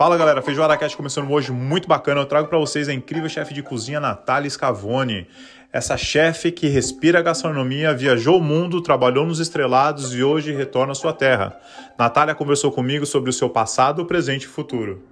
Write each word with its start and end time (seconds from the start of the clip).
Fala 0.00 0.16
galera, 0.16 0.40
Feijoada 0.40 0.78
Cast 0.78 0.96
começando 0.96 1.30
hoje 1.30 1.52
muito 1.52 1.86
bacana. 1.86 2.22
Eu 2.22 2.24
trago 2.24 2.48
para 2.48 2.56
vocês 2.56 2.88
a 2.88 2.94
incrível 2.94 3.28
chefe 3.28 3.52
de 3.52 3.62
cozinha 3.62 4.00
Natália 4.00 4.48
Scavone. 4.48 5.26
Essa 5.70 5.94
chefe 5.98 6.50
que 6.50 6.68
respira 6.68 7.20
gastronomia, 7.20 7.92
viajou 7.92 8.38
o 8.38 8.42
mundo, 8.42 8.80
trabalhou 8.80 9.26
nos 9.26 9.40
estrelados 9.40 10.14
e 10.14 10.22
hoje 10.22 10.54
retorna 10.54 10.92
à 10.92 10.94
sua 10.94 11.12
terra. 11.12 11.54
Natália 11.98 12.34
conversou 12.34 12.72
comigo 12.72 13.04
sobre 13.04 13.28
o 13.28 13.32
seu 13.34 13.50
passado, 13.50 14.06
presente 14.06 14.44
e 14.44 14.48
futuro. 14.48 15.04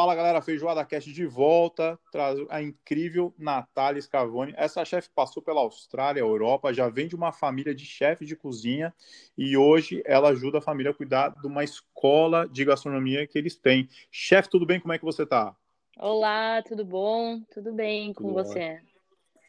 Fala 0.00 0.14
galera, 0.14 0.40
Feijoada 0.40 0.82
Cast 0.82 1.12
de 1.12 1.26
volta, 1.26 1.98
traz 2.10 2.38
a 2.48 2.62
incrível 2.62 3.34
Natália 3.36 4.00
Scavone. 4.00 4.54
Essa 4.56 4.82
chefe 4.82 5.10
passou 5.14 5.42
pela 5.42 5.60
Austrália, 5.60 6.20
Europa, 6.20 6.72
já 6.72 6.88
vem 6.88 7.06
de 7.06 7.14
uma 7.14 7.32
família 7.32 7.74
de 7.74 7.84
chefes 7.84 8.26
de 8.26 8.34
cozinha 8.34 8.94
e 9.36 9.58
hoje 9.58 10.02
ela 10.06 10.30
ajuda 10.30 10.56
a 10.56 10.62
família 10.62 10.90
a 10.90 10.94
cuidar 10.94 11.34
de 11.38 11.46
uma 11.46 11.62
escola 11.62 12.48
de 12.48 12.64
gastronomia 12.64 13.26
que 13.26 13.36
eles 13.36 13.56
têm. 13.56 13.90
Chefe, 14.10 14.48
tudo 14.48 14.64
bem? 14.64 14.80
Como 14.80 14.94
é 14.94 14.98
que 14.98 15.04
você 15.04 15.26
tá? 15.26 15.54
Olá, 15.98 16.62
tudo 16.62 16.82
bom? 16.82 17.38
Tudo 17.52 17.70
bem 17.70 18.14
tudo 18.14 18.28
com 18.28 18.32
ótimo. 18.32 18.54
você? 18.54 18.80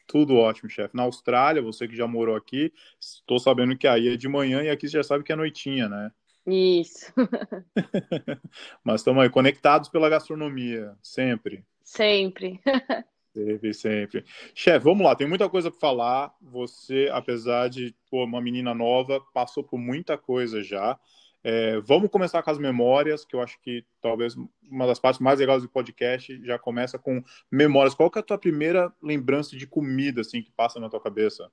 Tudo 0.06 0.36
ótimo, 0.36 0.68
chefe. 0.68 0.94
Na 0.94 1.04
Austrália, 1.04 1.62
você 1.62 1.88
que 1.88 1.96
já 1.96 2.06
morou 2.06 2.36
aqui, 2.36 2.70
estou 3.00 3.38
sabendo 3.38 3.74
que 3.74 3.88
aí 3.88 4.08
é 4.08 4.16
de 4.18 4.28
manhã 4.28 4.62
e 4.62 4.68
aqui 4.68 4.86
você 4.86 4.98
já 4.98 5.02
sabe 5.02 5.24
que 5.24 5.32
é 5.32 5.36
noitinha, 5.36 5.88
né? 5.88 6.12
Isso. 6.46 7.12
Mas 8.82 9.00
estamos 9.00 9.22
aí 9.22 9.30
conectados 9.30 9.88
pela 9.88 10.08
gastronomia, 10.08 10.96
sempre. 11.02 11.64
Sempre. 11.82 12.60
Sempre, 13.34 13.72
sempre. 13.72 14.24
Chefe, 14.54 14.84
vamos 14.84 15.06
lá, 15.06 15.16
tem 15.16 15.26
muita 15.26 15.48
coisa 15.48 15.70
para 15.70 15.80
falar. 15.80 16.34
Você, 16.38 17.08
apesar 17.10 17.68
de 17.70 17.94
pô, 18.10 18.24
uma 18.24 18.42
menina 18.42 18.74
nova, 18.74 19.22
passou 19.32 19.64
por 19.64 19.78
muita 19.78 20.18
coisa 20.18 20.62
já. 20.62 21.00
É, 21.42 21.80
vamos 21.80 22.10
começar 22.10 22.42
com 22.42 22.50
as 22.50 22.58
memórias, 22.58 23.24
que 23.24 23.34
eu 23.34 23.40
acho 23.40 23.58
que 23.62 23.84
talvez 24.02 24.36
uma 24.70 24.86
das 24.86 25.00
partes 25.00 25.18
mais 25.18 25.40
legais 25.40 25.62
do 25.62 25.68
podcast 25.68 26.44
já 26.44 26.58
começa 26.58 26.98
com 26.98 27.24
memórias. 27.50 27.94
Qual 27.94 28.10
que 28.10 28.18
é 28.18 28.20
a 28.20 28.24
tua 28.24 28.36
primeira 28.36 28.92
lembrança 29.02 29.56
de 29.56 29.66
comida 29.66 30.20
assim 30.20 30.42
que 30.42 30.52
passa 30.52 30.78
na 30.78 30.90
tua 30.90 31.00
cabeça? 31.00 31.50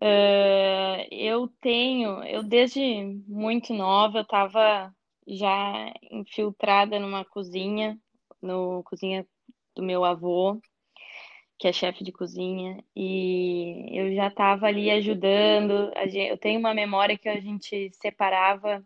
Uh, 0.00 1.06
eu 1.10 1.48
tenho, 1.60 2.22
eu 2.24 2.42
desde 2.42 2.80
muito 3.26 3.74
nova 3.74 4.20
estava 4.20 4.94
já 5.26 5.92
infiltrada 6.10 6.98
numa 7.00 7.24
cozinha, 7.24 7.98
no 8.40 8.82
cozinha 8.84 9.26
do 9.74 9.82
meu 9.82 10.04
avô, 10.04 10.60
que 11.58 11.66
é 11.66 11.72
chefe 11.72 12.04
de 12.04 12.12
cozinha, 12.12 12.82
e 12.94 13.86
eu 13.92 14.14
já 14.14 14.28
estava 14.28 14.66
ali 14.66 14.90
ajudando. 14.90 15.92
Eu 16.14 16.38
tenho 16.38 16.60
uma 16.60 16.72
memória 16.72 17.18
que 17.18 17.28
a 17.28 17.40
gente 17.40 17.90
separava 17.94 18.84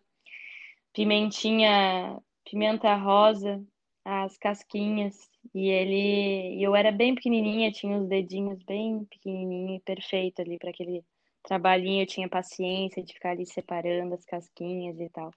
pimentinha, 0.94 2.18
pimenta 2.44 2.94
rosa, 2.96 3.62
as 4.04 4.36
casquinhas, 4.36 5.30
e 5.54 5.68
ele, 5.68 6.62
eu 6.62 6.74
era 6.74 6.90
bem 6.90 7.14
pequenininha, 7.14 7.72
tinha 7.72 7.96
os 7.98 8.08
dedinhos 8.08 8.62
bem 8.64 9.04
pequenininho 9.04 9.76
e 9.76 9.80
perfeito 9.80 10.40
ali 10.40 10.58
para 10.58 10.70
aquele 10.70 11.04
trabalhinho. 11.42 12.02
Eu 12.02 12.06
tinha 12.06 12.28
paciência 12.28 13.02
de 13.02 13.12
ficar 13.12 13.30
ali 13.30 13.46
separando 13.46 14.14
as 14.14 14.24
casquinhas 14.24 14.98
e 15.00 15.08
tal. 15.10 15.32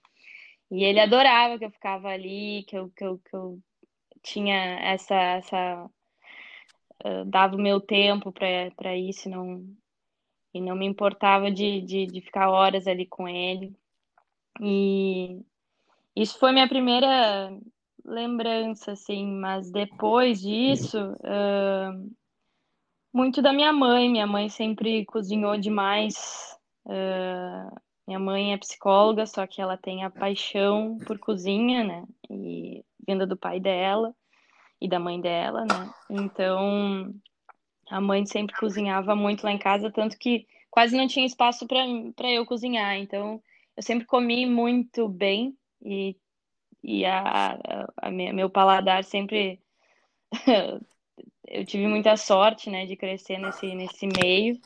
E 0.70 0.84
ele 0.84 1.00
adorava 1.00 1.58
que 1.58 1.64
eu 1.64 1.70
ficava 1.70 2.08
ali, 2.08 2.64
que 2.68 2.76
eu, 2.76 2.90
que 2.90 3.04
eu, 3.04 3.18
que 3.18 3.36
eu 3.36 3.60
tinha 4.22 4.56
essa, 4.80 5.14
essa 5.14 5.90
dava 7.26 7.56
o 7.56 7.60
meu 7.60 7.80
tempo 7.80 8.32
para 8.32 8.96
isso, 8.96 9.28
não 9.28 9.64
e 10.52 10.60
não 10.60 10.74
me 10.74 10.86
importava 10.86 11.50
de, 11.50 11.82
de, 11.82 12.06
de 12.06 12.20
ficar 12.22 12.48
horas 12.48 12.86
ali 12.86 13.04
com 13.06 13.28
ele. 13.28 13.76
E 14.60 15.42
isso 16.16 16.38
foi 16.38 16.50
minha 16.50 16.66
primeira 16.66 17.50
lembrança, 18.06 18.92
assim, 18.92 19.26
mas 19.26 19.70
depois 19.70 20.40
disso, 20.40 20.98
uh, 20.98 22.16
muito 23.12 23.42
da 23.42 23.52
minha 23.52 23.72
mãe. 23.72 24.08
Minha 24.08 24.26
mãe 24.26 24.48
sempre 24.48 25.04
cozinhou 25.06 25.58
demais. 25.58 26.56
Uh, 26.84 27.74
minha 28.06 28.20
mãe 28.20 28.52
é 28.52 28.58
psicóloga, 28.58 29.26
só 29.26 29.46
que 29.46 29.60
ela 29.60 29.76
tem 29.76 30.04
a 30.04 30.10
paixão 30.10 30.98
por 31.06 31.18
cozinha, 31.18 31.82
né? 31.82 32.04
E 32.30 32.84
vinda 33.06 33.26
do 33.26 33.36
pai 33.36 33.58
dela 33.58 34.14
e 34.80 34.88
da 34.88 34.98
mãe 34.98 35.20
dela, 35.20 35.62
né? 35.62 35.90
Então, 36.10 37.12
a 37.90 38.00
mãe 38.00 38.24
sempre 38.26 38.54
cozinhava 38.56 39.16
muito 39.16 39.44
lá 39.44 39.50
em 39.50 39.58
casa, 39.58 39.90
tanto 39.90 40.16
que 40.18 40.46
quase 40.70 40.96
não 40.96 41.08
tinha 41.08 41.26
espaço 41.26 41.66
para 41.66 42.30
eu 42.30 42.46
cozinhar. 42.46 42.96
Então, 42.96 43.42
eu 43.76 43.82
sempre 43.82 44.06
comi 44.06 44.46
muito 44.46 45.08
bem 45.08 45.56
e 45.82 46.16
e 46.86 47.04
a, 47.04 47.54
a, 47.54 48.08
a 48.08 48.10
meu 48.10 48.48
paladar 48.48 49.02
sempre 49.04 49.60
eu 51.48 51.64
tive 51.64 51.88
muita 51.88 52.16
sorte, 52.16 52.70
né, 52.70 52.86
de 52.86 52.96
crescer 52.96 53.38
nesse 53.38 53.74
nesse 53.74 54.06
meio, 54.06 54.60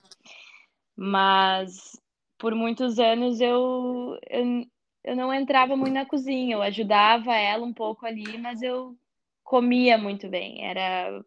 mas 0.95 1.99
por 2.39 2.55
muitos 2.55 2.99
anos 2.99 3.41
eu, 3.41 4.19
eu 4.29 4.67
eu 5.03 5.17
não 5.17 5.33
entrava 5.33 5.77
muito 5.77 5.95
na 5.95 6.05
cozinha, 6.05 6.57
eu 6.57 6.63
ajudava 6.63 7.35
ela 7.35 7.65
um 7.65 7.73
pouco 7.73 8.05
ali, 8.05 8.37
mas 8.39 8.61
eu 8.63 8.95
comia 9.43 9.97
muito 9.97 10.29
bem. 10.29 10.63
Era 10.65 11.25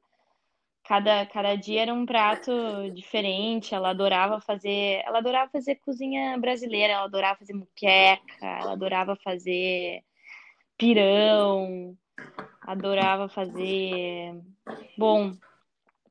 cada, 0.84 1.25
cada 1.25 1.56
dia 1.56 1.81
era 1.81 1.94
um 1.94 2.06
prato 2.06 2.52
diferente. 2.94 3.74
Ela 3.74 3.90
adorava 3.90 4.40
fazer, 4.40 5.02
ela 5.06 5.18
adorava 5.20 5.50
fazer 5.52 5.75
cozinha 5.78 6.38
brasileira, 6.38 6.94
ela 6.94 7.06
adorava 7.06 7.40
fazer 7.40 7.54
muqueca, 7.54 8.22
ela 8.46 8.74
adorava 8.74 9.16
fazer 9.16 10.04
pirão, 10.83 11.97
adorava 12.61 13.29
fazer, 13.29 14.35
bom, 14.97 15.31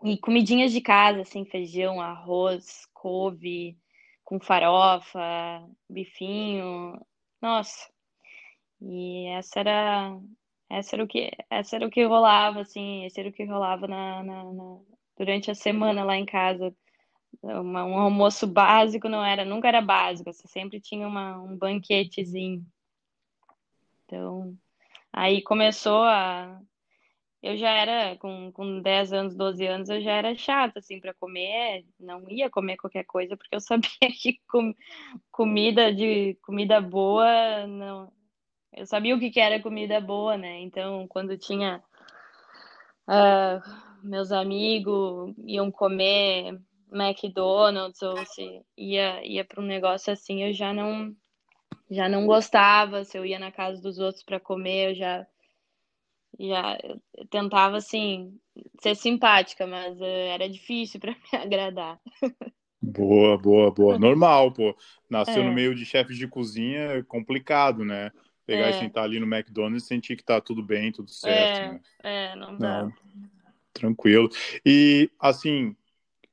e 0.02 0.16
comidinhas 0.16 0.72
de 0.72 0.80
casa, 0.80 1.20
assim, 1.20 1.44
feijão, 1.44 2.00
arroz, 2.00 2.86
couve, 2.94 3.76
com 4.24 4.40
farofa, 4.40 5.20
bifinho, 5.90 6.98
nossa. 7.40 7.86
E 8.80 9.26
essa 9.26 9.60
era, 9.60 10.18
essa 10.70 10.96
era 10.96 11.04
o 11.04 11.06
que, 11.06 11.30
essa 11.50 11.76
era 11.76 11.86
o 11.86 11.90
que 11.90 12.06
rolava, 12.06 12.62
assim, 12.62 13.04
esse 13.04 13.20
era 13.20 13.28
o 13.28 13.32
que 13.32 13.44
rolava 13.44 13.86
na, 13.86 14.22
na, 14.22 14.44
na 14.54 14.78
durante 15.18 15.50
a 15.50 15.54
semana 15.54 16.02
lá 16.02 16.16
em 16.16 16.24
casa. 16.24 16.74
Um 17.42 17.76
almoço 17.98 18.46
básico 18.46 19.06
não 19.06 19.22
era, 19.22 19.44
nunca 19.44 19.68
era 19.68 19.82
básico, 19.82 20.32
você 20.32 20.48
sempre 20.48 20.80
tinha 20.80 21.06
uma, 21.06 21.38
um 21.42 21.58
banquetezinho. 21.58 22.64
Então, 24.12 24.56
aí 25.12 25.42
começou 25.42 26.02
a. 26.04 26.60
Eu 27.42 27.56
já 27.56 27.70
era, 27.70 28.16
com, 28.18 28.52
com 28.52 28.80
10 28.80 29.12
anos, 29.12 29.34
12 29.36 29.66
anos, 29.66 29.88
eu 29.90 30.00
já 30.00 30.12
era 30.12 30.34
chata, 30.36 30.78
assim, 30.78 31.00
para 31.00 31.14
comer. 31.14 31.84
Não 31.98 32.28
ia 32.30 32.48
comer 32.50 32.76
qualquer 32.76 33.04
coisa, 33.04 33.36
porque 33.36 33.54
eu 33.54 33.60
sabia 33.60 33.88
que 34.20 34.38
com, 34.48 34.74
comida 35.30 35.92
de 35.92 36.34
comida 36.42 36.80
boa, 36.80 37.66
não. 37.66 38.12
Eu 38.72 38.86
sabia 38.86 39.14
o 39.16 39.18
que, 39.20 39.30
que 39.30 39.40
era 39.40 39.60
comida 39.60 40.00
boa, 40.00 40.36
né? 40.36 40.60
Então, 40.60 41.06
quando 41.08 41.36
tinha. 41.36 41.82
Uh, 43.08 43.60
meus 44.02 44.32
amigos 44.32 45.34
iam 45.46 45.70
comer 45.70 46.60
McDonald's 46.92 48.02
ou 48.02 48.24
se 48.26 48.62
ia, 48.76 49.24
ia 49.24 49.44
para 49.44 49.60
um 49.60 49.66
negócio 49.66 50.12
assim, 50.12 50.42
eu 50.44 50.52
já 50.52 50.72
não 50.72 51.14
já 51.92 52.08
não 52.08 52.26
gostava, 52.26 53.04
se 53.04 53.16
eu 53.16 53.24
ia 53.24 53.38
na 53.38 53.52
casa 53.52 53.80
dos 53.80 53.98
outros 53.98 54.24
para 54.24 54.40
comer, 54.40 54.90
eu 54.90 54.94
já 54.94 55.26
já 56.40 56.78
eu 56.82 57.26
tentava 57.26 57.76
assim 57.76 58.38
ser 58.80 58.94
simpática, 58.94 59.66
mas 59.66 60.00
uh, 60.00 60.04
era 60.04 60.48
difícil 60.48 60.98
para 60.98 61.12
me 61.32 61.38
agradar. 61.38 62.00
Boa, 62.80 63.38
boa, 63.38 63.70
boa. 63.70 63.98
Normal, 63.98 64.52
pô. 64.52 64.76
Nasceu 65.08 65.42
é. 65.42 65.46
no 65.46 65.52
meio 65.52 65.74
de 65.74 65.84
chefes 65.84 66.16
de 66.16 66.26
cozinha, 66.26 66.80
é 66.80 67.02
complicado, 67.02 67.84
né? 67.84 68.10
Pegar 68.44 68.68
é. 68.68 68.70
e 68.70 68.74
sentar 68.80 69.04
ali 69.04 69.20
no 69.20 69.26
McDonald's 69.26 69.84
e 69.84 69.86
sentir 69.86 70.16
que 70.16 70.24
tá 70.24 70.40
tudo 70.40 70.62
bem, 70.62 70.90
tudo 70.90 71.10
certo. 71.10 71.60
É, 71.60 71.72
né? 71.72 71.80
é 72.02 72.36
não 72.36 72.58
dá. 72.58 72.82
Não, 72.82 72.92
tranquilo. 73.72 74.28
E 74.66 75.08
assim, 75.20 75.76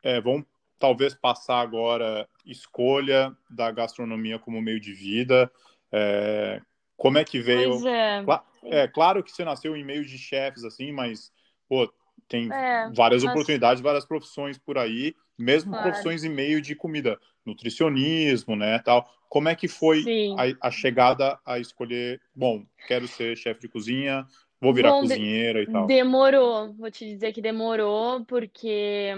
é, 0.01 0.19
vamos 0.19 0.45
talvez 0.79 1.13
passar 1.13 1.59
agora 1.59 2.27
escolha 2.45 3.35
da 3.49 3.69
gastronomia 3.69 4.39
como 4.39 4.61
meio 4.61 4.79
de 4.79 4.93
vida. 4.93 5.51
É, 5.91 6.61
como 6.95 7.17
é 7.17 7.23
que 7.23 7.39
veio? 7.39 7.71
Pois 7.71 7.85
é. 7.85 8.23
é. 8.63 8.87
claro 8.87 9.23
que 9.23 9.31
você 9.31 9.43
nasceu 9.43 9.75
em 9.75 9.83
meio 9.83 10.05
de 10.05 10.17
chefes, 10.17 10.63
assim, 10.63 10.91
mas 10.91 11.31
pô, 11.67 11.91
tem 12.27 12.51
é, 12.51 12.89
várias 12.93 13.23
mas... 13.23 13.31
oportunidades, 13.31 13.81
várias 13.81 14.05
profissões 14.05 14.57
por 14.57 14.77
aí, 14.77 15.15
mesmo 15.37 15.71
claro. 15.71 15.89
profissões 15.89 16.23
em 16.23 16.29
meio 16.29 16.61
de 16.61 16.75
comida, 16.75 17.19
nutricionismo, 17.45 18.55
né, 18.55 18.79
tal. 18.79 19.09
Como 19.27 19.47
é 19.47 19.55
que 19.55 19.67
foi 19.67 20.03
a, 20.37 20.67
a, 20.67 20.71
chegada 20.71 21.39
a 21.45 21.59
escolher? 21.59 22.19
Bom, 22.33 22.65
quero 22.87 23.07
ser 23.07 23.37
chefe 23.37 23.61
de 23.61 23.69
cozinha, 23.69 24.25
vou 24.59 24.73
virar 24.73 24.91
bom, 24.91 25.01
cozinheira 25.01 25.61
e 25.61 25.67
tal. 25.67 25.85
Demorou, 25.85 26.73
vou 26.73 26.89
te 26.89 27.05
dizer 27.05 27.31
que 27.31 27.41
demorou, 27.41 28.25
porque 28.25 29.13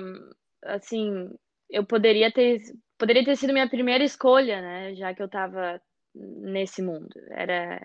assim 0.64 1.30
eu 1.72 1.86
poderia 1.86 2.32
ter 2.32 2.62
poderia 2.98 3.26
ter 3.26 3.36
sido 3.36 3.54
minha 3.54 3.70
primeira 3.70 4.04
escolha, 4.04 4.62
né? 4.62 4.96
Já 4.96 5.14
que 5.14 5.22
eu 5.22 5.26
estava 5.26 5.82
nesse 6.14 6.82
mundo. 6.82 7.10
Era 7.30 7.80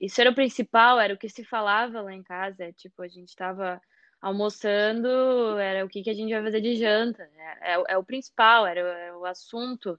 isso 0.00 0.20
era 0.20 0.30
o 0.30 0.34
principal, 0.34 1.00
era 1.00 1.14
o 1.14 1.18
que 1.18 1.28
se 1.28 1.44
falava 1.44 2.00
lá 2.02 2.14
em 2.14 2.22
casa. 2.22 2.64
É, 2.64 2.72
tipo, 2.72 3.02
a 3.02 3.08
gente 3.08 3.28
estava 3.28 3.80
almoçando, 4.20 5.58
era 5.58 5.84
o 5.84 5.88
que, 5.88 6.02
que 6.02 6.10
a 6.10 6.14
gente 6.14 6.32
vai 6.32 6.42
fazer 6.42 6.60
de 6.60 6.76
janta. 6.76 7.22
É, 7.60 7.74
é, 7.74 7.84
é 7.90 7.98
o 7.98 8.04
principal, 8.04 8.66
era, 8.66 8.80
é 8.80 9.12
o 9.14 9.24
assunto 9.24 9.98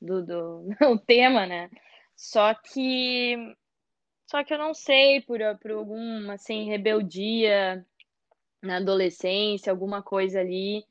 do, 0.00 0.24
do 0.24 0.68
o 0.92 0.98
tema, 0.98 1.46
né? 1.46 1.70
Só 2.16 2.54
que 2.54 3.36
só 4.26 4.42
que 4.42 4.52
eu 4.52 4.58
não 4.58 4.74
sei 4.74 5.20
por, 5.20 5.40
por 5.60 5.70
alguma 5.72 6.34
assim 6.34 6.66
rebeldia 6.68 7.84
na 8.62 8.78
adolescência, 8.78 9.70
alguma 9.70 10.02
coisa 10.02 10.40
ali. 10.40 10.84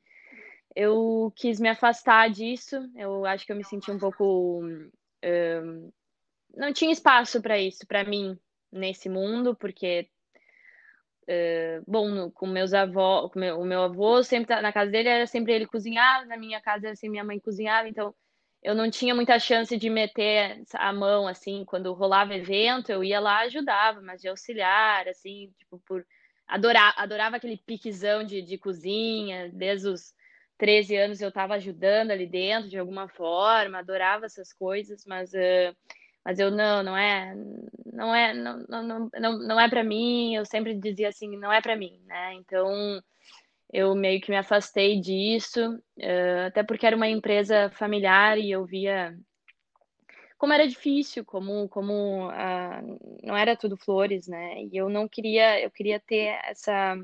Eu 0.76 1.32
quis 1.34 1.58
me 1.58 1.68
afastar 1.68 2.30
disso. 2.30 2.76
Eu 2.94 3.24
acho 3.24 3.46
que 3.46 3.50
eu 3.50 3.56
me 3.56 3.64
senti 3.64 3.90
um 3.90 3.98
pouco 3.98 4.62
um, 4.62 5.90
não 6.54 6.72
tinha 6.72 6.92
espaço 6.92 7.40
para 7.42 7.58
isso 7.58 7.86
para 7.86 8.04
mim 8.04 8.38
nesse 8.72 9.08
mundo, 9.08 9.54
porque 9.54 10.08
Uh, 11.28 11.82
bom, 11.88 12.08
no, 12.08 12.30
com 12.30 12.46
meus 12.46 12.72
avós, 12.72 13.32
com 13.32 13.40
meu, 13.40 13.58
o 13.58 13.64
meu 13.64 13.82
avô 13.82 14.22
sempre 14.22 14.46
tá, 14.46 14.62
na 14.62 14.72
casa 14.72 14.92
dele 14.92 15.08
era 15.08 15.26
sempre 15.26 15.52
ele 15.52 15.66
cozinhava, 15.66 16.24
na 16.24 16.36
minha 16.36 16.60
casa 16.60 16.86
era 16.86 16.92
assim 16.92 17.08
minha 17.08 17.24
mãe 17.24 17.40
cozinhava, 17.40 17.88
então 17.88 18.14
eu 18.62 18.76
não 18.76 18.88
tinha 18.88 19.12
muita 19.12 19.36
chance 19.40 19.76
de 19.76 19.90
meter 19.90 20.62
a 20.74 20.92
mão 20.92 21.26
assim 21.26 21.64
quando 21.64 21.92
rolava 21.94 22.32
evento, 22.36 22.92
eu 22.92 23.02
ia 23.02 23.18
lá 23.18 23.40
ajudava, 23.40 24.00
mas 24.00 24.20
de 24.20 24.28
auxiliar 24.28 25.08
assim, 25.08 25.52
tipo 25.58 25.82
por 25.84 26.06
adorar, 26.46 26.94
adorava 26.96 27.38
aquele 27.38 27.56
piquezão 27.56 28.22
de, 28.22 28.40
de 28.40 28.56
cozinha, 28.56 29.50
desde 29.52 29.88
os 29.88 30.14
13 30.58 30.96
anos 30.96 31.20
eu 31.20 31.28
estava 31.28 31.54
ajudando 31.54 32.10
ali 32.10 32.26
dentro 32.26 32.68
de 32.68 32.78
alguma 32.78 33.08
forma, 33.08 33.78
adorava 33.78 34.26
essas 34.26 34.52
coisas, 34.52 35.04
mas 35.06 35.32
uh, 35.32 35.76
mas 36.26 36.40
eu 36.40 36.50
não, 36.50 36.82
não 36.82 36.96
é, 36.96 37.36
não 37.92 38.12
é, 38.12 38.34
não, 38.34 38.58
não, 38.68 39.10
não, 39.14 39.38
não 39.38 39.60
é 39.60 39.68
para 39.70 39.84
mim. 39.84 40.34
Eu 40.34 40.44
sempre 40.44 40.74
dizia 40.74 41.08
assim, 41.08 41.36
não 41.36 41.52
é 41.52 41.60
para 41.60 41.76
mim, 41.76 42.00
né? 42.04 42.34
Então 42.34 43.00
eu 43.72 43.94
meio 43.94 44.20
que 44.20 44.30
me 44.30 44.36
afastei 44.36 45.00
disso, 45.00 45.76
uh, 45.98 46.46
até 46.48 46.64
porque 46.64 46.84
era 46.84 46.96
uma 46.96 47.08
empresa 47.08 47.70
familiar 47.70 48.38
e 48.38 48.50
eu 48.50 48.64
via 48.64 49.16
como 50.38 50.52
era 50.52 50.66
difícil, 50.66 51.24
como, 51.24 51.68
como 51.68 52.28
uh, 52.28 52.98
não 53.22 53.36
era 53.36 53.56
tudo 53.56 53.76
flores, 53.76 54.26
né? 54.26 54.64
E 54.64 54.76
eu 54.76 54.88
não 54.88 55.08
queria, 55.08 55.60
eu 55.60 55.70
queria 55.70 56.00
ter 56.00 56.38
essa 56.44 56.96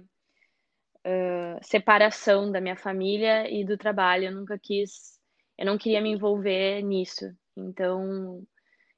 uh, 1.06 1.58
separação 1.62 2.50
da 2.50 2.60
minha 2.60 2.76
família 2.76 3.50
e 3.50 3.64
do 3.64 3.76
trabalho. 3.76 4.24
Eu 4.26 4.32
nunca 4.32 4.58
quis, 4.58 5.18
eu 5.58 5.66
não 5.66 5.78
queria 5.78 6.00
me 6.00 6.10
envolver 6.10 6.82
nisso. 6.82 7.34
Então 7.56 8.44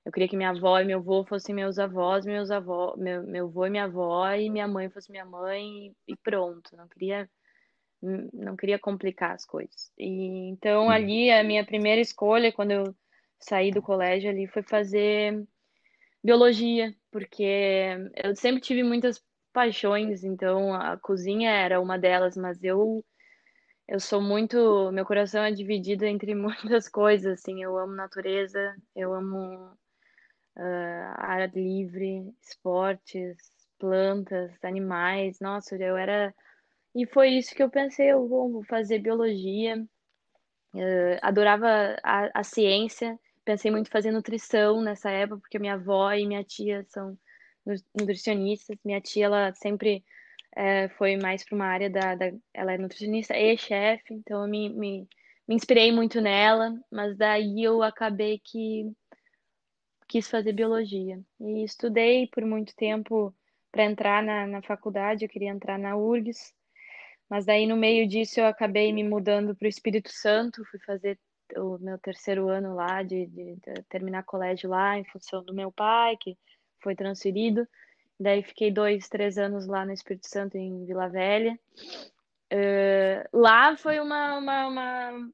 eu 0.05 0.13
queria 0.13 0.29
que 0.29 0.37
minha 0.37 0.51
avó 0.51 0.79
e 0.79 0.85
meu 0.85 0.99
avô 0.99 1.25
fossem 1.25 1.55
meus 1.55 1.79
avós, 1.79 2.27
meus 2.27 2.51
avós, 2.51 2.99
meu, 2.99 3.23
meu 3.23 3.47
avô 3.47 3.67
e 3.67 3.71
minha 3.71 3.85
avó, 3.85 4.31
e 4.33 4.51
minha 4.51 4.69
mãe 4.69 4.91
fosse 4.91 5.11
minha 5.11 5.25
mãe, 5.25 5.95
e 6.07 6.17
pronto. 6.17 6.77
Não 6.77 6.87
queria, 6.89 7.29
não 8.03 8.55
queria 8.55 8.79
complicar 8.79 9.33
as 9.33 9.47
coisas. 9.47 9.91
E, 9.99 10.51
então, 10.51 10.91
ali, 10.91 11.31
a 11.31 11.43
minha 11.43 11.65
primeira 11.65 12.03
escolha, 12.03 12.53
quando 12.53 12.73
eu 12.73 12.95
saí 13.41 13.71
do 13.71 13.81
colégio 13.81 14.31
ali, 14.31 14.47
foi 14.47 14.63
fazer 14.63 15.43
biologia, 16.23 16.95
porque 17.11 17.97
eu 18.23 18.37
sempre 18.37 18.61
tive 18.61 18.83
muitas 18.83 19.23
paixões, 19.55 20.25
então 20.25 20.75
a 20.75 20.99
cozinha 20.99 21.51
era 21.51 21.81
uma 21.81 21.99
delas, 21.99 22.37
mas 22.37 22.63
eu 22.65 23.05
eu 23.89 24.01
sou 24.01 24.21
muito, 24.21 24.91
meu 24.93 25.05
coração 25.05 25.45
é 25.45 25.53
dividido 25.53 26.05
entre 26.07 26.35
muitas 26.37 26.89
coisas, 26.89 27.41
assim, 27.41 27.63
eu 27.63 27.79
amo 27.79 27.95
natureza, 27.95 28.75
eu 28.97 29.15
amo 29.15 29.77
uh, 30.57 31.15
ar 31.19 31.51
livre, 31.55 32.33
esportes, 32.43 33.37
plantas, 33.79 34.53
animais. 34.65 35.39
Nossa, 35.41 35.77
eu 35.77 35.97
era. 35.97 36.35
E 36.95 37.07
foi 37.07 37.31
isso 37.31 37.55
que 37.55 37.63
eu 37.63 37.71
pensei: 37.71 38.13
eu 38.13 38.29
vou 38.29 38.65
fazer 38.65 38.99
biologia. 39.01 39.85
Uh, 40.75 41.19
adorava 41.23 41.97
a, 42.03 42.41
a 42.41 42.45
ciência. 42.45 43.19
Pensei 43.45 43.71
muito 43.71 43.89
em 43.89 43.91
fazer 43.91 44.11
nutrição 44.11 44.83
nessa 44.83 45.11
época, 45.11 45.41
porque 45.41 45.59
minha 45.59 45.75
avó 45.75 46.13
e 46.13 46.27
minha 46.27 46.43
tia 46.45 46.85
são 46.89 47.17
nutricionistas. 47.95 48.79
Minha 48.85 49.01
tia, 49.01 49.27
ela 49.27 49.55
sempre 49.55 50.05
é, 50.57 50.89
foi 50.91 51.17
mais 51.17 51.45
para 51.45 51.55
uma 51.55 51.67
área 51.67 51.91
da, 51.91 52.15
da, 52.15 52.33
Ela 52.53 52.75
é 52.75 52.79
nutricionista 52.79 53.37
e 53.37 53.57
chefe, 53.57 54.15
então 54.15 54.43
eu 54.43 54.49
me, 54.49 54.69
me, 54.71 55.09
me 55.49 55.55
inspirei 55.55 55.93
muito 55.93 56.21
nela, 56.21 56.73
mas 56.91 57.17
daí 57.17 57.63
eu 57.63 57.83
acabei 57.83 58.39
que 58.39 58.91
quis 60.09 60.29
fazer 60.29 60.53
biologia. 60.53 61.21
E 61.41 61.65
estudei 61.65 62.27
por 62.29 62.45
muito 62.45 62.75
tempo 62.77 63.35
para 63.73 63.85
entrar 63.85 64.23
na, 64.23 64.47
na 64.47 64.63
faculdade, 64.63 65.25
eu 65.25 65.29
queria 65.29 65.51
entrar 65.51 65.79
na 65.79 65.97
URGS, 65.97 66.55
mas 67.29 67.45
daí 67.45 67.67
no 67.67 67.77
meio 67.77 68.07
disso 68.07 68.39
eu 68.39 68.47
acabei 68.47 68.93
me 68.93 69.03
mudando 69.03 69.57
para 69.57 69.67
o 69.67 69.69
Espírito 69.69 70.11
Santo, 70.13 70.65
fui 70.71 70.79
fazer 70.81 71.19
o 71.57 71.79
meu 71.79 71.99
terceiro 71.99 72.49
ano 72.49 72.75
lá, 72.75 73.03
de, 73.03 73.27
de, 73.27 73.57
de, 73.57 73.83
terminar 73.89 74.23
colégio 74.25 74.71
lá, 74.71 74.97
em 74.99 75.05
função 75.05 75.45
do 75.45 75.53
meu 75.53 75.73
pai, 75.73 76.17
que 76.21 76.39
foi 76.85 76.95
transferido. 76.95 77.67
Daí 78.21 78.43
fiquei 78.45 78.71
dois, 78.71 79.09
três 79.09 79.39
anos 79.39 79.67
lá 79.67 79.85
no 79.85 79.93
Espírito 79.93 80.29
Santo, 80.29 80.57
em 80.57 80.85
Vila 80.85 81.09
Velha. 81.09 81.59
Uh, 82.53 83.29
lá 83.33 83.77
foi 83.77 83.99
uma, 83.99 84.39
uma, 84.39 84.69
uma 84.69 85.31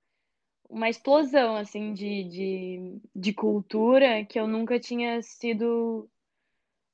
uma 0.70 0.88
explosão 0.88 1.56
assim 1.56 1.92
de, 1.92 2.24
de, 2.24 3.00
de 3.14 3.32
cultura 3.32 4.24
que 4.24 4.38
eu 4.38 4.46
nunca 4.46 4.78
tinha 4.78 5.20
sido 5.20 6.08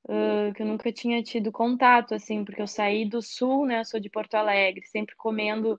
uh, 0.09 0.53
que 0.55 0.63
eu 0.63 0.67
nunca 0.67 0.91
tinha 0.91 1.23
tido 1.23 1.53
contato 1.53 2.15
assim 2.15 2.43
porque 2.45 2.63
eu 2.63 2.67
saí 2.67 3.07
do 3.07 3.21
sul 3.21 3.67
né 3.67 3.81
eu 3.81 3.85
sou 3.85 4.01
de 4.01 4.09
Porto 4.09 4.35
Alegre 4.35 4.85
sempre 4.87 5.15
comendo 5.17 5.79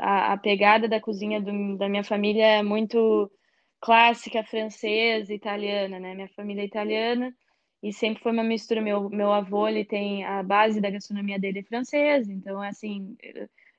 a, 0.00 0.36
pegada 0.38 0.88
da 0.88 1.00
cozinha 1.00 1.40
do, 1.40 1.76
da 1.76 1.88
minha 1.88 2.04
família 2.04 2.46
é 2.46 2.62
muito 2.62 3.30
clássica 3.78 4.42
francesa 4.42 5.34
italiana 5.34 6.00
né 6.00 6.14
minha 6.14 6.28
família 6.30 6.62
é 6.62 6.66
italiana 6.66 7.34
e 7.82 7.92
sempre 7.92 8.22
foi 8.22 8.32
uma 8.32 8.44
mistura 8.44 8.80
meu 8.80 9.10
meu 9.10 9.32
avô 9.32 9.68
ele 9.68 9.84
tem 9.84 10.24
a 10.24 10.42
base 10.42 10.80
da 10.80 10.90
gastronomia 10.90 11.38
dele 11.38 11.60
é 11.60 11.62
francesa 11.64 12.32
então 12.32 12.62
assim 12.62 13.16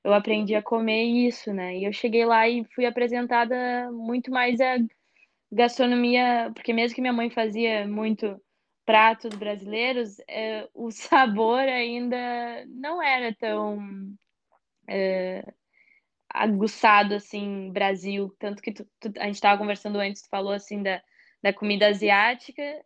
eu 0.04 0.14
aprendi 0.14 0.54
a 0.54 0.62
comer 0.62 1.04
isso, 1.04 1.54
né? 1.54 1.78
E 1.78 1.86
eu 1.86 1.94
cheguei 1.94 2.26
lá 2.26 2.48
e 2.48 2.66
fui 2.76 2.86
apresentada 2.86 3.90
muito 3.92 4.30
mais 4.32 4.60
a 4.60 4.78
gastronomia, 5.52 6.52
porque 6.54 6.74
mesmo 6.74 6.96
que 6.96 7.02
minha 7.02 7.14
mãe 7.14 7.30
fazia 7.30 7.88
muito 7.88 8.40
pratos 8.86 9.34
brasileiros, 9.36 10.20
é, 10.28 10.68
o 10.74 10.92
sabor 10.92 11.60
ainda 11.60 12.18
não 12.68 13.02
era 13.02 13.34
tão 13.34 13.80
é, 14.88 15.46
aguçado 16.30 17.16
assim, 17.16 17.72
Brasil. 17.72 18.36
Tanto 18.40 18.62
que 18.62 18.74
tu, 18.74 18.86
tu, 19.00 19.14
a 19.20 19.26
gente 19.26 19.36
estava 19.36 19.58
conversando 19.58 20.00
antes, 20.00 20.24
tu 20.24 20.30
falou 20.30 20.52
assim 20.54 20.84
da, 20.84 21.02
da 21.42 21.54
comida 21.54 21.88
asiática 21.88 22.84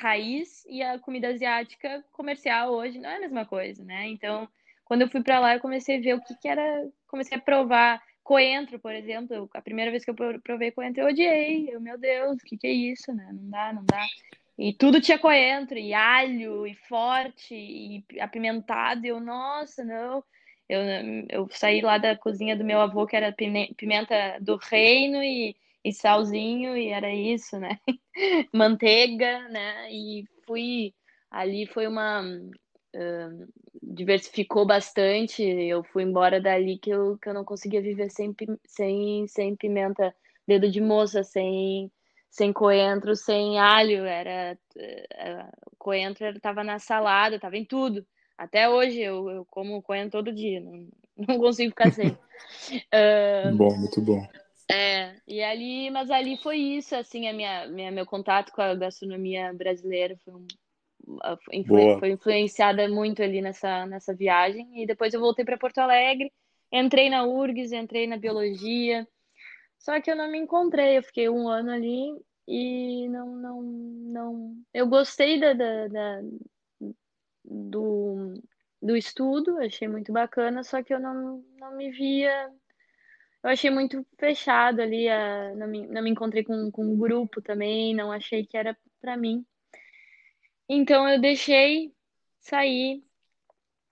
raiz 0.00 0.64
e 0.68 0.82
a 0.82 0.98
comida 0.98 1.28
asiática 1.28 2.04
comercial 2.12 2.72
hoje 2.72 2.98
não 2.98 3.08
é 3.08 3.16
a 3.16 3.20
mesma 3.20 3.44
coisa, 3.44 3.84
né? 3.84 4.08
Então 4.08 4.48
quando 4.84 5.02
eu 5.02 5.08
fui 5.08 5.22
para 5.22 5.40
lá, 5.40 5.54
eu 5.54 5.60
comecei 5.60 5.98
a 5.98 6.00
ver 6.00 6.14
o 6.14 6.20
que, 6.20 6.34
que 6.36 6.48
era, 6.48 6.88
comecei 7.08 7.38
a 7.38 7.40
provar 7.40 8.02
coentro, 8.22 8.78
por 8.78 8.92
exemplo. 8.92 9.48
A 9.54 9.62
primeira 9.62 9.90
vez 9.90 10.04
que 10.04 10.10
eu 10.10 10.14
provei 10.42 10.70
coentro, 10.70 11.02
eu 11.02 11.08
odiei. 11.08 11.68
Eu, 11.70 11.80
meu 11.80 11.98
Deus, 11.98 12.36
o 12.36 12.44
que, 12.44 12.56
que 12.56 12.66
é 12.66 12.72
isso, 12.72 13.12
né? 13.12 13.30
Não 13.32 13.50
dá, 13.50 13.72
não 13.72 13.84
dá. 13.84 14.04
E 14.58 14.72
tudo 14.72 15.00
tinha 15.00 15.18
coentro, 15.18 15.76
e 15.76 15.92
alho, 15.92 16.66
e 16.66 16.74
forte, 16.74 17.54
e 17.54 18.04
apimentado. 18.20 19.04
E 19.04 19.08
eu, 19.08 19.20
nossa, 19.20 19.84
não. 19.84 20.22
Eu, 20.68 20.80
eu 21.28 21.48
saí 21.50 21.80
lá 21.80 21.98
da 21.98 22.16
cozinha 22.16 22.56
do 22.56 22.64
meu 22.64 22.80
avô, 22.80 23.06
que 23.06 23.16
era 23.16 23.32
pimenta 23.32 24.38
do 24.40 24.56
reino 24.56 25.22
e, 25.22 25.56
e 25.84 25.92
salzinho, 25.92 26.76
e 26.76 26.88
era 26.88 27.12
isso, 27.12 27.58
né? 27.58 27.78
Manteiga, 28.52 29.48
né? 29.48 29.92
E 29.92 30.24
fui. 30.46 30.94
Ali 31.30 31.66
foi 31.66 31.86
uma, 31.88 32.22
diversificou 33.82 34.66
bastante. 34.66 35.42
Eu 35.42 35.82
fui 35.84 36.02
embora 36.02 36.40
dali 36.40 36.78
que 36.78 36.90
eu, 36.90 37.18
que 37.18 37.28
eu 37.28 37.34
não 37.34 37.44
conseguia 37.44 37.82
viver 37.82 38.10
sem, 38.10 38.34
sem, 38.66 39.26
sem 39.28 39.56
pimenta, 39.56 40.14
dedo 40.46 40.70
de 40.70 40.80
moça, 40.80 41.22
sem, 41.22 41.90
sem 42.30 42.52
coentro, 42.52 43.14
sem 43.14 43.58
alho. 43.58 44.04
Era, 44.04 44.58
era 44.76 45.48
eh, 45.48 45.50
coentro 45.78 46.26
estava 46.26 46.64
na 46.64 46.78
salada, 46.78 47.36
estava 47.36 47.56
em 47.56 47.64
tudo. 47.64 48.06
Até 48.36 48.68
hoje 48.68 49.00
eu, 49.00 49.30
eu 49.30 49.46
como 49.50 49.82
coentro 49.82 50.22
todo 50.22 50.34
dia, 50.34 50.60
não, 50.60 50.88
não 51.28 51.38
consigo 51.38 51.70
ficar 51.70 51.92
sem. 51.92 52.08
uh, 52.08 53.54
bom, 53.56 53.76
muito 53.76 54.00
bom. 54.00 54.26
É, 54.70 55.16
e 55.28 55.42
ali, 55.42 55.90
mas 55.90 56.10
ali 56.10 56.36
foi 56.38 56.56
isso, 56.56 56.96
assim, 56.96 57.28
a 57.28 57.32
minha, 57.32 57.66
minha, 57.68 57.90
meu 57.90 58.06
contato 58.06 58.50
com 58.52 58.62
a 58.62 58.74
gastronomia 58.74 59.52
brasileira 59.52 60.16
foi 60.24 60.34
um, 60.34 60.46
influ 61.52 61.98
foi 61.98 62.10
influenciada 62.10 62.88
muito 62.88 63.22
ali 63.22 63.42
nessa, 63.42 63.86
nessa 63.86 64.14
viagem. 64.14 64.82
E 64.82 64.86
depois 64.86 65.12
eu 65.12 65.20
voltei 65.20 65.44
para 65.44 65.58
Porto 65.58 65.78
Alegre, 65.78 66.32
entrei 66.72 67.10
na 67.10 67.24
URGS, 67.24 67.72
entrei 67.72 68.06
na 68.06 68.16
biologia. 68.16 69.06
Só 69.78 70.00
que 70.00 70.10
eu 70.10 70.16
não 70.16 70.30
me 70.30 70.38
encontrei, 70.38 70.98
eu 70.98 71.02
fiquei 71.02 71.28
um 71.28 71.48
ano 71.48 71.70
ali 71.70 72.18
e 72.48 73.08
não, 73.08 73.36
não, 73.36 73.62
não. 73.62 74.56
Eu 74.72 74.86
gostei 74.86 75.38
da, 75.38 75.52
da, 75.52 75.88
da 75.88 76.20
do, 77.44 78.42
do 78.80 78.96
estudo, 78.96 79.58
achei 79.58 79.86
muito 79.88 80.12
bacana, 80.12 80.64
só 80.64 80.82
que 80.82 80.94
eu 80.94 81.00
não, 81.00 81.44
não 81.58 81.76
me 81.76 81.90
via. 81.90 82.50
Eu 83.44 83.50
achei 83.50 83.70
muito 83.70 84.04
fechado 84.18 84.80
ali, 84.80 85.08
a, 85.08 85.54
não, 85.54 85.68
me, 85.68 85.86
não 85.86 86.02
me 86.02 86.10
encontrei 86.10 86.42
com, 86.42 86.70
com 86.70 86.82
um 86.82 86.98
grupo 86.98 87.42
também, 87.42 87.94
não 87.94 88.10
achei 88.10 88.46
que 88.46 88.56
era 88.56 88.76
para 89.00 89.16
mim. 89.18 89.44
Então 90.68 91.06
eu 91.06 91.20
deixei 91.20 91.94
sair 92.40 93.04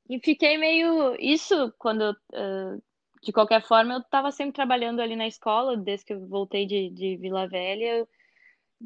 e 0.09 0.19
fiquei 0.21 0.57
meio. 0.57 1.15
Isso 1.21 1.73
quando 1.79 2.13
uh, 2.13 2.83
de 3.23 3.33
qualquer 3.33 3.63
forma, 3.63 3.95
eu 3.95 4.01
estava 4.01 4.33
sempre 4.33 4.55
trabalhando 4.55 5.01
ali 5.01 5.15
na 5.15 5.29
escola, 5.29 5.77
desde 5.77 6.07
que 6.07 6.13
eu 6.13 6.27
voltei 6.27 6.67
de, 6.67 6.91
de 6.91 7.17
Vila 7.17 7.47
Velha. 7.47 7.99
Eu, 7.99 8.09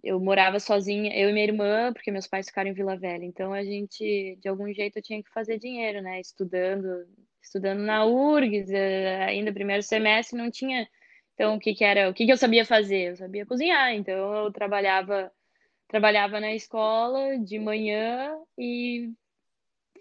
eu 0.05 0.21
morava 0.21 0.61
sozinha, 0.61 1.17
eu 1.17 1.31
e 1.31 1.33
minha 1.33 1.47
irmã, 1.47 1.93
porque 1.93 2.11
meus 2.11 2.27
pais 2.27 2.47
ficaram 2.47 2.71
em 2.71 2.75
Vila 2.75 2.99
Velha. 2.99 3.25
Então 3.25 3.55
a 3.55 3.65
gente, 3.65 4.37
de 4.41 4.49
algum 4.49 4.71
jeito, 4.73 4.99
eu 4.99 5.03
tinha 5.03 5.23
que 5.23 5.31
fazer 5.31 5.59
dinheiro, 5.59 6.03
né? 6.03 6.21
Estudando, 6.21 7.07
estudando 7.47 7.81
na 7.81 8.05
URGS, 8.05 8.73
eh, 8.73 9.25
ainda 9.25 9.53
primeiro 9.53 9.83
semestre 9.83 10.37
não 10.39 10.51
tinha. 10.51 10.89
Então 11.35 11.57
o 11.57 11.61
que 11.61 11.75
que 11.75 11.85
era, 11.85 12.11
o 12.11 12.15
que 12.15 12.27
que 12.27 12.33
eu 12.33 12.37
sabia 12.37 12.65
fazer? 12.65 13.11
Eu 13.11 13.17
sabia 13.17 13.47
cozinhar. 13.47 13.95
Então 13.95 14.35
eu 14.45 14.53
trabalhava 14.53 15.33
trabalhava 15.89 16.41
na 16.41 16.53
escola 16.53 17.39
de 17.39 17.59
manhã 17.59 18.37
e 18.59 19.13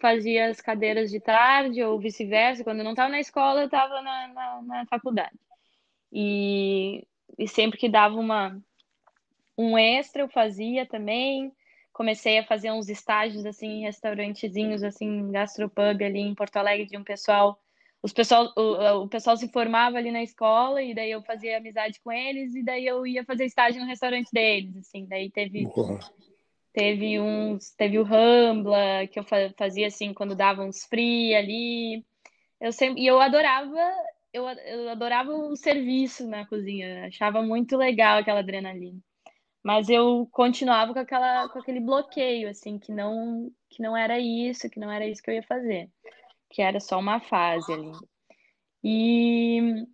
fazia 0.02 0.48
as 0.48 0.60
cadeiras 0.60 1.12
de 1.12 1.20
tarde 1.20 1.84
ou 1.84 2.00
vice-versa. 2.00 2.64
Quando 2.64 2.80
eu 2.80 2.84
não 2.84 2.92
estava 2.92 3.10
na 3.10 3.20
escola, 3.20 3.62
eu 3.62 3.66
estava 3.66 4.02
na, 4.02 4.28
na, 4.30 4.62
na, 4.64 4.86
faculdade. 4.88 5.38
E, 6.12 7.06
e 7.38 7.48
sempre 7.48 7.78
que 7.78 7.90
dava 7.90 8.16
uma 8.16 8.60
um 9.58 9.78
extra 9.78 10.24
eu 10.24 10.30
fazia 10.30 10.86
também. 10.86 11.52
Comecei 11.96 12.38
a 12.40 12.46
fazer 12.46 12.74
uns 12.74 12.90
estágios 12.90 13.46
assim 13.46 13.68
em 13.68 13.82
restaurantezinhos 13.84 14.84
assim, 14.84 15.32
gastropub 15.32 16.04
ali 16.04 16.20
em 16.20 16.36
Porto 16.36 16.58
Alegre 16.58 16.88
de 16.88 16.98
um 16.98 17.04
pessoal 17.06 17.58
os 18.04 18.14
pessoal, 18.14 18.54
o, 18.56 19.04
o 19.04 19.08
pessoal 19.08 19.36
se 19.36 19.48
formava 19.48 19.98
ali 19.98 20.12
na 20.12 20.22
escola 20.22 20.84
e 20.84 20.94
daí 20.94 21.10
eu 21.10 21.24
fazia 21.24 21.58
amizade 21.58 22.00
com 22.04 22.12
eles 22.12 22.54
e 22.54 22.64
daí 22.64 22.86
eu 22.86 23.08
ia 23.08 23.26
fazer 23.26 23.46
estágio 23.46 23.82
no 23.82 23.88
restaurante 23.88 24.30
deles, 24.32 24.78
assim. 24.78 25.08
Daí 25.08 25.32
teve 25.32 25.64
teve 26.72 27.20
uns, 27.20 27.72
teve 27.72 27.98
o 27.98 28.04
Rambla 28.04 29.08
que 29.12 29.18
eu 29.18 29.24
fazia 29.58 29.88
assim 29.88 30.14
quando 30.14 30.36
dava 30.36 30.64
uns 30.64 30.84
free 30.84 31.34
ali. 31.34 32.06
Eu 32.62 32.72
sempre 32.72 33.02
e 33.02 33.08
eu 33.08 33.20
adorava 33.20 33.92
eu, 34.32 34.48
eu 34.48 34.90
adorava 34.90 35.32
o 35.32 35.56
serviço 35.56 36.28
na 36.28 36.46
cozinha, 36.46 37.08
achava 37.08 37.42
muito 37.42 37.76
legal 37.76 38.20
aquela 38.20 38.42
adrenalina 38.42 39.00
mas 39.66 39.90
eu 39.90 40.30
continuava 40.32 40.94
com 40.94 41.00
aquela 41.00 41.50
com 41.50 41.58
aquele 41.58 41.80
bloqueio 41.80 42.48
assim 42.48 42.78
que 42.78 42.92
não 42.92 43.52
que 43.68 43.82
não 43.82 43.98
era 43.98 44.20
isso 44.20 44.70
que 44.70 44.80
não 44.80 44.92
era 44.92 45.08
isso 45.08 45.24
que 45.24 45.32
eu 45.32 45.34
ia 45.34 45.42
fazer 45.42 45.90
que 46.52 46.62
era 46.62 46.80
só 46.80 47.00
uma 47.00 47.20
fase 47.20 47.74
ali. 47.74 47.92
E 48.84 49.88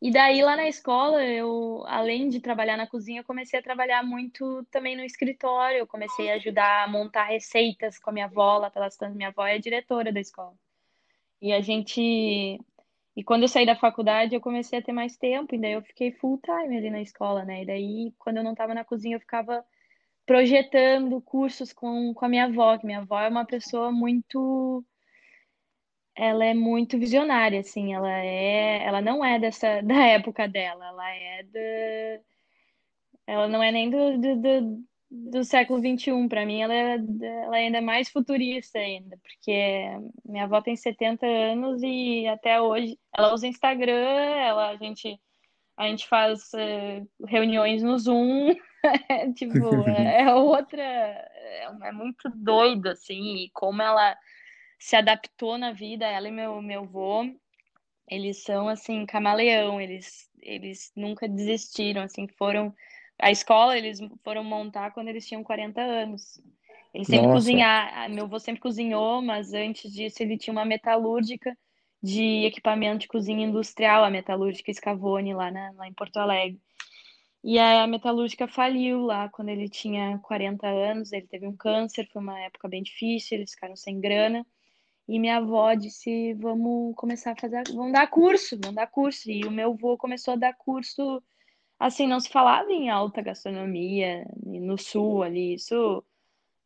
e 0.00 0.10
daí 0.12 0.42
lá 0.42 0.56
na 0.56 0.68
escola 0.68 1.24
eu 1.24 1.84
além 1.86 2.28
de 2.28 2.40
trabalhar 2.40 2.76
na 2.76 2.86
cozinha 2.86 3.20
eu 3.20 3.24
comecei 3.24 3.58
a 3.58 3.62
trabalhar 3.62 4.04
muito 4.04 4.64
também 4.70 4.96
no 4.96 5.04
escritório. 5.04 5.78
Eu 5.78 5.86
comecei 5.86 6.30
a 6.30 6.34
ajudar 6.34 6.84
a 6.84 6.88
montar 6.88 7.24
receitas 7.24 7.98
com 7.98 8.10
a 8.10 8.12
minha 8.12 8.26
avó 8.26 8.58
lá 8.58 8.70
pelas 8.70 8.96
tantas. 8.96 9.16
Minha 9.16 9.28
avó 9.30 9.46
é 9.46 9.58
diretora 9.58 10.12
da 10.12 10.20
escola. 10.20 10.54
E 11.40 11.52
a 11.52 11.60
gente 11.60 12.60
e 13.16 13.22
quando 13.24 13.42
eu 13.42 13.48
saí 13.48 13.66
da 13.66 13.76
faculdade, 13.76 14.34
eu 14.34 14.40
comecei 14.40 14.78
a 14.78 14.82
ter 14.82 14.92
mais 14.92 15.16
tempo, 15.16 15.54
e 15.54 15.58
daí 15.60 15.72
eu 15.72 15.82
fiquei 15.82 16.12
full 16.12 16.38
time 16.38 16.76
ali 16.76 16.90
na 16.90 17.02
escola, 17.02 17.44
né? 17.44 17.62
E 17.62 17.66
daí, 17.66 18.14
quando 18.18 18.38
eu 18.38 18.44
não 18.44 18.52
estava 18.52 18.74
na 18.74 18.84
cozinha, 18.84 19.16
eu 19.16 19.20
ficava 19.20 19.64
projetando 20.26 21.20
cursos 21.22 21.72
com, 21.72 22.14
com 22.14 22.24
a 22.24 22.28
minha 22.28 22.44
avó, 22.46 22.78
que 22.78 22.86
minha 22.86 23.00
avó 23.00 23.20
é 23.20 23.28
uma 23.28 23.44
pessoa 23.46 23.92
muito 23.92 24.84
ela 26.14 26.44
é 26.44 26.54
muito 26.54 26.98
visionária, 26.98 27.60
assim, 27.60 27.94
ela 27.94 28.10
é, 28.10 28.84
ela 28.84 29.00
não 29.00 29.24
é 29.24 29.38
dessa 29.38 29.80
da 29.82 29.94
época 30.06 30.48
dela, 30.48 30.86
ela 30.88 31.10
é 31.10 31.42
da 31.44 32.22
ela 33.26 33.48
não 33.48 33.62
é 33.62 33.72
nem 33.72 33.90
do, 33.90 34.18
do, 34.18 34.36
do 34.42 34.84
do 35.12 35.44
século 35.44 35.78
XXI. 35.78 36.26
Para 36.28 36.46
mim, 36.46 36.62
ela 36.62 36.74
é, 36.74 36.94
ela 37.44 37.58
é 37.58 37.66
ainda 37.66 37.82
mais 37.82 38.08
futurista 38.08 38.78
ainda, 38.78 39.18
porque 39.18 39.84
minha 40.24 40.44
avó 40.44 40.62
tem 40.62 40.74
70 40.74 41.26
anos 41.26 41.82
e 41.82 42.26
até 42.26 42.60
hoje 42.60 42.98
ela 43.16 43.34
usa 43.34 43.46
Instagram, 43.46 43.92
ela, 43.92 44.70
a, 44.70 44.76
gente, 44.76 45.20
a 45.76 45.86
gente 45.88 46.08
faz 46.08 46.50
uh, 46.54 47.26
reuniões 47.26 47.82
no 47.82 47.98
Zoom, 47.98 48.54
tipo, 49.36 49.88
é, 49.88 50.22
é 50.22 50.34
outra, 50.34 50.82
é, 50.82 51.68
é, 51.82 51.92
muito 51.92 52.30
doido, 52.30 52.88
assim, 52.88 53.36
e 53.36 53.50
como 53.52 53.82
ela 53.82 54.16
se 54.78 54.96
adaptou 54.96 55.58
na 55.58 55.72
vida, 55.72 56.06
ela 56.06 56.26
e 56.26 56.32
meu, 56.32 56.62
meu 56.62 56.82
avô, 56.84 57.24
eles 58.08 58.42
são, 58.42 58.68
assim, 58.68 59.04
camaleão, 59.04 59.80
eles, 59.80 60.28
eles 60.40 60.90
nunca 60.96 61.28
desistiram, 61.28 62.02
assim, 62.02 62.26
foram 62.26 62.74
a 63.22 63.30
escola 63.30 63.78
eles 63.78 64.00
foram 64.24 64.42
montar 64.42 64.90
quando 64.90 65.06
eles 65.06 65.24
tinham 65.24 65.44
40 65.44 65.80
anos. 65.80 66.42
Ele 66.92 67.04
sempre 67.04 67.30
cozinhar, 67.32 68.10
meu 68.10 68.24
avô 68.24 68.38
sempre 68.38 68.60
cozinhou, 68.60 69.22
mas 69.22 69.54
antes 69.54 69.92
disso 69.92 70.20
ele 70.22 70.36
tinha 70.36 70.52
uma 70.52 70.64
metalúrgica 70.64 71.56
de 72.02 72.44
equipamento 72.44 72.98
de 72.98 73.08
cozinha 73.08 73.46
industrial, 73.46 74.04
a 74.04 74.10
metalúrgica 74.10 74.74
Scavone 74.74 75.34
lá, 75.34 75.52
na, 75.52 75.70
lá 75.70 75.86
em 75.86 75.94
Porto 75.94 76.16
Alegre. 76.16 76.60
E 77.44 77.60
a 77.60 77.86
metalúrgica 77.86 78.48
faliu 78.48 79.02
lá 79.02 79.28
quando 79.28 79.50
ele 79.50 79.68
tinha 79.68 80.18
40 80.18 80.66
anos, 80.66 81.12
ele 81.12 81.26
teve 81.28 81.46
um 81.46 81.56
câncer, 81.56 82.08
foi 82.12 82.20
uma 82.20 82.40
época 82.40 82.68
bem 82.68 82.82
difícil, 82.82 83.38
eles 83.38 83.52
ficaram 83.52 83.76
sem 83.76 84.00
grana. 84.00 84.44
E 85.08 85.18
minha 85.18 85.36
avó 85.36 85.72
disse: 85.74 86.34
"Vamos 86.34 86.94
começar 86.96 87.32
a 87.32 87.36
fazer, 87.36 87.62
vamos 87.72 87.92
dar 87.92 88.08
curso, 88.08 88.58
vamos 88.60 88.76
dar 88.76 88.86
curso". 88.88 89.30
E 89.30 89.44
o 89.44 89.50
meu 89.50 89.72
avô 89.72 89.96
começou 89.96 90.34
a 90.34 90.36
dar 90.36 90.54
curso 90.54 91.22
assim, 91.82 92.06
não 92.06 92.20
se 92.20 92.28
falava 92.28 92.70
em 92.70 92.90
alta 92.90 93.20
gastronomia 93.20 94.24
no 94.40 94.78
sul 94.78 95.24
ali, 95.24 95.54
isso, 95.54 96.04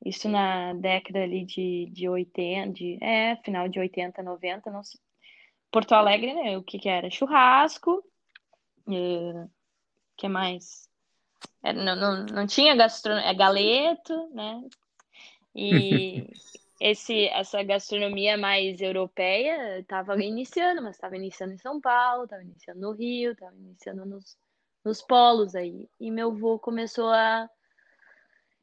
isso 0.04 0.28
na 0.28 0.74
década 0.74 1.22
ali 1.22 1.42
de, 1.42 1.88
de 1.90 2.06
80, 2.06 2.72
de, 2.72 2.98
é, 3.02 3.36
final 3.36 3.66
de 3.66 3.80
80, 3.80 4.22
90, 4.22 4.70
não 4.70 4.84
se... 4.84 4.98
Porto 5.72 5.94
Alegre, 5.94 6.34
né, 6.34 6.58
o 6.58 6.62
que 6.62 6.78
que 6.78 6.88
era? 6.88 7.10
Churrasco, 7.10 8.04
é, 8.90 9.48
que 10.18 10.28
mais? 10.28 10.86
É, 11.62 11.72
não, 11.72 11.96
não, 11.96 12.26
não 12.26 12.46
tinha 12.46 12.76
gastronomia, 12.76 13.30
é 13.30 13.34
galeto, 13.34 14.28
né, 14.34 14.62
e 15.54 16.28
esse, 16.78 17.26
essa 17.28 17.62
gastronomia 17.62 18.36
mais 18.36 18.82
europeia 18.82 19.78
estava 19.78 20.22
iniciando, 20.22 20.82
mas 20.82 20.96
estava 20.96 21.16
iniciando 21.16 21.54
em 21.54 21.58
São 21.58 21.80
Paulo, 21.80 22.24
estava 22.24 22.42
iniciando 22.42 22.80
no 22.80 22.92
Rio, 22.92 23.32
estava 23.32 23.56
iniciando 23.56 24.04
nos, 24.04 24.36
nos 24.86 25.02
polos 25.02 25.56
aí. 25.56 25.88
E 25.98 26.10
meu 26.12 26.30
avô 26.30 26.58
começou 26.60 27.08
a 27.10 27.50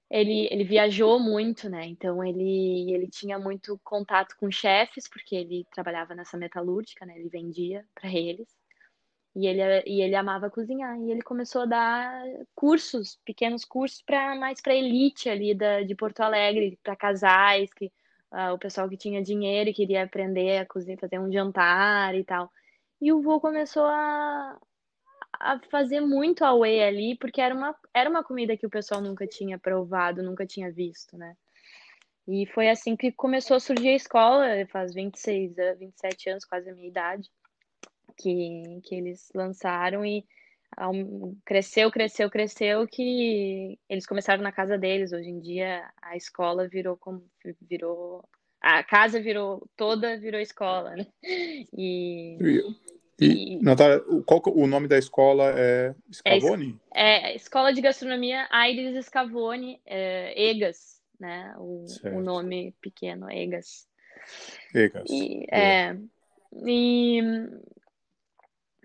ele, 0.10 0.48
ele 0.52 0.64
viajou 0.64 1.20
muito, 1.20 1.70
né? 1.70 1.86
Então 1.88 2.24
ele, 2.24 2.94
ele 2.94 3.08
tinha 3.10 3.38
muito 3.38 3.80
contato 3.84 4.36
com 4.38 4.50
chefes, 4.50 5.08
porque 5.10 5.36
ele 5.36 5.68
trabalhava 5.72 6.16
nessa 6.16 6.38
metalúrgica, 6.38 7.06
né? 7.06 7.18
Ele 7.18 7.30
vendia 7.30 7.86
para 7.94 8.10
eles. 8.10 8.48
E 9.36 9.48
ele, 9.48 9.84
e 9.88 10.02
ele 10.02 10.16
amava 10.16 10.50
cozinhar. 10.50 10.98
E 11.02 11.12
ele 11.12 11.22
começou 11.24 11.64
a 11.64 11.66
dar 11.66 12.24
cursos, 12.56 13.20
pequenos 13.26 13.66
cursos 13.66 14.02
para 14.04 14.36
mais 14.36 14.62
para 14.62 14.76
elite 14.76 15.30
ali 15.30 15.54
da, 15.54 15.82
de 15.82 15.96
Porto 15.96 16.22
Alegre, 16.22 16.80
para 16.84 16.96
casais, 16.96 17.74
que 17.74 17.88
uh, 18.32 18.54
o 18.54 18.60
pessoal 18.60 18.88
que 18.88 18.98
tinha 18.98 19.22
dinheiro 19.22 19.70
e 19.72 19.74
queria 19.74 20.04
aprender 20.04 20.60
a 20.60 20.66
cozinhar, 20.66 21.00
fazer 21.00 21.20
um 21.20 21.32
jantar 21.32 22.16
e 22.16 22.24
tal. 22.24 22.52
E 23.02 23.12
o 23.12 23.22
vô 23.22 23.42
começou 23.42 23.86
a, 23.86 24.58
a 25.44 25.60
fazer 25.70 26.00
muito 26.00 26.46
away 26.46 26.82
ali, 26.82 27.18
porque 27.18 27.42
era 27.42 27.54
uma, 27.54 27.76
era 27.94 28.10
uma 28.10 28.24
comida 28.24 28.56
que 28.56 28.66
o 28.66 28.70
pessoal 28.70 29.02
nunca 29.02 29.28
tinha 29.28 29.60
provado, 29.60 30.24
nunca 30.24 30.46
tinha 30.46 30.72
visto, 30.72 31.18
né? 31.18 31.36
E 32.26 32.46
foi 32.48 32.70
assim 32.70 32.96
que 32.96 33.12
começou 33.12 33.58
a 33.58 33.60
surgir 33.60 33.90
a 33.90 33.96
escola, 33.96 34.46
faz 34.72 34.94
26, 34.94 35.56
27 35.78 36.30
anos, 36.30 36.46
quase 36.46 36.70
a 36.70 36.74
minha 36.74 36.88
idade, 36.88 37.30
que, 38.18 38.80
que 38.86 38.96
eles 38.96 39.30
lançaram 39.36 40.06
e 40.06 40.26
cresceu, 41.44 41.92
cresceu, 41.92 42.30
cresceu, 42.30 42.88
que 42.88 43.78
eles 43.90 44.06
começaram 44.06 44.42
na 44.42 44.52
casa 44.52 44.78
deles. 44.78 45.12
Hoje 45.12 45.30
em 45.30 45.42
dia 45.42 45.92
a 46.02 46.16
escola 46.16 46.70
virou 46.70 46.96
como 46.96 47.30
virou 47.62 48.24
a 48.62 48.82
casa 48.82 49.20
virou 49.22 49.68
toda 49.76 50.18
virou 50.18 50.40
escola, 50.40 50.96
né? 50.96 51.06
E 51.78 52.38
e, 53.20 53.56
e 53.56 53.60
Natália, 53.62 54.02
qual 54.26 54.42
o 54.48 54.68
nome 54.68 54.88
da 54.88 54.98
escola 54.98 55.54
é 55.56 55.94
Scavone? 56.12 56.80
É, 56.94 57.32
é 57.32 57.36
Escola 57.36 57.72
de 57.72 57.82
Gastronomia 57.82 58.48
Aires 58.50 59.06
Scavone, 59.06 59.80
é, 59.86 60.50
EGAS, 60.50 61.02
né? 61.20 61.54
O, 61.58 61.86
o, 62.06 62.22
nome 62.22 62.74
pequeno, 62.82 63.30
EGAS. 63.32 63.88
EGAS. 64.74 65.10
E, 65.10 65.46
é, 65.52 65.96
e, 66.66 67.22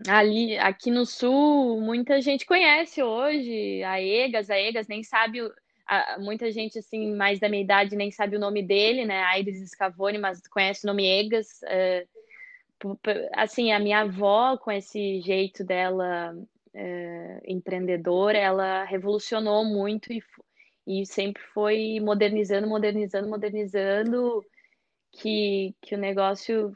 ali 0.07 0.59
aqui 0.59 0.91
no 0.91 1.07
sul, 1.07 1.81
muita 1.81 2.21
gente 2.21 2.45
conhece 2.45 3.03
hoje 3.03 3.83
a 3.83 4.01
Egas, 4.01 4.51
a 4.51 4.59
Egas 4.59 4.87
nem 4.87 5.03
sabe, 5.03 5.41
a, 5.87 6.19
muita 6.19 6.53
gente 6.53 6.79
assim 6.79 7.15
mais 7.17 7.41
da 7.41 7.49
minha 7.49 7.63
idade 7.63 7.97
nem 7.97 8.11
sabe 8.11 8.37
o 8.37 8.41
nome 8.41 8.63
dele, 8.63 9.07
né? 9.07 9.23
Aires 9.25 9.71
Scavone, 9.71 10.19
mas 10.19 10.47
conhece 10.49 10.85
o 10.85 10.87
nome 10.87 11.07
Egas. 11.07 11.63
É, 11.65 12.07
assim, 13.35 13.73
a 13.73 13.79
minha 13.79 14.01
avó 14.01 14.57
com 14.57 14.71
esse 14.71 15.21
jeito 15.21 15.65
dela 15.65 16.37
é, 16.75 17.41
empreendedora, 17.47 18.39
ela 18.39 18.85
revolucionou 18.85 19.65
muito 19.65 20.13
e, 20.13 20.23
e 20.87 21.07
sempre 21.07 21.43
foi 21.55 21.99
modernizando, 22.01 22.69
modernizando, 22.69 23.29
modernizando, 23.29 24.45
que, 25.13 25.75
que 25.83 25.95
o 25.95 25.99
negócio 25.99 26.73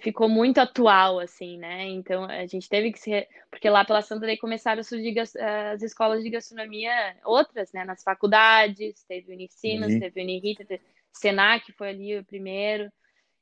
ficou 0.00 0.28
muito 0.28 0.58
atual, 0.58 1.20
assim, 1.20 1.58
né? 1.58 1.84
Então 1.86 2.24
a 2.24 2.46
gente 2.46 2.68
teve 2.68 2.92
que 2.92 2.98
se. 2.98 3.26
Porque 3.50 3.68
lá 3.68 3.84
pela 3.84 4.02
Santa 4.02 4.26
Lei 4.26 4.36
começaram 4.36 4.80
a 4.80 4.84
surgir 4.84 5.14
as 5.18 5.82
escolas 5.82 6.22
de 6.22 6.30
gastronomia, 6.30 7.16
outras, 7.24 7.72
né? 7.72 7.84
Nas 7.84 8.02
faculdades, 8.02 9.04
teve 9.04 9.30
o 9.30 9.34
Unicinos, 9.34 9.92
uhum. 9.92 10.00
teve 10.00 10.20
o 10.20 10.22
Unirita, 10.22 10.64
teve... 10.64 10.82
Senac 11.12 11.72
foi 11.72 11.90
ali 11.90 12.18
o 12.18 12.24
primeiro. 12.24 12.90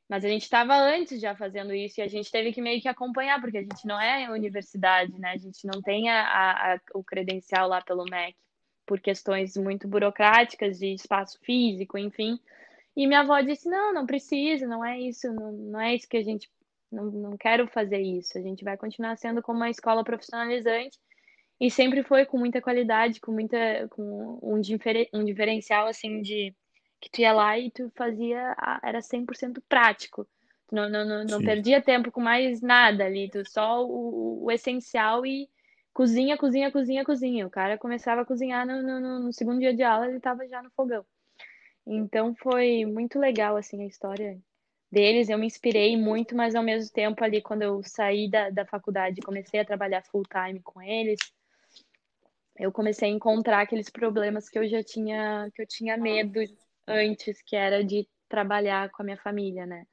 Mas 0.09 0.25
a 0.25 0.29
gente 0.29 0.43
estava 0.43 0.75
antes 0.77 1.21
já 1.21 1.35
fazendo 1.35 1.75
isso 1.75 2.01
e 2.01 2.03
a 2.03 2.09
gente 2.09 2.31
teve 2.31 2.53
que 2.53 2.61
meio 2.61 2.81
que 2.81 2.89
acompanhar, 2.89 3.41
porque 3.41 3.59
a 3.59 3.63
gente 3.63 3.87
não 3.87 3.99
é 3.99 4.31
universidade, 4.31 5.19
né? 5.19 5.33
A 5.33 5.39
gente 5.39 5.67
não 5.67 5.81
tem 5.81 6.11
a, 6.11 6.75
a, 6.75 6.81
o 6.95 7.03
credencial 7.03 7.69
lá 7.69 7.81
pelo 7.81 8.05
MEC, 8.05 8.37
por 8.87 9.01
questões 9.01 9.57
muito 9.57 9.89
burocráticas 9.89 10.79
de 10.79 10.93
espaço 10.93 11.39
físico, 11.43 11.97
enfim. 11.97 12.39
E 12.97 13.07
minha 13.07 13.21
avó 13.21 13.41
disse: 13.41 13.69
não, 13.69 13.93
não 13.95 14.07
precisa, 14.07 14.67
não 14.67 14.85
é 14.85 15.01
isso, 15.01 15.33
não, 15.33 15.53
não 15.53 15.81
é 15.81 15.95
isso 15.95 16.09
que 16.09 16.19
a 16.19 16.23
gente. 16.23 16.51
Não, 16.93 17.07
não 17.07 17.37
quero 17.37 17.67
fazer 17.67 18.01
isso. 18.01 18.39
A 18.39 18.43
gente 18.43 18.63
vai 18.63 18.77
continuar 18.77 19.17
sendo 19.17 19.43
como 19.43 19.59
uma 19.59 19.71
escola 19.71 20.05
profissionalizante 20.05 20.99
e 21.61 21.71
sempre 21.71 22.03
foi 22.03 22.27
com 22.27 22.39
muita 22.39 22.61
qualidade, 22.61 23.21
com 23.21 23.33
muita 23.33 23.89
com 23.89 24.39
um, 24.43 24.61
um 25.13 25.25
diferencial 25.25 25.87
assim 25.87 26.21
de 26.21 26.55
que 27.05 27.11
tu 27.11 27.21
ia 27.21 27.33
lá 27.33 27.59
e 27.59 27.71
tu 27.71 27.91
fazia 27.95 28.57
era 28.83 29.01
100% 29.01 29.63
prático. 29.69 30.27
não, 30.73 30.89
não, 30.89 31.05
não, 31.05 31.25
não 31.25 31.45
perdia 31.45 31.83
tempo 31.83 32.11
com 32.11 32.21
mais 32.21 32.63
nada 32.63 33.05
ali, 33.05 33.29
tu 33.29 33.49
só 33.49 33.85
o, 33.87 34.45
o, 34.45 34.51
essencial 34.51 35.27
e 35.27 35.49
cozinha, 35.93 36.37
cozinha, 36.39 36.73
cozinha, 36.73 37.05
cozinha. 37.05 37.47
O 37.47 37.51
cara 37.51 37.77
começava 37.77 38.23
a 38.23 38.25
cozinhar 38.25 38.67
no, 38.67 38.83
no, 38.83 39.21
no 39.21 39.33
segundo 39.33 39.61
dia 39.61 39.75
de 39.75 39.83
aula, 39.83 40.07
ele 40.07 40.17
estava 40.17 40.49
já 40.49 40.63
no 40.63 40.71
fogão. 40.71 41.05
Então 41.87 42.35
foi 42.35 42.87
muito 42.87 43.19
legal 43.19 43.57
assim 43.57 43.83
a 43.83 43.87
história 43.87 44.41
deles. 44.91 45.29
Eu 45.29 45.39
me 45.39 45.47
inspirei 45.47 45.99
muito, 45.99 46.35
mas 46.35 46.55
ao 46.55 46.63
mesmo 46.63 46.91
tempo 46.91 47.23
ali 47.23 47.43
quando 47.43 47.63
eu 47.63 47.83
saí 47.83 48.31
da, 48.31 48.49
da 48.49 48.65
faculdade 48.65 49.21
comecei 49.21 49.61
a 49.61 49.65
trabalhar 49.65 50.03
full 50.05 50.25
time 50.25 50.61
com 50.63 50.81
eles, 50.81 51.19
eu 52.59 52.73
comecei 52.73 53.11
a 53.11 53.13
encontrar 53.13 53.61
aqueles 53.61 53.91
problemas 53.91 54.49
que 54.49 54.59
eu 54.59 54.67
já 54.67 54.83
tinha 54.83 55.51
que 55.55 55.61
eu 55.61 55.67
tinha 55.67 55.99
medo 55.99 56.41
antes, 56.87 57.43
que 57.43 57.57
era 57.57 57.85
de 57.85 58.07
trabalhar 58.29 58.91
com 58.91 59.03
a 59.03 59.05
minha 59.05 59.17
família, 59.17 59.67
né? 59.67 59.87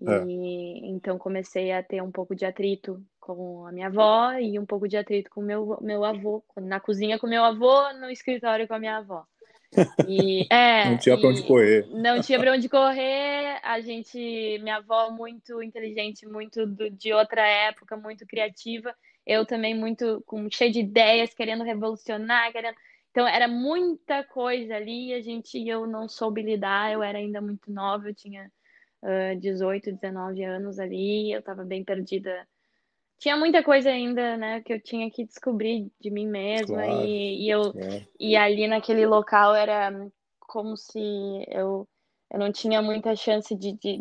E 0.00 0.08
é. 0.08 0.86
então 0.90 1.18
comecei 1.18 1.72
a 1.72 1.82
ter 1.82 2.00
um 2.00 2.12
pouco 2.12 2.34
de 2.34 2.44
atrito 2.44 3.02
com 3.18 3.66
a 3.66 3.72
minha 3.72 3.88
avó 3.88 4.32
e 4.34 4.58
um 4.58 4.64
pouco 4.64 4.86
de 4.88 4.96
atrito 4.96 5.28
com 5.30 5.42
meu 5.42 5.76
meu 5.80 6.04
avô, 6.04 6.44
na 6.56 6.78
cozinha 6.78 7.18
com 7.18 7.26
meu 7.26 7.44
avô, 7.44 7.92
no 7.94 8.08
escritório 8.08 8.68
com 8.68 8.74
a 8.74 8.78
minha 8.78 8.98
avó. 8.98 9.26
E, 10.06 10.46
é, 10.50 10.90
não 10.90 10.98
tinha 10.98 11.18
para 11.18 11.28
onde 11.28 11.42
correr. 11.42 11.86
Não 11.90 12.20
tinha 12.22 12.38
para 12.38 12.52
onde 12.52 12.68
correr. 12.68 13.60
A 13.62 13.80
gente, 13.80 14.58
minha 14.62 14.76
avó 14.76 15.10
muito 15.10 15.62
inteligente, 15.62 16.26
muito 16.26 16.66
do, 16.66 16.88
de 16.90 17.12
outra 17.12 17.46
época, 17.46 17.96
muito 17.96 18.26
criativa. 18.26 18.94
Eu 19.26 19.44
também 19.44 19.74
muito 19.74 20.22
com 20.26 20.48
cheio 20.50 20.72
de 20.72 20.80
ideias, 20.80 21.34
querendo 21.34 21.64
revolucionar, 21.64 22.50
querendo. 22.52 22.76
Então 23.18 23.26
era 23.26 23.48
muita 23.48 24.22
coisa 24.22 24.76
ali. 24.76 25.12
A 25.12 25.20
gente, 25.20 25.58
eu 25.66 25.88
não 25.88 26.08
soube 26.08 26.40
lidar. 26.40 26.92
Eu 26.92 27.02
era 27.02 27.18
ainda 27.18 27.40
muito 27.40 27.68
nova. 27.68 28.08
Eu 28.08 28.14
tinha 28.14 28.48
uh, 29.02 29.40
18, 29.40 29.90
19 29.90 30.44
anos 30.44 30.78
ali. 30.78 31.32
Eu 31.32 31.40
estava 31.40 31.64
bem 31.64 31.82
perdida 31.82 32.46
tinha 33.18 33.36
muita 33.36 33.64
coisa 33.64 33.90
ainda, 33.90 34.36
né, 34.36 34.60
que 34.60 34.72
eu 34.72 34.80
tinha 34.80 35.10
que 35.10 35.24
descobrir 35.24 35.90
de 36.00 36.08
mim 36.08 36.28
mesma 36.28 36.84
claro, 36.84 37.04
e, 37.04 37.46
e, 37.46 37.50
eu 37.50 37.74
é. 37.76 38.06
e 38.16 38.36
ali 38.36 38.68
naquele 38.68 39.04
local 39.06 39.56
era 39.56 39.92
como 40.38 40.76
se 40.76 41.00
eu, 41.48 41.84
eu 42.32 42.38
não 42.38 42.52
tinha 42.52 42.80
muita 42.80 43.16
chance 43.16 43.56
de, 43.56 43.72
de, 43.72 44.00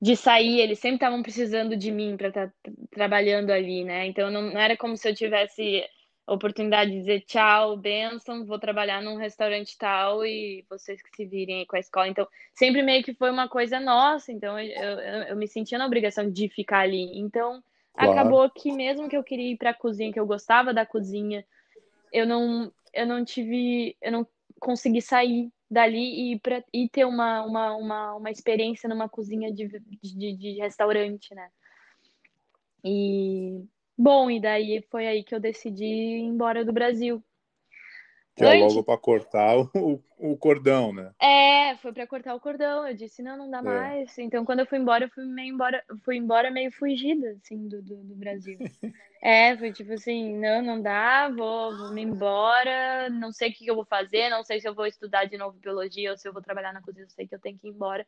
de 0.00 0.16
sair, 0.16 0.60
eles 0.60 0.78
sempre 0.78 0.94
estavam 0.96 1.22
precisando 1.22 1.76
de 1.76 1.92
mim 1.92 2.16
para 2.16 2.28
estar 2.28 2.48
tá 2.48 2.72
trabalhando 2.90 3.50
ali, 3.50 3.84
né? 3.84 4.06
Então 4.06 4.30
não, 4.30 4.40
não 4.50 4.58
era 4.58 4.78
como 4.78 4.96
se 4.96 5.06
eu 5.06 5.14
tivesse 5.14 5.84
oportunidade 6.26 6.90
de 6.90 6.98
dizer 6.98 7.20
tchau, 7.22 7.76
benção, 7.76 8.44
vou 8.44 8.58
trabalhar 8.58 9.00
num 9.02 9.16
restaurante 9.16 9.76
tal 9.78 10.24
e 10.26 10.64
vocês 10.68 11.00
que 11.00 11.14
se 11.14 11.24
virem 11.24 11.60
aí 11.60 11.66
com 11.66 11.76
a 11.76 11.80
escola. 11.80 12.08
Então, 12.08 12.26
sempre 12.54 12.82
meio 12.82 13.04
que 13.04 13.14
foi 13.14 13.30
uma 13.30 13.48
coisa 13.48 13.78
nossa, 13.78 14.32
então 14.32 14.58
eu, 14.58 14.66
eu, 14.66 15.22
eu 15.28 15.36
me 15.36 15.46
sentia 15.46 15.78
na 15.78 15.86
obrigação 15.86 16.30
de 16.30 16.48
ficar 16.48 16.80
ali. 16.80 17.18
Então, 17.18 17.62
Claro. 17.96 18.12
Acabou 18.12 18.50
que 18.50 18.70
mesmo 18.70 19.08
que 19.08 19.16
eu 19.16 19.24
queria 19.24 19.52
ir 19.52 19.56
para 19.56 19.70
a 19.70 19.74
cozinha, 19.74 20.12
que 20.12 20.20
eu 20.20 20.26
gostava 20.26 20.74
da 20.74 20.84
cozinha, 20.84 21.44
eu 22.12 22.26
não, 22.26 22.70
eu 22.92 23.06
não 23.06 23.24
tive, 23.24 23.96
eu 24.02 24.12
não 24.12 24.26
consegui 24.60 25.00
sair 25.00 25.50
dali 25.68 26.32
e, 26.32 26.38
pra, 26.38 26.62
e 26.72 26.88
ter 26.90 27.06
uma, 27.06 27.42
uma, 27.42 27.76
uma, 27.76 28.14
uma 28.16 28.30
experiência 28.30 28.86
numa 28.86 29.08
cozinha 29.08 29.50
de, 29.50 29.66
de, 30.02 30.36
de 30.36 30.52
restaurante, 30.60 31.34
né? 31.34 31.48
E 32.84 33.64
bom, 33.96 34.30
e 34.30 34.40
daí 34.40 34.84
foi 34.90 35.06
aí 35.06 35.24
que 35.24 35.34
eu 35.34 35.40
decidi 35.40 35.84
ir 35.84 36.20
embora 36.20 36.64
do 36.64 36.72
Brasil. 36.72 37.22
Que 38.36 38.44
é 38.44 38.58
logo 38.58 38.84
para 38.84 38.98
cortar 38.98 39.56
o, 39.74 40.02
o 40.18 40.36
cordão, 40.36 40.92
né? 40.92 41.10
É, 41.18 41.74
foi 41.76 41.90
para 41.90 42.06
cortar 42.06 42.34
o 42.34 42.40
cordão. 42.40 42.86
Eu 42.86 42.94
disse, 42.94 43.22
não, 43.22 43.38
não 43.38 43.50
dá 43.50 43.60
é. 43.60 43.62
mais. 43.62 44.18
Então, 44.18 44.44
quando 44.44 44.60
eu 44.60 44.66
fui 44.66 44.78
embora, 44.78 45.06
eu 45.06 45.08
fui 45.08 45.24
meio 45.24 45.54
embora, 45.54 45.82
fui 46.04 46.16
embora 46.16 46.50
meio 46.50 46.70
fugida, 46.70 47.34
assim, 47.42 47.66
do, 47.66 47.80
do, 47.80 47.96
do 48.04 48.14
Brasil. 48.14 48.58
é, 49.22 49.56
foi 49.56 49.72
tipo 49.72 49.90
assim, 49.94 50.36
não, 50.36 50.60
não 50.60 50.82
dá, 50.82 51.30
vou, 51.30 51.78
vou 51.78 51.92
me 51.94 52.02
embora, 52.02 53.08
não 53.08 53.32
sei 53.32 53.48
o 53.48 53.54
que 53.54 53.66
eu 53.66 53.74
vou 53.74 53.86
fazer, 53.86 54.28
não 54.28 54.44
sei 54.44 54.60
se 54.60 54.68
eu 54.68 54.74
vou 54.74 54.86
estudar 54.86 55.24
de 55.24 55.38
novo 55.38 55.58
biologia 55.58 56.10
ou 56.10 56.18
se 56.18 56.28
eu 56.28 56.32
vou 56.34 56.42
trabalhar 56.42 56.74
na 56.74 56.82
cozinha, 56.82 57.06
eu 57.06 57.10
sei 57.10 57.26
que 57.26 57.34
eu 57.34 57.40
tenho 57.40 57.58
que 57.58 57.68
ir 57.68 57.70
embora 57.70 58.06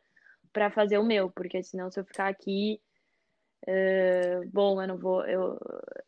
para 0.53 0.71
fazer 0.71 0.99
o 0.99 1.05
meu, 1.05 1.31
porque 1.31 1.63
senão 1.63 1.91
se 1.91 1.99
eu 1.99 2.05
ficar 2.05 2.29
aqui 2.29 2.79
Uh, 3.67 4.49
bom, 4.53 4.81
eu 4.81 4.89
não 4.89 4.97
vou. 4.97 5.25
Eu, 5.27 5.59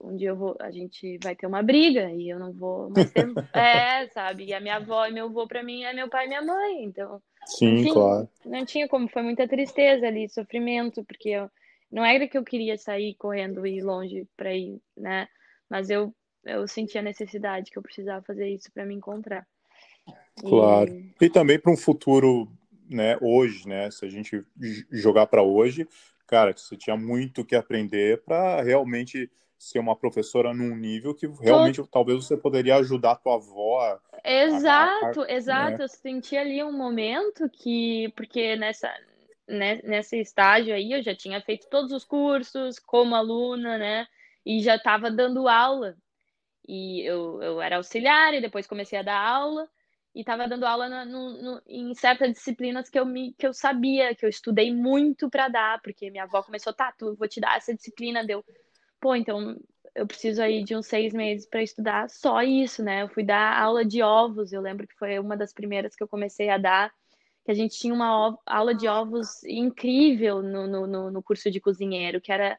um 0.00 0.16
dia 0.16 0.30
eu 0.30 0.36
vou, 0.36 0.56
a 0.60 0.70
gente 0.70 1.18
vai 1.22 1.34
ter 1.34 1.46
uma 1.46 1.62
briga 1.62 2.10
e 2.10 2.28
eu 2.28 2.38
não 2.38 2.52
vou 2.52 2.90
mais 2.90 3.10
ter. 3.10 3.26
é, 3.52 4.06
sabe? 4.08 4.44
E 4.44 4.54
a 4.54 4.60
minha 4.60 4.76
avó 4.76 5.06
e 5.06 5.12
meu 5.12 5.26
avô 5.26 5.46
para 5.46 5.62
mim 5.62 5.82
é 5.82 5.92
meu 5.92 6.08
pai 6.08 6.26
e 6.26 6.28
minha 6.28 6.42
mãe. 6.42 6.84
Então, 6.84 7.20
sim, 7.44 7.80
enfim, 7.80 7.92
claro. 7.92 8.28
Não 8.44 8.64
tinha 8.64 8.88
como, 8.88 9.08
foi 9.08 9.22
muita 9.22 9.48
tristeza 9.48 10.06
ali, 10.06 10.28
sofrimento, 10.28 11.04
porque 11.04 11.30
eu, 11.30 11.50
não 11.90 12.04
era 12.04 12.28
que 12.28 12.38
eu 12.38 12.44
queria 12.44 12.78
sair 12.78 13.14
correndo 13.14 13.66
e 13.66 13.78
ir 13.78 13.82
longe 13.82 14.26
para 14.36 14.54
ir, 14.54 14.80
né? 14.96 15.28
Mas 15.68 15.90
eu, 15.90 16.14
eu 16.44 16.66
sentia 16.68 17.00
a 17.00 17.04
necessidade 17.04 17.70
que 17.70 17.78
eu 17.78 17.82
precisava 17.82 18.24
fazer 18.24 18.48
isso 18.48 18.70
para 18.72 18.86
me 18.86 18.94
encontrar. 18.94 19.46
Claro. 20.40 20.90
E, 20.90 21.14
e 21.20 21.30
também 21.30 21.58
para 21.58 21.72
um 21.72 21.76
futuro, 21.76 22.48
né, 22.88 23.18
hoje, 23.20 23.68
né? 23.68 23.90
Se 23.90 24.04
a 24.04 24.08
gente 24.08 24.44
jogar 24.90 25.26
para 25.26 25.42
hoje, 25.42 25.86
cara, 26.30 26.54
que 26.54 26.60
você 26.60 26.76
tinha 26.76 26.96
muito 26.96 27.44
que 27.44 27.56
aprender 27.56 28.22
para 28.22 28.62
realmente 28.62 29.28
ser 29.58 29.80
uma 29.80 29.96
professora 29.96 30.54
num 30.54 30.76
nível 30.76 31.12
que 31.12 31.26
realmente 31.26 31.82
talvez 31.90 32.24
você 32.24 32.36
poderia 32.36 32.76
ajudar 32.76 33.12
a 33.12 33.16
tua 33.16 33.34
avó. 33.34 33.80
A, 33.80 34.00
exato, 34.24 35.22
a, 35.22 35.24
a, 35.24 35.32
exato. 35.32 35.78
Né? 35.78 35.84
Eu 35.84 35.88
senti 35.88 36.36
ali 36.36 36.62
um 36.62 36.72
momento 36.72 37.50
que, 37.50 38.12
porque 38.16 38.54
nessa, 38.54 38.88
né, 39.48 39.80
nesse 39.82 40.20
estágio 40.20 40.72
aí 40.72 40.92
eu 40.92 41.02
já 41.02 41.16
tinha 41.16 41.40
feito 41.42 41.68
todos 41.68 41.90
os 41.90 42.04
cursos 42.04 42.78
como 42.78 43.16
aluna, 43.16 43.76
né? 43.76 44.06
E 44.46 44.62
já 44.62 44.76
estava 44.76 45.10
dando 45.10 45.48
aula. 45.48 45.96
E 46.66 47.04
eu, 47.04 47.42
eu 47.42 47.60
era 47.60 47.76
auxiliar 47.76 48.32
e 48.34 48.40
depois 48.40 48.68
comecei 48.68 49.00
a 49.00 49.02
dar 49.02 49.20
aula 49.20 49.68
e 50.14 50.20
estava 50.20 50.48
dando 50.48 50.66
aula 50.66 51.04
no, 51.04 51.42
no, 51.42 51.62
em 51.66 51.94
certas 51.94 52.32
disciplinas 52.32 52.88
que 52.88 52.98
eu, 52.98 53.06
me, 53.06 53.32
que 53.34 53.46
eu 53.46 53.52
sabia, 53.54 54.14
que 54.14 54.24
eu 54.24 54.28
estudei 54.28 54.74
muito 54.74 55.30
para 55.30 55.48
dar, 55.48 55.80
porque 55.82 56.10
minha 56.10 56.24
avó 56.24 56.42
começou, 56.42 56.72
tá, 56.72 56.92
tu, 56.98 57.14
vou 57.14 57.28
te 57.28 57.40
dar 57.40 57.56
essa 57.56 57.74
disciplina, 57.74 58.24
deu, 58.24 58.44
pô, 59.00 59.14
então 59.14 59.56
eu 59.94 60.06
preciso 60.06 60.42
aí 60.42 60.64
de 60.64 60.74
uns 60.74 60.86
seis 60.86 61.12
meses 61.12 61.46
para 61.46 61.62
estudar 61.62 62.08
só 62.08 62.42
isso, 62.42 62.82
né? 62.82 63.02
Eu 63.02 63.08
fui 63.08 63.24
dar 63.24 63.60
aula 63.60 63.84
de 63.84 64.02
ovos, 64.02 64.52
eu 64.52 64.60
lembro 64.60 64.86
que 64.86 64.96
foi 64.96 65.18
uma 65.18 65.36
das 65.36 65.52
primeiras 65.52 65.94
que 65.94 66.02
eu 66.02 66.08
comecei 66.08 66.48
a 66.48 66.58
dar, 66.58 66.92
que 67.44 67.50
a 67.50 67.54
gente 67.54 67.78
tinha 67.78 67.94
uma 67.94 68.38
aula 68.46 68.74
de 68.74 68.86
ovos 68.88 69.42
incrível 69.44 70.42
no, 70.42 70.66
no, 70.66 71.10
no 71.10 71.22
curso 71.22 71.50
de 71.50 71.60
cozinheiro, 71.60 72.20
que 72.20 72.32
era 72.32 72.58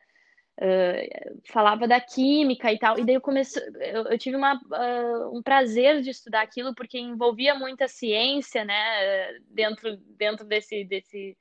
Falava 1.46 1.88
da 1.88 2.00
química 2.00 2.72
e 2.72 2.78
tal, 2.78 3.00
e 3.00 3.06
daí 3.06 3.16
eu 3.16 3.22
comecei, 3.22 3.64
eu, 3.80 4.04
eu 4.04 4.18
tive 4.18 4.36
uma, 4.36 4.56
uh, 4.56 5.36
um 5.36 5.42
prazer 5.42 6.02
de 6.02 6.12
estudar 6.12 6.42
aquilo 6.42 6.76
porque 6.76 7.00
envolvia 7.00 7.56
muita 7.56 7.88
ciência, 7.88 8.64
né, 8.64 9.40
dentro, 9.50 9.98
dentro 9.98 10.46
desse, 10.46 10.84
desse 10.84 11.36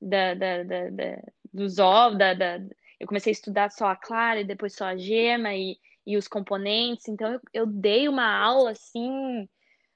da, 0.00 0.34
da, 0.34 0.62
da, 0.62 0.90
da 0.90 1.22
dos 1.52 1.78
ovos, 1.78 2.16
da, 2.18 2.32
da, 2.32 2.60
eu 2.98 3.06
comecei 3.06 3.30
a 3.30 3.32
estudar 3.32 3.70
só 3.70 3.86
a 3.86 3.96
clara 3.96 4.40
e 4.40 4.44
depois 4.44 4.74
só 4.74 4.86
a 4.86 4.96
gema 4.96 5.54
e, 5.54 5.76
e 6.06 6.16
os 6.16 6.28
componentes. 6.28 7.08
Então 7.08 7.32
eu, 7.32 7.40
eu 7.52 7.66
dei 7.66 8.08
uma 8.08 8.38
aula 8.38 8.70
assim 8.72 9.48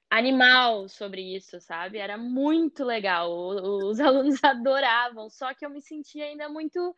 animal 0.09 0.87
sobre 0.89 1.21
isso, 1.35 1.59
sabe? 1.59 1.97
Era 1.97 2.17
muito 2.17 2.83
legal. 2.83 3.31
Os 3.31 3.99
alunos 4.01 4.43
adoravam, 4.43 5.29
só 5.29 5.53
que 5.53 5.65
eu 5.65 5.69
me 5.69 5.81
sentia 5.81 6.25
ainda 6.25 6.49
muito 6.49 6.95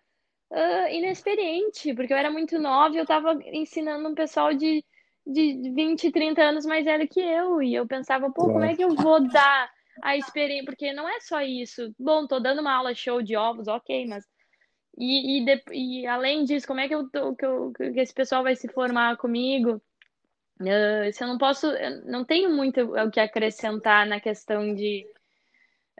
uh, 0.51 0.91
inexperiente, 0.91 1.93
porque 1.93 2.13
eu 2.13 2.17
era 2.17 2.31
muito 2.31 2.59
nova 2.59 2.95
e 2.95 2.97
eu 2.97 3.03
estava 3.03 3.37
ensinando 3.45 4.07
um 4.07 4.15
pessoal 4.15 4.53
de, 4.53 4.83
de 5.25 5.71
20, 5.73 6.11
30 6.11 6.41
anos 6.41 6.65
mais 6.65 6.85
velho 6.85 7.07
que 7.07 7.19
eu. 7.19 7.61
E 7.61 7.73
eu 7.73 7.87
pensava, 7.87 8.31
pô, 8.31 8.45
como 8.45 8.63
é 8.63 8.75
que 8.75 8.83
eu 8.83 8.95
vou 8.95 9.27
dar 9.27 9.69
a 10.01 10.15
experiência? 10.17 10.65
Porque 10.65 10.93
não 10.93 11.07
é 11.07 11.19
só 11.21 11.41
isso. 11.41 11.93
Bom, 11.99 12.27
tô 12.27 12.39
dando 12.39 12.61
uma 12.61 12.73
aula 12.73 12.93
show 12.93 13.21
de 13.21 13.35
ovos, 13.35 13.67
ok, 13.67 14.05
mas. 14.07 14.25
E, 14.99 15.41
e, 15.41 15.45
de, 15.45 15.63
e 15.71 16.07
além 16.07 16.43
disso, 16.43 16.65
como 16.65 16.79
é 16.79 16.87
que, 16.87 16.95
eu, 16.95 17.07
tô, 17.09 17.35
que, 17.35 17.45
eu, 17.45 17.71
que 17.71 17.99
esse 17.99 18.13
pessoal 18.13 18.41
vai 18.41 18.55
se 18.55 18.67
formar 18.67 19.15
comigo? 19.17 19.79
Uh, 20.59 21.13
se 21.13 21.23
eu 21.23 21.27
não 21.27 21.37
posso, 21.37 21.67
eu 21.67 22.03
não 22.05 22.25
tenho 22.25 22.49
muito 22.49 22.81
o 22.81 23.11
que 23.11 23.19
acrescentar 23.19 24.07
na 24.07 24.19
questão 24.19 24.73
de, 24.73 25.05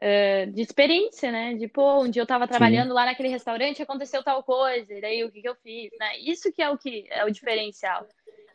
uh, 0.02 0.52
de 0.52 0.62
experiência, 0.62 1.32
né? 1.32 1.54
De, 1.54 1.68
pô, 1.68 2.02
um 2.04 2.10
dia 2.10 2.22
eu 2.22 2.26
estava 2.26 2.48
trabalhando 2.48 2.90
Sim. 2.90 2.94
lá 2.94 3.06
naquele 3.06 3.30
restaurante 3.30 3.82
aconteceu 3.82 4.24
tal 4.24 4.44
coisa, 4.44 4.94
e 4.94 5.02
daí 5.02 5.24
o 5.24 5.32
que, 5.32 5.42
que 5.42 5.50
eu 5.50 5.56
fiz, 5.56 5.90
né? 6.00 6.18
Isso 6.20 6.52
que 6.52 6.62
é 6.62 6.70
o 6.70 6.78
que 6.78 7.06
é 7.10 7.26
o 7.26 7.32
diferencial. 7.32 8.08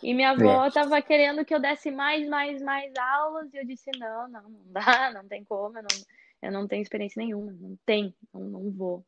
E 0.02 0.12
minha 0.14 0.30
avó 0.30 0.66
estava 0.66 0.98
é. 0.98 1.02
querendo 1.02 1.44
que 1.44 1.54
eu 1.54 1.60
desse 1.60 1.90
mais, 1.90 2.28
mais, 2.28 2.60
mais 2.60 2.92
aulas, 2.96 3.52
e 3.52 3.56
eu 3.56 3.64
disse, 3.64 3.90
não, 3.98 4.28
não, 4.28 4.42
não 4.42 4.60
dá, 4.66 5.12
não 5.14 5.28
tem 5.28 5.44
como, 5.44 5.78
eu 5.78 5.82
não, 5.82 6.04
eu 6.42 6.52
não 6.52 6.66
tenho 6.66 6.82
experiência 6.82 7.22
nenhuma, 7.22 7.52
não 7.52 7.78
tem, 7.86 8.14
não, 8.34 8.40
não 8.40 8.70
vou. 8.70 9.04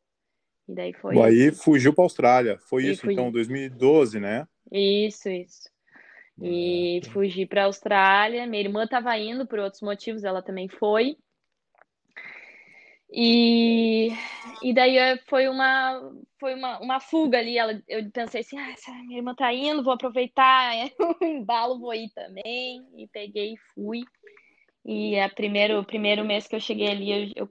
E 0.67 0.73
daí 0.73 0.93
foi. 0.93 1.19
Aí 1.21 1.51
fugiu 1.51 1.93
para 1.93 2.03
a 2.03 2.05
Austrália. 2.05 2.57
Foi 2.57 2.83
e 2.83 2.91
isso, 2.91 3.09
então, 3.09 3.31
2012, 3.31 4.19
né? 4.19 4.47
Isso, 4.71 5.29
isso. 5.29 5.69
E 6.41 7.01
ah, 7.05 7.09
fugi 7.11 7.45
para 7.45 7.63
a 7.63 7.65
Austrália. 7.65 8.45
Minha 8.47 8.63
irmã 8.63 8.83
estava 8.83 9.17
indo 9.17 9.45
por 9.45 9.59
outros 9.59 9.81
motivos, 9.81 10.23
ela 10.23 10.41
também 10.41 10.67
foi. 10.67 11.17
E, 13.17 14.09
e 14.61 14.73
daí 14.73 14.97
eh, 14.97 15.17
foi 15.25 15.47
uma 15.47 16.11
foi 16.37 16.53
uma, 16.53 16.79
uma 16.81 16.99
fuga 16.99 17.37
ali. 17.39 17.57
Ela, 17.57 17.81
eu 17.87 18.11
pensei 18.11 18.41
assim, 18.41 18.59
ah, 18.59 18.71
essa 18.71 18.91
minha 18.91 19.19
irmã 19.19 19.33
tá 19.33 19.53
indo, 19.53 19.81
vou 19.81 19.93
aproveitar 19.93 20.73
o 21.21 21.23
embalo, 21.23 21.79
vou 21.79 21.93
ir 21.93 22.09
também. 22.09 22.85
E 22.97 23.07
peguei 23.07 23.53
e 23.53 23.57
fui. 23.73 24.03
E 24.83 25.17
a 25.17 25.29
primeiro, 25.29 25.79
o 25.79 25.85
primeiro 25.85 26.25
mês 26.25 26.45
que 26.45 26.57
eu 26.57 26.59
cheguei 26.59 26.89
ali, 26.89 27.09
eu, 27.09 27.31
eu 27.37 27.49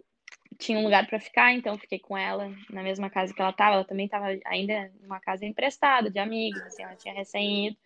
tinha 0.59 0.79
um 0.79 0.85
lugar 0.85 1.07
para 1.07 1.19
ficar, 1.19 1.55
então 1.55 1.79
fiquei 1.79 1.99
com 1.99 2.17
ela 2.17 2.53
na 2.69 2.83
mesma 2.83 3.09
casa 3.09 3.33
que 3.33 3.41
ela 3.41 3.51
estava. 3.51 3.77
Ela 3.77 3.85
também 3.85 4.05
estava 4.05 4.39
ainda 4.45 4.93
numa 5.01 5.19
casa 5.19 5.47
emprestada 5.47 6.11
de 6.11 6.19
amigos, 6.19 6.61
assim, 6.61 6.83
ela 6.83 6.95
tinha 6.95 7.15
recém 7.15 7.69
ido. 7.69 7.77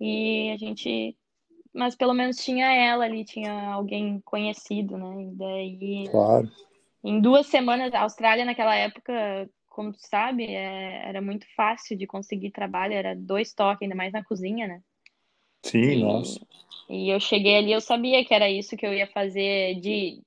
E 0.00 0.50
a 0.50 0.56
gente. 0.56 1.16
Mas 1.72 1.94
pelo 1.94 2.14
menos 2.14 2.36
tinha 2.36 2.66
ela 2.72 3.04
ali, 3.04 3.24
tinha 3.24 3.68
alguém 3.70 4.20
conhecido, 4.24 4.98
né? 4.98 5.22
E 5.22 5.36
daí. 5.36 6.08
Claro. 6.10 6.50
Em 7.04 7.20
duas 7.20 7.46
semanas, 7.46 7.92
a 7.94 8.02
Austrália 8.02 8.44
naquela 8.44 8.74
época, 8.74 9.48
como 9.66 9.92
tu 9.92 9.98
sabe, 10.00 10.46
é, 10.46 11.08
era 11.08 11.20
muito 11.20 11.46
fácil 11.56 11.96
de 11.96 12.06
conseguir 12.06 12.50
trabalho, 12.50 12.94
era 12.94 13.14
dois 13.16 13.52
toques, 13.52 13.82
ainda 13.82 13.94
mais 13.94 14.12
na 14.12 14.24
cozinha, 14.24 14.68
né? 14.68 14.80
Sim, 15.64 15.82
e, 15.82 16.02
nossa. 16.02 16.40
E 16.88 17.08
eu 17.08 17.18
cheguei 17.18 17.56
ali, 17.56 17.72
eu 17.72 17.80
sabia 17.80 18.24
que 18.24 18.34
era 18.34 18.50
isso 18.50 18.76
que 18.76 18.86
eu 18.86 18.94
ia 18.94 19.06
fazer 19.06 19.80
de 19.80 20.22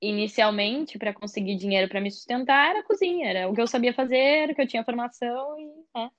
inicialmente 0.00 0.98
para 0.98 1.12
conseguir 1.12 1.56
dinheiro 1.56 1.88
para 1.88 2.00
me 2.00 2.10
sustentar, 2.10 2.70
era 2.70 2.84
cozinha, 2.84 3.28
era 3.28 3.48
o 3.48 3.54
que 3.54 3.60
eu 3.60 3.66
sabia 3.66 3.92
fazer, 3.92 4.16
era 4.16 4.52
o 4.52 4.54
que 4.54 4.62
eu 4.62 4.68
tinha 4.68 4.84
formação 4.84 5.58
e 5.58 6.00
é. 6.00 6.10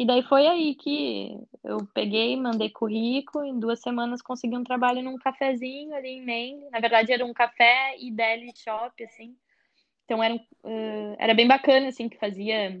E 0.00 0.06
daí 0.06 0.22
foi 0.22 0.46
aí 0.46 0.74
que 0.76 1.36
eu 1.62 1.86
peguei, 1.92 2.34
mandei 2.34 2.70
currículo, 2.70 3.44
em 3.44 3.60
duas 3.60 3.82
semanas 3.82 4.22
consegui 4.22 4.56
um 4.56 4.64
trabalho 4.64 5.02
num 5.02 5.18
cafezinho 5.18 5.94
ali 5.94 6.08
em 6.12 6.24
Maine. 6.24 6.70
Na 6.70 6.80
verdade, 6.80 7.12
era 7.12 7.22
um 7.22 7.34
café 7.34 7.94
e 7.98 8.10
deli 8.10 8.50
shop, 8.56 9.04
assim. 9.04 9.36
Então 10.06 10.22
era, 10.22 10.34
uh, 10.36 11.16
era 11.18 11.34
bem 11.34 11.46
bacana, 11.46 11.88
assim, 11.88 12.08
que 12.08 12.16
fazia. 12.16 12.80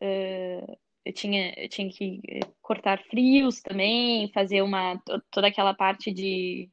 Uh, 0.00 0.78
eu 1.04 1.12
tinha, 1.12 1.52
eu 1.58 1.68
tinha 1.68 1.90
que 1.90 2.18
cortar 2.62 3.02
frios 3.10 3.60
também, 3.60 4.32
fazer 4.32 4.62
uma 4.62 4.98
toda 5.30 5.48
aquela 5.48 5.74
parte 5.74 6.10
de 6.10 6.70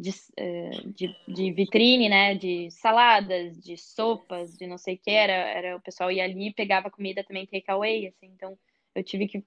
de, 0.00 0.10
eh, 0.36 0.70
de, 0.86 1.14
de, 1.28 1.52
vitrine, 1.52 2.08
né? 2.08 2.34
De 2.34 2.70
saladas, 2.70 3.60
de 3.60 3.76
sopas, 3.76 4.56
de 4.56 4.66
não 4.66 4.78
sei 4.78 4.94
o 4.94 4.98
que. 4.98 5.10
Era, 5.10 5.32
era, 5.32 5.76
o 5.76 5.80
pessoal 5.80 6.10
ia 6.10 6.24
ali 6.24 6.48
e 6.48 6.54
pegava 6.54 6.90
comida 6.90 7.22
também 7.22 7.46
takeaway, 7.46 8.06
assim. 8.06 8.26
Então, 8.34 8.58
eu 8.94 9.04
tive 9.04 9.28
que... 9.28 9.44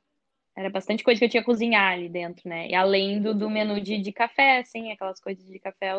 Era 0.55 0.69
bastante 0.69 1.03
coisa 1.03 1.17
que 1.17 1.25
eu 1.25 1.29
tinha 1.29 1.41
que 1.41 1.47
cozinhar 1.47 1.93
ali 1.93 2.07
dentro, 2.07 2.47
né? 2.47 2.69
E 2.69 2.75
além 2.75 3.19
do, 3.19 3.33
do 3.33 3.49
menu 3.49 3.81
de, 3.81 3.97
de 3.97 4.11
café, 4.11 4.59
assim, 4.59 4.91
aquelas 4.91 5.19
coisas 5.19 5.43
de 5.47 5.57
café 5.59 5.93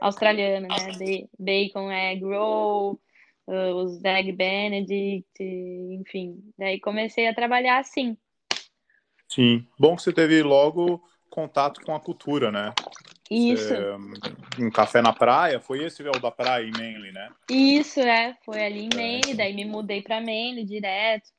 australiano, 0.00 0.68
né? 0.68 1.26
Bacon, 1.36 1.90
egg 1.90 2.24
roll, 2.24 3.00
uh, 3.48 3.74
os 3.74 4.04
egg 4.04 4.30
benedict, 4.30 5.42
enfim. 5.42 6.38
Daí 6.56 6.78
comecei 6.78 7.26
a 7.26 7.34
trabalhar 7.34 7.80
assim. 7.80 8.16
Sim. 9.28 9.66
Bom 9.76 9.96
que 9.96 10.02
você 10.02 10.12
teve 10.12 10.44
logo 10.44 11.02
contato 11.28 11.80
com 11.80 11.94
a 11.94 12.00
cultura, 12.00 12.52
né? 12.52 12.74
Isso. 13.32 13.74
um 14.58 14.70
café 14.70 15.00
na 15.00 15.12
praia, 15.12 15.58
foi 15.60 15.84
esse 15.84 16.02
o 16.02 16.12
da 16.12 16.30
praia 16.30 16.64
em 16.64 16.70
Manly, 16.70 17.12
né? 17.12 17.30
Isso, 17.48 18.00
é, 18.00 18.36
foi 18.44 18.62
ali 18.62 18.84
em 18.84 18.90
é, 18.92 18.96
Manly, 18.96 19.32
é. 19.32 19.34
daí 19.34 19.54
me 19.54 19.64
mudei 19.64 20.02
para 20.02 20.20
Manly 20.20 20.64
direto. 20.64 21.30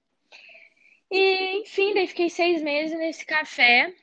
E, 1.11 1.61
enfim, 1.61 1.93
daí 1.93 2.07
fiquei 2.07 2.29
seis 2.29 2.61
meses 2.63 2.97
nesse 2.97 3.25
café. 3.25 3.93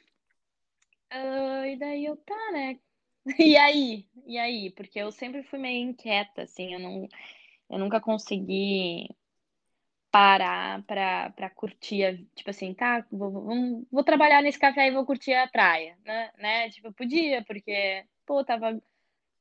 Uh, 1.12 1.66
e 1.66 1.76
daí 1.76 2.04
eu, 2.04 2.16
tá, 2.16 2.52
né? 2.52 2.78
E 3.38 3.56
aí? 3.56 4.06
E 4.26 4.38
aí? 4.38 4.70
Porque 4.70 4.98
eu 4.98 5.10
sempre 5.10 5.42
fui 5.42 5.58
meio 5.58 5.90
inquieta, 5.90 6.42
assim, 6.42 6.72
eu 6.72 6.78
não, 6.78 7.08
eu 7.68 7.78
nunca 7.78 8.00
consegui 8.00 9.08
parar 10.10 10.82
pra, 10.82 11.50
curtir, 11.50 12.26
tipo 12.34 12.50
assim, 12.50 12.74
tá, 12.74 13.04
vou, 13.10 13.30
vou, 13.30 13.86
vou, 13.90 14.04
trabalhar 14.04 14.42
nesse 14.42 14.58
café 14.58 14.88
e 14.88 14.90
vou 14.90 15.06
curtir 15.06 15.32
a 15.34 15.46
praia, 15.48 15.96
né? 16.04 16.30
né? 16.38 16.70
Tipo, 16.70 16.92
podia, 16.92 17.44
porque, 17.44 18.04
pô, 18.26 18.44
tava, 18.44 18.82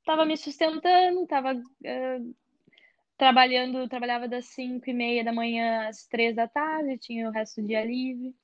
tava 0.05 0.25
me 0.25 0.37
sustentando, 0.37 1.25
tava 1.27 1.55
uh, 1.55 2.35
trabalhando, 3.17 3.89
trabalhava 3.89 4.27
das 4.27 4.45
5 4.45 4.89
e 4.89 4.93
meia 4.93 5.23
da 5.23 5.33
manhã 5.33 5.87
às 5.89 6.05
3 6.07 6.35
da 6.35 6.47
tarde, 6.47 6.99
tinha 6.99 7.27
o 7.27 7.31
resto 7.31 7.61
do 7.61 7.67
dia 7.67 7.83
livre. 7.83 8.35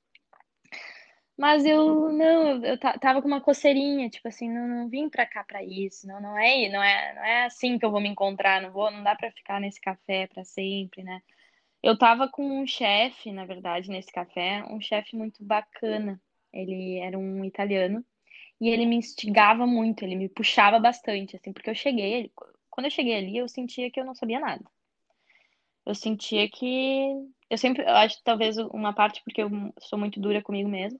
Mas 1.37 1.65
eu 1.65 2.11
não, 2.13 2.63
eu 2.63 2.77
tava 2.79 3.21
com 3.21 3.27
uma 3.27 3.41
coceirinha, 3.41 4.09
tipo 4.09 4.27
assim, 4.27 4.49
não, 4.49 4.67
não 4.67 4.89
vim 4.89 5.09
pra 5.09 5.25
cá 5.25 5.43
pra 5.43 5.61
isso, 5.63 6.07
não, 6.07 6.21
não 6.21 6.37
é, 6.37 6.69
não 6.69 6.81
é, 6.81 7.13
não 7.13 7.23
é 7.23 7.45
assim 7.45 7.77
que 7.77 7.85
eu 7.85 7.91
vou 7.91 7.99
me 7.99 8.07
encontrar, 8.09 8.61
não 8.61 8.71
vou, 8.71 8.89
não 8.89 9.03
dá 9.03 9.15
pra 9.15 9.31
ficar 9.31 9.59
nesse 9.59 9.79
café 9.81 10.27
pra 10.27 10.45
sempre, 10.45 11.03
né? 11.03 11.21
Eu 11.85 11.95
tava 11.95 12.27
com 12.27 12.43
um 12.43 12.65
chefe, 12.65 13.31
na 13.31 13.45
verdade, 13.45 13.91
nesse 13.91 14.11
café, 14.11 14.63
um 14.71 14.81
chefe 14.81 15.15
muito 15.15 15.43
bacana. 15.43 16.19
Ele 16.51 16.97
era 16.97 17.15
um 17.15 17.45
italiano 17.45 18.03
e 18.59 18.69
ele 18.69 18.87
me 18.87 18.95
instigava 18.95 19.67
muito, 19.67 20.03
ele 20.03 20.15
me 20.15 20.27
puxava 20.27 20.79
bastante, 20.79 21.35
assim, 21.35 21.53
porque 21.53 21.69
eu 21.69 21.75
cheguei, 21.75 22.31
quando 22.71 22.85
eu 22.85 22.91
cheguei 22.91 23.15
ali, 23.15 23.37
eu 23.37 23.47
sentia 23.47 23.91
que 23.91 23.99
eu 23.99 24.03
não 24.03 24.15
sabia 24.15 24.39
nada. 24.39 24.65
Eu 25.85 25.93
sentia 25.93 26.49
que 26.49 27.05
eu 27.51 27.57
sempre, 27.59 27.83
eu 27.83 27.95
acho 27.95 28.19
talvez 28.23 28.57
uma 28.57 28.91
parte 28.91 29.21
porque 29.23 29.43
eu 29.43 29.51
sou 29.81 29.99
muito 29.99 30.19
dura 30.19 30.41
comigo 30.41 30.67
mesmo, 30.67 30.99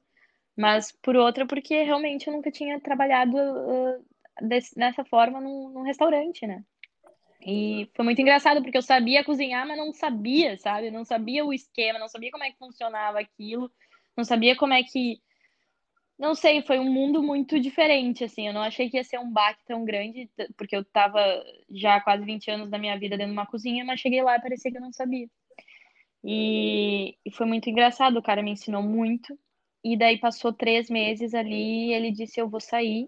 mas 0.56 0.92
por 0.92 1.16
outra 1.16 1.48
porque 1.48 1.82
realmente 1.82 2.28
eu 2.28 2.34
nunca 2.34 2.52
tinha 2.52 2.80
trabalhado 2.80 3.36
uh, 3.36 4.06
desse, 4.40 4.76
dessa 4.76 5.04
forma 5.04 5.42
num, 5.42 5.70
num 5.70 5.82
restaurante, 5.82 6.46
né? 6.46 6.64
E 7.46 7.88
foi 7.96 8.04
muito 8.04 8.20
engraçado, 8.20 8.62
porque 8.64 8.78
eu 8.78 8.82
sabia 8.82 9.24
cozinhar, 9.24 9.68
mas 9.68 9.78
não 9.78 9.94
sabia, 9.94 10.58
sabe? 10.58 10.90
Não 10.90 11.06
sabia 11.06 11.46
o 11.46 11.54
esquema, 11.54 12.00
não 12.00 12.08
sabia 12.08 12.32
como 12.32 12.44
é 12.44 12.52
que 12.52 12.58
funcionava 12.58 13.20
aquilo, 13.20 13.72
não 14.18 14.24
sabia 14.24 14.56
como 14.56 14.74
é 14.74 14.82
que. 14.84 15.22
Não 16.18 16.34
sei, 16.34 16.62
foi 16.64 16.80
um 16.80 16.92
mundo 16.92 17.22
muito 17.22 17.60
diferente, 17.60 18.24
assim. 18.24 18.48
Eu 18.48 18.54
não 18.54 18.62
achei 18.62 18.90
que 18.90 18.98
ia 18.98 19.04
ser 19.04 19.20
um 19.20 19.32
baque 19.32 19.64
tão 19.66 19.86
grande, 19.86 20.30
porque 20.58 20.76
eu 20.76 20.84
tava 20.86 21.20
já 21.70 22.00
quase 22.02 22.26
20 22.26 22.50
anos 22.50 22.70
da 22.70 22.80
minha 22.80 22.98
vida 22.98 23.18
dentro 23.18 23.34
de 23.34 23.38
uma 23.38 23.46
cozinha, 23.46 23.86
mas 23.86 24.00
cheguei 24.00 24.24
lá 24.24 24.38
e 24.38 24.42
parecia 24.42 24.72
que 24.72 24.78
eu 24.78 24.82
não 24.82 24.94
sabia. 24.94 25.28
E, 26.24 27.18
e 27.26 27.32
foi 27.32 27.46
muito 27.46 27.70
engraçado, 27.70 28.18
o 28.18 28.24
cara 28.24 28.42
me 28.42 28.52
ensinou 28.52 28.82
muito. 28.82 29.38
E 29.84 29.96
daí 29.98 30.18
passou 30.20 30.52
três 30.54 30.90
meses 30.90 31.34
ali 31.36 31.90
e 31.90 31.94
ele 31.94 32.12
disse: 32.12 32.40
Eu 32.40 32.50
vou 32.50 32.60
sair 32.62 33.08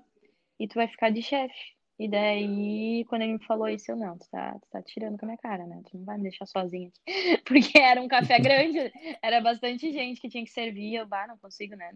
e 0.59 0.67
tu 0.67 0.75
vai 0.75 0.87
ficar 0.87 1.09
de 1.11 1.21
chefe. 1.23 1.76
E 1.99 2.07
daí, 2.07 3.03
quando 3.09 3.23
ele 3.23 3.33
me 3.33 3.45
falou 3.45 3.67
isso, 3.67 3.91
eu, 3.91 3.95
não, 3.95 4.17
tu 4.17 4.29
tá, 4.29 4.53
tu 4.53 4.67
tá 4.69 4.83
tirando 4.83 5.17
com 5.17 5.25
a 5.25 5.29
minha 5.29 5.37
cara, 5.37 5.65
né? 5.65 5.81
Tu 5.89 5.97
não 5.97 6.05
vai 6.05 6.17
me 6.17 6.23
deixar 6.23 6.45
sozinha 6.45 6.89
aqui. 6.89 7.01
Porque 7.43 7.79
era 7.79 7.99
um 7.99 8.07
café 8.07 8.37
grande, 8.37 8.91
era 9.19 9.41
bastante 9.41 9.91
gente 9.91 10.21
que 10.21 10.29
tinha 10.29 10.43
que 10.43 10.51
servir. 10.51 10.95
Eu, 10.95 11.07
bah, 11.07 11.25
não 11.25 11.37
consigo, 11.39 11.75
né? 11.75 11.91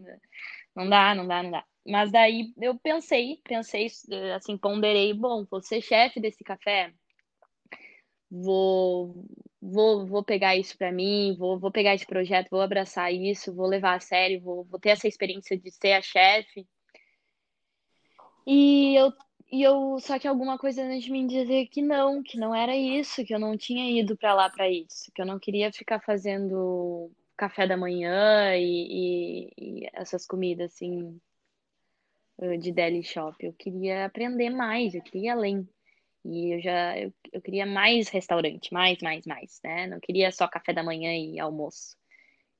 Não 0.74 0.88
dá, 0.88 1.14
não 1.14 1.26
dá, 1.26 1.42
não 1.42 1.50
dá. 1.52 1.64
Mas 1.86 2.10
daí 2.10 2.52
eu 2.60 2.76
pensei, 2.78 3.40
pensei, 3.44 3.86
assim, 4.34 4.58
ponderei, 4.58 5.14
bom, 5.14 5.44
vou 5.48 5.60
ser 5.60 5.80
chefe 5.80 6.20
desse 6.20 6.42
café, 6.42 6.92
vou, 8.30 9.24
vou, 9.60 10.06
vou 10.06 10.24
pegar 10.24 10.56
isso 10.56 10.76
para 10.78 10.90
mim, 10.90 11.36
vou, 11.38 11.58
vou 11.58 11.70
pegar 11.70 11.94
esse 11.94 12.06
projeto, 12.06 12.48
vou 12.50 12.60
abraçar 12.60 13.12
isso, 13.12 13.54
vou 13.54 13.66
levar 13.66 13.94
a 13.94 14.00
sério, 14.00 14.40
vou, 14.40 14.64
vou 14.64 14.80
ter 14.80 14.90
essa 14.90 15.06
experiência 15.06 15.56
de 15.58 15.70
ser 15.70 15.92
a 15.92 16.02
chefe. 16.02 16.66
E 18.46 18.94
eu, 18.96 19.12
e 19.52 19.62
eu, 19.62 19.98
só 20.00 20.18
que 20.18 20.26
alguma 20.26 20.58
coisa 20.58 20.82
antes 20.82 21.04
de 21.04 21.12
mim 21.12 21.26
dizer 21.26 21.66
que 21.68 21.82
não, 21.82 22.22
que 22.22 22.38
não 22.38 22.54
era 22.54 22.76
isso, 22.76 23.24
que 23.24 23.34
eu 23.34 23.38
não 23.38 23.56
tinha 23.56 23.90
ido 24.00 24.16
para 24.16 24.34
lá 24.34 24.50
para 24.50 24.68
isso, 24.70 25.12
que 25.14 25.20
eu 25.22 25.26
não 25.26 25.38
queria 25.38 25.72
ficar 25.72 26.00
fazendo 26.00 27.10
café 27.36 27.66
da 27.66 27.76
manhã 27.76 28.56
e, 28.56 29.50
e, 29.58 29.82
e 29.84 29.90
essas 29.94 30.26
comidas 30.26 30.72
assim 30.72 31.20
de 32.58 32.72
deli 32.72 33.02
shop. 33.02 33.44
Eu 33.44 33.52
queria 33.52 34.04
aprender 34.06 34.50
mais, 34.50 34.94
eu 34.94 35.02
queria 35.02 35.26
ir 35.26 35.28
além. 35.30 35.68
E 36.24 36.54
eu 36.54 36.60
já 36.60 36.98
eu, 36.98 37.12
eu 37.32 37.40
queria 37.42 37.66
mais 37.66 38.08
restaurante, 38.08 38.72
mais, 38.72 38.98
mais, 39.02 39.26
mais, 39.26 39.60
né? 39.64 39.86
Não 39.86 40.00
queria 40.00 40.30
só 40.30 40.46
café 40.48 40.72
da 40.72 40.82
manhã 40.82 41.12
e 41.16 41.38
almoço. 41.38 41.96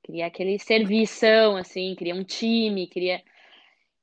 Queria 0.03 0.27
aquele 0.27 0.59
servição, 0.59 1.55
assim, 1.55 1.95
queria 1.95 2.15
um 2.15 2.23
time, 2.23 2.87
queria. 2.87 3.23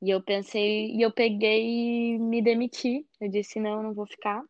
E 0.03 0.11
eu 0.11 0.23
pensei, 0.23 0.91
e 0.93 1.03
eu 1.03 1.13
peguei 1.13 2.15
e 2.15 2.19
me 2.19 2.41
demiti. 2.41 3.07
Eu 3.21 3.29
disse, 3.29 3.61
não, 3.61 3.83
não 3.83 3.93
vou 3.93 4.07
ficar. 4.07 4.43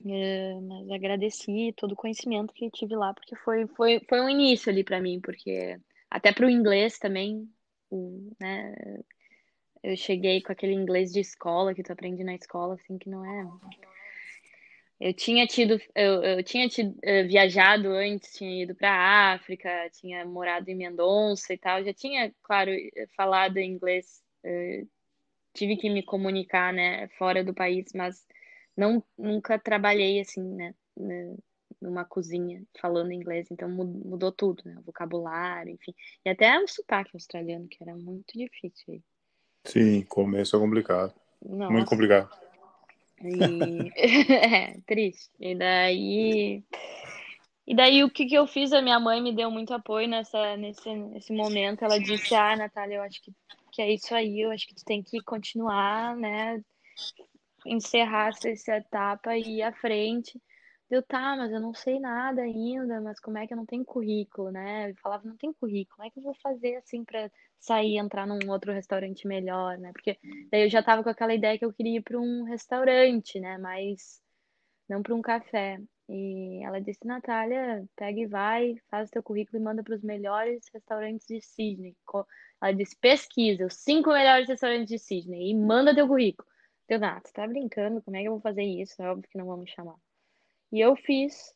Uh, 0.00 0.60
mas 0.62 0.90
agradeci 0.90 1.74
todo 1.76 1.92
o 1.92 1.96
conhecimento 1.96 2.54
que 2.54 2.70
tive 2.70 2.94
lá, 2.94 3.12
porque 3.12 3.34
foi, 3.36 3.66
foi, 3.68 4.00
foi 4.08 4.20
um 4.20 4.28
início 4.28 4.70
ali 4.70 4.84
para 4.84 5.00
mim, 5.00 5.20
porque 5.20 5.76
até 6.08 6.32
para 6.32 6.46
o 6.46 6.50
inglês 6.50 6.98
também, 6.98 7.48
né, 8.40 8.74
eu 9.82 9.96
cheguei 9.96 10.40
com 10.40 10.52
aquele 10.52 10.72
inglês 10.72 11.12
de 11.12 11.20
escola 11.20 11.74
que 11.74 11.82
tu 11.82 11.92
aprende 11.92 12.22
na 12.22 12.34
escola, 12.34 12.74
assim, 12.74 12.96
que 12.96 13.10
não 13.10 13.24
é 13.24 13.44
eu 15.00 15.14
tinha 15.14 15.46
tido, 15.46 15.80
eu, 15.94 16.22
eu 16.24 16.42
tinha 16.42 16.68
tido, 16.68 16.90
uh, 16.90 17.28
viajado 17.28 17.88
antes, 17.92 18.32
tinha 18.32 18.64
ido 18.64 18.74
para 18.74 19.32
África, 19.32 19.68
tinha 19.92 20.24
morado 20.24 20.68
em 20.68 20.74
Mendonça 20.74 21.52
e 21.52 21.58
tal, 21.58 21.84
já 21.84 21.94
tinha, 21.94 22.34
claro, 22.42 22.72
falado 23.16 23.58
inglês, 23.58 24.20
uh, 24.44 24.88
tive 25.54 25.76
que 25.76 25.90
me 25.90 26.02
comunicar, 26.02 26.72
né, 26.72 27.08
fora 27.18 27.42
do 27.44 27.54
país, 27.54 27.86
mas 27.94 28.26
não 28.76 29.02
nunca 29.16 29.58
trabalhei 29.58 30.20
assim, 30.20 30.42
né, 30.42 30.74
numa 31.80 32.04
cozinha 32.04 32.62
falando 32.80 33.12
inglês, 33.12 33.48
então 33.50 33.68
mudou 33.68 34.32
tudo, 34.32 34.62
né, 34.64 34.76
o 34.78 34.82
vocabulário, 34.82 35.72
enfim, 35.72 35.94
e 36.24 36.30
até 36.30 36.58
o 36.58 36.68
sotaque 36.68 37.10
australiano 37.14 37.68
que 37.68 37.82
era 37.82 37.94
muito 37.96 38.36
difícil. 38.36 39.02
Sim, 39.64 40.02
começo 40.02 40.56
é 40.56 40.58
complicado, 40.58 41.12
Nossa. 41.42 41.72
muito 41.72 41.88
complicado. 41.88 42.30
E... 43.22 43.92
é, 44.32 44.80
triste. 44.86 45.30
E 45.40 45.54
daí. 45.54 46.62
E 47.66 47.74
daí 47.74 48.02
o 48.02 48.10
que, 48.10 48.26
que 48.26 48.34
eu 48.34 48.46
fiz? 48.46 48.72
A 48.72 48.80
minha 48.80 48.98
mãe 48.98 49.20
me 49.20 49.34
deu 49.34 49.50
muito 49.50 49.74
apoio 49.74 50.08
nessa, 50.08 50.56
nesse, 50.56 50.88
nesse 50.94 51.32
momento. 51.32 51.84
Ela 51.84 51.98
disse, 51.98 52.34
ah, 52.34 52.56
Natália, 52.56 52.96
eu 52.96 53.02
acho 53.02 53.20
que, 53.20 53.30
que 53.78 53.82
é 53.82 53.92
isso 53.94 54.12
aí, 54.12 54.40
eu 54.40 54.50
acho 54.50 54.66
que 54.66 54.74
tu 54.74 54.84
tem 54.84 55.04
que 55.04 55.22
continuar, 55.22 56.16
né? 56.16 56.60
Encerrar 57.64 58.30
essa, 58.44 58.74
etapa 58.74 59.36
e 59.36 59.58
ir 59.58 59.62
à 59.62 59.72
frente. 59.72 60.42
Eu, 60.90 61.00
tá, 61.00 61.36
mas 61.36 61.52
eu 61.52 61.60
não 61.60 61.72
sei 61.72 62.00
nada 62.00 62.42
ainda, 62.42 63.00
mas 63.00 63.20
como 63.20 63.38
é 63.38 63.46
que 63.46 63.52
eu 63.52 63.56
não 63.56 63.64
tenho 63.64 63.84
currículo, 63.84 64.50
né? 64.50 64.90
Eu 64.90 64.96
falava, 64.96 65.28
não 65.28 65.36
tem 65.36 65.52
currículo, 65.52 65.94
como 65.94 66.08
é 66.08 66.10
que 66.10 66.18
eu 66.18 66.24
vou 66.24 66.34
fazer 66.42 66.74
assim 66.74 67.04
para 67.04 67.30
sair 67.60 67.94
e 67.94 67.98
entrar 67.98 68.26
num 68.26 68.50
outro 68.50 68.72
restaurante 68.72 69.28
melhor, 69.28 69.78
né? 69.78 69.92
Porque 69.92 70.18
daí 70.50 70.64
eu 70.64 70.70
já 70.70 70.82
tava 70.82 71.04
com 71.04 71.10
aquela 71.10 71.34
ideia 71.34 71.56
que 71.56 71.64
eu 71.64 71.72
queria 71.72 71.98
ir 71.98 72.02
para 72.02 72.18
um 72.18 72.42
restaurante, 72.42 73.38
né? 73.38 73.58
Mas 73.58 74.20
não 74.88 75.04
para 75.04 75.14
um 75.14 75.22
café. 75.22 75.80
E 76.08 76.64
ela 76.64 76.80
disse, 76.80 77.06
Natália, 77.06 77.86
pega 77.94 78.20
e 78.20 78.26
vai, 78.26 78.74
faz 78.90 79.08
teu 79.08 79.22
currículo 79.22 79.60
e 79.60 79.64
manda 79.64 79.84
para 79.84 79.94
os 79.94 80.02
melhores 80.02 80.64
restaurantes 80.74 81.28
de 81.28 81.40
Sydney. 81.40 81.94
Ela 82.60 82.72
disse, 82.72 82.96
pesquisa 82.96 83.66
os 83.66 83.74
cinco 83.74 84.10
melhores 84.10 84.48
restaurantes 84.48 84.88
de 84.88 84.98
Sydney 84.98 85.50
e 85.50 85.54
manda 85.54 85.94
teu 85.94 86.08
currículo. 86.08 86.48
Eu, 86.88 87.04
ah, 87.04 87.20
tu 87.20 87.32
tá 87.32 87.46
brincando, 87.46 88.02
como 88.02 88.16
é 88.16 88.22
que 88.22 88.28
eu 88.28 88.32
vou 88.32 88.40
fazer 88.40 88.62
isso? 88.62 89.00
É 89.02 89.10
óbvio 89.10 89.28
que 89.30 89.38
não 89.38 89.46
vão 89.46 89.58
me 89.58 89.68
chamar. 89.68 89.96
E 90.72 90.80
eu 90.80 90.96
fiz. 90.96 91.54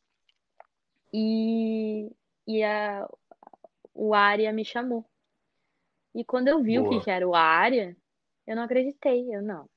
E, 1.13 2.11
e 2.47 2.63
a, 2.63 3.09
o 3.95 4.15
área 4.15 4.53
me 4.53 4.65
chamou. 4.65 5.05
E 6.15 6.25
quando 6.25 6.49
eu 6.49 6.63
vi 6.63 6.79
Boa. 6.79 6.97
o 6.97 7.03
que 7.03 7.11
era 7.11 7.27
o 7.27 7.35
área, 7.35 7.97
eu 8.47 8.55
não 8.55 8.65
acreditei. 8.65 9.35
Eu 9.35 9.43
não. 9.43 9.69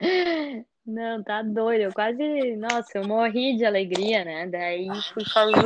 Não, 0.86 1.20
tá 1.20 1.42
doido. 1.42 1.80
Eu 1.80 1.92
quase. 1.92 2.56
Nossa, 2.56 2.98
eu 2.98 3.08
morri 3.08 3.56
de 3.56 3.64
alegria, 3.64 4.24
né? 4.24 4.46
Daí 4.46 4.86
fui 5.12 5.24
fazer. 5.24 5.56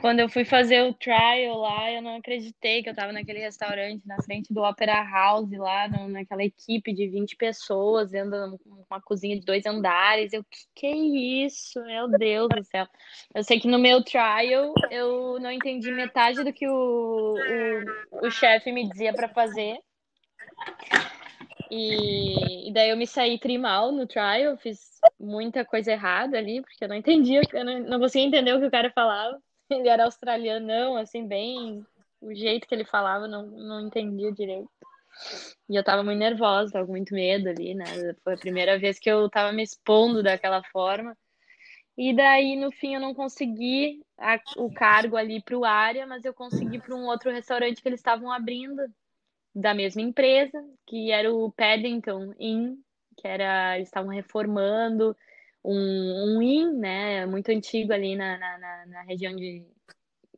Quando 0.00 0.20
eu 0.20 0.28
fui 0.28 0.44
fazer 0.44 0.82
o 0.82 0.94
trial 0.94 1.58
lá, 1.58 1.90
eu 1.90 2.00
não 2.00 2.16
acreditei 2.16 2.82
que 2.82 2.88
eu 2.88 2.94
tava 2.94 3.12
naquele 3.12 3.40
restaurante 3.40 4.06
na 4.06 4.22
frente 4.22 4.52
do 4.54 4.62
Opera 4.62 5.02
House 5.02 5.50
lá, 5.50 5.88
naquela 5.88 6.44
equipe 6.44 6.92
de 6.92 7.08
20 7.08 7.34
pessoas, 7.36 8.12
dentro 8.12 8.30
de 8.30 8.58
uma 8.88 9.00
cozinha 9.00 9.38
de 9.38 9.44
dois 9.44 9.66
andares. 9.66 10.32
Eu, 10.32 10.44
que 10.44 10.58
que 10.74 10.86
é 10.86 10.96
isso? 11.44 11.82
Meu 11.84 12.08
Deus 12.08 12.48
do 12.48 12.62
céu. 12.62 12.86
Eu 13.34 13.42
sei 13.42 13.58
que 13.58 13.66
no 13.66 13.78
meu 13.78 14.02
trial 14.04 14.72
eu 14.90 15.40
não 15.40 15.50
entendi 15.50 15.90
metade 15.90 16.44
do 16.44 16.52
que 16.52 16.68
o, 16.68 17.34
o, 18.22 18.26
o 18.26 18.30
chefe 18.30 18.70
me 18.70 18.88
dizia 18.88 19.12
para 19.12 19.28
fazer. 19.28 19.78
E, 21.70 22.68
e, 22.68 22.72
daí 22.72 22.90
eu 22.90 22.96
me 22.96 23.06
saí 23.06 23.38
trimal 23.38 23.92
no 23.92 24.06
trial, 24.06 24.56
fiz 24.56 24.78
muita 25.18 25.64
coisa 25.64 25.92
errada 25.92 26.38
ali, 26.38 26.62
porque 26.62 26.84
eu 26.84 26.88
não 26.88 26.96
entendia, 26.96 27.42
eu 27.52 27.64
não, 27.64 27.78
não 27.80 28.00
conseguia 28.00 28.26
entender 28.26 28.54
o 28.54 28.60
que 28.60 28.66
o 28.66 28.70
cara 28.70 28.90
falava. 28.90 29.38
ele 29.70 29.88
era 29.88 30.04
australiano, 30.04 30.96
assim, 30.96 31.26
bem. 31.26 31.84
O 32.20 32.34
jeito 32.34 32.66
que 32.66 32.74
ele 32.74 32.84
falava, 32.84 33.28
não, 33.28 33.46
não 33.46 33.86
entendia 33.86 34.32
direito. 34.32 34.68
E 35.68 35.76
eu 35.76 35.84
tava 35.84 36.02
muito 36.02 36.18
nervosa, 36.18 36.72
tava 36.72 36.86
com 36.86 36.92
muito 36.92 37.14
medo 37.14 37.48
ali, 37.48 37.74
né? 37.74 37.84
Foi 38.24 38.34
a 38.34 38.38
primeira 38.38 38.78
vez 38.78 38.98
que 38.98 39.10
eu 39.10 39.28
tava 39.28 39.52
me 39.52 39.62
expondo 39.62 40.22
daquela 40.22 40.62
forma. 40.64 41.16
E 41.96 42.14
daí, 42.14 42.56
no 42.56 42.70
fim, 42.70 42.94
eu 42.94 43.00
não 43.00 43.12
consegui 43.12 44.00
a, 44.16 44.40
o 44.56 44.72
cargo 44.72 45.16
ali 45.16 45.42
para 45.42 45.58
o 45.58 45.64
área, 45.64 46.06
mas 46.06 46.24
eu 46.24 46.32
consegui 46.32 46.78
para 46.78 46.94
um 46.94 47.06
outro 47.06 47.30
restaurante 47.30 47.82
que 47.82 47.88
eles 47.88 48.00
estavam 48.00 48.30
abrindo, 48.30 48.82
da 49.54 49.74
mesma 49.74 50.00
empresa, 50.02 50.62
que 50.86 51.10
era 51.10 51.32
o 51.32 51.50
Paddington 51.52 52.32
Inn, 52.38 52.76
que 53.16 53.26
era, 53.26 53.76
eles 53.76 53.88
estavam 53.88 54.10
reformando, 54.10 55.16
um, 55.64 56.36
um 56.36 56.42
inn, 56.42 56.78
né, 56.78 57.26
muito 57.26 57.50
antigo 57.50 57.92
ali 57.92 58.14
na, 58.14 58.38
na, 58.38 58.58
na 58.58 58.67
região 59.02 59.34
de, 59.34 59.64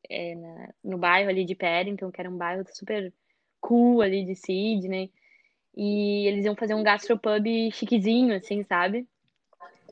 é, 0.09 0.35
na, 0.35 0.75
no 0.85 0.99
bairro 0.99 1.31
ali 1.31 1.45
de 1.45 1.55
Paddington, 1.55 2.11
que 2.11 2.21
era 2.21 2.31
um 2.31 2.37
bairro 2.37 2.65
super 2.73 3.13
cool 3.61 4.03
ali 4.03 4.25
de 4.25 4.35
Sydney, 4.35 5.13
e 5.77 6.27
eles 6.27 6.45
iam 6.45 6.57
fazer 6.57 6.75
um 6.75 6.83
gastropub 6.83 7.47
chiquezinho, 7.73 8.35
assim, 8.35 8.65
sabe? 8.65 9.07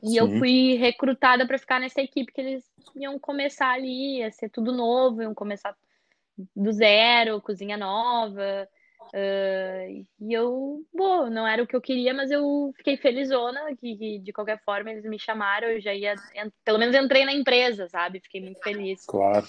E 0.03 0.11
Sim. 0.11 0.17
eu 0.17 0.29
fui 0.39 0.75
recrutada 0.75 1.45
para 1.45 1.57
ficar 1.57 1.79
nessa 1.79 2.01
equipe 2.01 2.31
que 2.31 2.41
eles 2.41 2.65
iam 2.95 3.19
começar 3.19 3.71
ali, 3.71 4.17
ia 4.17 4.31
ser 4.31 4.49
tudo 4.49 4.71
novo, 4.71 5.21
iam 5.21 5.33
começar 5.33 5.75
do 6.55 6.71
zero, 6.71 7.41
cozinha 7.41 7.77
nova, 7.77 8.67
Uh, 9.13 10.05
e 10.21 10.33
eu, 10.33 10.85
bom, 10.93 11.29
não 11.29 11.47
era 11.47 11.63
o 11.63 11.67
que 11.67 11.75
eu 11.75 11.81
queria, 11.81 12.13
mas 12.13 12.29
eu 12.29 12.71
fiquei 12.77 12.95
felizona 12.95 13.75
que, 13.75 13.97
que, 13.97 14.19
de 14.19 14.31
qualquer 14.31 14.61
forma 14.63 14.91
eles 14.91 15.03
me 15.05 15.17
chamaram, 15.17 15.67
eu 15.67 15.81
já 15.81 15.93
ia, 15.93 16.13
pelo 16.63 16.77
menos 16.77 16.95
entrei 16.95 17.25
na 17.25 17.33
empresa, 17.33 17.87
sabe? 17.87 18.19
Fiquei 18.19 18.41
muito 18.41 18.61
feliz. 18.61 19.05
Claro. 19.05 19.47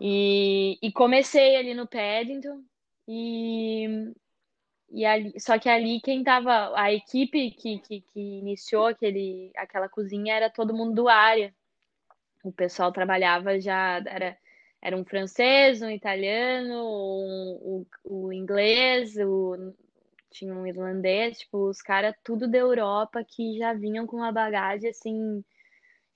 E, 0.00 0.78
e 0.80 0.92
comecei 0.92 1.56
ali 1.56 1.74
no 1.74 1.88
Paddington 1.88 2.62
e, 3.08 4.12
e 4.92 5.04
ali, 5.04 5.40
só 5.40 5.58
que 5.58 5.68
ali 5.68 6.00
quem 6.00 6.22
tava, 6.22 6.72
a 6.78 6.92
equipe 6.92 7.50
que, 7.50 7.80
que, 7.80 8.00
que 8.00 8.20
iniciou 8.20 8.86
aquele, 8.86 9.50
aquela 9.56 9.88
cozinha 9.88 10.34
era 10.34 10.48
todo 10.48 10.74
mundo 10.74 10.94
do 10.94 11.08
área. 11.08 11.52
O 12.44 12.52
pessoal 12.52 12.92
trabalhava 12.92 13.60
já, 13.60 14.00
era 14.06 14.38
era 14.80 14.96
um 14.96 15.04
francês, 15.04 15.82
um 15.82 15.90
italiano, 15.90 16.74
um, 16.74 17.86
o, 18.04 18.26
o 18.26 18.32
inglês, 18.32 19.16
o, 19.16 19.74
tinha 20.30 20.54
um 20.54 20.66
irlandês, 20.66 21.38
tipo, 21.40 21.68
os 21.68 21.82
caras 21.82 22.14
tudo 22.22 22.48
da 22.48 22.58
Europa 22.58 23.24
que 23.24 23.58
já 23.58 23.72
vinham 23.74 24.06
com 24.06 24.16
uma 24.16 24.32
bagagem 24.32 24.90
assim, 24.90 25.44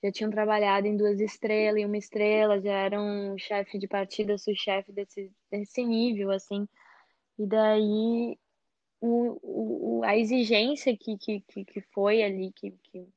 já 0.03 0.11
tinham 0.11 0.31
trabalhado 0.31 0.87
em 0.87 0.97
duas 0.97 1.19
estrelas 1.19 1.81
e 1.81 1.85
uma 1.85 1.97
estrela, 1.97 2.61
já 2.61 2.73
eram 2.73 3.37
chefe 3.37 3.77
de 3.77 3.87
partida, 3.87 4.37
sous-chefe 4.37 4.91
desse, 4.91 5.31
desse 5.51 5.83
nível, 5.85 6.31
assim. 6.31 6.67
E 7.37 7.47
daí 7.47 8.37
o, 9.01 9.99
o, 9.99 10.03
a 10.03 10.17
exigência 10.17 10.95
que, 10.97 11.17
que, 11.17 11.41
que 11.41 11.81
foi 11.93 12.23
ali, 12.23 12.51
que, 12.53 12.71
que, 12.83 13.07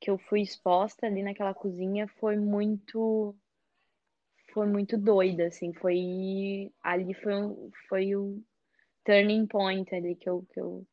que 0.00 0.10
eu 0.10 0.18
fui 0.18 0.42
exposta 0.42 1.06
ali 1.06 1.22
naquela 1.22 1.54
cozinha 1.54 2.06
foi 2.20 2.36
muito 2.36 3.34
foi 4.52 4.66
muito 4.66 4.96
doida, 4.98 5.46
assim, 5.46 5.72
foi 5.72 6.70
ali 6.82 7.14
foi, 7.14 7.34
um, 7.34 7.70
foi 7.88 8.16
o 8.16 8.42
turning 9.04 9.46
point 9.46 9.94
ali 9.94 10.14
que 10.14 10.28
eu, 10.28 10.46
que 10.52 10.60
eu 10.60 10.86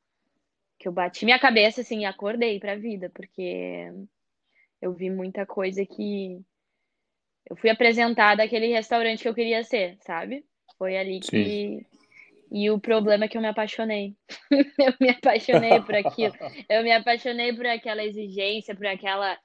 que 0.80 0.88
eu 0.88 0.93
bati 0.93 1.26
minha 1.26 1.38
cabeça 1.38 1.82
assim 1.82 2.00
e 2.00 2.06
acordei 2.06 2.58
para 2.58 2.72
a 2.72 2.78
vida, 2.78 3.12
porque 3.13 3.91
eu 4.82 4.93
vi 4.93 5.10
muita 5.10 5.45
coisa 5.45 5.86
que 5.86 6.41
eu 7.50 7.56
fui 7.58 7.69
apresentada 7.69 8.43
aquele 8.43 8.67
restaurante 8.67 9.22
que 9.22 9.28
eu 9.28 9.36
queria 9.36 9.63
ser, 9.63 9.98
sabe? 10.02 10.45
Foi 10.78 10.98
ali 10.98 11.19
que. 11.19 11.28
Sim. 11.30 11.86
E 12.52 12.72
o 12.72 12.80
problema 12.80 13.26
é 13.26 13.28
que 13.28 13.38
eu 13.38 13.41
me 13.41 13.48
apaixonei. 13.48 14.15
eu 14.80 14.93
me 15.00 15.10
apaixonei 15.10 15.82
por 15.82 15.95
aquilo. 15.95 16.34
Eu 16.67 16.82
me 16.82 16.91
apaixonei 16.91 17.54
por 17.54 17.65
aquela 17.67 18.04
exigência, 18.04 18.76
por 18.76 18.88
aquela 18.88 19.38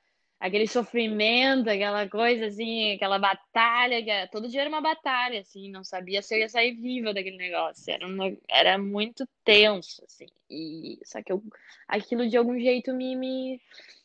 aquele 0.44 0.68
sofrimento, 0.68 1.70
aquela 1.70 2.06
coisa 2.06 2.46
assim, 2.46 2.92
aquela 2.92 3.18
batalha, 3.18 4.04
que 4.04 4.10
é, 4.10 4.26
todo 4.26 4.46
dia 4.46 4.60
era 4.60 4.68
uma 4.68 4.82
batalha, 4.82 5.40
assim, 5.40 5.70
não 5.70 5.82
sabia 5.82 6.20
se 6.20 6.34
eu 6.34 6.40
ia 6.40 6.50
sair 6.50 6.74
viva 6.74 7.14
daquele 7.14 7.38
negócio, 7.38 7.90
era, 7.90 8.06
uma, 8.06 8.30
era 8.46 8.76
muito 8.76 9.26
tenso, 9.42 10.04
assim, 10.04 10.26
e 10.50 10.98
só 11.02 11.22
que 11.22 11.32
eu, 11.32 11.42
aquilo 11.88 12.28
de 12.28 12.36
algum 12.36 12.58
jeito 12.58 12.92
me, 12.92 13.16
me, 13.16 13.58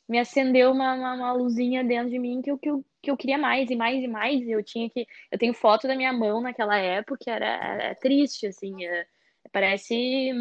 me 0.07 0.17
acendeu 0.17 0.71
uma, 0.71 0.93
uma, 0.93 1.13
uma, 1.13 1.33
luzinha 1.33 1.83
dentro 1.83 2.09
de 2.09 2.17
mim 2.17 2.41
que 2.41 2.51
eu, 2.51 2.57
que, 2.57 2.69
eu, 2.69 2.85
que 3.01 3.11
eu 3.11 3.17
queria 3.17 3.37
mais 3.37 3.69
e 3.69 3.75
mais 3.75 4.01
e 4.01 4.07
mais, 4.07 4.47
eu 4.47 4.63
tinha 4.63 4.89
que, 4.89 5.05
eu 5.29 5.37
tenho 5.37 5.53
foto 5.53 5.89
da 5.89 5.95
minha 5.95 6.13
mão 6.13 6.39
naquela 6.39 6.77
época, 6.77 7.29
era, 7.29 7.47
era 7.47 7.95
triste, 7.95 8.47
assim, 8.47 8.85
é, 8.85 9.05
parece 9.51 10.31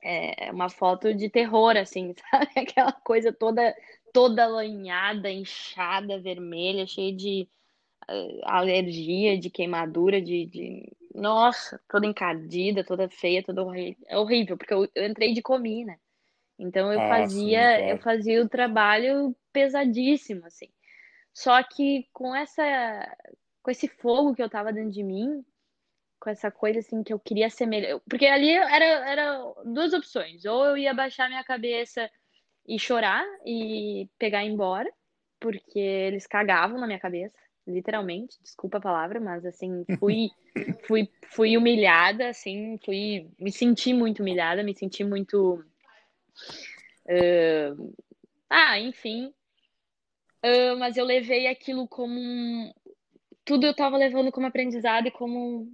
é, 0.00 0.52
uma 0.52 0.68
foto 0.68 1.12
de 1.12 1.28
terror, 1.28 1.76
assim, 1.76 2.14
sabe, 2.30 2.50
aquela 2.56 2.92
coisa 2.92 3.32
toda 3.32 3.74
toda 4.12 4.46
lanhada, 4.46 5.30
inchada, 5.30 6.18
vermelha, 6.18 6.86
cheia 6.86 7.14
de 7.14 7.48
uh, 8.10 8.40
alergia, 8.44 9.38
de 9.38 9.50
queimadura, 9.50 10.20
de, 10.20 10.46
de, 10.46 10.92
Nossa, 11.14 11.80
toda 11.88 12.06
encardida, 12.06 12.84
toda 12.84 13.08
feia, 13.08 13.42
toda 13.42 13.62
horrível. 13.62 14.04
É 14.06 14.18
horrível, 14.18 14.56
porque 14.56 14.74
eu, 14.74 14.88
eu 14.94 15.06
entrei 15.06 15.32
de 15.32 15.42
comi, 15.42 15.84
né? 15.84 15.98
Então 16.58 16.92
eu 16.92 17.00
ah, 17.00 17.08
fazia, 17.08 17.76
sim, 17.76 17.84
eu 17.90 17.98
fazia 17.98 18.42
o 18.42 18.48
trabalho 18.48 19.34
pesadíssimo, 19.52 20.44
assim. 20.46 20.68
Só 21.32 21.62
que 21.62 22.08
com 22.12 22.34
essa 22.34 23.16
com 23.62 23.70
esse 23.70 23.86
fogo 23.86 24.34
que 24.34 24.42
eu 24.42 24.48
tava 24.48 24.72
dentro 24.72 24.90
de 24.90 25.02
mim, 25.02 25.44
com 26.18 26.30
essa 26.30 26.50
coisa 26.50 26.80
assim 26.80 27.02
que 27.02 27.12
eu 27.12 27.18
queria 27.18 27.48
ser 27.50 27.66
melhor. 27.66 28.00
Porque 28.08 28.26
ali 28.26 28.50
era, 28.50 28.84
era 28.84 29.54
duas 29.64 29.92
opções. 29.92 30.44
Ou 30.44 30.64
eu 30.64 30.76
ia 30.76 30.94
baixar 30.94 31.28
minha 31.28 31.44
cabeça 31.44 32.10
e 32.68 32.78
chorar 32.78 33.24
e 33.46 34.06
pegar 34.18 34.44
e 34.44 34.48
ir 34.48 34.52
embora, 34.52 34.92
porque 35.40 35.78
eles 35.78 36.26
cagavam 36.26 36.78
na 36.78 36.86
minha 36.86 36.98
cabeça, 36.98 37.34
literalmente, 37.66 38.36
desculpa 38.42 38.76
a 38.76 38.82
palavra, 38.82 39.18
mas 39.18 39.46
assim, 39.46 39.86
fui 39.98 40.28
fui 40.86 41.10
fui 41.30 41.56
humilhada, 41.56 42.28
assim, 42.28 42.78
fui 42.84 43.30
me 43.38 43.50
senti 43.50 43.94
muito 43.94 44.20
humilhada, 44.20 44.62
me 44.62 44.76
senti 44.76 45.02
muito 45.02 45.64
uh... 47.06 47.94
ah, 48.50 48.78
enfim, 48.78 49.32
uh, 50.44 50.78
mas 50.78 50.98
eu 50.98 51.06
levei 51.06 51.46
aquilo 51.46 51.88
como 51.88 52.20
um... 52.20 52.70
tudo 53.46 53.66
eu 53.66 53.74
tava 53.74 53.96
levando 53.96 54.30
como 54.30 54.46
aprendizado 54.46 55.08
e 55.08 55.10
como 55.10 55.72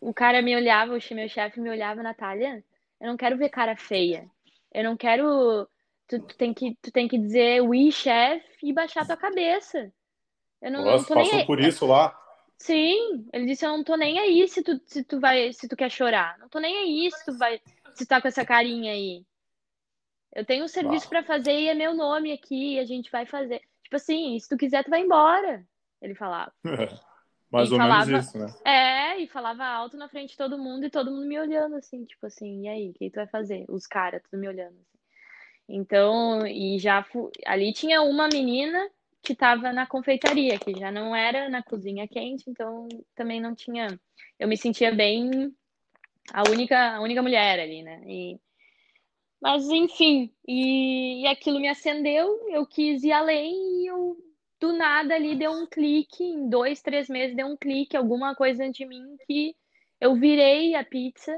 o 0.00 0.12
cara 0.12 0.42
me 0.42 0.54
olhava, 0.56 0.96
o 0.96 1.14
meu 1.14 1.28
chefe 1.28 1.60
me 1.60 1.70
olhava, 1.70 2.02
Natália, 2.02 2.64
eu 3.00 3.06
não 3.06 3.16
quero 3.16 3.36
ver 3.36 3.48
cara 3.50 3.76
feia. 3.76 4.28
Eu 4.72 4.84
não 4.84 4.96
quero 4.96 5.68
Tu, 6.08 6.20
tu, 6.20 6.36
tem 6.36 6.54
que, 6.54 6.74
tu 6.80 6.90
tem 6.90 7.06
que 7.06 7.18
dizer 7.18 7.60
we 7.60 7.90
chef 7.90 8.44
e 8.62 8.72
baixar 8.72 9.06
tua 9.06 9.16
cabeça. 9.16 9.92
Eu 10.60 10.72
não, 10.72 10.84
Nossa, 10.84 10.96
não 10.96 11.04
tô 11.04 11.14
passou 11.14 11.36
nem 11.36 11.46
por 11.46 11.60
isso 11.60 11.86
lá? 11.86 12.18
Sim, 12.58 13.28
ele 13.32 13.46
disse, 13.46 13.64
eu 13.64 13.70
não 13.70 13.84
tô 13.84 13.94
nem 13.94 14.18
aí 14.18 14.48
se 14.48 14.62
tu, 14.62 14.80
se 14.86 15.04
tu 15.04 15.20
vai, 15.20 15.52
se 15.52 15.68
tu 15.68 15.76
quer 15.76 15.90
chorar. 15.90 16.36
Não 16.38 16.48
tô 16.48 16.58
nem 16.58 16.76
aí 16.76 17.10
se 17.12 17.24
tu 17.24 17.38
vai, 17.38 17.60
se 17.94 18.04
tá 18.04 18.20
com 18.20 18.26
essa 18.26 18.44
carinha 18.44 18.92
aí. 18.92 19.24
Eu 20.34 20.44
tenho 20.44 20.64
um 20.64 20.68
serviço 20.68 21.08
para 21.08 21.22
fazer 21.22 21.52
e 21.52 21.68
é 21.68 21.74
meu 21.74 21.94
nome 21.94 22.32
aqui, 22.32 22.74
e 22.74 22.78
a 22.78 22.84
gente 22.84 23.10
vai 23.10 23.26
fazer. 23.26 23.60
Tipo 23.82 23.96
assim, 23.96 24.38
se 24.38 24.48
tu 24.48 24.56
quiser, 24.56 24.84
tu 24.84 24.90
vai 24.90 25.00
embora. 25.00 25.64
Ele 26.00 26.14
falava. 26.14 26.52
mais 27.50 27.68
e 27.68 27.72
ou 27.72 27.78
falava, 27.78 28.06
menos 28.06 28.26
isso, 28.26 28.38
né? 28.38 28.46
É, 28.64 29.20
e 29.20 29.28
falava 29.28 29.64
alto 29.64 29.96
na 29.96 30.08
frente 30.08 30.30
de 30.30 30.36
todo 30.36 30.58
mundo 30.58 30.84
e 30.84 30.90
todo 30.90 31.10
mundo 31.10 31.26
me 31.26 31.38
olhando 31.38 31.76
assim, 31.76 32.04
tipo 32.04 32.26
assim, 32.26 32.64
e 32.64 32.68
aí, 32.68 32.90
o 32.90 32.92
que 32.92 33.10
tu 33.10 33.16
vai 33.16 33.26
fazer? 33.26 33.64
Os 33.68 33.86
caras, 33.86 34.22
tudo 34.22 34.38
me 34.38 34.48
olhando. 34.48 34.74
Assim. 34.74 34.97
Então, 35.68 36.46
e 36.46 36.78
já 36.78 37.04
ali 37.46 37.72
tinha 37.72 38.00
uma 38.02 38.26
menina 38.26 38.90
que 39.22 39.34
estava 39.34 39.72
na 39.72 39.86
confeitaria, 39.86 40.58
que 40.58 40.72
já 40.74 40.90
não 40.90 41.14
era 41.14 41.48
na 41.50 41.62
cozinha 41.62 42.08
quente, 42.08 42.48
então 42.48 42.88
também 43.14 43.40
não 43.40 43.54
tinha. 43.54 44.00
Eu 44.38 44.48
me 44.48 44.56
sentia 44.56 44.94
bem 44.94 45.54
a 46.32 46.44
única, 46.44 46.96
a 46.96 47.00
única 47.00 47.22
mulher 47.22 47.60
ali, 47.60 47.82
né? 47.82 48.02
E, 48.06 48.40
mas 49.40 49.68
enfim, 49.68 50.32
e, 50.46 51.22
e 51.22 51.26
aquilo 51.26 51.60
me 51.60 51.68
acendeu, 51.68 52.48
eu 52.50 52.66
quis 52.66 53.04
ir 53.04 53.12
além 53.12 53.82
e 53.82 53.86
eu 53.86 54.16
do 54.60 54.72
nada 54.72 55.14
ali 55.14 55.36
deu 55.36 55.52
um 55.52 55.66
clique, 55.66 56.24
em 56.24 56.48
dois, 56.48 56.82
três 56.82 57.08
meses 57.08 57.36
deu 57.36 57.46
um 57.46 57.56
clique, 57.56 57.96
alguma 57.96 58.34
coisa 58.34 58.68
de 58.70 58.84
mim 58.86 59.16
que 59.26 59.54
eu 60.00 60.16
virei 60.16 60.74
a 60.74 60.84
pizza 60.84 61.32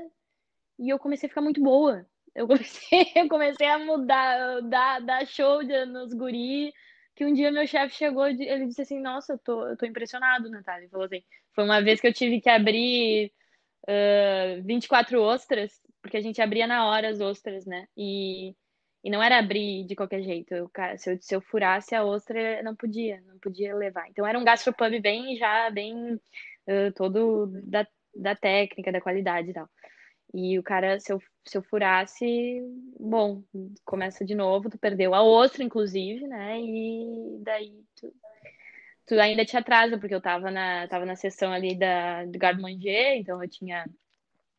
e 0.79 0.89
eu 0.91 0.99
comecei 0.99 1.27
a 1.27 1.31
ficar 1.31 1.43
muito 1.43 1.63
boa 1.63 2.07
eu 2.35 2.47
comecei, 2.47 3.07
eu 3.17 3.29
comecei 3.29 3.67
a 3.67 3.79
mudar, 3.79 4.61
dar, 4.63 5.01
dar 5.01 5.27
show 5.27 5.63
de, 5.63 5.85
nos 5.87 6.13
guri, 6.13 6.73
que 7.15 7.25
um 7.25 7.33
dia 7.33 7.53
meu 7.53 7.67
chefe 7.67 7.95
chegou, 7.97 8.27
ele 8.27 8.67
disse 8.67 8.83
assim, 8.83 9.01
nossa, 9.01 9.35
eu 9.35 9.39
tô, 9.39 9.67
eu 9.67 9.77
tô 9.77 9.87
impressionado, 9.87 10.49
Natália. 10.51 10.85
Ele 10.85 10.91
falou 10.91 11.07
assim, 11.07 11.23
foi 11.53 11.65
uma 11.65 11.83
vez 11.83 12.01
que 12.01 12.07
eu 12.07 12.13
tive 12.15 12.41
que 12.41 12.49
abrir 12.49 13.33
uh, 13.89 14.63
24 14.65 15.21
ostras, 15.21 15.73
porque 16.01 16.17
a 16.17 16.21
gente 16.21 16.41
abria 16.41 16.67
na 16.67 16.87
hora 16.87 17.11
as 17.11 17.21
ostras, 17.21 17.67
né? 17.67 17.87
E, 17.97 18.55
e 19.05 19.11
não 19.11 19.23
era 19.23 19.39
abrir 19.39 19.85
de 19.85 19.95
qualquer 19.95 20.23
jeito. 20.23 20.55
Eu, 20.55 20.71
se, 20.97 21.13
eu, 21.13 21.19
se 21.21 21.35
eu 21.35 21.41
furasse 21.41 21.95
a 21.95 22.05
ostra, 22.05 22.63
não 22.63 22.75
podia, 22.75 23.21
não 23.27 23.39
podia 23.39 23.75
levar. 23.75 24.09
Então 24.09 24.27
era 24.27 24.39
um 24.39 24.45
gastropub 24.45 24.99
bem, 25.01 25.37
já 25.37 25.69
bem 25.71 26.15
uh, 26.15 26.93
todo 26.95 27.49
da, 27.65 27.87
da 28.15 28.35
técnica, 28.35 28.93
da 28.93 29.01
qualidade 29.01 29.51
e 29.51 29.53
tal. 29.53 29.69
E 30.33 30.59
o 30.59 30.63
cara, 30.63 30.99
se 31.01 31.13
eu, 31.13 31.21
se 31.45 31.59
eu 31.59 31.63
furasse, 31.63 32.61
bom, 32.99 33.43
começa 33.85 34.25
de 34.25 34.35
novo, 34.35 34.71
tu 34.71 34.79
perdeu 34.79 35.15
a 35.15 35.23
outra, 35.23 35.63
inclusive, 35.65 36.27
né? 36.27 36.61
E 36.61 37.39
daí 37.43 37.85
tu, 37.97 38.15
tu 39.07 39.15
ainda 39.21 39.45
te 39.45 39.57
atrasa, 39.57 39.99
porque 39.99 40.15
eu 40.15 40.21
tava 40.21 40.51
na, 40.51 40.87
tava 40.89 41.05
na 41.05 41.17
sessão 41.17 41.53
ali 41.53 41.77
da, 41.77 42.25
do 42.27 42.39
garde 42.39 42.63
manger, 42.63 43.17
então 43.17 43.43
eu 43.43 43.49
tinha 43.49 43.85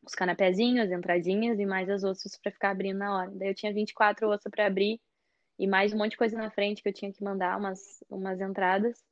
os 0.04 0.14
canapézinhos, 0.14 0.86
as 0.86 0.92
entradinhas 0.98 1.58
e 1.58 1.66
mais 1.66 1.88
as 1.88 2.04
ossas 2.04 2.36
para 2.36 2.52
ficar 2.52 2.70
abrindo 2.70 2.98
na 2.98 3.16
hora. 3.16 3.30
Daí 3.32 3.48
eu 3.48 3.54
tinha 3.54 3.72
24 3.72 4.28
ossas 4.28 4.50
para 4.50 4.66
abrir 4.66 5.00
e 5.58 5.66
mais 5.66 5.92
um 5.92 5.98
monte 5.98 6.12
de 6.12 6.16
coisa 6.16 6.36
na 6.36 6.50
frente 6.50 6.82
que 6.82 6.88
eu 6.88 6.92
tinha 6.92 7.12
que 7.12 7.22
mandar, 7.22 7.56
umas, 7.58 8.02
umas 8.10 8.40
entradas. 8.40 9.02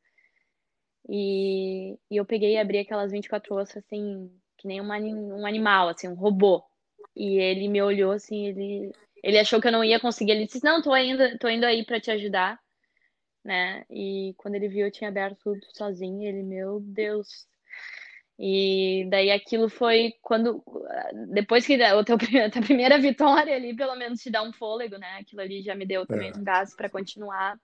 E, 1.09 1.99
e 2.11 2.17
eu 2.17 2.25
peguei 2.25 2.55
e 2.55 2.59
abri 2.59 2.79
aquelas 2.79 3.13
24 3.13 3.55
ossas 3.55 3.79
assim, 3.79 4.31
que 4.61 4.69
nem 4.69 4.81
uma, 4.81 4.99
um 4.99 5.47
animal, 5.47 5.89
assim, 5.89 6.07
um 6.07 6.15
robô. 6.15 6.63
E 7.17 7.39
ele 7.39 7.67
me 7.67 7.81
olhou 7.83 8.13
assim, 8.13 8.47
ele, 8.47 8.93
ele 9.25 9.39
achou 9.39 9.61
que 9.61 9.67
eu 9.67 9.73
não 9.73 9.83
ia 9.83 9.99
conseguir. 9.99 10.33
Ele 10.33 10.47
disse: 10.47 10.63
Não, 10.63 10.83
tô 10.83 10.95
indo, 10.97 11.39
tô 11.39 11.49
indo 11.49 11.65
aí 11.65 11.85
para 11.85 12.01
te 12.01 12.11
ajudar, 12.11 12.61
né? 13.45 13.85
E 13.91 14.35
quando 14.37 14.57
ele 14.57 14.69
viu, 14.69 14.87
eu 14.87 14.93
tinha 14.93 15.09
aberto 15.09 15.39
tudo 15.43 15.61
sozinho. 15.73 16.29
Ele, 16.29 16.43
meu 16.43 16.81
Deus. 16.81 17.49
E 18.39 19.07
daí 19.11 19.31
aquilo 19.31 19.69
foi 19.69 20.15
quando. 20.23 20.63
Depois 21.33 21.67
que 21.67 21.75
a 21.83 22.05
tua 22.05 22.19
primeira 22.63 22.99
vitória 22.99 23.55
ali, 23.57 23.75
pelo 23.75 23.97
menos 23.97 24.21
te 24.21 24.31
dá 24.31 24.43
um 24.43 24.53
fôlego, 24.53 24.99
né? 24.99 25.19
Aquilo 25.21 25.41
ali 25.41 25.63
já 25.63 25.75
me 25.75 25.87
deu 25.87 26.07
também 26.07 26.31
é. 26.31 26.39
um 26.39 26.45
gás 26.45 26.75
para 26.75 26.91
continuar. 26.91 27.59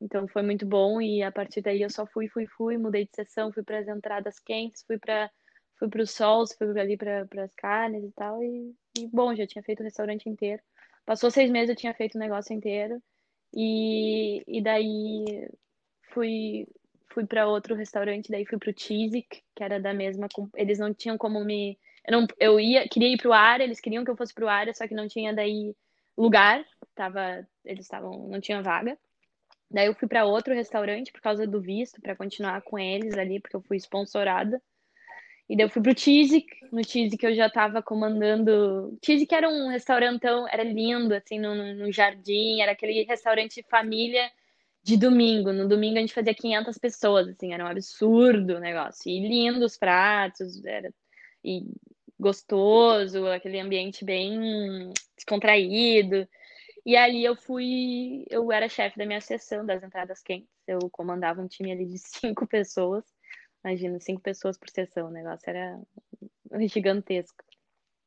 Então 0.00 0.28
foi 0.28 0.42
muito 0.42 0.64
bom 0.66 1.00
e 1.00 1.22
a 1.22 1.32
partir 1.32 1.60
daí 1.62 1.82
eu 1.82 1.90
só 1.90 2.06
fui, 2.06 2.28
fui, 2.28 2.46
fui, 2.46 2.78
mudei 2.78 3.04
de 3.04 3.10
sessão, 3.14 3.52
fui 3.52 3.62
para 3.62 3.78
as 3.78 3.88
entradas 3.88 4.38
quentes, 4.38 4.84
fui 4.86 4.98
para 4.98 5.30
fui 5.76 5.88
para 5.88 6.02
os 6.02 6.12
sols, 6.12 6.54
fui 6.56 6.78
ali 6.78 6.96
para 6.96 7.26
as 7.42 7.54
carnes 7.54 8.04
e 8.04 8.12
tal 8.12 8.40
e, 8.42 8.72
e, 8.96 9.08
bom, 9.08 9.34
já 9.34 9.46
tinha 9.46 9.62
feito 9.62 9.80
o 9.80 9.82
restaurante 9.82 10.28
inteiro. 10.28 10.62
Passou 11.04 11.30
seis 11.30 11.50
meses 11.50 11.70
eu 11.70 11.76
tinha 11.76 11.92
feito 11.94 12.14
o 12.14 12.20
negócio 12.20 12.54
inteiro 12.54 13.02
e, 13.52 14.42
e 14.46 14.62
daí 14.62 15.48
fui 16.12 16.66
fui 17.12 17.26
para 17.26 17.46
outro 17.46 17.76
restaurante, 17.76 18.30
daí 18.30 18.44
fui 18.44 18.58
para 18.58 18.70
o 18.70 18.74
Cheesic, 18.76 19.42
que 19.54 19.62
era 19.62 19.80
da 19.80 19.94
mesma, 19.94 20.26
eles 20.56 20.80
não 20.80 20.92
tinham 20.92 21.16
como 21.16 21.44
me 21.44 21.78
eu 22.06 22.12
não 22.12 22.26
eu 22.40 22.60
ia, 22.60 22.88
queria 22.88 23.08
ir 23.08 23.16
para 23.16 23.28
o 23.30 23.32
ar, 23.32 23.60
eles 23.60 23.80
queriam 23.80 24.04
que 24.04 24.10
eu 24.10 24.16
fosse 24.16 24.34
para 24.34 24.44
o 24.44 24.48
ar, 24.48 24.74
só 24.74 24.86
que 24.86 24.94
não 24.94 25.08
tinha 25.08 25.32
daí 25.32 25.74
lugar, 26.16 26.64
tava, 26.94 27.46
eles 27.64 27.84
estavam, 27.84 28.28
não 28.28 28.40
tinha 28.40 28.62
vaga. 28.62 28.98
Daí 29.70 29.86
eu 29.86 29.94
fui 29.94 30.06
para 30.06 30.24
outro 30.24 30.54
restaurante 30.54 31.12
por 31.12 31.20
causa 31.20 31.46
do 31.46 31.60
visto, 31.60 32.00
para 32.00 32.14
continuar 32.14 32.62
com 32.62 32.78
eles 32.78 33.16
ali, 33.18 33.40
porque 33.40 33.56
eu 33.56 33.62
fui 33.62 33.76
sponsorada. 33.76 34.62
E 35.48 35.56
daí 35.56 35.66
eu 35.66 35.70
fui 35.70 35.82
pro 35.82 35.94
Tizik, 35.94 36.46
no 36.72 36.82
Tizik 36.82 37.22
eu 37.24 37.34
já 37.34 37.50
tava 37.50 37.82
comandando. 37.82 38.96
Tizik 39.02 39.34
era 39.34 39.48
um 39.48 39.68
restaurantão, 39.68 40.48
era 40.48 40.62
lindo, 40.62 41.14
assim, 41.14 41.38
no, 41.38 41.54
no 41.74 41.92
jardim, 41.92 42.60
era 42.60 42.72
aquele 42.72 43.02
restaurante 43.04 43.56
de 43.56 43.68
família 43.68 44.30
de 44.82 44.96
domingo. 44.96 45.52
No 45.52 45.68
domingo 45.68 45.98
a 45.98 46.00
gente 46.00 46.14
fazia 46.14 46.34
500 46.34 46.78
pessoas, 46.78 47.28
assim, 47.28 47.52
era 47.52 47.64
um 47.64 47.68
absurdo 47.68 48.56
o 48.56 48.60
negócio. 48.60 49.10
E 49.10 49.20
lindo 49.20 49.64
os 49.64 49.76
pratos, 49.76 50.64
era 50.64 50.92
e 51.44 51.66
gostoso, 52.24 53.26
aquele 53.26 53.60
ambiente 53.60 54.04
bem 54.04 54.90
descontraído. 55.14 56.26
E 56.86 56.96
ali 56.96 57.22
eu 57.24 57.36
fui, 57.36 58.24
eu 58.30 58.50
era 58.50 58.68
chefe 58.68 58.98
da 58.98 59.04
minha 59.04 59.20
seção 59.20 59.64
das 59.64 59.82
entradas 59.82 60.22
quentes. 60.22 60.48
Eu 60.66 60.78
comandava 60.90 61.42
um 61.42 61.46
time 61.46 61.70
ali 61.70 61.84
de 61.84 61.98
cinco 62.00 62.46
pessoas. 62.46 63.04
Imagina, 63.62 64.00
cinco 64.00 64.20
pessoas 64.20 64.58
por 64.58 64.68
sessão, 64.70 65.08
o 65.08 65.10
negócio 65.10 65.48
era 65.48 65.78
gigantesco. 66.66 67.44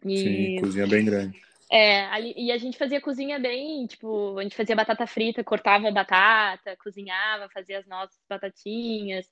E... 0.06 0.18
Sim, 0.18 0.62
cozinha 0.62 0.88
bem 0.88 1.06
grande. 1.06 1.42
É, 1.70 2.06
ali, 2.06 2.34
e 2.38 2.52
a 2.52 2.58
gente 2.58 2.78
fazia 2.78 3.02
cozinha 3.02 3.40
bem, 3.40 3.86
tipo, 3.88 4.38
a 4.38 4.44
gente 4.44 4.56
fazia 4.56 4.76
batata 4.76 5.06
frita, 5.06 5.44
cortava 5.44 5.92
batata, 5.92 6.78
cozinhava, 6.78 7.50
fazia 7.50 7.80
as 7.80 7.86
nossas 7.88 8.20
batatinhas. 8.30 9.26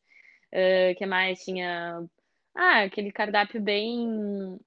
O 0.52 0.92
uh, 0.92 0.96
que 0.96 1.06
mais? 1.06 1.44
Tinha. 1.44 2.04
Ah, 2.56 2.84
aquele 2.84 3.12
cardápio 3.12 3.62
bem 3.62 4.60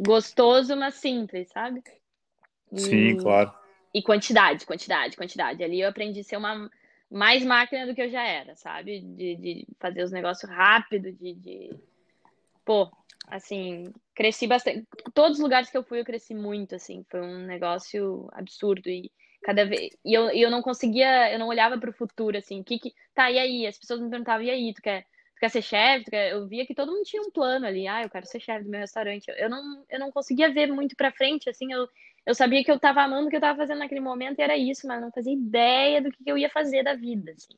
gostoso, 0.00 0.76
mas 0.76 0.94
simples, 0.94 1.48
sabe? 1.48 1.82
E... 2.72 2.80
Sim, 2.80 3.16
claro. 3.16 3.52
E 3.94 4.02
quantidade, 4.02 4.66
quantidade, 4.66 5.16
quantidade. 5.16 5.62
Ali 5.62 5.80
eu 5.80 5.88
aprendi 5.88 6.20
a 6.20 6.24
ser 6.24 6.36
uma 6.36 6.70
mais 7.10 7.44
máquina 7.44 7.86
do 7.86 7.94
que 7.94 8.02
eu 8.02 8.10
já 8.10 8.22
era, 8.22 8.54
sabe? 8.56 9.00
De, 9.00 9.36
de 9.36 9.66
fazer 9.78 10.02
os 10.02 10.12
negócios 10.12 10.50
rápido, 10.50 11.12
de, 11.12 11.34
de. 11.34 11.70
Pô, 12.64 12.90
assim, 13.28 13.92
cresci 14.14 14.46
bastante. 14.46 14.86
Todos 15.14 15.38
os 15.38 15.42
lugares 15.42 15.70
que 15.70 15.76
eu 15.76 15.84
fui, 15.84 16.00
eu 16.00 16.04
cresci 16.04 16.34
muito, 16.34 16.74
assim. 16.74 17.04
Foi 17.08 17.20
um 17.20 17.46
negócio 17.46 18.28
absurdo. 18.32 18.88
E 18.88 19.10
cada 19.42 19.64
vez. 19.64 19.96
E 20.04 20.12
eu, 20.12 20.28
eu 20.30 20.50
não 20.50 20.60
conseguia, 20.60 21.32
eu 21.32 21.38
não 21.38 21.48
olhava 21.48 21.78
para 21.78 21.90
o 21.90 21.94
futuro, 21.94 22.36
assim. 22.36 22.62
Que 22.62 22.78
que... 22.78 22.94
Tá, 23.14 23.30
e 23.30 23.38
aí? 23.38 23.66
As 23.66 23.78
pessoas 23.78 24.00
me 24.00 24.10
perguntavam, 24.10 24.44
e 24.44 24.50
aí, 24.50 24.74
tu 24.74 24.82
quer, 24.82 25.06
tu 25.36 25.40
quer 25.40 25.50
ser 25.50 25.62
chefe? 25.62 26.10
Quer... 26.10 26.32
Eu 26.32 26.48
via 26.48 26.66
que 26.66 26.74
todo 26.74 26.90
mundo 26.90 27.04
tinha 27.04 27.22
um 27.22 27.30
plano 27.30 27.66
ali. 27.66 27.86
Ah, 27.86 28.02
eu 28.02 28.10
quero 28.10 28.26
ser 28.26 28.40
chefe 28.40 28.64
do 28.64 28.70
meu 28.70 28.80
restaurante. 28.80 29.26
Eu 29.36 29.48
não, 29.48 29.84
eu 29.88 30.00
não 30.00 30.10
conseguia 30.10 30.52
ver 30.52 30.72
muito 30.72 30.96
para 30.96 31.12
frente, 31.12 31.48
assim. 31.48 31.72
Eu, 31.72 31.86
eu 32.24 32.34
sabia 32.34 32.64
que 32.64 32.70
eu 32.70 32.76
estava 32.76 33.02
amando 33.02 33.26
o 33.26 33.30
que 33.30 33.36
eu 33.36 33.38
estava 33.38 33.58
fazendo 33.58 33.78
naquele 33.78 34.00
momento 34.00 34.38
e 34.38 34.42
era 34.42 34.56
isso, 34.56 34.86
mas 34.86 35.00
não 35.00 35.12
fazia 35.12 35.32
ideia 35.32 36.00
do 36.02 36.10
que 36.10 36.18
eu 36.26 36.38
ia 36.38 36.48
fazer 36.50 36.82
da 36.82 36.94
vida, 36.94 37.32
assim. 37.32 37.54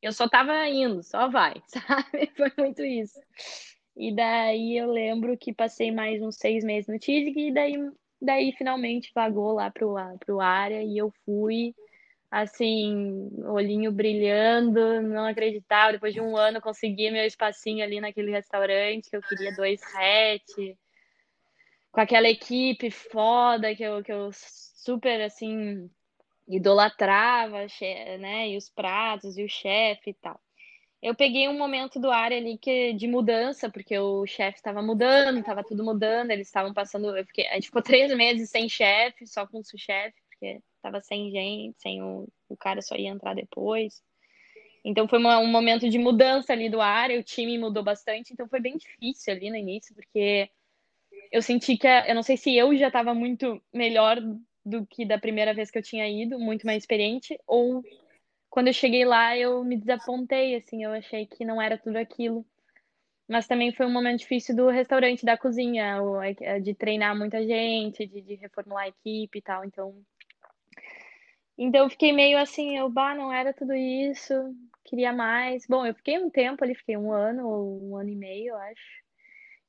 Eu 0.00 0.12
só 0.12 0.26
estava 0.26 0.66
indo, 0.68 1.02
só 1.02 1.28
vai, 1.28 1.60
sabe? 1.66 2.30
Foi 2.36 2.52
muito 2.56 2.84
isso. 2.84 3.20
E 3.96 4.14
daí 4.14 4.76
eu 4.78 4.90
lembro 4.92 5.36
que 5.36 5.52
passei 5.52 5.90
mais 5.90 6.22
uns 6.22 6.36
seis 6.36 6.62
meses 6.62 6.86
no 6.86 7.00
TISG 7.00 7.48
e 7.48 7.52
daí, 7.52 7.74
daí 8.22 8.52
finalmente 8.52 9.10
vagou 9.12 9.52
lá 9.54 9.72
pro, 9.72 9.96
pro 10.24 10.40
área 10.40 10.84
e 10.84 10.96
eu 10.96 11.12
fui, 11.24 11.74
assim, 12.30 13.30
olhinho 13.44 13.90
brilhando, 13.92 15.00
não 15.02 15.26
acreditava. 15.26 15.92
Depois 15.92 16.12
de 16.14 16.20
um 16.20 16.36
ano 16.36 16.60
consegui 16.60 17.10
meu 17.10 17.24
espacinho 17.24 17.82
ali 17.82 18.00
naquele 18.00 18.30
restaurante 18.30 19.10
que 19.10 19.16
eu 19.16 19.22
queria 19.22 19.54
dois 19.54 19.80
hatch, 19.94 20.76
com 21.90 22.00
aquela 22.00 22.28
equipe 22.28 22.90
foda 22.90 23.74
que 23.74 23.82
eu, 23.82 24.02
que 24.02 24.12
eu 24.12 24.30
super, 24.32 25.20
assim, 25.22 25.90
idolatrava, 26.48 27.66
né? 28.20 28.48
E 28.50 28.56
os 28.56 28.68
pratos 28.68 29.36
e 29.38 29.44
o 29.44 29.48
chefe 29.48 30.10
e 30.10 30.14
tal 30.14 30.40
eu 31.00 31.14
peguei 31.14 31.48
um 31.48 31.56
momento 31.56 32.00
do 32.00 32.10
ar 32.10 32.32
ali 32.32 32.58
que 32.58 32.92
de 32.92 33.06
mudança, 33.06 33.70
porque 33.70 33.96
o 33.98 34.26
chefe 34.26 34.58
estava 34.58 34.82
mudando, 34.82 35.38
estava 35.38 35.62
tudo 35.62 35.84
mudando, 35.84 36.30
eles 36.32 36.48
estavam 36.48 36.74
passando. 36.74 37.14
Fiquei, 37.26 37.46
a 37.48 37.54
gente 37.54 37.66
ficou 37.66 37.82
três 37.82 38.14
meses 38.14 38.50
sem 38.50 38.68
chefe, 38.68 39.26
só 39.26 39.46
com 39.46 39.60
o 39.60 39.78
chefe, 39.78 40.16
porque 40.28 40.60
estava 40.88 41.00
sem 41.00 41.30
gente, 41.30 41.80
sem 41.80 42.02
o, 42.02 42.28
o 42.48 42.56
cara 42.56 42.82
só 42.82 42.96
ia 42.96 43.10
entrar 43.10 43.34
depois. 43.34 44.02
Então 44.84 45.08
foi 45.08 45.18
uma, 45.18 45.38
um 45.38 45.46
momento 45.46 45.88
de 45.88 45.98
mudança 45.98 46.52
ali 46.52 46.70
do 46.70 46.80
ar, 46.80 47.10
o 47.10 47.22
time 47.22 47.58
mudou 47.58 47.82
bastante, 47.82 48.32
então 48.32 48.48
foi 48.48 48.60
bem 48.60 48.76
difícil 48.76 49.32
ali 49.32 49.50
no 49.50 49.56
início, 49.56 49.94
porque 49.94 50.48
eu 51.30 51.42
senti 51.42 51.76
que, 51.76 51.86
eu 51.86 52.14
não 52.14 52.22
sei 52.22 52.36
se 52.36 52.56
eu 52.56 52.74
já 52.76 52.86
estava 52.88 53.12
muito 53.12 53.60
melhor 53.72 54.18
do 54.64 54.86
que 54.86 55.04
da 55.04 55.18
primeira 55.18 55.52
vez 55.52 55.70
que 55.70 55.78
eu 55.78 55.82
tinha 55.82 56.08
ido, 56.08 56.38
muito 56.38 56.66
mais 56.66 56.82
experiente, 56.82 57.38
ou 57.46 57.82
quando 58.48 58.68
eu 58.68 58.72
cheguei 58.72 59.04
lá, 59.04 59.36
eu 59.36 59.62
me 59.62 59.76
desapontei, 59.76 60.56
assim, 60.56 60.84
eu 60.84 60.92
achei 60.92 61.26
que 61.26 61.44
não 61.44 61.60
era 61.60 61.76
tudo 61.76 61.96
aquilo. 61.96 62.46
Mas 63.28 63.46
também 63.46 63.72
foi 63.72 63.84
um 63.84 63.92
momento 63.92 64.20
difícil 64.20 64.56
do 64.56 64.68
restaurante, 64.68 65.24
da 65.24 65.36
cozinha, 65.36 65.98
de 66.62 66.74
treinar 66.74 67.16
muita 67.16 67.46
gente, 67.46 68.06
de, 68.06 68.22
de 68.22 68.34
reformular 68.36 68.84
a 68.84 68.88
equipe 68.88 69.38
e 69.38 69.42
tal. 69.42 69.64
Então, 69.66 69.94
então 71.58 71.84
eu 71.84 71.90
fiquei 71.90 72.12
meio 72.12 72.38
assim, 72.38 72.76
eu, 72.78 72.88
bah, 72.90 73.14
não 73.14 73.32
era 73.32 73.52
tudo 73.52 73.74
isso, 73.74 74.32
queria 74.84 75.12
mais. 75.12 75.66
Bom, 75.66 75.84
eu 75.86 75.94
fiquei 75.94 76.18
um 76.18 76.30
tempo 76.30 76.64
ali, 76.64 76.74
fiquei 76.74 76.96
um 76.96 77.12
ano 77.12 77.46
ou 77.48 77.90
um 77.90 77.96
ano 77.96 78.10
e 78.10 78.16
meio, 78.16 78.50
eu 78.50 78.56
acho. 78.56 79.04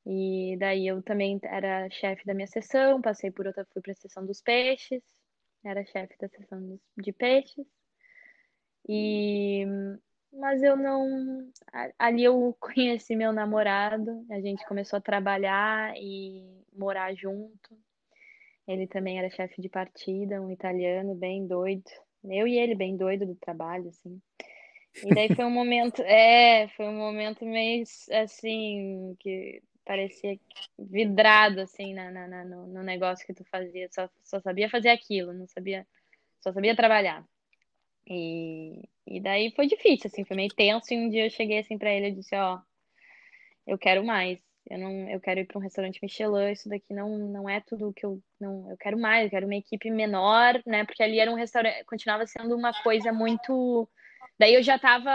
E 0.06 0.58
daí 0.60 0.88
eu 0.88 1.02
também 1.04 1.40
era 1.44 1.90
chefe 1.90 2.26
da 2.26 2.34
minha 2.34 2.48
sessão, 2.48 3.02
passei 3.02 3.32
por 3.32 3.48
outra, 3.48 3.68
fui 3.74 3.82
para 3.82 3.92
a 3.92 3.96
sessão 3.96 4.26
dos 4.26 4.42
peixes, 4.42 5.04
era 5.64 5.86
chefe 5.86 6.16
da 6.20 6.28
sessão 6.30 6.80
de 6.98 7.12
peixes. 7.14 7.66
E 8.88 9.66
mas 10.32 10.62
eu 10.62 10.76
não 10.78 11.52
ali 11.98 12.24
eu 12.24 12.56
conheci 12.60 13.16
meu 13.16 13.32
namorado, 13.34 14.26
a 14.32 14.40
gente 14.42 14.66
começou 14.68 14.98
a 14.98 15.02
trabalhar 15.02 15.94
e 15.98 16.44
morar 16.74 17.14
junto. 17.16 17.78
Ele 18.70 18.86
também 18.86 19.18
era 19.18 19.32
chefe 19.32 19.60
de 19.60 19.68
partida, 19.68 20.40
um 20.40 20.52
italiano 20.52 21.16
bem 21.16 21.48
doido. 21.48 21.90
Eu 22.24 22.48
e 22.48 22.56
ele 22.56 22.76
bem 22.76 22.96
doido 22.96 23.26
do 23.26 23.34
trabalho, 23.36 23.90
assim. 23.90 24.22
E 25.04 25.10
daí 25.10 25.34
foi 25.36 25.44
um 25.44 25.50
momento, 25.50 26.04
é, 26.04 26.68
foi 26.70 26.86
um 26.86 26.96
momento 26.96 27.44
meio 27.46 27.84
assim 28.12 29.16
que 29.20 29.64
parecia 29.84 30.40
vidrado 30.78 31.62
assim 31.62 31.96
na, 31.96 32.12
na, 32.12 32.46
no, 32.46 32.68
no 32.68 32.84
negócio 32.84 33.26
que 33.26 33.34
tu 33.34 33.44
fazia. 33.46 33.90
Só, 33.92 34.08
só 34.24 34.40
sabia 34.40 34.70
fazer 34.70 34.90
aquilo, 34.90 35.34
não 35.34 35.48
sabia, 35.48 35.88
só 36.40 36.54
sabia 36.54 36.76
trabalhar. 36.76 37.26
E, 38.06 38.84
e 39.08 39.20
daí 39.20 39.52
foi 39.56 39.66
difícil, 39.66 40.12
assim, 40.14 40.24
foi 40.26 40.36
meio 40.36 40.54
tenso. 40.54 40.94
E 40.94 40.98
um 40.98 41.10
dia 41.10 41.26
eu 41.26 41.32
cheguei 41.32 41.58
assim 41.58 41.76
para 41.76 41.92
ele 41.92 42.10
e 42.10 42.16
disse: 42.16 42.36
Ó, 42.36 42.60
eu 43.66 43.80
quero 43.80 44.06
mais. 44.06 44.40
Eu 44.70 44.78
não, 44.78 45.10
eu 45.10 45.20
quero 45.20 45.40
ir 45.40 45.46
para 45.46 45.58
um 45.58 45.62
restaurante 45.62 46.00
Michelin. 46.02 46.52
Isso 46.52 46.70
daqui 46.70 46.94
não, 46.94 47.18
não 47.18 47.50
é 47.50 47.60
tudo 47.60 47.94
que 47.94 48.06
eu 48.06 48.22
não. 48.40 48.70
Eu 48.70 48.78
quero 48.78 49.00
mais. 49.00 49.26
Eu 49.26 49.30
quero 49.32 49.46
uma 49.48 49.56
equipe 49.56 49.90
menor, 49.90 50.62
né? 50.66 50.86
Porque 50.86 51.02
ali 51.02 51.20
era 51.20 51.32
um 51.32 51.36
restaurante, 51.36 51.84
continuava 51.86 52.26
sendo 52.28 52.56
uma 52.56 52.72
coisa 52.84 53.12
muito. 53.12 53.90
Daí 54.38 54.54
eu 54.54 54.62
já 54.62 54.78
tava, 54.78 55.12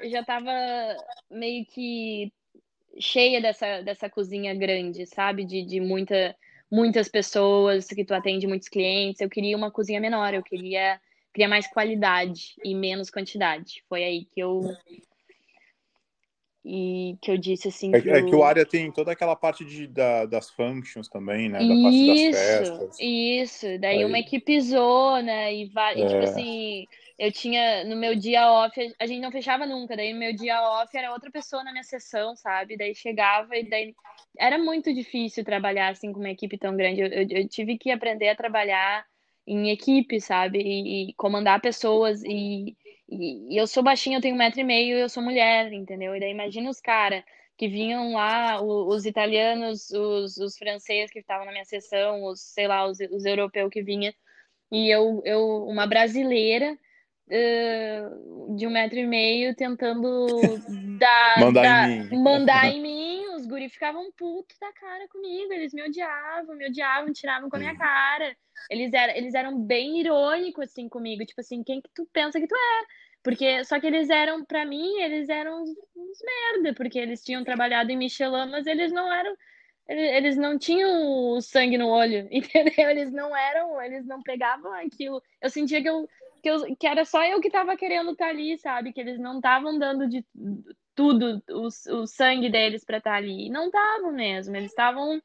eu 0.00 0.10
já 0.10 0.24
tava 0.24 0.50
meio 1.30 1.66
que 1.66 2.32
cheia 2.98 3.40
dessa, 3.40 3.82
dessa 3.82 4.08
cozinha 4.08 4.54
grande, 4.54 5.06
sabe? 5.06 5.44
De, 5.44 5.64
de 5.64 5.80
muita, 5.80 6.36
muitas 6.70 7.08
pessoas 7.08 7.86
que 7.88 8.04
tu 8.04 8.14
atende 8.14 8.46
muitos 8.46 8.68
clientes. 8.68 9.20
Eu 9.20 9.28
queria 9.28 9.56
uma 9.56 9.70
cozinha 9.70 10.00
menor. 10.00 10.32
Eu 10.32 10.42
queria 10.42 11.00
queria 11.32 11.48
mais 11.48 11.66
qualidade 11.66 12.54
e 12.62 12.74
menos 12.74 13.10
quantidade. 13.10 13.82
Foi 13.88 14.04
aí 14.04 14.24
que 14.26 14.40
eu 14.40 14.60
e 16.64 17.16
que 17.20 17.30
eu 17.30 17.36
disse 17.36 17.68
assim. 17.68 17.94
É, 17.94 18.00
que, 18.00 18.10
é 18.10 18.22
que 18.22 18.34
o 18.34 18.44
área 18.44 18.64
tem 18.64 18.90
toda 18.92 19.10
aquela 19.10 19.34
parte 19.34 19.64
de, 19.64 19.86
da, 19.88 20.26
das 20.26 20.48
functions 20.50 21.08
também, 21.08 21.48
né? 21.48 21.58
Da 21.58 21.64
isso, 21.64 21.82
parte 21.82 22.30
das 22.30 22.40
festas. 22.40 22.96
Isso, 23.00 23.66
daí 23.80 23.98
aí... 23.98 24.04
uma 24.04 24.18
equipe 24.18 24.60
zona 24.60 25.50
e, 25.50 25.66
vai, 25.70 25.94
é. 25.94 26.04
e, 26.04 26.06
tipo 26.06 26.22
assim, 26.22 26.86
eu 27.18 27.32
tinha 27.32 27.84
no 27.84 27.96
meu 27.96 28.14
dia 28.14 28.48
off, 28.48 28.94
a 28.98 29.06
gente 29.06 29.20
não 29.20 29.32
fechava 29.32 29.66
nunca, 29.66 29.96
daí 29.96 30.12
no 30.12 30.20
meu 30.20 30.34
dia 30.34 30.60
off 30.62 30.96
era 30.96 31.12
outra 31.12 31.30
pessoa 31.32 31.64
na 31.64 31.72
minha 31.72 31.84
sessão, 31.84 32.36
sabe? 32.36 32.76
Daí 32.76 32.94
chegava 32.94 33.56
e 33.56 33.68
daí 33.68 33.94
era 34.38 34.56
muito 34.56 34.94
difícil 34.94 35.44
trabalhar 35.44 35.88
assim 35.88 36.12
com 36.12 36.20
uma 36.20 36.30
equipe 36.30 36.56
tão 36.56 36.76
grande. 36.76 37.00
Eu, 37.00 37.08
eu, 37.08 37.26
eu 37.28 37.48
tive 37.48 37.76
que 37.76 37.90
aprender 37.90 38.28
a 38.28 38.36
trabalhar 38.36 39.04
em 39.46 39.70
equipe, 39.70 40.20
sabe? 40.20 40.60
E, 40.60 41.10
e 41.10 41.14
comandar 41.14 41.60
pessoas. 41.60 42.22
E, 42.22 42.76
e, 43.12 43.54
e, 43.54 43.56
eu 43.56 43.66
sou 43.66 43.82
baixinha, 43.82 44.18
eu 44.18 44.22
tenho 44.22 44.34
um 44.34 44.38
metro 44.38 44.60
e 44.60 44.64
meio 44.64 44.96
e 44.96 45.00
eu 45.00 45.08
sou 45.08 45.22
mulher, 45.22 45.72
entendeu? 45.72 46.14
E 46.14 46.20
daí 46.20 46.30
imagina 46.30 46.70
os 46.70 46.80
caras 46.80 47.22
que 47.56 47.68
vinham 47.68 48.14
lá, 48.14 48.60
os, 48.60 48.96
os 48.96 49.06
italianos, 49.06 49.90
os, 49.90 50.36
os 50.38 50.56
franceses 50.56 51.10
que 51.10 51.20
estavam 51.20 51.46
na 51.46 51.52
minha 51.52 51.64
sessão, 51.64 52.24
os, 52.24 52.40
sei 52.40 52.66
lá, 52.66 52.86
os, 52.86 52.98
os 53.10 53.24
europeus 53.24 53.70
que 53.70 53.82
vinham. 53.82 54.12
E 54.70 54.88
eu, 54.88 55.22
eu 55.24 55.66
uma 55.66 55.86
brasileira 55.86 56.76
uh, 57.28 58.56
de 58.56 58.66
um 58.66 58.70
metro 58.70 58.98
e 58.98 59.06
meio 59.06 59.54
tentando 59.54 60.26
dar, 60.98 61.38
mandar, 61.38 61.62
dar, 61.62 61.90
em 61.90 62.08
mim. 62.08 62.22
mandar 62.22 62.66
em 62.66 62.80
mim. 62.82 63.26
Os 63.36 63.46
guri 63.46 63.68
ficavam 63.68 64.10
putos 64.12 64.56
da 64.58 64.72
cara 64.72 65.06
comigo. 65.08 65.52
Eles 65.52 65.72
me 65.72 65.82
odiavam, 65.82 66.56
me 66.56 66.68
odiavam, 66.68 67.12
tiravam 67.12 67.50
com 67.50 67.56
a 67.56 67.58
minha 67.58 67.76
cara. 67.76 68.34
Eles, 68.70 68.92
era, 68.92 69.16
eles 69.16 69.34
eram 69.34 69.58
bem 69.58 70.00
irônicos, 70.00 70.64
assim, 70.64 70.88
comigo. 70.88 71.24
Tipo 71.24 71.40
assim, 71.40 71.62
quem 71.62 71.80
que 71.80 71.90
tu 71.94 72.08
pensa 72.12 72.40
que 72.40 72.46
tu 72.46 72.54
é? 72.54 73.01
Porque, 73.22 73.64
só 73.64 73.78
que 73.78 73.86
eles 73.86 74.10
eram, 74.10 74.44
para 74.44 74.64
mim, 74.64 75.00
eles 75.00 75.28
eram 75.28 75.62
uns, 75.62 76.18
merda, 76.24 76.74
porque 76.74 76.98
eles 76.98 77.22
tinham 77.22 77.44
trabalhado 77.44 77.90
em 77.90 77.96
Michelin, 77.96 78.50
mas 78.50 78.66
eles 78.66 78.92
não 78.92 79.12
eram 79.12 79.36
eles 79.88 80.36
não 80.36 80.58
tinham 80.58 81.34
o 81.34 81.40
sangue 81.40 81.76
no 81.76 81.88
olho, 81.88 82.26
entendeu? 82.30 82.88
Eles 82.88 83.12
não 83.12 83.36
eram, 83.36 83.82
eles 83.82 84.06
não 84.06 84.22
pegavam 84.22 84.72
aquilo. 84.72 85.22
Eu 85.40 85.50
sentia 85.50 85.82
que 85.82 85.88
eu, 85.88 86.08
que, 86.42 86.48
eu, 86.48 86.76
que 86.76 86.86
era 86.86 87.04
só 87.04 87.24
eu 87.24 87.40
que 87.40 87.50
tava 87.50 87.76
querendo 87.76 88.12
estar 88.12 88.26
tá 88.26 88.30
ali, 88.30 88.56
sabe? 88.58 88.92
Que 88.92 89.00
eles 89.00 89.18
não 89.18 89.36
estavam 89.36 89.78
dando 89.78 90.08
de 90.08 90.24
tudo, 90.94 91.42
o, 91.50 91.66
o 91.66 92.06
sangue 92.06 92.48
deles 92.48 92.84
para 92.84 92.98
estar 92.98 93.12
tá 93.12 93.16
ali. 93.16 93.50
Não 93.50 93.66
estavam 93.66 94.12
mesmo, 94.12 94.56
eles 94.56 94.70
estavam 94.70 95.20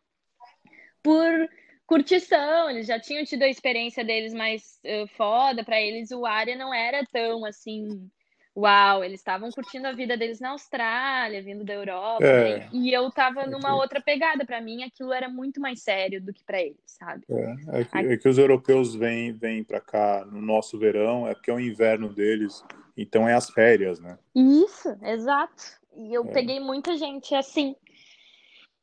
por 1.03 1.49
curtição, 1.87 2.69
eles 2.69 2.85
já 2.85 2.99
tinham 2.99 3.23
tido 3.23 3.43
a 3.43 3.49
experiência 3.49 4.03
deles 4.03 4.33
mais 4.33 4.79
uh, 4.85 5.07
foda, 5.15 5.63
para 5.63 5.81
eles 5.81 6.11
o 6.11 6.25
área 6.25 6.55
não 6.55 6.73
era 6.73 7.05
tão 7.11 7.45
assim, 7.45 8.09
uau, 8.55 9.03
eles 9.03 9.21
estavam 9.21 9.49
curtindo 9.51 9.87
a 9.87 9.93
vida 9.93 10.17
deles 10.17 10.41
na 10.41 10.49
Austrália, 10.49 11.41
vindo 11.41 11.63
da 11.63 11.73
Europa, 11.73 12.25
é. 12.25 12.59
né? 12.59 12.69
e 12.73 12.91
eu 12.91 13.09
tava 13.09 13.43
é 13.43 13.47
numa 13.47 13.73
outra 13.75 14.01
pegada, 14.01 14.45
para 14.45 14.59
mim 14.59 14.83
aquilo 14.83 15.13
era 15.13 15.29
muito 15.29 15.61
mais 15.61 15.81
sério 15.81 16.21
do 16.21 16.33
que 16.33 16.43
para 16.43 16.61
eles, 16.61 16.77
sabe? 16.85 17.23
É, 17.29 17.79
é 17.79 17.83
que, 17.85 17.97
é 17.97 18.17
que, 18.17 18.27
os 18.27 18.37
europeus 18.37 18.93
vêm, 18.93 19.31
vêm 19.31 19.63
para 19.63 19.79
cá 19.79 20.25
no 20.25 20.41
nosso 20.41 20.77
verão, 20.77 21.25
é 21.25 21.33
porque 21.33 21.49
é 21.49 21.53
o 21.53 21.59
inverno 21.59 22.09
deles, 22.09 22.61
então 22.97 23.29
é 23.29 23.33
as 23.33 23.49
férias, 23.49 23.99
né? 23.99 24.17
Isso, 24.35 24.89
exato. 25.03 25.63
E 25.95 26.13
eu 26.13 26.25
é. 26.25 26.31
peguei 26.31 26.59
muita 26.59 26.97
gente 26.97 27.33
assim, 27.33 27.75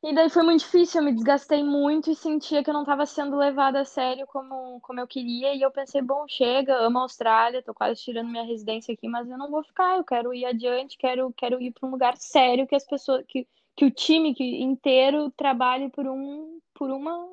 e 0.07 0.15
daí 0.15 0.29
foi 0.29 0.43
muito 0.43 0.61
difícil, 0.61 1.01
eu 1.01 1.05
me 1.07 1.15
desgastei 1.15 1.65
muito 1.65 2.11
e 2.11 2.15
sentia 2.15 2.63
que 2.63 2.69
eu 2.69 2.75
não 2.75 2.83
estava 2.83 3.07
sendo 3.07 3.39
levada 3.39 3.81
a 3.81 3.85
sério 3.87 4.27
como, 4.27 4.79
como 4.83 5.01
eu 5.01 5.07
queria. 5.07 5.55
E 5.55 5.63
eu 5.63 5.71
pensei, 5.71 6.03
bom, 6.03 6.27
chega, 6.29 6.77
amo 6.77 6.99
a 6.99 7.03
Austrália, 7.03 7.63
tô 7.63 7.73
quase 7.73 8.03
tirando 8.03 8.29
minha 8.29 8.45
residência 8.45 8.93
aqui, 8.93 9.09
mas 9.09 9.31
eu 9.31 9.39
não 9.39 9.51
vou 9.51 9.65
ficar, 9.65 9.97
eu 9.97 10.05
quero 10.05 10.35
ir 10.35 10.45
adiante, 10.45 10.99
quero, 10.99 11.33
quero 11.35 11.59
ir 11.59 11.73
para 11.73 11.89
um 11.89 11.91
lugar 11.91 12.19
sério 12.19 12.67
que 12.67 12.75
as 12.75 12.85
pessoas, 12.85 13.25
que, 13.27 13.49
que 13.75 13.87
o 13.87 13.91
time 13.91 14.35
que, 14.35 14.45
inteiro 14.63 15.31
trabalhe 15.31 15.89
por 15.89 16.07
um, 16.07 16.61
por 16.75 16.91
uma, 16.91 17.27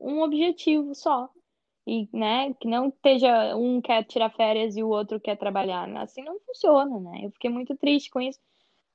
um 0.00 0.22
objetivo 0.22 0.96
só. 0.96 1.30
E, 1.86 2.08
né, 2.12 2.52
que 2.54 2.66
não 2.66 2.88
esteja 2.88 3.56
um 3.56 3.80
quer 3.80 4.02
tirar 4.04 4.30
férias 4.30 4.76
e 4.76 4.82
o 4.82 4.88
outro 4.88 5.20
quer 5.20 5.36
trabalhar. 5.36 5.88
Assim 5.98 6.24
não 6.24 6.38
funciona, 6.40 6.98
né? 6.98 7.20
Eu 7.24 7.30
fiquei 7.30 7.50
muito 7.50 7.76
triste 7.76 8.10
com 8.10 8.20
isso. 8.20 8.40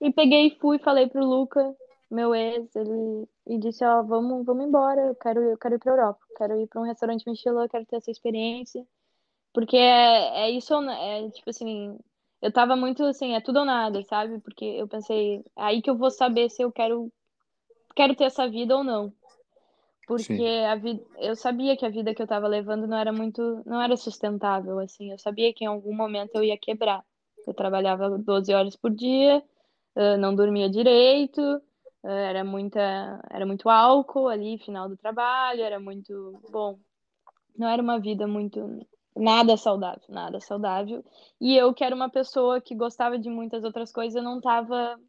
E 0.02 0.12
peguei 0.12 0.48
e 0.48 0.58
fui, 0.58 0.78
falei 0.80 1.08
pro 1.08 1.26
Luca, 1.26 1.76
meu 2.10 2.34
ex, 2.34 2.76
ele 2.76 3.28
e 3.46 3.58
disse, 3.58 3.84
ó, 3.86 4.02
vamos, 4.04 4.46
vamos 4.46 4.66
embora, 4.66 5.02
eu 5.02 5.16
quero, 5.16 5.42
eu 5.42 5.58
quero 5.58 5.76
ir 5.76 5.80
pra 5.80 5.92
Europa, 5.92 6.20
quero 6.38 6.60
ir 6.60 6.68
para 6.68 6.82
um 6.82 6.86
restaurante 6.86 7.30
Michelin, 7.30 7.68
quero 7.68 7.86
ter 7.86 7.98
essa 7.98 8.12
experiência. 8.12 8.86
Porque 9.54 9.78
é, 9.78 10.46
é 10.46 10.52
isso, 10.52 10.74
é 10.74 11.30
tipo 11.32 11.50
assim, 11.50 11.98
eu 12.42 12.52
tava 12.52 12.76
muito 12.76 13.04
assim, 13.04 13.34
é 13.34 13.42
tudo 13.42 13.60
ou 13.60 13.66
nada, 13.66 14.04
sabe? 14.04 14.40
Porque 14.40 14.66
eu 14.66 14.88
pensei, 14.88 15.38
é 15.38 15.64
aí 15.64 15.82
que 15.82 15.90
eu 15.90 15.98
vou 15.98 16.12
saber 16.12 16.50
se 16.50 16.62
eu 16.62 16.72
quero 16.72 17.12
quero 17.96 18.16
ter 18.16 18.26
essa 18.26 18.48
vida 18.48 18.78
ou 18.78 18.84
não. 18.84 19.12
Porque 20.08 20.24
Sim. 20.24 20.66
a 20.66 20.76
vida, 20.76 21.04
eu 21.18 21.36
sabia 21.36 21.76
que 21.76 21.86
a 21.86 21.90
vida 21.90 22.14
que 22.14 22.22
eu 22.22 22.28
tava 22.28 22.48
levando 22.48 22.88
não 22.88 22.98
era 22.98 23.12
muito, 23.12 23.62
não 23.66 23.82
era 23.82 23.98
sustentável, 23.98 24.80
assim. 24.80 25.12
Eu 25.12 25.18
sabia 25.18 25.54
que 25.54 25.66
em 25.66 25.68
algum 25.68 25.94
momento 25.94 26.36
eu 26.36 26.44
ia 26.44 26.58
quebrar. 26.58 27.04
Eu 27.46 27.54
trabalhava 27.54 28.18
12 28.18 28.54
horas 28.54 28.76
por 28.76 28.92
dia, 28.92 29.44
não 30.20 30.36
dormia 30.36 30.70
direito, 30.70 31.62
era 32.12 32.44
muita, 32.44 33.22
era 33.30 33.46
muito 33.46 33.70
álcool 33.70 34.28
ali, 34.28 34.58
final 34.60 34.88
do 34.88 34.98
trabalho, 34.98 35.62
era 35.62 35.80
muito, 35.80 36.40
bom, 36.50 36.80
não 37.58 37.68
era 37.68 37.82
uma 37.82 38.00
vida 38.00 38.28
muito 38.28 38.86
nada 39.16 39.58
saudável, 39.58 40.04
nada 40.10 40.40
saudável. 40.40 41.04
E 41.42 41.56
eu 41.56 41.74
que 41.74 41.84
era 41.84 41.96
uma 41.96 42.10
pessoa 42.10 42.62
que 42.62 42.76
gostava 42.76 43.18
de 43.18 43.30
muitas 43.30 43.64
outras 43.64 43.92
coisas, 43.92 44.16
eu 44.16 44.24
não 44.24 44.40
tava 44.40 45.00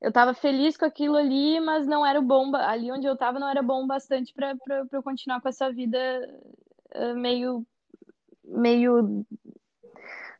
eu 0.00 0.12
tava 0.12 0.34
feliz 0.34 0.76
com 0.76 0.84
aquilo 0.84 1.16
ali, 1.16 1.58
mas 1.58 1.86
não 1.86 2.04
era 2.04 2.20
bom, 2.20 2.54
ali 2.54 2.92
onde 2.92 3.06
eu 3.06 3.16
tava 3.16 3.38
não 3.40 3.48
era 3.48 3.62
bom 3.62 3.86
bastante 3.86 4.32
para 4.34 4.54
eu 4.92 5.02
continuar 5.02 5.40
com 5.40 5.48
essa 5.48 5.72
vida 5.72 5.98
uh, 6.94 7.14
meio 7.14 7.66
meio 8.44 9.24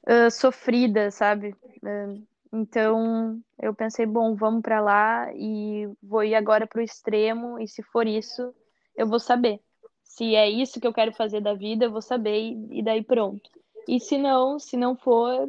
uh, 0.07 0.31
sofrida, 0.31 1.11
sabe? 1.11 1.57
Uh, 1.83 2.23
então, 2.61 3.39
eu 3.61 3.75
pensei, 3.75 4.07
bom, 4.07 4.35
vamos 4.35 4.63
para 4.63 4.81
lá 4.81 5.31
e 5.35 5.89
vou 6.03 6.25
ir 6.25 6.35
agora 6.35 6.67
para 6.67 6.81
o 6.81 6.85
extremo, 6.85 7.59
e 7.59 7.69
se 7.69 7.83
for 7.83 8.07
isso, 8.07 8.55
eu 8.97 9.07
vou 9.07 9.21
saber. 9.21 9.61
Se 10.03 10.35
é 10.35 10.49
isso 10.49 10.81
que 10.81 10.87
eu 10.87 10.93
quero 10.93 11.13
fazer 11.13 11.41
da 11.41 11.53
vida, 11.53 11.85
eu 11.85 11.93
vou 11.93 12.01
saber 12.01 12.57
e 12.71 12.83
daí 12.83 13.03
pronto. 13.03 13.51
E 13.87 14.01
se 14.01 14.17
não, 14.17 14.59
se 14.59 14.77
não 14.77 14.97
for, 14.97 15.47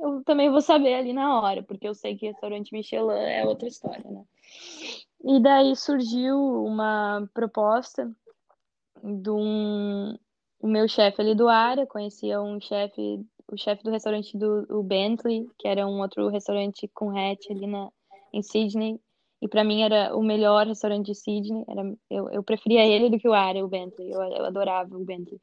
eu 0.00 0.24
também 0.24 0.50
vou 0.50 0.62
saber 0.62 0.94
ali 0.94 1.12
na 1.12 1.40
hora, 1.40 1.62
porque 1.62 1.86
eu 1.86 1.94
sei 1.94 2.16
que 2.16 2.26
restaurante 2.26 2.72
Michelin 2.72 3.12
é 3.12 3.44
outra 3.44 3.68
história, 3.68 4.10
né? 4.10 4.24
E 5.22 5.40
daí 5.42 5.76
surgiu 5.76 6.64
uma 6.64 7.28
proposta 7.34 8.10
de 9.02 9.30
um 9.30 10.16
o 10.62 10.68
meu 10.68 10.86
chefe 10.86 11.20
ali 11.22 11.34
do 11.34 11.48
área, 11.48 11.86
conhecia 11.86 12.40
um 12.40 12.60
chefe 12.60 13.24
o 13.50 13.56
chefe 13.56 13.82
do 13.82 13.90
restaurante 13.90 14.36
do 14.36 14.66
o 14.70 14.82
Bentley, 14.82 15.48
que 15.58 15.66
era 15.66 15.86
um 15.86 16.00
outro 16.00 16.28
restaurante 16.28 16.88
com 16.94 17.10
hatch 17.10 17.50
ali 17.50 17.66
na, 17.66 17.90
em 18.32 18.42
Sydney. 18.42 19.00
E 19.42 19.48
para 19.48 19.64
mim 19.64 19.82
era 19.82 20.14
o 20.16 20.22
melhor 20.22 20.66
restaurante 20.66 21.06
de 21.06 21.14
Sydney. 21.14 21.64
Era, 21.68 21.94
eu, 22.10 22.30
eu 22.30 22.42
preferia 22.42 22.86
ele 22.86 23.10
do 23.10 23.18
que 23.18 23.28
o 23.28 23.32
Aria, 23.32 23.64
o 23.64 23.68
Bentley. 23.68 24.10
Eu, 24.10 24.22
eu 24.22 24.44
adorava 24.44 24.96
o 24.96 25.04
Bentley. 25.04 25.40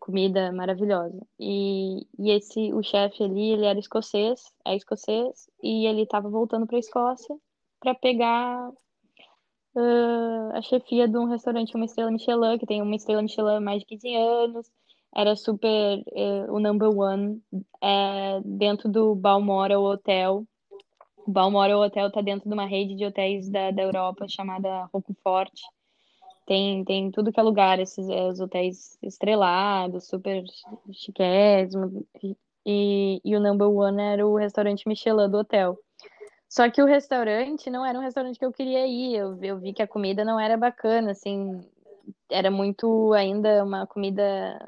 Comida 0.00 0.50
maravilhosa. 0.52 1.20
E, 1.38 2.06
e 2.18 2.30
esse, 2.30 2.72
o 2.72 2.82
chefe 2.82 3.22
ali, 3.22 3.52
ele 3.52 3.66
era 3.66 3.78
escocês, 3.78 4.42
é 4.64 4.74
escocês, 4.74 5.50
e 5.62 5.86
ele 5.86 6.02
estava 6.02 6.30
voltando 6.30 6.66
para 6.66 6.76
a 6.76 6.80
Escócia 6.80 7.36
para 7.78 7.94
pegar 7.94 8.70
uh, 8.70 10.50
a 10.54 10.62
chefia 10.62 11.06
de 11.06 11.18
um 11.18 11.26
restaurante, 11.26 11.74
uma 11.74 11.84
estrela 11.84 12.10
Michelin, 12.10 12.58
que 12.58 12.66
tem 12.66 12.80
uma 12.80 12.96
estrela 12.96 13.20
Michelin 13.20 13.56
há 13.56 13.60
mais 13.60 13.80
de 13.80 13.86
15 13.86 14.14
anos 14.14 14.70
era 15.14 15.34
super 15.36 16.02
eh, 16.12 16.46
o 16.48 16.58
number 16.58 16.90
one 16.90 17.42
é, 17.82 18.40
dentro 18.44 18.88
do 18.88 19.14
Balmoral 19.14 19.82
Hotel. 19.82 20.44
O 21.26 21.30
Balmoral 21.30 21.80
Hotel 21.80 22.08
está 22.08 22.20
dentro 22.20 22.48
de 22.48 22.54
uma 22.54 22.66
rede 22.66 22.94
de 22.94 23.04
hotéis 23.04 23.48
da, 23.48 23.70
da 23.70 23.82
Europa 23.82 24.26
chamada 24.28 24.88
Rockfort. 24.92 25.52
Tem, 26.46 26.84
tem 26.84 27.10
tudo 27.10 27.32
que 27.32 27.38
é 27.38 27.42
lugar, 27.42 27.78
esses 27.78 28.08
é, 28.08 28.28
os 28.28 28.40
hotéis 28.40 28.98
estrelados, 29.02 30.08
super 30.08 30.42
chiquésimos. 30.92 31.92
E, 32.64 33.20
e 33.24 33.36
o 33.36 33.40
number 33.40 33.68
one 33.68 34.00
era 34.00 34.26
o 34.26 34.36
restaurante 34.36 34.88
Michelin 34.88 35.28
do 35.28 35.38
hotel. 35.38 35.78
Só 36.48 36.70
que 36.70 36.80
o 36.82 36.86
restaurante 36.86 37.68
não 37.68 37.84
era 37.84 37.98
um 37.98 38.02
restaurante 38.02 38.38
que 38.38 38.44
eu 38.44 38.52
queria 38.52 38.86
ir. 38.86 39.16
Eu, 39.16 39.38
eu 39.42 39.58
vi 39.58 39.74
que 39.74 39.82
a 39.82 39.86
comida 39.86 40.24
não 40.24 40.40
era 40.40 40.56
bacana, 40.56 41.10
assim, 41.10 41.60
era 42.30 42.50
muito 42.50 43.12
ainda 43.12 43.62
uma 43.64 43.86
comida 43.86 44.58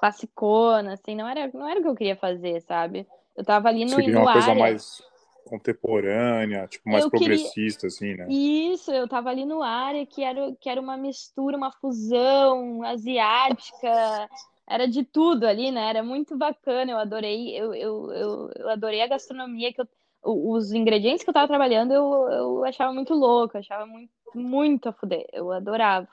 classicona, 0.00 0.94
assim, 0.94 1.14
não 1.14 1.28
era, 1.28 1.50
não 1.52 1.68
era 1.68 1.78
o 1.78 1.82
que 1.82 1.88
eu 1.88 1.94
queria 1.94 2.16
fazer, 2.16 2.62
sabe? 2.62 3.06
Eu 3.36 3.44
tava 3.44 3.68
ali 3.68 3.84
no, 3.84 3.90
Você 3.90 4.02
queria 4.02 4.18
uma 4.18 4.32
coisa 4.32 4.50
área. 4.50 4.60
mais 4.60 5.02
contemporânea, 5.44 6.66
tipo, 6.68 6.88
mais 6.88 7.04
eu 7.04 7.10
progressista, 7.10 7.86
queria... 7.86 7.88
assim, 7.88 8.14
né? 8.14 8.26
Isso, 8.32 8.90
eu 8.90 9.06
tava 9.06 9.28
ali 9.28 9.44
no 9.44 9.62
área 9.62 10.06
que 10.06 10.22
era, 10.22 10.54
que 10.58 10.70
era 10.70 10.80
uma 10.80 10.96
mistura, 10.96 11.56
uma 11.56 11.70
fusão 11.70 12.82
asiática, 12.82 14.28
era 14.66 14.88
de 14.88 15.04
tudo 15.04 15.46
ali, 15.46 15.70
né? 15.70 15.90
Era 15.90 16.02
muito 16.02 16.36
bacana, 16.36 16.92
eu 16.92 16.98
adorei, 16.98 17.54
eu, 17.54 17.74
eu, 17.74 18.12
eu, 18.12 18.50
eu 18.56 18.68
adorei 18.70 19.02
a 19.02 19.08
gastronomia 19.08 19.72
que 19.72 19.82
eu, 19.82 19.88
os 20.22 20.72
ingredientes 20.72 21.22
que 21.22 21.28
eu 21.28 21.34
tava 21.34 21.48
trabalhando, 21.48 21.92
eu, 21.92 22.28
eu 22.30 22.64
achava 22.64 22.92
muito 22.92 23.12
louco, 23.12 23.58
achava 23.58 23.84
muito, 23.84 24.12
muito 24.34 24.88
a 24.88 24.92
fuder, 24.92 25.26
eu 25.32 25.52
adorava. 25.52 26.08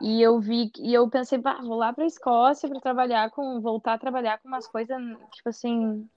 E 0.00 0.20
eu 0.20 0.40
vi, 0.40 0.72
e 0.78 0.92
eu 0.92 1.08
pensei, 1.08 1.38
bah, 1.38 1.60
vou 1.62 1.76
lá 1.76 1.92
pra 1.92 2.04
Escócia 2.04 2.68
para 2.68 2.80
trabalhar 2.80 3.30
com, 3.30 3.60
voltar 3.60 3.94
a 3.94 3.98
trabalhar 3.98 4.38
com 4.38 4.48
umas 4.48 4.66
coisas, 4.66 4.96
tipo 5.32 5.48
assim, 5.48 6.08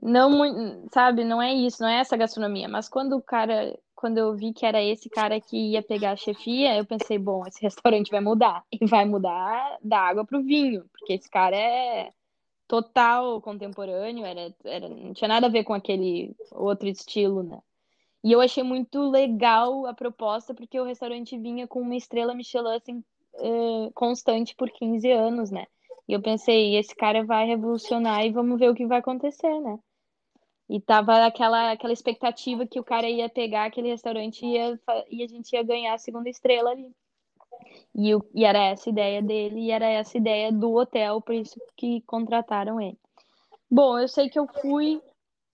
não 0.00 0.86
sabe, 0.92 1.24
não 1.24 1.40
é 1.40 1.52
isso, 1.54 1.82
não 1.82 1.88
é 1.88 2.00
essa 2.00 2.16
gastronomia, 2.16 2.68
mas 2.68 2.88
quando 2.88 3.16
o 3.16 3.22
cara, 3.22 3.78
quando 3.94 4.18
eu 4.18 4.36
vi 4.36 4.52
que 4.52 4.66
era 4.66 4.82
esse 4.82 5.08
cara 5.08 5.40
que 5.40 5.72
ia 5.72 5.82
pegar 5.82 6.12
a 6.12 6.16
chefia, 6.16 6.76
eu 6.76 6.84
pensei, 6.84 7.18
bom, 7.18 7.46
esse 7.46 7.60
restaurante 7.64 8.10
vai 8.10 8.20
mudar, 8.20 8.62
e 8.70 8.86
vai 8.86 9.04
mudar 9.06 9.78
da 9.82 10.00
água 10.00 10.24
pro 10.26 10.42
vinho, 10.42 10.84
porque 10.92 11.14
esse 11.14 11.30
cara 11.30 11.56
é 11.56 12.12
total 12.68 13.40
contemporâneo, 13.40 14.26
era, 14.26 14.54
era, 14.64 14.88
não 14.88 15.14
tinha 15.14 15.28
nada 15.28 15.46
a 15.46 15.50
ver 15.50 15.64
com 15.64 15.72
aquele 15.72 16.34
outro 16.52 16.86
estilo, 16.88 17.42
né? 17.42 17.60
E 18.24 18.32
eu 18.32 18.40
achei 18.40 18.62
muito 18.62 19.10
legal 19.10 19.84
a 19.84 19.92
proposta, 19.92 20.54
porque 20.54 20.80
o 20.80 20.84
restaurante 20.84 21.36
vinha 21.36 21.68
com 21.68 21.82
uma 21.82 21.94
estrela 21.94 22.34
Michelin 22.34 22.74
assim, 22.74 23.04
uh, 23.34 23.92
constante 23.92 24.56
por 24.56 24.70
15 24.70 25.10
anos, 25.12 25.50
né? 25.50 25.66
E 26.08 26.14
eu 26.14 26.22
pensei, 26.22 26.74
esse 26.74 26.96
cara 26.96 27.22
vai 27.22 27.46
revolucionar 27.46 28.24
e 28.24 28.32
vamos 28.32 28.58
ver 28.58 28.70
o 28.70 28.74
que 28.74 28.86
vai 28.86 29.00
acontecer, 29.00 29.60
né? 29.60 29.78
E 30.70 30.80
tava 30.80 31.26
aquela, 31.26 31.72
aquela 31.72 31.92
expectativa 31.92 32.66
que 32.66 32.80
o 32.80 32.84
cara 32.84 33.06
ia 33.06 33.28
pegar 33.28 33.66
aquele 33.66 33.90
restaurante 33.90 34.46
e, 34.46 34.54
ia, 34.54 34.80
e 35.10 35.22
a 35.22 35.26
gente 35.26 35.52
ia 35.52 35.62
ganhar 35.62 35.92
a 35.92 35.98
segunda 35.98 36.30
estrela 36.30 36.70
ali. 36.70 36.90
E, 37.94 38.10
e 38.34 38.44
era 38.44 38.64
essa 38.64 38.88
ideia 38.88 39.20
dele, 39.20 39.66
e 39.66 39.70
era 39.70 39.86
essa 39.86 40.16
ideia 40.16 40.50
do 40.50 40.74
hotel, 40.74 41.20
por 41.20 41.34
isso 41.34 41.60
que 41.76 42.00
contrataram 42.06 42.80
ele. 42.80 42.98
Bom, 43.70 43.98
eu 43.98 44.08
sei 44.08 44.30
que 44.30 44.38
eu 44.38 44.46
fui, 44.62 44.96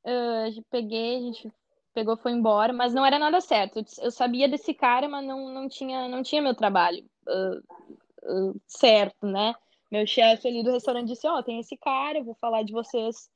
uh, 0.05 0.65
peguei, 0.71 1.17
a 1.17 1.21
gente 1.21 1.53
pegou 2.01 2.17
foi 2.17 2.33
embora, 2.33 2.73
mas 2.73 2.95
não 2.95 3.05
era 3.05 3.19
nada 3.19 3.41
certo. 3.41 3.85
Eu 4.01 4.11
sabia 4.11 4.49
desse 4.49 4.73
cara, 4.73 5.09
mas 5.09 5.25
não, 5.25 5.51
não, 5.51 5.69
tinha, 5.69 6.09
não 6.09 6.23
tinha 6.23 6.41
meu 6.41 6.55
trabalho 6.55 7.05
uh, 7.29 8.49
uh, 8.49 8.61
certo, 8.67 9.27
né? 9.27 9.55
Meu 9.91 10.07
chefe 10.07 10.49
ali 10.49 10.63
do 10.63 10.73
restaurante 10.73 11.09
disse: 11.09 11.27
Ó, 11.29 11.39
oh, 11.39 11.43
tem 11.43 11.61
esse 11.61 11.77
cara, 11.77 12.19
eu 12.19 12.25
vou 12.25 12.35
falar 12.41 12.63
de 12.63 12.73
vocês, 12.73 13.29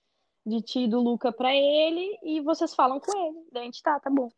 de 0.46 0.62
ti 0.62 0.80
e 0.80 0.88
do 0.88 1.00
Luca 1.00 1.30
pra 1.30 1.54
ele, 1.54 2.18
e 2.22 2.40
vocês 2.40 2.74
falam 2.74 2.98
com 2.98 3.16
ele. 3.26 3.46
Daí 3.52 3.62
a 3.62 3.66
gente 3.66 3.82
tá, 3.82 4.00
tá 4.00 4.10
bom. 4.10 4.30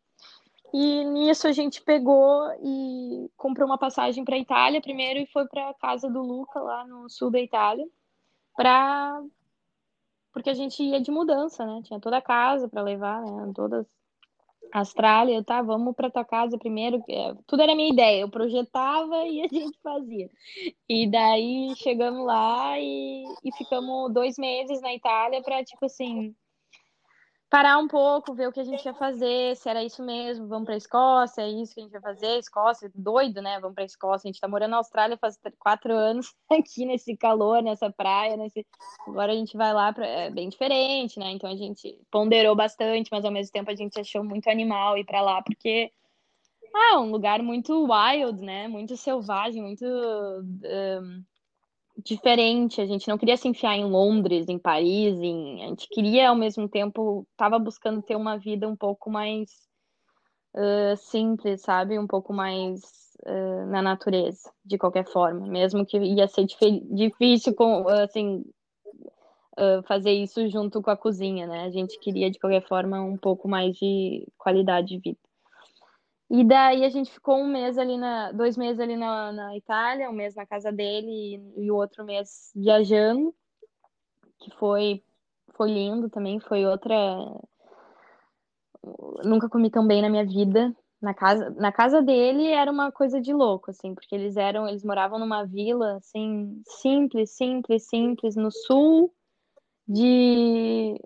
E 0.73 1.05
nisso 1.05 1.47
a 1.47 1.53
gente 1.53 1.81
pegou 1.81 2.51
e 2.61 3.31
comprou 3.37 3.65
uma 3.65 3.77
passagem 3.77 4.25
para 4.25 4.37
Itália 4.37 4.81
primeiro 4.81 5.19
e 5.19 5.27
foi 5.27 5.47
para 5.47 5.73
casa 5.75 6.09
do 6.09 6.21
Luca 6.21 6.59
lá 6.59 6.85
no 6.85 7.09
sul 7.09 7.31
da 7.31 7.39
Itália, 7.39 7.87
para 8.55 9.21
porque 10.33 10.49
a 10.49 10.53
gente 10.53 10.83
ia 10.83 11.01
de 11.01 11.09
mudança, 11.09 11.65
né? 11.65 11.81
Tinha 11.83 11.99
toda 11.99 12.17
a 12.17 12.21
casa 12.21 12.67
para 12.67 12.81
levar, 12.81 13.21
né? 13.21 13.51
Todas 13.55 13.87
Austrália, 14.73 15.43
tá? 15.43 15.61
Vamos 15.61 15.95
para 15.95 16.09
tua 16.11 16.25
casa 16.25 16.57
primeiro. 16.57 17.03
É, 17.09 17.33
tudo 17.45 17.61
era 17.61 17.75
minha 17.75 17.91
ideia, 17.91 18.21
eu 18.21 18.29
projetava 18.29 19.25
e 19.25 19.41
a 19.41 19.47
gente 19.51 19.79
fazia. 19.81 20.29
E 20.89 21.09
daí 21.09 21.73
chegamos 21.77 22.25
lá 22.25 22.79
e, 22.79 23.23
e 23.43 23.51
ficamos 23.57 24.13
dois 24.13 24.37
meses 24.37 24.81
na 24.81 24.93
Itália 24.93 25.41
para 25.41 25.63
tipo 25.63 25.85
assim 25.85 26.35
parar 27.49 27.77
um 27.77 27.87
pouco, 27.87 28.33
ver 28.33 28.47
o 28.47 28.51
que 28.51 28.59
a 28.59 28.63
gente 28.63 28.85
ia 28.85 28.93
fazer, 28.93 29.55
se 29.55 29.69
era 29.69 29.83
isso 29.83 30.03
mesmo, 30.03 30.47
vamos 30.47 30.65
para 30.65 30.73
a 30.73 30.77
Escócia, 30.77 31.41
é 31.41 31.49
isso 31.49 31.73
que 31.73 31.79
a 31.79 31.83
gente 31.83 31.93
vai 31.93 32.01
fazer, 32.01 32.37
Escócia, 32.37 32.91
doido, 32.93 33.41
né? 33.41 33.59
Vamos 33.59 33.75
para 33.75 33.83
a 33.83 33.85
Escócia. 33.85 34.27
A 34.27 34.29
gente 34.29 34.35
está 34.35 34.47
morando 34.47 34.71
na 34.71 34.77
Austrália 34.77 35.17
faz 35.17 35.39
quatro 35.57 35.93
anos 35.93 36.33
aqui 36.51 36.85
nesse 36.85 37.15
calor, 37.15 37.61
nessa 37.63 37.89
praia, 37.89 38.35
nesse. 38.35 38.65
Agora 39.07 39.31
a 39.31 39.35
gente 39.35 39.55
vai 39.55 39.73
lá 39.73 39.93
para 39.93 40.05
é 40.05 40.29
bem 40.29 40.49
diferente, 40.49 41.19
né? 41.19 41.31
Então 41.31 41.49
a 41.49 41.55
gente 41.55 41.97
ponderou 42.11 42.55
bastante, 42.55 43.09
mas 43.11 43.23
ao 43.23 43.31
mesmo 43.31 43.51
tempo 43.51 43.71
a 43.71 43.75
gente 43.75 43.99
achou 43.99 44.23
muito 44.23 44.49
animal 44.49 44.97
ir 44.97 45.05
para 45.05 45.21
lá 45.21 45.41
porque 45.41 45.91
ah, 46.75 46.99
um 46.99 47.11
lugar 47.11 47.41
muito 47.41 47.87
wild, 47.87 48.43
né? 48.43 48.67
Muito 48.67 48.97
selvagem, 48.97 49.61
muito 49.63 49.85
um, 49.85 51.23
diferente. 52.03 52.81
A 52.81 52.85
gente 52.85 53.07
não 53.07 53.17
queria 53.17 53.37
se 53.37 53.47
enfiar 53.47 53.75
em 53.75 53.85
Londres, 53.85 54.47
em 54.47 54.59
Paris, 54.59 55.19
em... 55.19 55.63
a 55.63 55.67
gente 55.67 55.87
queria 55.89 56.29
ao 56.29 56.35
mesmo 56.35 56.67
tempo, 56.67 57.27
estava 57.31 57.57
buscando 57.59 58.01
ter 58.01 58.15
uma 58.15 58.37
vida 58.37 58.67
um 58.67 58.75
pouco 58.75 59.09
mais 59.09 59.49
uh, 60.55 60.95
simples, 60.97 61.61
sabe? 61.61 61.97
Um 61.97 62.07
pouco 62.07 62.33
mais 62.33 62.81
uh, 63.25 63.65
na 63.67 63.81
natureza, 63.81 64.51
de 64.63 64.77
qualquer 64.77 65.05
forma, 65.05 65.47
mesmo 65.47 65.85
que 65.85 65.97
ia 65.97 66.27
ser 66.27 66.45
difícil 66.91 67.53
com 67.53 67.87
assim 67.87 68.43
uh, 69.57 69.83
fazer 69.87 70.11
isso 70.11 70.47
junto 70.49 70.81
com 70.81 70.91
a 70.91 70.97
cozinha, 70.97 71.47
né? 71.47 71.63
A 71.65 71.71
gente 71.71 71.99
queria 71.99 72.29
de 72.29 72.39
qualquer 72.39 72.65
forma 72.67 73.01
um 73.01 73.17
pouco 73.17 73.47
mais 73.47 73.75
de 73.77 74.27
qualidade 74.37 74.87
de 74.89 74.99
vida. 74.99 75.26
E 76.29 76.43
daí 76.43 76.83
a 76.83 76.89
gente 76.89 77.11
ficou 77.11 77.37
um 77.37 77.47
mês 77.47 77.77
ali 77.77 77.97
na, 77.97 78.31
dois 78.33 78.57
meses 78.57 78.79
ali 78.79 78.97
na, 78.97 79.31
na 79.31 79.57
Itália, 79.57 80.09
um 80.09 80.13
mês 80.13 80.35
na 80.35 80.45
casa 80.45 80.71
dele 80.71 81.09
e, 81.55 81.63
e 81.65 81.71
o 81.71 81.75
outro 81.75 82.03
mês 82.03 82.51
viajando, 82.55 83.33
que 84.39 84.51
foi 84.57 85.03
foi 85.55 85.71
lindo 85.71 86.09
também, 86.09 86.39
foi 86.39 86.65
outra 86.65 86.95
nunca 89.23 89.49
comi 89.49 89.69
tão 89.69 89.85
bem 89.85 90.01
na 90.01 90.09
minha 90.09 90.25
vida. 90.25 90.75
Na 91.01 91.13
casa, 91.13 91.51
na 91.51 91.71
casa 91.71 92.01
dele 92.01 92.47
era 92.47 92.71
uma 92.71 92.91
coisa 92.91 93.21
de 93.21 93.31
louco, 93.31 93.69
assim, 93.69 93.93
porque 93.93 94.15
eles 94.15 94.35
eram, 94.35 94.67
eles 94.67 94.83
moravam 94.83 95.19
numa 95.19 95.43
vila, 95.43 95.97
assim, 95.97 96.59
simples, 96.65 97.31
simples, 97.31 97.87
simples, 97.87 98.35
no 98.35 98.51
sul 98.51 99.13
de, 99.87 100.99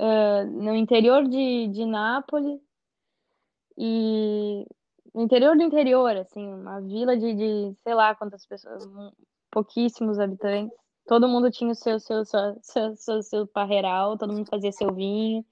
uh, 0.00 0.46
no 0.50 0.74
interior 0.74 1.28
de, 1.28 1.68
de 1.68 1.84
Nápoles, 1.84 2.58
e 3.78 4.66
no 5.14 5.22
interior 5.22 5.56
do 5.56 5.62
interior, 5.62 6.16
assim, 6.16 6.44
uma 6.52 6.80
vila 6.80 7.16
de, 7.16 7.32
de 7.32 7.74
sei 7.82 7.94
lá 7.94 8.14
quantas 8.14 8.44
pessoas, 8.44 8.84
pouquíssimos 9.50 10.18
habitantes. 10.18 10.76
Todo 11.06 11.28
mundo 11.28 11.50
tinha 11.50 11.70
o 11.70 11.74
seu, 11.74 11.98
seu, 12.00 12.24
seu, 12.24 12.58
seu, 12.60 12.96
seu, 12.96 13.22
seu 13.22 13.46
parreiral, 13.46 14.18
todo 14.18 14.32
mundo 14.32 14.48
fazia 14.50 14.72
seu 14.72 14.92
vinho. 14.92 15.44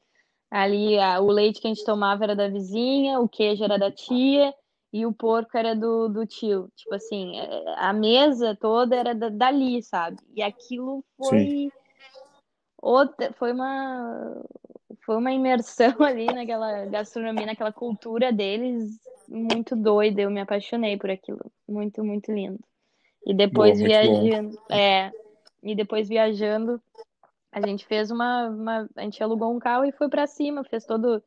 Ali 0.50 0.98
a, 0.98 1.20
o 1.20 1.30
leite 1.30 1.60
que 1.60 1.68
a 1.68 1.70
gente 1.72 1.84
tomava 1.84 2.24
era 2.24 2.36
da 2.36 2.48
vizinha, 2.48 3.20
o 3.20 3.28
queijo 3.28 3.64
era 3.64 3.78
da 3.78 3.90
tia 3.90 4.52
e 4.92 5.06
o 5.06 5.12
porco 5.12 5.56
era 5.56 5.74
do, 5.74 6.08
do 6.08 6.26
tio. 6.26 6.68
Tipo 6.76 6.94
assim, 6.94 7.38
é, 7.38 7.74
a 7.78 7.92
mesa 7.92 8.56
toda 8.60 8.94
era 8.96 9.14
da, 9.14 9.28
dali, 9.28 9.82
sabe? 9.82 10.18
E 10.34 10.42
aquilo 10.42 11.04
foi 11.16 11.70
outra, 12.80 13.32
foi 13.34 13.52
uma 13.52 14.44
foi 15.04 15.16
uma 15.16 15.32
imersão 15.32 15.94
ali 16.02 16.26
naquela 16.26 16.86
gastronomia, 16.86 17.46
naquela 17.46 17.72
cultura 17.72 18.32
deles, 18.32 18.98
muito 19.28 19.74
doida. 19.74 20.22
Eu 20.22 20.30
me 20.30 20.40
apaixonei 20.40 20.96
por 20.96 21.10
aquilo. 21.10 21.50
Muito, 21.68 22.04
muito 22.04 22.32
lindo. 22.32 22.60
E 23.24 23.34
depois 23.34 23.78
bom, 23.80 23.86
viajando. 23.86 24.58
É. 24.70 25.10
E 25.62 25.74
depois 25.74 26.08
viajando, 26.08 26.80
a 27.50 27.60
gente 27.60 27.84
fez 27.86 28.10
uma, 28.10 28.48
uma. 28.48 28.88
A 28.96 29.02
gente 29.02 29.22
alugou 29.22 29.54
um 29.54 29.58
carro 29.58 29.84
e 29.84 29.92
foi 29.92 30.08
para 30.08 30.26
cima, 30.26 30.64
fez 30.64 30.84
todo. 30.84 31.22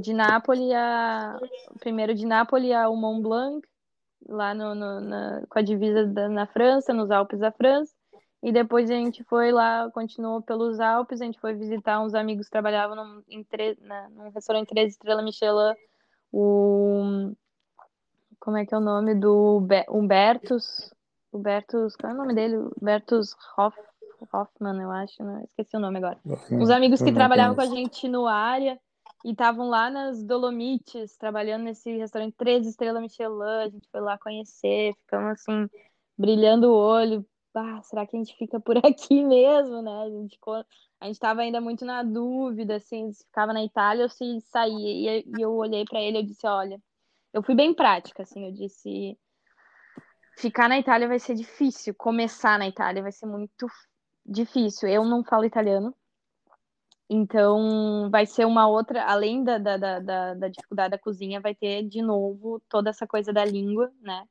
De 0.00 0.12
Nápoles 0.12 0.70
a. 0.72 1.38
Primeiro 1.78 2.14
de 2.14 2.26
Nápoles 2.26 2.72
ao 2.72 2.94
Mont 2.94 3.22
Blanc, 3.22 3.66
lá 4.28 4.52
no, 4.52 4.74
no 4.74 5.00
na, 5.00 5.42
com 5.48 5.58
a 5.58 5.62
divisa 5.62 6.06
da, 6.06 6.28
na 6.28 6.46
França, 6.46 6.92
nos 6.92 7.10
Alpes 7.10 7.38
da 7.38 7.50
França. 7.50 7.94
E 8.42 8.50
depois 8.50 8.90
a 8.90 8.94
gente 8.94 9.22
foi 9.24 9.52
lá, 9.52 9.88
continuou 9.92 10.42
pelos 10.42 10.80
Alpes, 10.80 11.20
a 11.20 11.24
gente 11.24 11.38
foi 11.38 11.54
visitar 11.54 12.00
uns 12.00 12.12
amigos 12.12 12.46
que 12.46 12.52
trabalhavam 12.52 12.96
num, 12.96 13.22
em 13.28 13.44
tre... 13.44 13.78
Na, 13.80 14.08
num 14.08 14.30
restaurante 14.30 14.68
três 14.68 14.92
estrelas 14.92 15.24
Michelin, 15.24 15.74
o... 16.32 17.32
Como 18.40 18.56
é 18.56 18.66
que 18.66 18.74
é 18.74 18.78
o 18.78 18.80
nome? 18.80 19.14
Do 19.14 19.60
Be... 19.60 19.84
Humbertus... 19.88 20.92
Humbertus... 21.32 21.94
Qual 21.94 22.10
é 22.10 22.14
o 22.14 22.18
nome 22.18 22.34
dele? 22.34 22.56
Humbertus 22.80 23.36
Hoff... 23.56 23.78
Hoffman, 24.32 24.80
eu 24.80 24.90
acho, 24.90 25.22
né? 25.22 25.42
Esqueci 25.44 25.76
o 25.76 25.80
nome 25.80 25.98
agora. 25.98 26.18
Uns 26.50 26.70
amigos 26.70 27.02
que 27.02 27.12
trabalhavam 27.12 27.54
com 27.54 27.62
a 27.62 27.66
gente 27.66 28.08
no 28.08 28.26
área 28.26 28.78
e 29.24 29.30
estavam 29.30 29.68
lá 29.68 29.90
nas 29.90 30.22
Dolomites, 30.22 31.16
trabalhando 31.16 31.62
nesse 31.64 31.96
restaurante 31.96 32.34
três 32.36 32.66
estrelas 32.66 33.02
Michelin, 33.02 33.42
a 33.42 33.68
gente 33.68 33.88
foi 33.90 34.00
lá 34.00 34.18
conhecer, 34.18 34.94
ficamos 34.94 35.32
assim, 35.32 35.68
brilhando 36.16 36.70
o 36.70 36.76
olho, 36.76 37.24
ah, 37.54 37.82
será 37.82 38.06
que 38.06 38.16
a 38.16 38.18
gente 38.18 38.36
fica 38.36 38.58
por 38.60 38.76
aqui 38.84 39.22
mesmo, 39.24 39.82
né? 39.82 40.02
A 40.02 40.10
gente 40.10 40.38
a 41.00 41.06
gente 41.06 41.14
estava 41.14 41.40
ainda 41.42 41.60
muito 41.60 41.84
na 41.84 42.02
dúvida, 42.02 42.76
assim, 42.76 43.12
se 43.12 43.24
ficava 43.24 43.52
na 43.52 43.64
Itália 43.64 44.04
ou 44.04 44.08
se 44.08 44.40
saía. 44.42 45.18
E 45.18 45.24
eu 45.38 45.52
olhei 45.52 45.84
para 45.84 46.00
ele 46.00 46.18
e 46.18 46.22
disse, 46.22 46.46
olha, 46.46 46.80
eu 47.32 47.42
fui 47.42 47.54
bem 47.54 47.74
prática, 47.74 48.22
assim, 48.22 48.46
eu 48.46 48.52
disse, 48.52 49.18
ficar 50.36 50.68
na 50.68 50.78
Itália 50.78 51.08
vai 51.08 51.18
ser 51.18 51.34
difícil, 51.34 51.94
começar 51.94 52.58
na 52.58 52.68
Itália 52.68 53.02
vai 53.02 53.12
ser 53.12 53.26
muito 53.26 53.66
difícil. 54.24 54.88
Eu 54.88 55.04
não 55.04 55.24
falo 55.24 55.44
italiano, 55.44 55.94
então 57.08 58.08
vai 58.10 58.24
ser 58.24 58.46
uma 58.46 58.68
outra, 58.68 59.04
além 59.04 59.44
da, 59.44 59.58
da, 59.58 59.76
da, 59.76 60.34
da 60.34 60.48
dificuldade 60.48 60.92
da 60.92 60.98
cozinha, 60.98 61.40
vai 61.40 61.54
ter 61.54 61.82
de 61.82 62.00
novo 62.00 62.62
toda 62.68 62.90
essa 62.90 63.06
coisa 63.06 63.32
da 63.32 63.44
língua, 63.44 63.92
né? 64.00 64.24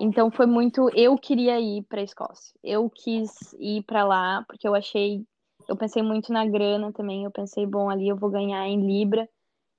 Então 0.00 0.30
foi 0.30 0.46
muito. 0.46 0.88
Eu 0.96 1.16
queria 1.18 1.60
ir 1.60 1.82
para 1.82 2.00
a 2.00 2.04
Escócia. 2.04 2.58
Eu 2.64 2.88
quis 2.88 3.52
ir 3.58 3.82
para 3.82 4.02
lá 4.02 4.42
porque 4.48 4.66
eu 4.66 4.74
achei. 4.74 5.26
Eu 5.68 5.76
pensei 5.76 6.02
muito 6.02 6.32
na 6.32 6.46
grana 6.46 6.90
também. 6.90 7.24
Eu 7.24 7.30
pensei, 7.30 7.66
bom, 7.66 7.90
ali 7.90 8.08
eu 8.08 8.16
vou 8.16 8.30
ganhar 8.30 8.66
em 8.66 8.80
libra 8.80 9.28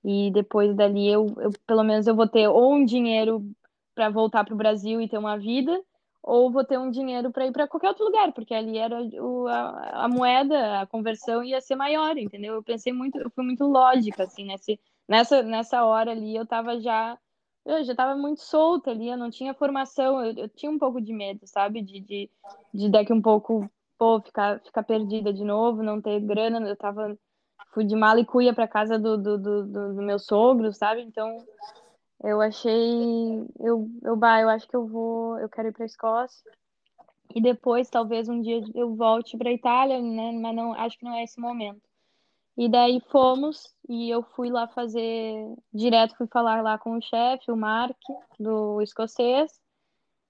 e 0.04 0.32
depois 0.32 0.76
dali 0.76 1.08
eu, 1.10 1.26
eu 1.40 1.52
pelo 1.66 1.84
menos 1.84 2.06
eu 2.06 2.16
vou 2.16 2.28
ter 2.28 2.48
ou 2.48 2.74
um 2.74 2.86
dinheiro 2.86 3.44
para 3.96 4.10
voltar 4.10 4.44
para 4.44 4.54
o 4.54 4.58
Brasil 4.58 5.02
e 5.02 5.08
ter 5.08 5.18
uma 5.18 5.38
vida, 5.38 5.80
ou 6.24 6.52
vou 6.52 6.64
ter 6.64 6.80
um 6.80 6.90
dinheiro 6.90 7.32
para 7.32 7.46
ir 7.46 7.52
para 7.52 7.68
qualquer 7.68 7.90
outro 7.90 8.06
lugar, 8.06 8.32
porque 8.32 8.54
ali 8.54 8.78
era 8.78 9.02
o, 9.22 9.48
a, 9.48 10.06
a, 10.06 10.08
moeda, 10.08 10.82
a 10.82 10.86
conversão 10.88 11.44
ia 11.44 11.60
ser 11.62 11.76
maior, 11.76 12.18
entendeu? 12.18 12.56
Eu 12.56 12.64
pensei 12.64 12.94
muito, 12.94 13.20
eu 13.20 13.30
fui 13.30 13.44
muito 13.44 13.66
lógica 13.66 14.24
assim 14.24 14.46
nesse, 14.46 14.80
nessa 15.08 15.44
nessa 15.44 15.84
hora 15.84 16.12
ali 16.12 16.36
eu 16.36 16.44
estava 16.44 16.80
já 16.80 17.18
eu 17.66 17.84
já 17.84 17.94
estava 17.94 18.16
muito 18.16 18.42
solta 18.42 18.92
ali, 18.92 19.10
eu 19.10 19.18
não 19.18 19.30
tinha 19.30 19.54
formação, 19.54 20.24
eu, 20.24 20.34
eu 20.36 20.50
tinha 20.50 20.72
um 20.72 20.80
pouco 20.80 21.02
de 21.02 21.14
medo, 21.14 21.46
sabe? 21.46 21.82
De, 21.82 22.00
de, 22.00 22.30
de 22.74 22.90
daqui 22.90 23.14
um 23.14 23.22
pouco, 23.22 23.70
pô, 23.98 24.20
ficar, 24.22 24.60
ficar 24.62 24.84
perdida 24.84 25.32
de 25.32 25.44
novo, 25.44 25.84
não 25.84 26.02
ter 26.02 26.20
grana, 26.22 26.60
eu 26.68 26.76
tava, 26.76 27.18
fui 27.74 27.86
de 27.86 27.96
mala 27.96 28.20
e 28.20 28.26
cuia 28.26 28.54
para 28.54 28.68
casa 28.68 28.98
do, 28.98 29.18
do, 29.18 29.38
do, 29.38 29.66
do, 29.66 29.94
do 29.96 30.02
meu 30.02 30.20
sogro, 30.20 30.74
sabe? 30.74 31.02
Então, 31.02 31.38
eu 32.24 32.42
achei, 32.42 33.46
eu, 33.60 33.90
eu, 34.04 34.16
bah, 34.16 34.42
eu 34.42 34.50
acho 34.50 34.68
que 34.68 34.76
eu 34.76 34.88
vou, 34.88 35.38
eu 35.40 35.50
quero 35.50 35.70
ir 35.70 35.74
para 35.74 35.86
Escócia, 35.86 36.44
e 37.34 37.42
depois, 37.42 37.90
talvez, 37.90 38.28
um 38.28 38.42
dia 38.42 38.62
eu 38.76 38.96
volte 38.96 39.38
para 39.38 39.52
Itália, 39.52 40.02
né? 40.02 40.32
Mas 40.34 40.56
não, 40.56 40.74
acho 40.74 40.98
que 40.98 41.06
não 41.06 41.14
é 41.14 41.24
esse 41.24 41.40
momento. 41.40 41.82
E 42.62 42.70
daí 42.70 43.02
fomos 43.10 43.76
e 43.90 44.08
eu 44.12 44.22
fui 44.22 44.52
lá 44.52 44.68
fazer, 44.68 45.34
direto 45.74 46.16
fui 46.16 46.28
falar 46.28 46.62
lá 46.62 46.78
com 46.78 46.96
o 46.96 47.02
chefe, 47.02 47.52
o 47.52 47.58
Mark, 47.58 47.98
do 48.40 48.80
escocês, 48.84 49.60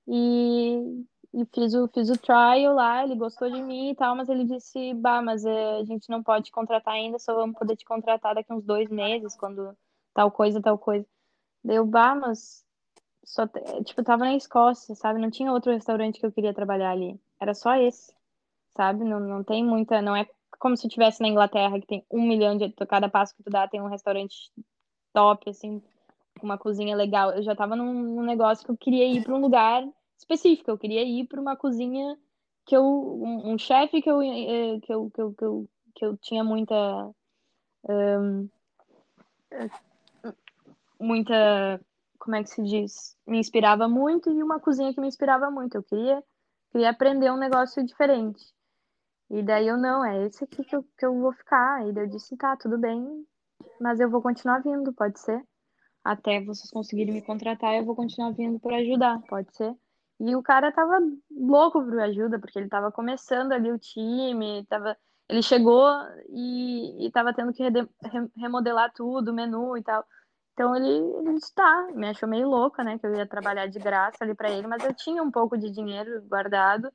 e, 0.08 1.04
e, 1.34 1.46
fiz, 1.54 1.74
o, 1.74 1.90
fiz 1.90 2.10
o 2.10 2.18
trial 2.18 2.74
lá, 2.74 3.04
ele 3.04 3.18
gostou 3.18 3.52
de 3.52 3.62
mim 3.62 3.90
e 3.90 3.96
tal, 3.96 4.16
mas 4.16 4.30
ele 4.30 4.46
disse, 4.46 4.94
bah, 4.94 5.22
mas 5.22 5.44
é, 5.44 5.80
a 5.80 5.84
gente 5.84 6.10
não 6.10 6.24
pode 6.24 6.46
te 6.46 6.52
contratar 6.54 6.94
ainda, 6.94 7.20
só 7.20 7.36
vamos 7.36 7.60
poder 7.60 7.76
te 7.76 7.84
contratar 7.84 8.34
daqui 8.34 8.54
uns 8.54 8.64
dois 8.64 8.90
meses, 8.90 9.36
quando 9.36 9.78
tal 10.14 10.32
coisa, 10.32 10.62
tal 10.62 10.78
coisa. 10.78 11.06
Deu, 11.62 11.86
bah, 11.86 12.16
mas 12.16 12.64
só, 13.26 13.46
tipo, 13.84 14.04
tava 14.06 14.24
na 14.24 14.36
Escócia, 14.38 14.96
sabe? 14.96 15.20
Não 15.20 15.30
tinha 15.30 15.52
outro 15.52 15.74
restaurante 15.74 16.18
que 16.18 16.26
eu 16.26 16.32
queria 16.32 16.54
trabalhar 16.54 16.92
ali. 16.92 17.20
Era 17.42 17.54
só 17.54 17.76
esse, 17.76 18.16
sabe? 18.78 19.04
Não, 19.04 19.20
não 19.20 19.44
tem 19.44 19.66
muita, 19.66 20.02
não 20.02 20.16
é 20.16 20.26
como 20.62 20.78
se 20.78 20.86
estivesse 20.86 21.20
na 21.22 21.28
Inglaterra, 21.28 21.80
que 21.80 21.88
tem 21.88 22.06
um 22.10 22.22
milhão 22.22 22.56
de. 22.56 22.72
Cada 22.88 23.10
passo 23.10 23.36
que 23.36 23.42
tu 23.42 23.50
dá 23.50 23.68
tem 23.68 23.82
um 23.82 23.90
restaurante 23.90 24.52
top, 25.12 25.50
assim. 25.50 25.82
uma 26.42 26.56
cozinha 26.56 26.96
legal. 26.96 27.32
Eu 27.32 27.42
já 27.42 27.56
tava 27.56 27.76
num, 27.76 27.92
num 27.92 28.22
negócio 28.22 28.64
que 28.64 28.72
eu 28.72 28.78
queria 28.78 29.08
ir 29.08 29.24
para 29.24 29.34
um 29.34 29.42
lugar 29.42 29.84
específico. 30.20 30.70
Eu 30.70 30.78
queria 30.78 31.04
ir 31.04 31.26
para 31.28 31.42
uma 31.42 31.56
cozinha 31.58 32.16
que 32.64 32.78
eu 32.78 32.84
um, 32.84 33.54
um 33.54 33.58
chefe 33.58 34.04
que 34.04 34.10
eu, 34.10 34.22
eh, 34.22 34.80
que 34.84 34.94
eu 34.94 35.10
que 35.10 35.22
eu, 35.22 35.34
que 35.34 35.44
eu 35.44 35.70
que 35.96 36.06
eu 36.06 36.18
tinha 36.18 36.44
muita 36.44 37.12
um, 37.90 38.48
muita 41.00 41.82
como 42.20 42.36
é 42.36 42.44
que 42.44 42.50
se 42.52 42.62
diz 42.62 43.18
me 43.26 43.40
inspirava 43.40 43.88
muito 43.88 44.30
e 44.30 44.44
uma 44.44 44.60
cozinha 44.60 44.94
que 44.94 45.02
me 45.02 45.08
inspirava 45.08 45.50
muito 45.50 45.76
eu 45.76 45.84
queria 45.84 46.24
queria 46.72 46.92
aprender 46.92 47.32
um 47.32 47.38
negócio 47.38 47.84
diferente 47.84 48.46
e 49.32 49.44
daí 49.44 49.68
eu 49.68 49.78
não 49.78 50.06
é 50.06 50.28
esse 50.28 50.44
aqui 50.44 50.64
que 50.64 50.76
eu, 50.76 50.84
que 50.98 51.06
eu 51.06 51.20
vou 51.20 51.34
ficar. 51.34 51.88
E 51.88 51.92
daí 51.92 52.06
eu 52.06 52.10
disse 52.10 52.38
tá 52.38 52.56
tudo 52.56 52.78
bem 52.78 53.26
mas 53.80 54.00
eu 54.00 54.10
vou 54.10 54.22
continuar 54.22 54.60
vindo 54.60 54.94
pode 54.94 55.20
ser? 55.20 55.42
Até 56.04 56.42
vocês 56.42 56.70
conseguirem 56.70 57.14
me 57.14 57.22
contratar 57.22 57.76
eu 57.76 57.86
vou 57.86 57.96
continuar 57.96 58.32
vindo 58.32 58.60
para 58.60 58.78
ajudar 58.78 59.20
pode 59.28 59.56
ser? 59.56 59.76
E 60.20 60.36
o 60.36 60.44
cara 60.44 60.72
tava 60.72 61.00
louco 61.32 61.84
por 61.84 62.00
ajuda, 62.00 62.40
porque 62.40 62.60
ele 62.60 62.70
tava 62.70 62.92
começando 62.92 63.54
ali 63.54 63.72
o 63.72 63.80
time, 63.80 64.64
tava... 64.68 64.96
ele 65.28 65.42
chegou 65.42 65.90
e, 66.30 67.08
e 67.08 67.12
tava 67.12 67.34
tendo 67.34 67.52
que 67.52 67.64
remodelar 68.38 68.94
tudo, 68.94 69.32
o 69.32 69.34
menu 69.34 69.76
e 69.76 69.84
tal. 69.84 70.06
Então 70.54 70.76
ele, 70.76 70.90
ele 71.18 71.34
disse, 71.34 71.52
tá, 71.56 71.88
me 71.96 72.08
achou 72.08 72.30
meio 72.30 72.48
louca, 72.48 72.84
né, 72.84 73.00
que 73.00 73.08
eu 73.08 73.16
ia 73.16 73.26
trabalhar 73.26 73.66
de 73.66 73.80
graça 73.80 74.24
ali 74.24 74.36
para 74.36 74.52
ele, 74.52 74.68
mas 74.68 74.84
eu 74.84 74.94
tinha 74.94 75.24
um 75.24 75.32
pouco 75.32 75.58
de 75.58 75.72
dinheiro 75.72 76.22
guardado 76.28 76.92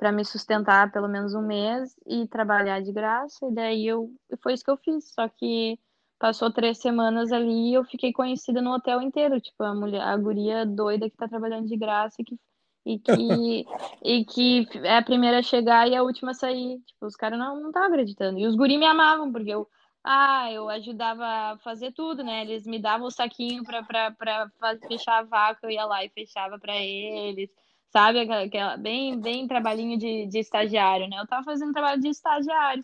para 0.00 0.10
me 0.10 0.24
sustentar 0.24 0.90
pelo 0.90 1.06
menos 1.06 1.34
um 1.34 1.42
mês 1.42 1.94
e 2.06 2.26
trabalhar 2.26 2.80
de 2.80 2.90
graça, 2.90 3.46
e 3.46 3.52
daí 3.52 3.86
eu 3.86 4.10
foi 4.42 4.54
isso 4.54 4.64
que 4.64 4.70
eu 4.70 4.78
fiz, 4.78 5.12
só 5.12 5.28
que 5.28 5.78
passou 6.18 6.50
três 6.50 6.78
semanas 6.78 7.30
ali 7.30 7.70
e 7.70 7.74
eu 7.74 7.84
fiquei 7.84 8.10
conhecida 8.10 8.62
no 8.62 8.72
hotel 8.72 9.02
inteiro, 9.02 9.38
tipo, 9.38 9.62
a 9.62 9.74
mulher, 9.74 10.00
a 10.00 10.16
guria 10.16 10.64
doida 10.64 11.10
que 11.10 11.16
tá 11.18 11.28
trabalhando 11.28 11.68
de 11.68 11.76
graça 11.76 12.16
e 12.22 12.24
que 12.24 12.38
e 12.86 12.98
que, 12.98 13.66
e 14.02 14.24
que 14.24 14.66
é 14.84 14.96
a 14.96 15.02
primeira 15.02 15.40
a 15.40 15.42
chegar 15.42 15.86
e 15.86 15.94
a 15.94 16.02
última 16.02 16.30
a 16.30 16.34
sair. 16.34 16.80
Tipo, 16.86 17.04
os 17.04 17.14
caras 17.14 17.38
não 17.38 17.66
estavam 17.66 17.88
acreditando. 17.88 18.38
E 18.38 18.46
os 18.46 18.56
guri 18.56 18.78
me 18.78 18.86
amavam, 18.86 19.30
porque 19.30 19.50
eu, 19.50 19.68
ah, 20.02 20.50
eu 20.50 20.66
ajudava 20.70 21.26
a 21.26 21.58
fazer 21.58 21.92
tudo, 21.92 22.24
né? 22.24 22.40
Eles 22.40 22.66
me 22.66 22.78
davam 22.78 23.06
o 23.06 23.10
saquinho 23.10 23.62
pra, 23.64 23.82
pra, 23.82 24.10
pra 24.12 24.78
fechar 24.88 25.18
a 25.18 25.24
vaca, 25.24 25.66
eu 25.66 25.70
ia 25.70 25.84
lá 25.84 26.02
e 26.02 26.08
fechava 26.08 26.58
para 26.58 26.74
eles. 26.74 27.50
Sabe, 27.90 28.20
aquela, 28.20 28.42
aquela, 28.42 28.76
bem, 28.76 29.20
bem 29.20 29.48
trabalhinho 29.48 29.98
de, 29.98 30.26
de 30.26 30.38
estagiário, 30.38 31.08
né? 31.08 31.18
Eu 31.18 31.26
tava 31.26 31.44
fazendo 31.44 31.72
trabalho 31.72 32.00
de 32.00 32.08
estagiário. 32.08 32.82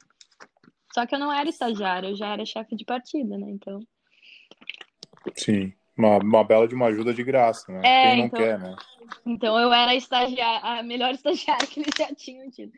Só 0.92 1.06
que 1.06 1.14
eu 1.14 1.18
não 1.18 1.32
era 1.32 1.48
estagiário, 1.48 2.10
eu 2.10 2.16
já 2.16 2.32
era 2.32 2.44
chefe 2.44 2.74
de 2.74 2.84
partida, 2.84 3.38
né? 3.38 3.46
Então. 3.50 3.80
Sim. 5.36 5.72
Uma, 5.96 6.18
uma 6.18 6.44
bela 6.44 6.66
de 6.66 6.74
uma 6.74 6.86
ajuda 6.86 7.14
de 7.14 7.22
graça, 7.22 7.70
né? 7.70 7.80
É, 7.84 8.08
Quem 8.08 8.18
não 8.18 8.26
então, 8.26 8.40
quer, 8.40 8.58
né? 8.58 8.76
Então 9.24 9.58
eu 9.58 9.72
era 9.72 9.92
a 9.92 9.94
estagiária, 9.94 10.60
a 10.60 10.82
melhor 10.82 11.14
estagiária 11.14 11.66
que 11.68 11.80
eles 11.80 11.94
já 11.96 12.12
tinham 12.14 12.50
tido. 12.50 12.72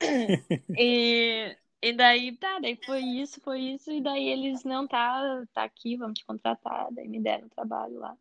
e, 0.76 1.56
e 1.82 1.92
daí, 1.94 2.36
tá, 2.36 2.58
daí 2.58 2.78
foi 2.84 3.00
isso, 3.00 3.40
foi 3.40 3.60
isso, 3.60 3.90
e 3.90 4.02
daí 4.02 4.28
eles 4.28 4.64
não 4.64 4.86
tá, 4.86 5.42
tá 5.54 5.64
aqui, 5.64 5.96
vamos 5.96 6.18
te 6.18 6.26
contratar, 6.26 6.88
daí 6.92 7.08
me 7.08 7.20
deram 7.20 7.48
trabalho 7.48 7.98
lá. 7.98 8.14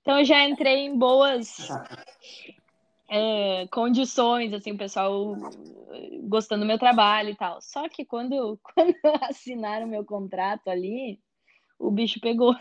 Então 0.00 0.18
eu 0.18 0.24
já 0.24 0.46
entrei 0.46 0.86
em 0.86 0.98
boas 0.98 1.68
é, 3.08 3.66
condições, 3.68 4.52
assim, 4.52 4.72
o 4.72 4.78
pessoal 4.78 5.36
gostando 6.24 6.62
do 6.64 6.66
meu 6.66 6.78
trabalho 6.78 7.30
e 7.30 7.36
tal. 7.36 7.60
Só 7.60 7.88
que 7.88 8.04
quando, 8.04 8.58
quando 8.74 8.94
assinaram 9.22 9.86
meu 9.86 10.04
contrato 10.04 10.68
ali, 10.68 11.20
o 11.78 11.90
bicho 11.90 12.20
pegou. 12.20 12.54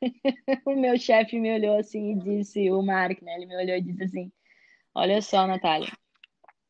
o 0.66 0.76
meu 0.76 0.98
chefe 0.98 1.38
me 1.40 1.52
olhou 1.52 1.76
assim 1.76 2.12
e 2.12 2.18
disse, 2.18 2.70
o 2.70 2.82
Mark, 2.82 3.20
né? 3.22 3.34
Ele 3.34 3.46
me 3.46 3.56
olhou 3.56 3.76
e 3.76 3.82
disse 3.82 4.04
assim: 4.04 4.32
Olha 4.94 5.20
só, 5.20 5.46
Natália, 5.46 5.92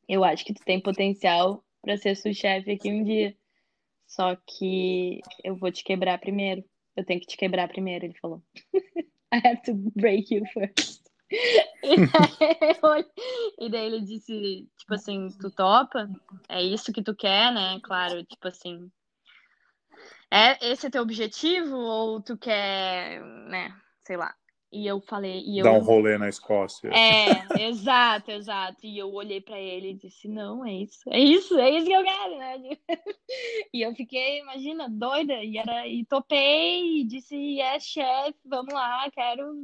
eu 0.09 0.25
acho 0.25 0.45
que 0.45 0.55
tu 0.55 0.65
tem 0.65 0.81
potencial 0.81 1.63
para 1.83 1.97
ser 1.97 2.17
sua 2.17 2.33
chefe 2.33 2.73
aqui 2.73 2.91
um 2.91 3.05
dia. 3.05 3.37
Só 4.07 4.37
que 4.37 5.21
eu 5.45 5.55
vou 5.55 5.71
te 5.71 5.85
quebrar 5.85 6.19
primeiro. 6.19 6.65
Eu 6.97 7.05
tenho 7.05 7.21
que 7.21 7.27
te 7.27 7.37
quebrar 7.37 7.69
primeiro, 7.69 8.07
ele 8.07 8.15
falou. 8.15 8.43
I 9.33 9.47
have 9.47 9.61
to 9.67 9.75
break 9.95 10.35
you 10.35 10.45
first. 10.47 10.98
E, 11.31 11.97
daí, 12.07 13.07
e 13.59 13.71
daí 13.71 13.87
ele 13.87 14.01
disse, 14.01 14.69
tipo 14.79 14.95
assim, 14.95 15.29
tu 15.41 15.51
topa? 15.51 16.09
É 16.49 16.63
isso 16.63 16.93
que 16.93 17.03
tu 17.03 17.15
quer, 17.15 17.53
né? 17.53 17.79
Claro, 17.83 18.25
tipo 18.25 18.49
assim, 18.49 18.91
é 20.31 20.71
esse 20.71 20.87
é 20.87 20.91
teu 20.91 21.03
objetivo 21.03 21.77
ou 21.77 22.21
tu 22.21 22.37
quer, 22.37 23.21
né, 23.49 23.75
sei 24.01 24.17
lá. 24.17 24.35
E 24.71 24.87
eu 24.87 25.01
falei, 25.01 25.43
e 25.47 25.59
eu 25.59 25.65
dar 25.65 25.73
um 25.73 25.83
rolê 25.83 26.19
na 26.19 26.29
Escócia. 26.29 26.91
É, 26.93 27.69
exato, 27.69 28.31
exato. 28.31 28.85
E 28.85 28.99
eu 28.99 29.11
olhei 29.13 29.41
para 29.41 29.59
ele 29.59 29.91
e 29.91 29.95
disse: 29.95 30.29
"Não, 30.29 30.65
é 30.65 30.73
isso. 30.75 31.01
É 31.09 31.19
isso, 31.19 31.59
é 31.59 31.71
isso 31.71 31.87
que 31.87 31.93
eu 31.93 32.05
quero", 32.05 32.39
né? 32.39 32.59
E 33.73 33.83
eu 33.83 33.95
fiquei, 33.95 34.41
imagina, 34.41 34.89
doida 34.89 35.43
e 35.43 35.59
era 35.59 35.87
e 35.87 36.05
topei 36.05 37.01
e 37.01 37.05
disse: 37.05 37.35
"É, 37.61 37.75
yes, 37.75 37.85
chefe, 37.85 38.39
vamos 38.45 38.73
lá, 38.75 39.11
quero 39.11 39.55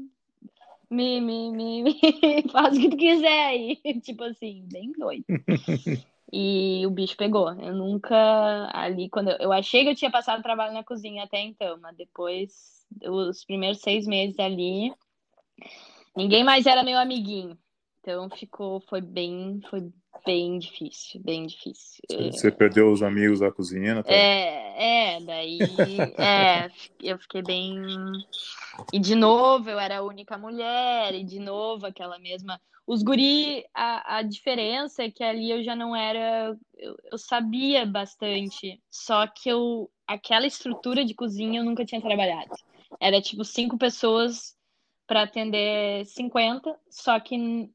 me, 0.91 1.20
me, 1.20 1.51
me, 1.51 1.82
me 1.82 2.49
faz 2.51 2.76
o 2.76 2.80
que 2.80 2.91
tu 2.91 2.97
quiser 2.97 3.47
aí". 3.47 3.80
Tipo 4.03 4.24
assim, 4.24 4.66
bem 4.70 4.93
doido. 4.93 5.24
E 6.37 6.85
o 6.85 6.91
bicho 6.91 7.16
pegou. 7.16 7.49
Eu 7.61 7.74
nunca 7.74 8.68
ali 8.72 9.09
quando 9.09 9.30
eu, 9.30 9.37
eu 9.39 9.53
achei 9.53 9.85
que 9.85 9.91
eu 9.91 9.95
tinha 9.95 10.11
passado 10.11 10.43
trabalho 10.43 10.72
na 10.72 10.82
cozinha 10.82 11.22
até 11.22 11.41
então, 11.41 11.78
mas 11.80 11.97
depois 11.97 12.85
os 13.07 13.45
primeiros 13.45 13.80
seis 13.80 14.05
meses 14.05 14.37
ali 14.41 14.93
ninguém 16.16 16.43
mais 16.43 16.66
era 16.66 16.82
meu 16.82 16.99
amiguinho. 16.99 17.57
Então 18.05 18.29
ficou, 18.29 18.81
foi 18.81 19.01
bem, 19.01 19.63
foi 19.71 19.91
bem 20.27 20.59
difícil, 20.59 21.23
bem 21.23 21.47
difícil. 21.47 22.03
Você 22.31 22.51
perdeu 22.51 22.93
os 22.93 23.03
amigos 23.03 23.41
da 23.41 23.51
cozinha, 23.51 24.03
tá? 24.03 24.13
É, 24.13 25.15
é, 25.15 25.21
daí, 25.23 25.59
é, 26.19 26.71
eu 27.03 27.19
fiquei 27.19 27.43
bem. 27.43 27.75
E 28.93 28.99
de 28.99 29.15
novo 29.15 29.71
eu 29.71 29.81
era 29.81 29.99
a 29.99 30.03
única 30.03 30.37
mulher, 30.37 31.15
e 31.15 31.25
de 31.25 31.39
novo 31.39 31.87
aquela 31.87 32.19
mesma. 32.19 32.61
Os 32.87 33.03
guri, 33.03 33.65
a, 33.73 34.19
a 34.19 34.23
diferença 34.23 35.05
é 35.05 35.11
que 35.11 35.25
ali 35.25 35.51
eu 35.51 35.65
já 35.65 35.75
não 35.75 35.97
era. 35.97 36.55
Eu, 36.77 36.97
eu 37.11 37.17
sabia 37.17 37.87
bastante, 37.87 38.83
só 38.91 39.27
que 39.27 39.49
eu. 39.49 39.91
Aquela 40.07 40.47
estrutura 40.47 41.07
de 41.07 41.15
cozinha 41.15 41.61
eu 41.61 41.65
nunca 41.65 41.87
tinha 41.87 42.03
trabalhado. 42.03 42.55
Era 43.01 43.23
tipo 43.23 43.43
cinco 43.47 43.79
pessoas 43.79 44.55
para 45.07 45.23
atender 45.23 46.05
50, 46.07 46.79
só 46.91 47.19
que 47.19 47.71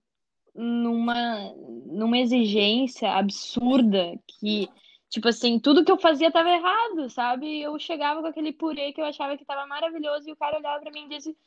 numa, 0.55 1.53
numa 1.85 2.17
exigência 2.17 3.11
absurda 3.11 4.19
que, 4.27 4.69
tipo 5.09 5.27
assim, 5.27 5.59
tudo 5.59 5.83
que 5.83 5.91
eu 5.91 5.99
fazia 5.99 6.31
tava 6.31 6.49
errado, 6.49 7.09
sabe? 7.09 7.61
Eu 7.61 7.77
chegava 7.79 8.21
com 8.21 8.27
aquele 8.27 8.53
purê 8.53 8.93
que 8.93 9.01
eu 9.01 9.05
achava 9.05 9.37
que 9.37 9.45
tava 9.45 9.65
maravilhoso 9.67 10.29
e 10.29 10.33
o 10.33 10.37
cara 10.37 10.57
olhava 10.57 10.81
para 10.81 10.91
mim 10.91 11.05
e 11.05 11.09
disse: 11.09 11.37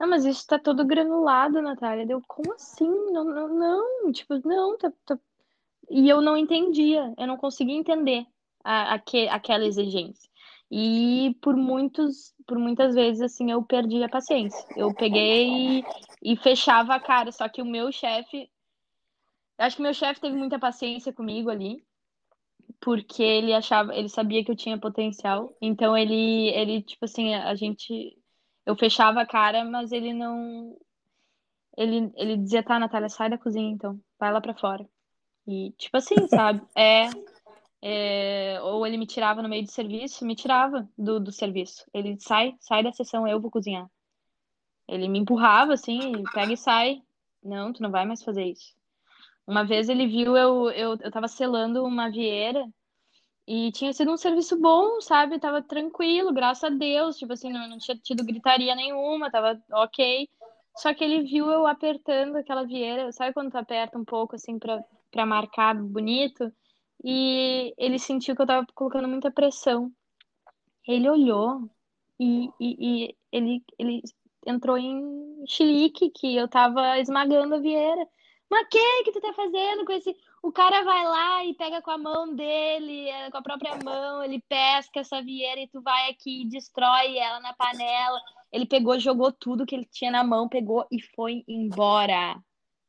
Não, 0.00 0.08
mas 0.08 0.24
isso 0.24 0.46
tá 0.46 0.58
todo 0.58 0.84
granulado, 0.84 1.62
Natália. 1.62 2.06
Deu, 2.06 2.22
como 2.26 2.52
assim? 2.54 2.88
Não, 3.12 3.24
não, 3.24 3.48
não. 3.48 4.12
Tipo, 4.12 4.40
não, 4.46 4.76
tá, 4.78 4.92
tá... 5.04 5.18
E 5.90 6.08
eu 6.08 6.20
não 6.20 6.36
entendia, 6.36 7.14
eu 7.16 7.26
não 7.26 7.36
conseguia 7.36 7.76
entender 7.76 8.26
a, 8.64 8.94
a 8.94 8.98
que, 8.98 9.28
aquela 9.28 9.64
exigência. 9.64 10.28
E 10.70 11.34
por 11.40 11.56
muitos, 11.56 12.34
por 12.46 12.58
muitas 12.58 12.94
vezes, 12.94 13.22
assim, 13.22 13.50
eu 13.50 13.62
perdi 13.62 14.02
a 14.02 14.08
paciência. 14.08 14.62
Eu 14.76 14.92
peguei 14.92 15.78
e, 15.78 15.84
e 16.22 16.36
fechava 16.36 16.94
a 16.94 17.00
cara. 17.00 17.32
Só 17.32 17.48
que 17.48 17.62
o 17.62 17.66
meu 17.66 17.90
chefe, 17.90 18.50
acho 19.56 19.76
que 19.76 19.82
meu 19.82 19.94
chefe 19.94 20.20
teve 20.20 20.36
muita 20.36 20.58
paciência 20.58 21.12
comigo 21.12 21.48
ali, 21.48 21.82
porque 22.80 23.22
ele 23.22 23.54
achava, 23.54 23.94
ele 23.94 24.08
sabia 24.08 24.44
que 24.44 24.50
eu 24.50 24.56
tinha 24.56 24.78
potencial. 24.78 25.56
Então 25.60 25.96
ele, 25.96 26.48
ele 26.50 26.82
tipo 26.82 27.04
assim, 27.06 27.34
a 27.34 27.54
gente, 27.54 28.16
eu 28.66 28.76
fechava 28.76 29.22
a 29.22 29.26
cara, 29.26 29.64
mas 29.64 29.90
ele 29.90 30.12
não, 30.12 30.76
ele, 31.78 32.12
ele 32.16 32.36
dizia, 32.36 32.62
tá, 32.62 32.78
Natália, 32.78 33.08
sai 33.08 33.30
da 33.30 33.38
cozinha, 33.38 33.70
então, 33.70 34.00
vai 34.18 34.32
lá 34.32 34.40
para 34.40 34.52
fora. 34.52 34.84
E 35.46 35.72
tipo 35.78 35.96
assim, 35.96 36.26
sabe? 36.28 36.60
É, 36.76 37.08
é, 37.82 38.60
ou 38.62 38.86
ele 38.86 38.96
me 38.96 39.06
tirava 39.06 39.42
no 39.42 39.48
meio 39.48 39.64
do 39.64 39.70
serviço, 39.70 40.24
me 40.24 40.34
tirava 40.34 40.88
do, 40.96 41.20
do 41.20 41.32
serviço. 41.32 41.84
Ele 41.92 42.18
sai, 42.20 42.54
sai 42.60 42.82
da 42.82 42.92
sessão, 42.92 43.26
eu 43.26 43.40
vou 43.40 43.50
cozinhar. 43.50 43.88
Ele 44.88 45.08
me 45.08 45.18
empurrava 45.18 45.74
assim, 45.74 46.22
pega 46.32 46.52
e 46.52 46.56
sai. 46.56 47.02
Não, 47.42 47.72
tu 47.72 47.82
não 47.82 47.90
vai 47.90 48.04
mais 48.04 48.22
fazer 48.22 48.44
isso. 48.44 48.74
Uma 49.46 49.64
vez 49.64 49.88
ele 49.88 50.06
viu 50.06 50.36
eu, 50.36 50.70
eu, 50.70 50.98
eu 51.00 51.10
tava 51.10 51.28
selando 51.28 51.84
uma 51.84 52.10
vieira 52.10 52.66
e 53.46 53.72
tinha 53.72 53.92
sido 53.94 54.12
um 54.12 54.16
serviço 54.16 54.60
bom, 54.60 55.00
sabe? 55.00 55.38
Tava 55.38 55.62
tranquilo, 55.62 56.32
graças 56.32 56.64
a 56.64 56.68
Deus. 56.68 57.16
Tipo 57.16 57.32
assim, 57.32 57.50
não, 57.50 57.68
não 57.68 57.78
tinha 57.78 57.96
tido 57.96 58.24
gritaria 58.24 58.74
nenhuma, 58.74 59.30
tava 59.30 59.58
ok. 59.72 60.28
Só 60.76 60.92
que 60.94 61.02
ele 61.02 61.22
viu 61.22 61.50
eu 61.50 61.66
apertando 61.66 62.36
aquela 62.36 62.64
vieira, 62.64 63.10
sabe 63.10 63.32
quando 63.32 63.50
tu 63.50 63.56
aperta 63.58 63.98
um 63.98 64.04
pouco 64.04 64.36
assim 64.36 64.58
pra, 64.58 64.84
pra 65.10 65.26
marcar 65.26 65.74
bonito? 65.74 66.52
E 67.04 67.74
ele 67.78 67.98
sentiu 67.98 68.34
que 68.34 68.42
eu 68.42 68.46
tava 68.46 68.66
colocando 68.74 69.08
muita 69.08 69.30
pressão. 69.30 69.92
Ele 70.86 71.08
olhou 71.08 71.68
e, 72.18 72.48
e, 72.60 72.76
e 73.06 73.16
ele, 73.30 73.64
ele, 73.78 74.02
entrou 74.46 74.78
em 74.78 75.44
chilique, 75.46 76.10
que 76.10 76.36
eu 76.36 76.48
tava 76.48 76.98
esmagando 76.98 77.54
a 77.54 77.58
Vieira. 77.58 78.06
Mas 78.50 78.66
o 78.66 78.68
que 78.68 79.04
que 79.04 79.12
tu 79.12 79.20
tá 79.20 79.32
fazendo 79.34 79.84
com 79.84 79.92
esse... 79.92 80.16
O 80.42 80.50
cara 80.50 80.82
vai 80.82 81.04
lá 81.04 81.44
e 81.44 81.54
pega 81.54 81.82
com 81.82 81.90
a 81.90 81.98
mão 81.98 82.34
dele, 82.34 83.08
é, 83.08 83.30
com 83.30 83.38
a 83.38 83.42
própria 83.42 83.76
mão, 83.84 84.22
ele 84.22 84.40
pesca 84.48 85.00
essa 85.00 85.20
vieira 85.20 85.60
e 85.60 85.68
tu 85.68 85.82
vai 85.82 86.10
aqui 86.10 86.42
e 86.42 86.48
destrói 86.48 87.18
ela 87.18 87.40
na 87.40 87.52
panela. 87.52 88.20
Ele 88.50 88.64
pegou, 88.64 88.98
jogou 88.98 89.32
tudo 89.32 89.66
que 89.66 89.74
ele 89.74 89.84
tinha 89.84 90.10
na 90.10 90.24
mão, 90.24 90.48
pegou 90.48 90.86
e 90.90 91.02
foi 91.02 91.44
embora. 91.46 92.40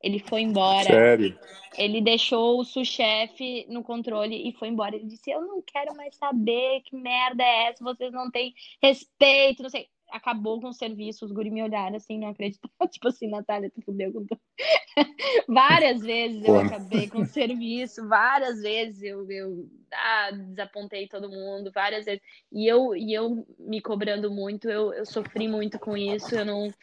Ele 0.02 0.20
foi 0.20 0.42
embora. 0.42 0.86
Sério? 0.86 1.38
Ele 1.78 2.02
deixou 2.02 2.60
o 2.60 2.66
sous-chefe 2.66 3.66
no 3.70 3.84
controle 3.84 4.50
e 4.50 4.54
foi 4.54 4.70
embora. 4.70 4.96
Ele 4.96 5.06
disse: 5.06 5.30
Eu 5.30 5.42
não 5.42 5.62
quero 5.62 5.96
mais 5.96 6.16
saber 6.16 6.82
que 6.82 6.96
merda 6.96 7.44
é 7.44 7.68
essa, 7.68 7.84
vocês 7.84 8.12
não 8.12 8.32
têm 8.32 8.54
respeito, 8.82 9.64
não 9.64 9.70
sei. 9.70 9.88
Acabou 10.12 10.60
com 10.60 10.70
o 10.70 10.74
serviço, 10.74 11.24
os 11.24 11.32
guri 11.32 11.52
me 11.52 11.62
olharam 11.62 11.96
assim, 11.96 12.18
não 12.18 12.30
acreditavam. 12.30 12.72
Tipo 12.90 13.10
assim, 13.10 13.28
Natália, 13.28 13.70
tu 13.70 13.82
fudeu 13.84 14.12
com 14.12 14.26
tudo. 14.26 14.42
várias 15.48 16.02
vezes 16.02 16.44
eu 16.44 16.60
acabei 16.60 17.08
com 17.08 17.20
o 17.22 17.26
serviço, 17.28 18.08
várias 18.08 18.60
vezes 18.60 19.04
eu, 19.04 19.30
eu 19.30 19.70
ah, 19.94 20.32
desapontei 20.32 21.08
todo 21.08 21.30
mundo, 21.30 21.72
várias 21.72 22.06
vezes. 22.06 22.22
E 22.52 22.66
eu, 22.66 22.96
e 22.96 23.14
eu 23.14 23.46
me 23.60 23.80
cobrando 23.82 24.32
muito, 24.32 24.68
eu, 24.68 24.92
eu 24.94 25.06
sofri 25.06 25.48
muito 25.48 25.78
com 25.78 25.96
isso, 25.96 26.34
eu 26.34 26.44
não 26.44 26.74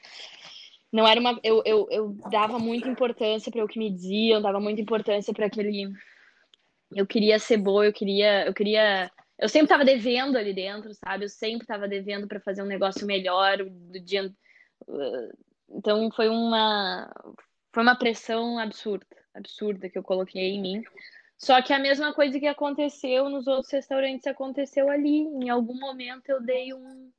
não 0.93 1.07
era 1.07 1.21
uma. 1.21 1.39
Eu, 1.43 1.63
eu, 1.65 1.87
eu 1.91 2.17
dava 2.31 2.59
muita 2.59 2.89
importância 2.89 3.51
para 3.51 3.65
o 3.65 3.69
que 3.69 3.79
me 3.79 3.91
diziam, 3.91 4.41
dava 4.41 4.61
muita 4.61 4.81
importância 4.81 5.33
para 5.33 5.47
aquele. 5.47 5.91
Eu 6.95 7.07
queria 7.07 7.39
ser 7.39 7.57
boa, 7.59 7.87
eu 7.87 7.93
queria. 7.93 8.47
Eu 8.47 8.55
queria. 8.55 9.11
Eu 9.39 9.49
sempre 9.49 9.67
estava 9.67 9.85
devendo 9.85 10.37
ali 10.37 10.55
dentro, 10.55 10.95
sabe? 10.95 11.25
Eu 11.25 11.29
sempre 11.29 11.65
estava 11.65 11.87
devendo 11.87 12.27
para 12.27 12.41
fazer 12.41 12.63
um 12.63 12.67
negócio 12.67 13.07
melhor 13.07 13.59
do 13.59 14.01
dia. 14.01 14.33
Então 15.71 16.11
foi 16.13 16.29
uma. 16.29 17.13
Foi 17.73 17.83
uma 17.83 17.97
pressão 17.97 18.59
absurda, 18.59 19.07
absurda 19.35 19.91
que 19.91 19.99
eu 19.99 20.03
coloquei 20.03 20.53
em 20.53 20.63
mim. 20.63 20.83
Só 21.37 21.61
que 21.61 21.73
a 21.75 21.79
mesma 21.79 22.15
coisa 22.15 22.41
que 22.41 22.47
aconteceu 22.47 23.29
nos 23.29 23.47
outros 23.47 23.71
restaurantes 23.71 24.27
aconteceu 24.27 24.89
ali. 24.89 25.19
Em 25.19 25.51
algum 25.51 25.79
momento 25.79 26.31
eu 26.31 26.41
dei 26.41 26.73
um, 26.73 27.11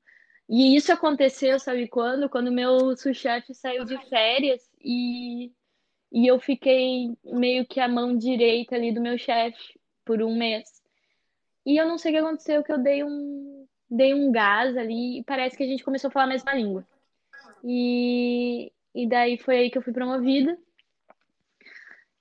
e 0.49 0.75
isso 0.75 0.93
aconteceu, 0.93 1.59
sabe 1.59 1.87
quando? 1.87 2.29
Quando 2.29 2.51
meu 2.51 2.95
sous-chefe 2.95 3.53
saiu 3.53 3.83
de 3.83 3.97
férias 4.07 4.61
e, 4.81 5.51
e 6.11 6.25
eu 6.25 6.39
fiquei 6.39 7.13
meio 7.25 7.65
que 7.65 7.79
a 7.79 7.87
mão 7.87 8.17
direita 8.17 8.75
ali 8.75 8.93
do 8.93 9.01
meu 9.01 9.17
chefe 9.17 9.77
por 10.05 10.21
um 10.21 10.37
mês. 10.37 10.81
E 11.65 11.75
eu 11.75 11.85
não 11.85 11.97
sei 11.97 12.11
o 12.11 12.15
que 12.15 12.19
aconteceu, 12.21 12.63
que 12.63 12.71
eu 12.71 12.77
dei 12.77 13.03
um, 13.03 13.67
dei 13.89 14.13
um 14.13 14.31
gás 14.31 14.77
ali 14.77 15.19
e 15.19 15.23
parece 15.23 15.57
que 15.57 15.63
a 15.63 15.67
gente 15.67 15.83
começou 15.83 16.07
a 16.07 16.11
falar 16.11 16.25
a 16.25 16.29
mesma 16.29 16.53
língua. 16.53 16.87
E, 17.61 18.71
e 18.95 19.07
daí 19.07 19.37
foi 19.37 19.57
aí 19.57 19.69
que 19.69 19.77
eu 19.77 19.81
fui 19.81 19.91
promovida. 19.91 20.57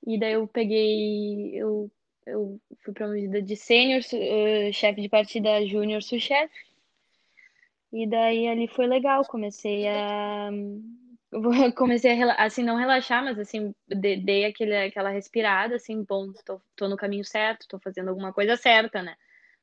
E 0.05 0.19
daí 0.19 0.33
eu 0.33 0.49
peguei, 0.49 1.55
eu, 1.55 1.89
eu 2.27 2.61
fui 2.85 2.93
promovida 2.93 3.41
de 3.41 3.55
sênior, 3.55 4.01
uh, 4.01 4.73
chefe 4.73 5.01
de 5.01 5.09
partida 5.09 5.65
júnior, 5.65 6.03
sous-chefe. 6.03 6.53
E 7.97 8.07
daí 8.07 8.47
ali 8.47 8.69
foi 8.69 8.87
legal, 8.87 9.25
comecei 9.25 9.89
a 9.89 10.51
comecei 11.75 12.23
a 12.23 12.45
assim 12.45 12.63
não 12.63 12.77
relaxar, 12.77 13.25
mas 13.25 13.39
assim 13.39 13.75
dei 13.89 14.45
aquele, 14.45 14.77
aquela 14.77 15.09
respirada, 15.09 15.77
assim, 15.77 16.05
bom, 16.05 16.31
tô, 16.45 16.61
tô 16.77 16.89
no 16.89 16.97
caminho 16.97 17.25
certo, 17.25 17.67
tô 17.67 17.79
fazendo 17.79 18.09
alguma 18.11 18.35
coisa 18.35 18.55
certa, 18.55 19.03
né? 19.03 19.17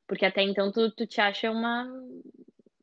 Porque 0.08 0.26
até 0.26 0.42
então 0.42 0.72
tu, 0.72 0.90
tu 0.90 1.06
te 1.06 1.20
acha 1.20 1.48
uma 1.48 1.84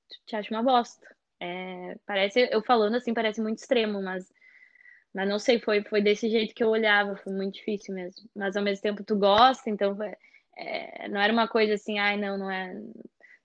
tu 0.10 0.18
te 0.26 0.36
acha 0.38 0.54
uma 0.56 0.64
bosta. 0.64 1.06
É, 1.38 1.98
parece 2.06 2.48
eu 2.50 2.62
falando 2.64 2.96
assim 2.96 3.14
parece 3.14 3.42
muito 3.42 3.60
extremo, 3.60 4.02
mas 4.02 4.32
mas 5.14 5.28
não 5.28 5.38
sei, 5.38 5.60
foi 5.60 5.84
foi 5.84 6.02
desse 6.02 6.30
jeito 6.30 6.56
que 6.56 6.64
eu 6.64 6.70
olhava, 6.70 7.18
foi 7.18 7.34
muito 7.34 7.56
difícil 7.56 7.94
mesmo. 7.94 8.30
Mas 8.34 8.56
ao 8.56 8.64
mesmo 8.64 8.82
tempo 8.84 9.04
tu 9.04 9.18
gosta, 9.18 9.70
então 9.70 9.98
é, 10.58 11.10
não 11.10 11.20
era 11.20 11.34
uma 11.34 11.48
coisa 11.50 11.74
assim, 11.74 12.00
ai 12.00 12.16
não, 12.18 12.38
não 12.38 12.50
é 12.50 12.74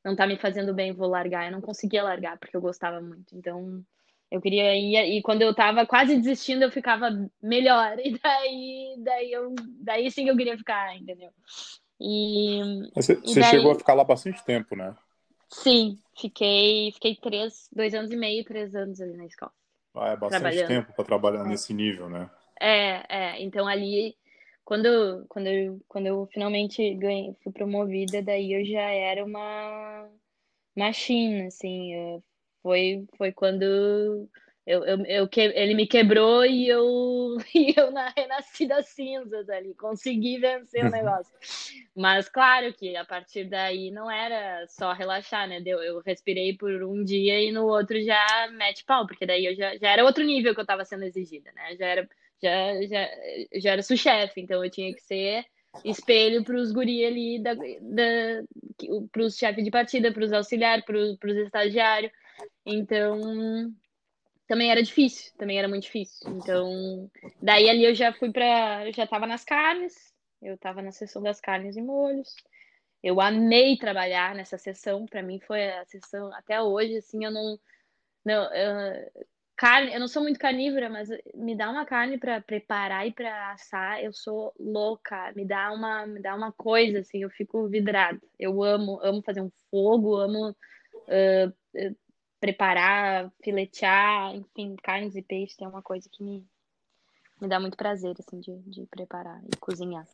não 0.07 0.15
tá 0.15 0.25
me 0.25 0.37
fazendo 0.37 0.73
bem, 0.73 0.93
vou 0.93 1.09
largar. 1.09 1.47
Eu 1.47 1.53
não 1.53 1.61
conseguia 1.61 2.05
largar 2.05 2.39
porque 2.39 2.57
eu 2.57 2.61
gostava 2.61 3.01
muito. 3.01 3.37
Então, 3.37 3.85
eu 4.31 4.41
queria 4.41 4.77
ir 4.77 4.97
e 5.17 5.21
quando 5.21 5.43
eu 5.43 5.53
tava 5.53 5.85
quase 5.85 6.17
desistindo, 6.17 6.63
eu 6.63 6.71
ficava 6.71 7.11
melhor. 7.43 7.97
E 8.07 8.17
daí, 8.17 8.97
daí 8.99 9.33
eu, 9.33 9.55
daí 9.81 10.11
sim 10.11 10.29
eu 10.29 10.37
queria 10.37 10.57
ficar, 10.57 10.97
entendeu? 10.97 11.31
E 12.01 12.61
você, 12.95 13.15
e 13.15 13.35
você 13.35 13.41
daí... 13.41 13.51
chegou 13.51 13.73
a 13.73 13.75
ficar 13.75 13.95
lá 13.95 14.05
bastante 14.05 14.45
tempo, 14.45 14.77
né? 14.77 14.95
Sim, 15.49 15.99
fiquei, 16.17 16.93
fiquei 16.93 17.17
três, 17.17 17.69
dois 17.73 17.93
anos 17.93 18.13
e 18.13 18.17
meio, 18.17 18.45
três 18.45 18.75
anos 18.77 19.01
ali 19.01 19.17
na 19.17 19.27
escola. 19.27 19.53
Ah, 19.95 20.11
é 20.11 20.17
bastante 20.17 20.67
tempo 20.67 20.93
para 20.93 21.05
trabalhar 21.05 21.45
é. 21.45 21.49
nesse 21.49 21.75
nível, 21.75 22.09
né? 22.09 22.31
É, 22.61 23.05
é. 23.09 23.43
Então 23.43 23.67
ali 23.67 24.17
quando, 24.67 25.25
quando, 25.29 25.47
eu, 25.47 25.81
quando 25.87 26.07
eu 26.07 26.27
finalmente 26.33 26.93
ganhei, 26.97 27.37
fui 27.41 27.53
promovida, 27.53 28.21
daí 28.21 28.53
eu 28.53 28.65
já 28.65 28.91
era 28.91 29.25
uma 29.25 30.11
machina, 30.77 31.47
assim. 31.47 32.21
Foi, 32.63 33.07
foi 33.17 33.31
quando 33.31 33.63
eu, 34.67 34.85
eu, 34.85 35.07
eu 35.07 35.29
que, 35.29 35.41
ele 35.41 35.73
me 35.73 35.87
quebrou 35.87 36.45
e 36.45 36.69
eu, 36.69 37.37
e 37.55 37.75
eu 37.77 37.93
na, 37.93 38.09
renasci 38.09 38.67
das 38.67 38.89
cinzas 38.89 39.49
ali, 39.49 39.73
consegui 39.77 40.39
vencer 40.39 40.85
o 40.85 40.91
negócio. 40.91 41.33
Mas 41.95 42.29
claro 42.29 42.75
que 42.75 42.97
a 42.97 43.05
partir 43.05 43.45
daí 43.45 43.93
não 43.93 44.11
era 44.11 44.67
só 44.67 44.93
relaxar, 44.93 45.49
né? 45.49 45.61
Deu, 45.61 45.81
eu 45.81 46.01
respirei 46.01 46.57
por 46.57 46.83
um 46.83 47.05
dia 47.05 47.41
e 47.41 47.53
no 47.53 47.67
outro 47.67 48.03
já 48.03 48.49
mete 48.51 48.85
pau, 48.85 49.07
porque 49.07 49.25
daí 49.25 49.47
eu 49.47 49.55
já, 49.55 49.77
já 49.77 49.91
era 49.93 50.05
outro 50.05 50.25
nível 50.25 50.53
que 50.53 50.59
eu 50.59 50.63
estava 50.63 50.85
sendo 50.85 51.05
exigida, 51.05 51.53
né? 51.53 51.77
Já 51.77 51.87
era 51.87 52.09
já, 52.43 52.83
já, 52.83 53.11
já 53.55 53.73
era 53.73 53.83
sous-chefe, 53.83 54.41
então 54.41 54.65
eu 54.65 54.71
tinha 54.71 54.93
que 54.95 55.01
ser 55.01 55.45
espelho 55.85 56.43
para 56.45 56.57
os 56.57 56.73
guri 56.73 57.05
ali, 57.05 57.43
da, 57.43 57.55
da, 57.55 58.43
para 59.13 59.23
os 59.23 59.37
chefes 59.37 59.65
de 59.65 59.71
partida, 59.71 60.13
para 60.13 60.25
os 60.25 60.33
auxiliares, 60.33 60.85
para 60.85 60.97
os 60.97 61.37
estagiários. 61.37 62.13
Então, 62.65 63.21
também 64.47 64.71
era 64.71 64.83
difícil, 64.83 65.33
também 65.37 65.59
era 65.59 65.69
muito 65.69 65.85
difícil. 65.85 66.31
Então, 66.31 67.11
daí 67.43 67.69
ali 67.69 67.85
eu 67.85 67.95
já 67.95 68.13
fui 68.13 68.33
para, 68.33 68.91
já 68.93 69.05
estava 69.05 69.27
nas 69.27 69.45
carnes, 69.45 69.95
eu 70.41 70.55
estava 70.55 70.81
na 70.81 70.93
sessão 70.93 71.23
das 71.23 71.41
carnes 71.41 71.77
e 71.77 71.83
molhos. 71.83 72.35
Eu 73.03 73.21
amei 73.21 73.77
trabalhar 73.77 74.35
nessa 74.35 74.59
sessão, 74.59 75.07
para 75.07 75.23
mim 75.23 75.39
foi 75.41 75.71
a 75.71 75.85
sessão 75.85 76.33
até 76.33 76.61
hoje, 76.61 76.97
assim, 76.97 77.25
eu 77.25 77.31
não 77.31 77.59
não, 78.25 78.53
eu, 78.53 79.27
carne, 79.57 79.93
eu 79.93 80.01
não 80.01 80.09
sou 80.09 80.23
muito 80.23 80.39
carnívora, 80.39 80.89
mas 80.89 81.09
me 81.35 81.57
dá 81.57 81.71
uma 81.71 81.87
carne 81.87 82.19
para 82.19 82.41
preparar 82.41 83.07
e 83.07 83.13
para 83.13 83.53
assar, 83.53 84.03
eu 84.03 84.13
sou 84.13 84.53
louca. 84.59 85.33
Me 85.35 85.45
dá 85.45 85.73
uma, 85.73 86.07
me 86.07 86.21
dá 86.21 86.35
uma 86.35 86.53
coisa 86.53 87.01
assim, 87.01 87.23
eu 87.23 87.31
fico 87.31 87.67
vidrada. 87.69 88.21
Eu 88.39 88.63
amo, 88.63 89.01
amo 89.03 89.23
fazer 89.23 89.41
um 89.41 89.51
fogo, 89.71 90.17
amo 90.17 90.51
uh, 90.51 91.97
preparar, 92.39 93.33
filetear, 93.43 94.35
enfim, 94.37 94.77
carnes 94.83 95.17
e 95.17 95.23
peixes 95.23 95.57
é 95.61 95.67
uma 95.67 95.83
coisa 95.83 96.09
que 96.13 96.23
me 96.23 96.47
me 97.41 97.49
dá 97.49 97.61
muito 97.61 97.77
prazer 97.77 98.15
assim 98.19 98.41
de, 98.41 98.57
de 98.63 98.87
preparar 98.87 99.43
e 99.45 99.57
cozinhar. 99.57 100.07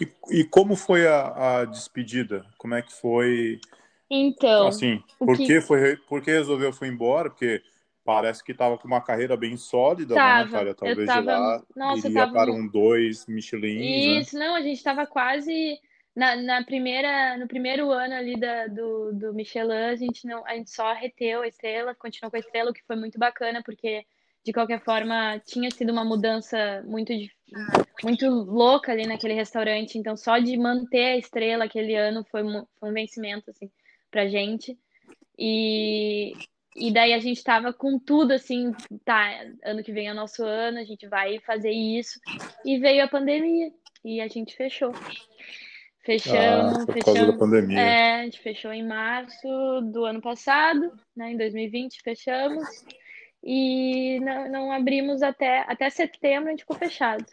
E, 0.00 0.10
e 0.30 0.44
como 0.44 0.74
foi 0.74 1.06
a, 1.06 1.60
a 1.60 1.64
despedida? 1.64 2.46
Como 2.56 2.74
é 2.74 2.82
que 2.82 2.92
foi? 2.92 3.60
Então, 4.08 4.68
assim, 4.68 5.02
por 5.18 5.36
que... 5.36 5.46
que 5.46 5.60
foi, 5.60 5.96
por 5.96 6.22
que 6.22 6.30
resolveu 6.30 6.72
foi 6.72 6.88
embora? 6.88 7.28
Porque 7.30 7.62
parece 8.04 8.42
que 8.42 8.52
estava 8.52 8.76
com 8.78 8.86
uma 8.86 9.00
carreira 9.00 9.36
bem 9.36 9.56
sólida, 9.56 10.14
tava, 10.14 10.44
né, 10.44 10.44
Natália? 10.44 10.74
Talvez 10.74 11.06
tava, 11.06 11.20
de 11.20 11.26
lá 11.26 11.62
nossa, 11.74 12.08
iria 12.08 12.20
tava... 12.20 12.32
para 12.32 12.52
um 12.52 12.66
dois 12.66 13.26
Michelin. 13.26 13.78
Né? 13.78 14.20
Isso, 14.20 14.38
né? 14.38 14.46
não, 14.46 14.54
a 14.54 14.60
gente 14.60 14.76
estava 14.76 15.06
quase 15.06 15.78
na, 16.14 16.36
na, 16.36 16.64
primeira, 16.64 17.36
no 17.38 17.46
primeiro 17.46 17.90
ano 17.90 18.14
ali 18.14 18.38
da, 18.38 18.66
do, 18.66 19.12
do 19.12 19.34
Michelin, 19.34 19.90
a 19.90 19.96
gente 19.96 20.26
não, 20.26 20.46
a 20.46 20.54
gente 20.54 20.70
só 20.70 20.92
reteu 20.92 21.42
a 21.42 21.48
estrela, 21.48 21.94
continuou 21.94 22.30
com 22.30 22.36
a 22.36 22.40
estrela, 22.40 22.70
o 22.70 22.74
que 22.74 22.84
foi 22.84 22.96
muito 22.96 23.18
bacana, 23.18 23.62
porque 23.64 24.04
de 24.44 24.52
qualquer 24.52 24.82
forma 24.82 25.40
tinha 25.46 25.70
sido 25.70 25.92
uma 25.92 26.04
mudança 26.04 26.82
muito 26.84 27.12
muito 28.02 28.26
louca 28.26 28.90
ali 28.90 29.06
naquele 29.06 29.34
restaurante, 29.34 29.98
então 29.98 30.16
só 30.16 30.38
de 30.38 30.56
manter 30.56 31.12
a 31.12 31.16
estrela 31.18 31.64
aquele 31.64 31.94
ano 31.94 32.24
foi, 32.30 32.42
foi 32.80 32.90
um 32.90 32.94
vencimento 32.94 33.50
assim 33.50 33.70
pra 34.10 34.28
gente. 34.28 34.76
E, 35.38 36.34
e 36.74 36.92
daí 36.92 37.12
a 37.12 37.18
gente 37.18 37.44
tava 37.44 37.72
com 37.72 37.98
tudo 37.98 38.32
assim, 38.32 38.72
tá, 39.04 39.28
ano 39.64 39.82
que 39.82 39.92
vem 39.92 40.08
é 40.08 40.14
nosso 40.14 40.44
ano, 40.44 40.78
a 40.78 40.84
gente 40.84 41.06
vai 41.06 41.38
fazer 41.40 41.70
isso. 41.70 42.18
E 42.64 42.78
veio 42.78 43.04
a 43.04 43.08
pandemia 43.08 43.70
e 44.04 44.20
a 44.20 44.28
gente 44.28 44.56
fechou. 44.56 44.92
Fechamos, 46.04 46.78
ah, 46.78 46.86
por 46.86 46.94
fechamos. 46.94 47.18
Causa 47.18 47.32
da 47.32 47.38
pandemia. 47.38 47.78
É, 47.78 48.20
a 48.20 48.24
gente 48.24 48.40
fechou 48.40 48.72
em 48.72 48.86
março 48.86 49.80
do 49.92 50.04
ano 50.04 50.20
passado, 50.20 50.92
né? 51.14 51.32
Em 51.32 51.36
2020 51.36 52.00
fechamos. 52.02 52.66
E 53.44 54.18
não, 54.20 54.50
não 54.50 54.72
abrimos 54.72 55.22
até, 55.22 55.64
até 55.68 55.90
setembro, 55.90 56.48
a 56.48 56.50
gente 56.50 56.60
ficou 56.60 56.76
fechado. 56.76 57.24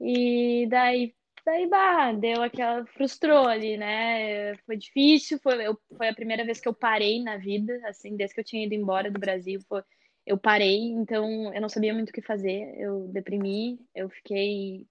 E 0.00 0.66
daí 0.68 1.14
daí 1.48 1.66
bah, 1.66 2.12
deu 2.12 2.42
aquela 2.42 2.84
frustrou 2.86 3.48
ali, 3.48 3.76
né? 3.78 4.54
Foi 4.66 4.76
difícil, 4.76 5.38
foi, 5.38 5.66
eu, 5.66 5.78
foi 5.96 6.08
a 6.08 6.14
primeira 6.14 6.44
vez 6.44 6.60
que 6.60 6.68
eu 6.68 6.74
parei 6.74 7.22
na 7.22 7.38
vida, 7.38 7.80
assim, 7.86 8.16
desde 8.16 8.34
que 8.34 8.40
eu 8.40 8.44
tinha 8.44 8.66
ido 8.66 8.74
embora 8.74 9.10
do 9.10 9.18
Brasil, 9.18 9.60
foi, 9.66 9.82
eu 10.26 10.36
parei, 10.36 10.90
então 10.90 11.52
eu 11.54 11.60
não 11.60 11.68
sabia 11.68 11.94
muito 11.94 12.10
o 12.10 12.12
que 12.12 12.20
fazer. 12.20 12.74
Eu 12.78 13.08
deprimi, 13.08 13.80
eu 13.94 14.10
fiquei. 14.10 14.86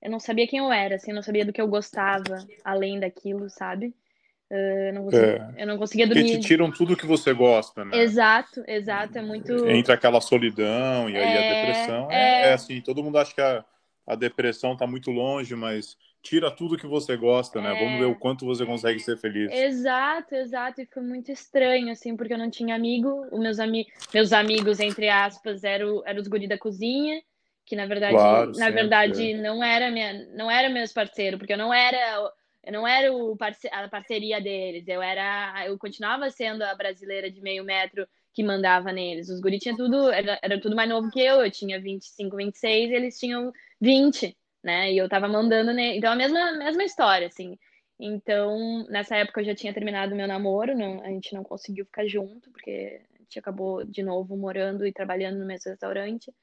Eu 0.00 0.10
não 0.10 0.18
sabia 0.18 0.46
quem 0.46 0.58
eu 0.58 0.72
era, 0.72 0.96
assim, 0.96 1.10
eu 1.10 1.14
não 1.14 1.22
sabia 1.22 1.44
do 1.44 1.52
que 1.52 1.60
eu 1.60 1.68
gostava 1.68 2.46
além 2.64 2.98
daquilo, 2.98 3.50
sabe? 3.50 3.94
Eu 4.50 4.92
não, 4.92 5.04
conseguia, 5.04 5.52
é. 5.56 5.62
eu 5.62 5.66
não 5.66 5.78
conseguia 5.78 6.06
dormir. 6.06 6.22
Porque 6.22 6.38
te 6.38 6.46
tiram 6.46 6.70
tudo 6.70 6.96
que 6.96 7.06
você 7.06 7.32
gosta, 7.32 7.84
né? 7.84 7.98
Exato, 7.98 8.62
exato. 8.66 9.18
É 9.18 9.22
muito. 9.22 9.66
Entre 9.66 9.92
aquela 9.92 10.20
solidão 10.20 11.10
e 11.10 11.16
aí 11.16 11.22
é, 11.22 11.38
a 11.38 11.54
depressão. 11.54 12.10
É, 12.10 12.16
é... 12.16 12.46
é, 12.48 12.52
assim, 12.52 12.80
todo 12.80 13.02
mundo 13.02 13.18
acha 13.18 13.34
que 13.34 13.40
a, 13.40 13.64
a 14.06 14.14
depressão 14.14 14.76
tá 14.76 14.86
muito 14.86 15.10
longe, 15.10 15.54
mas 15.54 15.96
tira 16.22 16.50
tudo 16.50 16.78
que 16.78 16.86
você 16.86 17.16
gosta, 17.16 17.60
né? 17.60 17.74
Vamos 17.78 17.98
ver 17.98 18.06
o 18.06 18.14
quanto 18.14 18.46
você 18.46 18.64
consegue 18.64 18.98
ser 19.00 19.16
feliz. 19.18 19.52
Exato, 19.52 20.34
exato. 20.34 20.80
E 20.80 20.86
foi 20.86 21.02
muito 21.02 21.30
estranho, 21.30 21.90
assim, 21.90 22.16
porque 22.16 22.32
eu 22.32 22.38
não 22.38 22.50
tinha 22.50 22.74
amigo. 22.74 23.26
Os 23.30 23.40
meus, 23.40 23.58
ami 23.58 23.86
meus 24.12 24.32
amigos, 24.32 24.80
entre 24.80 25.08
aspas, 25.08 25.64
eram, 25.64 26.02
eram 26.06 26.20
os 26.20 26.28
guri 26.28 26.48
da 26.48 26.58
cozinha 26.58 27.22
que 27.66 27.74
na 27.74 27.86
verdade, 27.86 28.12
claro, 28.12 28.52
na 28.52 28.70
verdade 28.70 29.34
não 29.34 29.64
era 29.64 29.90
minha, 29.90 30.26
não 30.34 30.50
era 30.50 30.68
meus 30.68 30.92
parceiros, 30.92 31.38
porque 31.38 31.54
eu 31.54 31.58
não 31.58 31.72
era 31.72 32.30
eu 32.62 32.72
não 32.72 32.86
era 32.86 33.12
o 33.12 33.36
parce 33.36 33.68
a 33.70 33.88
parceria 33.88 34.40
deles, 34.40 34.88
eu 34.88 35.02
era, 35.02 35.66
eu 35.66 35.78
continuava 35.78 36.30
sendo 36.30 36.62
a 36.62 36.74
brasileira 36.74 37.30
de 37.30 37.40
meio 37.40 37.62
metro 37.62 38.06
que 38.32 38.42
mandava 38.42 38.90
neles. 38.90 39.28
Os 39.28 39.38
guri 39.40 39.58
tinham 39.58 39.76
tudo, 39.76 40.10
era, 40.10 40.38
era 40.42 40.60
tudo 40.60 40.74
mais 40.74 40.88
novo 40.88 41.10
que 41.10 41.20
eu, 41.20 41.44
eu 41.44 41.50
tinha 41.50 41.78
25, 41.78 42.36
26, 42.36 42.90
e 42.90 42.94
eles 42.94 43.18
tinham 43.18 43.52
20, 43.84 44.36
né? 44.62 44.92
E 44.92 44.98
eu 44.98 45.08
tava 45.08 45.28
mandando 45.28 45.72
nele. 45.72 45.98
Então 45.98 46.12
a 46.12 46.16
mesma 46.16 46.52
mesma 46.52 46.84
história, 46.84 47.26
assim. 47.26 47.58
Então, 47.98 48.84
nessa 48.88 49.16
época 49.16 49.40
eu 49.40 49.44
já 49.44 49.54
tinha 49.54 49.72
terminado 49.72 50.16
meu 50.16 50.26
namoro, 50.26 50.76
não, 50.76 51.00
a 51.02 51.08
gente 51.08 51.32
não 51.32 51.44
conseguiu 51.44 51.84
ficar 51.84 52.06
junto, 52.06 52.50
porque 52.50 53.00
a 53.14 53.18
gente 53.22 53.38
acabou 53.38 53.84
de 53.84 54.02
novo 54.02 54.36
morando 54.36 54.84
e 54.84 54.92
trabalhando 54.92 55.38
no 55.38 55.46
mesmo 55.46 55.70
restaurante. 55.70 56.34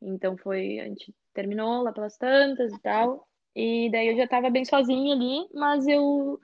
Então 0.00 0.36
foi, 0.36 0.78
a 0.80 0.84
gente 0.84 1.12
terminou 1.32 1.82
lá 1.82 1.92
pelas 1.92 2.16
tantas 2.16 2.72
e 2.72 2.80
tal. 2.80 3.26
E 3.56 3.90
daí 3.90 4.08
eu 4.08 4.16
já 4.16 4.24
estava 4.24 4.50
bem 4.50 4.64
sozinha 4.64 5.14
ali, 5.14 5.48
mas 5.52 5.86
eu 5.86 6.40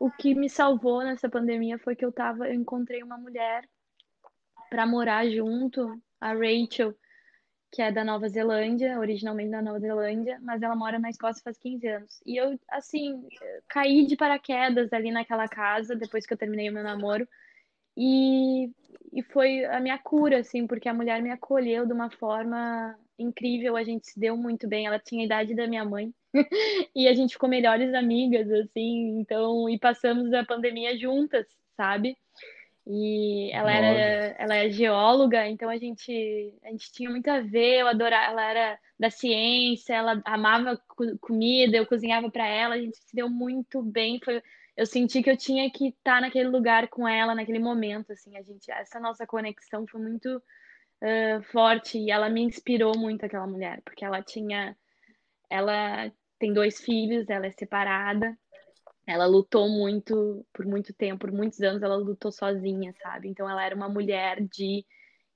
o 0.00 0.10
que 0.10 0.34
me 0.34 0.50
salvou 0.50 1.04
nessa 1.04 1.28
pandemia 1.28 1.78
foi 1.78 1.94
que 1.94 2.04
eu 2.04 2.10
tava, 2.10 2.48
eu 2.48 2.54
encontrei 2.54 3.04
uma 3.04 3.16
mulher 3.16 3.62
para 4.68 4.84
morar 4.84 5.28
junto, 5.28 5.96
a 6.20 6.32
Rachel, 6.32 6.92
que 7.72 7.80
é 7.80 7.90
da 7.90 8.04
Nova 8.04 8.28
Zelândia, 8.28 8.98
originalmente 9.00 9.50
da 9.50 9.62
Nova 9.62 9.80
Zelândia, 9.80 10.38
mas 10.42 10.62
ela 10.62 10.76
mora 10.76 10.98
na 10.98 11.08
Escócia 11.08 11.42
faz 11.42 11.56
15 11.56 11.88
anos. 11.88 12.22
E 12.26 12.36
eu, 12.36 12.60
assim, 12.68 13.26
caí 13.66 14.04
de 14.06 14.14
paraquedas 14.14 14.92
ali 14.92 15.10
naquela 15.10 15.48
casa 15.48 15.96
depois 15.96 16.26
que 16.26 16.34
eu 16.34 16.38
terminei 16.38 16.68
o 16.68 16.72
meu 16.72 16.82
namoro. 16.82 17.26
E, 17.96 18.70
e 19.10 19.22
foi 19.22 19.64
a 19.64 19.80
minha 19.80 19.98
cura, 19.98 20.40
assim, 20.40 20.66
porque 20.66 20.86
a 20.86 20.94
mulher 20.94 21.22
me 21.22 21.30
acolheu 21.30 21.86
de 21.86 21.94
uma 21.94 22.10
forma 22.10 22.94
incrível, 23.18 23.74
a 23.74 23.82
gente 23.82 24.06
se 24.06 24.20
deu 24.20 24.36
muito 24.36 24.68
bem. 24.68 24.86
Ela 24.86 24.98
tinha 24.98 25.22
a 25.22 25.26
idade 25.26 25.54
da 25.54 25.66
minha 25.66 25.84
mãe 25.84 26.12
e 26.94 27.08
a 27.08 27.14
gente 27.14 27.32
ficou 27.32 27.48
melhores 27.48 27.94
amigas, 27.94 28.50
assim, 28.50 29.18
então, 29.18 29.66
e 29.70 29.78
passamos 29.78 30.30
a 30.34 30.44
pandemia 30.44 30.96
juntas, 30.98 31.46
sabe? 31.74 32.18
E 32.86 33.50
ela 33.52 33.72
era, 33.72 34.34
ela 34.38 34.56
é 34.56 34.70
geóloga, 34.70 35.46
então 35.46 35.68
a 35.70 35.76
gente, 35.76 36.52
a 36.64 36.70
gente 36.70 36.90
tinha 36.90 37.08
muito 37.08 37.28
a 37.28 37.40
ver, 37.40 37.80
eu 37.80 37.86
adorava, 37.86 38.32
ela 38.32 38.50
era 38.50 38.78
da 38.98 39.08
ciência, 39.08 39.94
ela 39.94 40.20
amava 40.24 40.76
comida, 41.20 41.76
eu 41.76 41.86
cozinhava 41.86 42.28
para 42.28 42.46
ela, 42.46 42.74
a 42.74 42.78
gente 42.78 42.96
se 42.96 43.14
deu 43.14 43.30
muito 43.30 43.82
bem, 43.82 44.20
foi, 44.24 44.42
eu 44.76 44.84
senti 44.84 45.22
que 45.22 45.30
eu 45.30 45.36
tinha 45.36 45.70
que 45.70 45.88
estar 45.88 46.16
tá 46.16 46.20
naquele 46.22 46.48
lugar 46.48 46.88
com 46.88 47.06
ela 47.06 47.36
naquele 47.36 47.60
momento, 47.60 48.12
assim, 48.12 48.36
a 48.36 48.42
gente, 48.42 48.68
essa 48.72 48.98
nossa 48.98 49.24
conexão 49.26 49.86
foi 49.86 50.00
muito 50.00 50.36
uh, 50.36 51.42
forte 51.52 51.98
e 51.98 52.10
ela 52.10 52.28
me 52.28 52.42
inspirou 52.42 52.98
muito 52.98 53.24
aquela 53.24 53.46
mulher, 53.46 53.80
porque 53.84 54.04
ela 54.04 54.20
tinha, 54.22 54.76
ela 55.48 56.10
tem 56.36 56.52
dois 56.52 56.80
filhos, 56.80 57.30
ela 57.30 57.46
é 57.46 57.52
separada, 57.52 58.36
ela 59.06 59.26
lutou 59.26 59.68
muito 59.68 60.46
por 60.52 60.64
muito 60.66 60.92
tempo, 60.94 61.20
por 61.20 61.32
muitos 61.32 61.60
anos 61.60 61.82
ela 61.82 61.96
lutou 61.96 62.30
sozinha, 62.30 62.94
sabe? 63.02 63.28
Então 63.28 63.48
ela 63.48 63.64
era 63.64 63.74
uma 63.74 63.88
mulher 63.88 64.40
de 64.40 64.84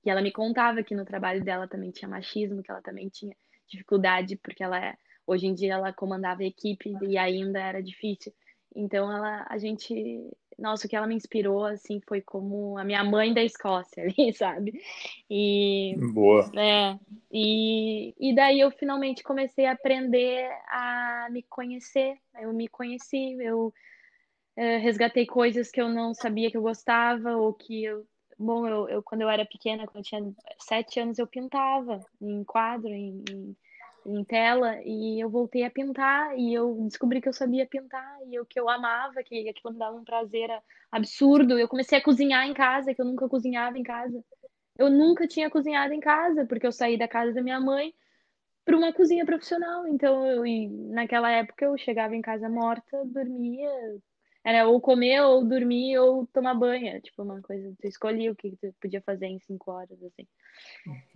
e 0.05 0.09
ela 0.09 0.21
me 0.21 0.31
contava 0.31 0.83
que 0.83 0.95
no 0.95 1.03
trabalho 1.03 1.43
dela 1.43 1.67
também 1.67 1.91
tinha 1.91 2.07
machismo, 2.07 2.63
que 2.63 2.71
ela 2.71 2.81
também 2.81 3.09
tinha 3.09 3.35
dificuldade 3.67 4.37
porque 4.37 4.63
ela 4.63 4.97
hoje 5.25 5.47
em 5.47 5.53
dia 5.53 5.73
ela 5.73 5.91
comandava 5.91 6.43
a 6.43 6.45
equipe 6.45 6.93
e 7.01 7.17
ainda 7.17 7.59
era 7.59 7.83
difícil. 7.83 8.33
Então 8.75 9.11
ela 9.11 9.45
a 9.49 9.57
gente 9.57 10.31
nossa, 10.57 10.87
o 10.87 10.89
que 10.89 10.95
ela 10.95 11.07
me 11.07 11.15
inspirou, 11.15 11.65
assim, 11.65 12.01
foi 12.07 12.19
como 12.21 12.77
a 12.77 12.83
minha 12.83 13.03
mãe 13.03 13.33
da 13.33 13.43
Escócia 13.43 14.03
ali, 14.17 14.33
sabe? 14.33 14.81
E... 15.29 15.95
Boa. 16.13 16.51
É, 16.55 16.97
e, 17.31 18.15
e 18.19 18.35
daí 18.35 18.59
eu 18.59 18.71
finalmente 18.71 19.23
comecei 19.23 19.65
a 19.65 19.73
aprender 19.73 20.49
a 20.69 21.27
me 21.29 21.43
conhecer. 21.43 22.17
Eu 22.39 22.53
me 22.53 22.67
conheci, 22.67 23.37
eu 23.39 23.73
é, 24.55 24.77
resgatei 24.77 25.25
coisas 25.25 25.69
que 25.69 25.79
eu 25.79 25.89
não 25.89 26.13
sabia 26.13 26.49
que 26.49 26.57
eu 26.57 26.61
gostava, 26.61 27.35
ou 27.35 27.53
que 27.53 27.83
eu... 27.83 28.05
Bom, 28.39 28.67
eu, 28.67 28.87
eu 28.89 29.03
quando 29.03 29.21
eu 29.21 29.29
era 29.29 29.45
pequena, 29.45 29.85
quando 29.85 29.97
eu 29.97 30.03
tinha 30.03 30.35
sete 30.59 30.99
anos, 30.99 31.17
eu 31.17 31.25
pintava 31.25 31.99
em 32.21 32.43
quadro, 32.43 32.89
em, 32.89 33.23
em 33.31 33.55
em 34.07 34.23
tela 34.23 34.79
e 34.85 35.21
eu 35.21 35.29
voltei 35.29 35.63
a 35.63 35.69
pintar 35.69 36.37
e 36.37 36.53
eu 36.53 36.75
descobri 36.85 37.21
que 37.21 37.27
eu 37.27 37.33
sabia 37.33 37.65
pintar 37.67 38.19
e 38.27 38.39
o 38.39 38.45
que 38.45 38.59
eu 38.59 38.69
amava, 38.69 39.21
que 39.23 39.49
aquilo 39.49 39.73
me 39.73 39.79
dava 39.79 39.97
um 39.97 40.03
prazer 40.03 40.49
absurdo. 40.91 41.59
Eu 41.59 41.67
comecei 41.67 41.97
a 41.97 42.03
cozinhar 42.03 42.47
em 42.47 42.53
casa, 42.53 42.93
que 42.93 43.01
eu 43.01 43.05
nunca 43.05 43.27
cozinhava 43.27 43.77
em 43.77 43.83
casa. 43.83 44.23
Eu 44.77 44.89
nunca 44.89 45.27
tinha 45.27 45.49
cozinhado 45.49 45.93
em 45.93 45.99
casa, 45.99 46.45
porque 46.45 46.67
eu 46.67 46.71
saí 46.71 46.97
da 46.97 47.07
casa 47.07 47.33
da 47.33 47.41
minha 47.41 47.59
mãe 47.59 47.93
para 48.65 48.77
uma 48.77 48.93
cozinha 48.93 49.25
profissional. 49.25 49.87
Então, 49.87 50.25
eu, 50.25 50.43
naquela 50.91 51.31
época 51.31 51.65
eu 51.65 51.77
chegava 51.77 52.15
em 52.15 52.21
casa 52.21 52.49
morta, 52.49 53.03
dormia, 53.05 53.69
era 54.47 54.65
ou 54.65 54.79
comer, 54.79 55.19
ou 55.19 55.43
dormir, 55.43 55.97
ou 55.97 56.25
tomar 56.27 56.53
banho. 56.53 57.01
Tipo, 57.01 57.21
uma 57.21 57.41
coisa. 57.41 57.69
Tu 57.81 57.87
escolhia 57.89 58.31
o 58.31 58.35
que 58.35 58.51
tu 58.51 58.73
podia 58.79 59.01
fazer 59.01 59.25
em 59.25 59.37
cinco 59.39 59.71
horas, 59.71 60.01
assim. 60.01 60.25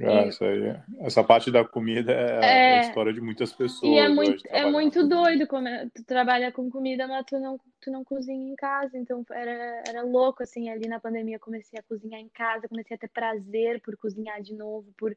Ah, 0.01 0.25
e... 0.25 0.27
isso 0.27 0.43
aí. 0.43 0.75
Essa 0.99 1.23
parte 1.23 1.49
da 1.49 1.63
comida 1.63 2.11
é, 2.11 2.39
é... 2.41 2.79
a 2.79 2.81
história 2.81 3.13
de 3.13 3.21
muitas 3.21 3.53
pessoas. 3.53 3.89
E 3.89 3.97
é 3.97 4.09
muito, 4.09 4.43
é 4.49 4.69
muito 4.69 5.07
doido. 5.07 5.47
Como 5.47 5.65
tu 5.95 6.03
trabalha 6.03 6.51
com 6.51 6.69
comida, 6.69 7.07
mas 7.07 7.25
tu 7.25 7.39
não, 7.39 7.57
tu 7.79 7.89
não 7.89 8.03
cozinha 8.03 8.51
em 8.51 8.55
casa. 8.57 8.97
Então 8.97 9.25
era, 9.31 9.81
era 9.87 10.01
louco, 10.03 10.43
assim. 10.43 10.69
Ali 10.69 10.89
na 10.89 10.99
pandemia 10.99 11.39
comecei 11.39 11.79
a 11.79 11.83
cozinhar 11.83 12.19
em 12.19 12.27
casa, 12.27 12.67
comecei 12.67 12.97
a 12.97 12.99
ter 12.99 13.07
prazer 13.07 13.79
por 13.79 13.95
cozinhar 13.95 14.41
de 14.41 14.53
novo, 14.53 14.93
por 14.97 15.15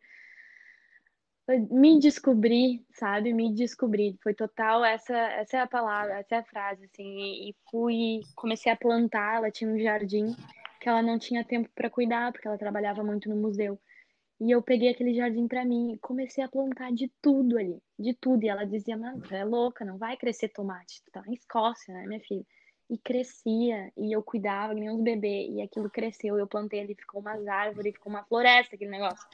me 1.48 1.98
descobri, 2.00 2.84
sabe? 2.92 3.32
Me 3.32 3.52
descobri. 3.52 4.18
Foi 4.22 4.34
total 4.34 4.84
essa, 4.84 5.14
essa 5.14 5.58
é 5.58 5.60
a 5.60 5.66
palavra, 5.66 6.18
essa 6.18 6.36
é 6.36 6.38
a 6.38 6.44
frase, 6.44 6.84
assim. 6.86 7.48
E 7.48 7.54
fui, 7.70 8.20
comecei 8.34 8.72
a 8.72 8.76
plantar. 8.76 9.36
Ela 9.36 9.50
tinha 9.50 9.70
um 9.70 9.78
jardim 9.78 10.34
que 10.80 10.88
ela 10.88 11.02
não 11.02 11.18
tinha 11.18 11.44
tempo 11.44 11.68
para 11.74 11.90
cuidar, 11.90 12.32
porque 12.32 12.48
ela 12.48 12.58
trabalhava 12.58 13.02
muito 13.02 13.28
no 13.28 13.36
museu. 13.36 13.78
E 14.40 14.50
eu 14.50 14.62
peguei 14.62 14.90
aquele 14.90 15.14
jardim 15.14 15.46
para 15.46 15.64
mim 15.64 15.92
e 15.92 15.98
comecei 15.98 16.42
a 16.42 16.48
plantar 16.48 16.92
de 16.92 17.10
tudo 17.22 17.58
ali, 17.58 17.78
de 17.98 18.14
tudo. 18.14 18.44
E 18.44 18.48
ela 18.48 18.64
dizia: 18.64 18.96
"Mano, 18.96 19.20
tu 19.20 19.34
é 19.34 19.44
louca, 19.44 19.84
não 19.84 19.98
vai 19.98 20.16
crescer 20.16 20.48
tomate, 20.48 21.02
tu 21.04 21.10
tá 21.12 21.22
Escócia, 21.28 21.94
né, 21.94 22.06
minha 22.06 22.20
filha?" 22.20 22.44
E 22.90 22.98
crescia, 22.98 23.90
e 23.96 24.12
eu 24.14 24.22
cuidava, 24.22 24.74
nem 24.74 24.90
uns 24.90 25.02
bebês, 25.02 25.54
e 25.54 25.62
aquilo 25.62 25.88
cresceu. 25.88 26.38
Eu 26.38 26.46
plantei 26.46 26.80
ali, 26.80 26.94
ficou 26.94 27.20
umas 27.20 27.46
árvores, 27.46 27.94
ficou 27.94 28.12
uma 28.12 28.24
floresta 28.24 28.74
aquele 28.74 28.90
negócio 28.90 29.26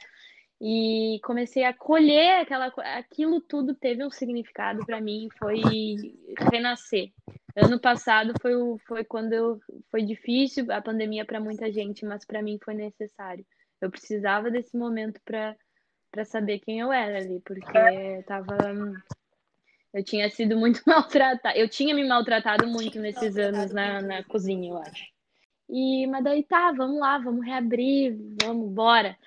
e 0.63 1.19
comecei 1.23 1.63
a 1.63 1.73
colher 1.73 2.41
aquela 2.41 2.67
aquilo 2.95 3.41
tudo 3.41 3.73
teve 3.73 4.05
um 4.05 4.11
significado 4.11 4.85
para 4.85 5.01
mim 5.01 5.27
foi 5.39 5.59
renascer. 6.51 7.11
Ano 7.55 7.79
passado 7.79 8.33
foi 8.39 8.55
o, 8.55 8.77
foi 8.87 9.03
quando 9.03 9.33
eu, 9.33 9.59
foi 9.89 10.03
difícil 10.03 10.71
a 10.71 10.79
pandemia 10.79 11.25
para 11.25 11.39
muita 11.39 11.71
gente 11.71 12.05
mas 12.05 12.23
para 12.23 12.43
mim 12.43 12.59
foi 12.63 12.75
necessário. 12.75 13.43
Eu 13.81 13.89
precisava 13.89 14.51
desse 14.51 14.77
momento 14.77 15.19
para 15.25 15.55
para 16.11 16.25
saber 16.25 16.59
quem 16.59 16.79
eu 16.79 16.93
era 16.93 17.17
ali 17.17 17.41
porque 17.43 17.75
eu 17.75 18.23
tava 18.23 18.55
eu 19.95 20.03
tinha 20.03 20.29
sido 20.29 20.55
muito 20.55 20.79
maltratada 20.85 21.57
eu 21.57 21.67
tinha 21.67 21.95
me 21.95 22.07
maltratado 22.07 22.67
muito 22.67 22.99
nesses 22.99 23.35
anos 23.35 23.73
na, 23.73 23.99
na 23.99 24.23
cozinha 24.25 24.69
eu 24.69 24.77
acho. 24.77 25.05
E 25.67 26.05
mas 26.05 26.23
daí 26.23 26.43
tá 26.43 26.71
vamos 26.71 26.99
lá 26.99 27.17
vamos 27.17 27.43
reabrir 27.43 28.15
vamos 28.43 28.69
bora 28.71 29.17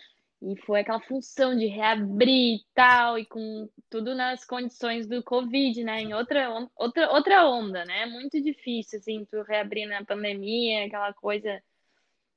e 0.47 0.57
foi 0.67 0.81
aquela 0.81 1.01
função 1.01 1.57
de 1.57 1.67
reabrir 1.67 2.57
e 2.57 2.65
tal, 2.75 3.19
e 3.19 3.25
com 3.25 3.69
tudo 3.89 4.15
nas 4.15 4.45
condições 4.45 5.07
do 5.07 5.23
Covid, 5.23 5.83
né? 5.83 6.03
Em 6.03 6.13
outra, 6.13 6.69
outra, 6.77 7.11
outra 7.13 7.49
onda, 7.49 7.85
né? 7.87 8.05
Muito 8.07 8.41
difícil, 8.43 8.99
assim, 8.99 9.25
tu 9.25 9.43
reabrir 9.43 9.87
na 9.87 10.05
pandemia, 10.05 10.85
aquela 10.85 11.15
coisa 11.15 11.63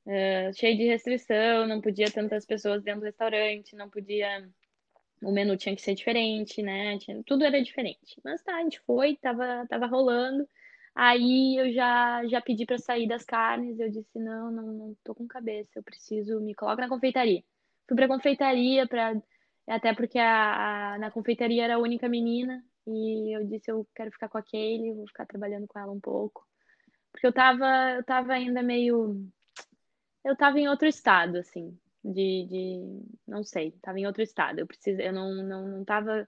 uh, 0.05 0.53
cheia 0.53 0.77
de 0.77 0.85
restrição, 0.85 1.67
não 1.67 1.81
podia 1.81 2.09
tantas 2.09 2.45
pessoas 2.45 2.81
dentro 2.81 3.01
do 3.01 3.05
restaurante, 3.05 3.75
não 3.75 3.89
podia. 3.89 4.49
O 5.21 5.31
menu 5.31 5.57
tinha 5.57 5.75
que 5.75 5.81
ser 5.81 5.95
diferente, 5.95 6.61
né? 6.61 6.97
Tinha... 6.99 7.21
Tudo 7.25 7.43
era 7.43 7.61
diferente. 7.61 8.21
Mas 8.23 8.41
tá, 8.43 8.55
a 8.55 8.63
gente 8.63 8.79
foi, 8.81 9.17
tava, 9.17 9.65
tava 9.67 9.85
rolando. 9.87 10.47
Aí 10.95 11.57
eu 11.57 11.73
já, 11.73 12.25
já 12.27 12.41
pedi 12.41 12.65
para 12.65 12.77
sair 12.77 13.07
das 13.07 13.25
carnes, 13.25 13.79
eu 13.79 13.89
disse, 13.89 14.17
não, 14.19 14.51
não, 14.51 14.63
não 14.73 14.97
tô 15.03 15.13
com 15.13 15.27
cabeça, 15.27 15.71
eu 15.75 15.83
preciso, 15.83 16.39
me 16.41 16.55
coloca 16.55 16.81
na 16.81 16.89
confeitaria 16.89 17.43
fui 17.87 17.95
pra 17.95 18.07
confeitaria, 18.07 18.87
pra, 18.87 19.15
até 19.67 19.93
porque 19.93 20.19
a, 20.19 20.93
a, 20.93 20.99
na 20.99 21.11
confeitaria 21.11 21.63
era 21.63 21.75
a 21.75 21.79
única 21.79 22.07
menina, 22.09 22.63
e 22.87 23.35
eu 23.35 23.45
disse, 23.45 23.69
eu 23.69 23.85
quero 23.95 24.11
ficar 24.11 24.29
com 24.29 24.37
a 24.37 24.43
Kaylee, 24.43 24.93
vou 24.93 25.07
ficar 25.07 25.25
trabalhando 25.25 25.67
com 25.67 25.79
ela 25.79 25.91
um 25.91 25.99
pouco. 25.99 26.45
Porque 27.11 27.27
eu 27.27 27.33
tava, 27.33 27.65
eu 27.97 28.03
tava 28.03 28.33
ainda 28.33 28.63
meio. 28.63 29.27
Eu 30.23 30.35
tava 30.35 30.59
em 30.59 30.67
outro 30.67 30.87
estado, 30.87 31.37
assim, 31.37 31.77
de, 32.03 32.45
de. 32.45 33.01
Não 33.27 33.43
sei, 33.43 33.71
tava 33.81 33.99
em 33.99 34.07
outro 34.07 34.21
estado. 34.21 34.59
Eu 34.59 34.67
preciso, 34.67 35.01
eu 35.01 35.11
não, 35.11 35.33
não, 35.43 35.67
não 35.67 35.85
tava 35.85 36.27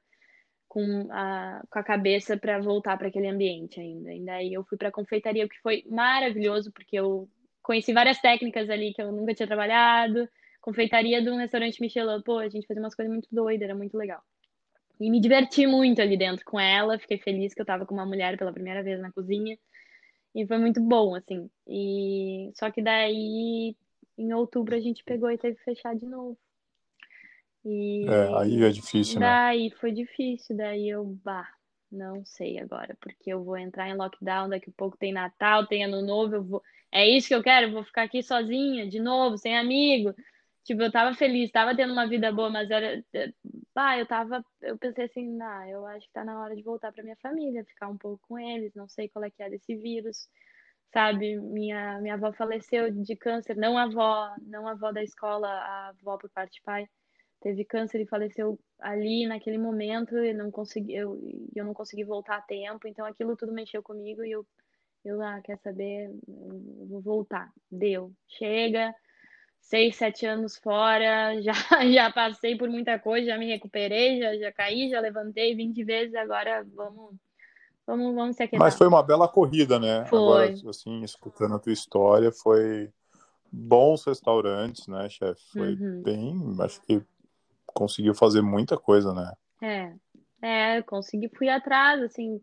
com 0.67 1.07
a, 1.11 1.63
com 1.69 1.79
a 1.79 1.83
cabeça 1.83 2.37
para 2.37 2.59
voltar 2.59 2.97
para 2.97 3.07
aquele 3.07 3.27
ambiente 3.27 3.79
ainda. 3.79 4.13
E 4.13 4.23
daí 4.25 4.53
eu 4.53 4.63
fui 4.65 4.77
para 4.77 4.89
a 4.89 4.91
confeitaria, 4.91 5.45
o 5.45 5.49
que 5.49 5.59
foi 5.61 5.83
maravilhoso, 5.89 6.71
porque 6.73 6.97
eu 6.97 7.29
conheci 7.61 7.93
várias 7.93 8.19
técnicas 8.19 8.69
ali 8.69 8.93
que 8.93 9.01
eu 9.01 9.11
nunca 9.11 9.33
tinha 9.33 9.47
trabalhado. 9.47 10.27
Confeitaria 10.61 11.21
de 11.21 11.29
um 11.29 11.37
restaurante 11.37 11.81
Michelin, 11.81 12.21
pô, 12.21 12.37
a 12.37 12.49
gente 12.49 12.67
fazia 12.67 12.83
umas 12.83 12.95
coisas 12.95 13.11
muito 13.11 13.27
doidas, 13.31 13.63
era 13.63 13.75
muito 13.75 13.97
legal. 13.97 14.21
E 14.99 15.09
me 15.09 15.21
diverti 15.21 15.65
muito 15.65 16.01
ali 16.01 16.17
dentro 16.17 16.43
com 16.43 16.59
ela, 16.59 16.99
fiquei 16.99 17.17
feliz 17.17 17.53
que 17.53 17.61
eu 17.61 17.65
tava 17.65 17.85
com 17.85 17.93
uma 17.93 18.05
mulher 18.05 18.37
pela 18.37 18.51
primeira 18.51 18.83
vez 18.83 18.99
na 18.99 19.11
cozinha. 19.11 19.57
E 20.35 20.45
foi 20.45 20.57
muito 20.57 20.81
bom, 20.81 21.15
assim. 21.15 21.49
E 21.65 22.51
só 22.53 22.69
que 22.69 22.81
daí 22.81 23.75
em 24.17 24.33
outubro 24.33 24.75
a 24.75 24.79
gente 24.79 25.03
pegou 25.03 25.31
e 25.31 25.37
teve 25.37 25.55
que 25.55 25.63
fechar 25.63 25.95
de 25.95 26.05
novo. 26.05 26.37
E 27.65 28.05
é, 28.07 28.37
aí 28.37 28.63
é 28.63 28.69
difícil, 28.69 29.19
daí 29.19 29.21
né? 29.21 29.27
Daí 29.27 29.71
foi 29.79 29.91
difícil, 29.91 30.57
daí 30.57 30.89
eu, 30.89 31.05
bah, 31.23 31.49
não 31.91 32.23
sei 32.25 32.59
agora, 32.59 32.95
porque 33.01 33.31
eu 33.31 33.43
vou 33.43 33.57
entrar 33.57 33.89
em 33.89 33.95
lockdown, 33.95 34.49
daqui 34.49 34.69
a 34.69 34.73
pouco 34.77 34.97
tem 34.97 35.11
Natal, 35.13 35.65
tem 35.65 35.83
Ano 35.83 36.01
Novo, 36.01 36.35
eu 36.35 36.43
vou. 36.43 36.63
É 36.91 37.07
isso 37.07 37.27
que 37.27 37.35
eu 37.35 37.43
quero, 37.43 37.67
eu 37.67 37.71
vou 37.71 37.83
ficar 37.83 38.03
aqui 38.03 38.21
sozinha, 38.21 38.87
de 38.87 38.99
novo, 38.99 39.37
sem 39.37 39.57
amigo. 39.57 40.13
Tipo, 40.69 40.83
eu 40.83 40.91
tava 40.91 41.15
feliz, 41.15 41.49
tava 41.49 41.75
tendo 41.75 41.93
uma 41.93 42.07
vida 42.07 42.31
boa, 42.31 42.47
mas 42.47 42.69
era. 42.69 43.03
Bah, 43.73 43.97
eu 43.97 44.05
tava. 44.05 44.45
Eu 44.61 44.77
pensei 44.77 45.05
assim, 45.05 45.41
ah, 45.41 45.67
eu 45.67 45.83
acho 45.87 46.05
que 46.05 46.13
tá 46.13 46.23
na 46.23 46.39
hora 46.39 46.55
de 46.55 46.61
voltar 46.61 46.91
pra 46.91 47.01
minha 47.01 47.15
família, 47.15 47.65
ficar 47.65 47.87
um 47.87 47.97
pouco 47.97 48.19
com 48.27 48.37
eles, 48.37 48.75
não 48.75 48.87
sei 48.87 49.09
qual 49.09 49.25
é 49.25 49.31
que 49.31 49.41
é 49.41 49.49
desse 49.49 49.75
vírus 49.75 50.29
sabe? 50.93 51.37
Minha, 51.39 51.99
minha 52.01 52.13
avó 52.15 52.31
faleceu 52.33 52.91
de 52.91 53.15
câncer, 53.15 53.55
não 53.55 53.77
a 53.79 53.83
avó, 53.83 54.35
não 54.43 54.67
a 54.67 54.71
avó 54.71 54.91
da 54.91 55.03
escola, 55.03 55.47
a 55.47 55.89
avó 55.89 56.17
por 56.17 56.29
parte 56.29 56.55
de 56.55 56.61
pai 56.61 56.87
teve 57.41 57.65
câncer 57.65 58.01
e 58.01 58.07
faleceu 58.07 58.59
ali 58.79 59.25
naquele 59.25 59.57
momento 59.57 60.17
e 60.19 60.33
não 60.33 60.51
consegui 60.51 60.93
eu, 60.95 61.19
eu 61.55 61.65
não 61.65 61.73
consegui 61.73 62.03
voltar 62.03 62.37
a 62.37 62.41
tempo 62.41 62.87
então 62.87 63.05
aquilo 63.05 63.35
tudo 63.35 63.53
mexeu 63.53 63.81
comigo 63.81 64.23
e 64.23 64.31
eu 64.31 64.45
eu 65.05 65.21
ah, 65.21 65.39
quer 65.41 65.57
saber 65.59 66.11
eu 66.27 66.87
vou 66.87 67.01
voltar 67.01 67.51
deu 67.71 68.11
chega 68.27 68.93
seis 69.59 69.95
sete 69.95 70.25
anos 70.25 70.57
fora 70.57 71.39
já 71.43 71.53
já 71.91 72.11
passei 72.11 72.57
por 72.57 72.69
muita 72.69 72.97
coisa 72.99 73.27
já 73.27 73.37
me 73.37 73.47
recuperei 73.47 74.19
já 74.19 74.37
já 74.37 74.51
caí 74.51 74.89
já 74.89 74.99
levantei 74.99 75.55
20 75.55 75.83
vezes 75.83 76.15
agora 76.15 76.65
vamos 76.75 77.15
vamos 77.85 78.15
vamos 78.15 78.35
se 78.35 78.43
aquietar. 78.43 78.65
mas 78.65 78.75
foi 78.75 78.87
uma 78.87 79.03
bela 79.03 79.27
corrida 79.27 79.79
né 79.79 80.05
foi. 80.05 80.19
agora 80.19 80.53
assim 80.69 81.03
escutando 81.03 81.55
a 81.55 81.59
tua 81.59 81.73
história 81.73 82.31
foi 82.31 82.91
bons 83.51 84.03
restaurantes, 84.05 84.87
né, 84.87 85.09
chefe? 85.09 85.41
Foi 85.51 85.73
uhum. 85.73 86.01
bem, 86.03 86.55
acho 86.61 86.81
que 86.81 87.01
conseguiu 87.65 88.13
fazer 88.13 88.41
muita 88.41 88.77
coisa, 88.77 89.13
né? 89.13 89.33
É, 89.61 89.93
é, 90.41 90.81
consegui, 90.83 91.29
fui 91.29 91.49
atrás, 91.49 92.01
assim, 92.01 92.41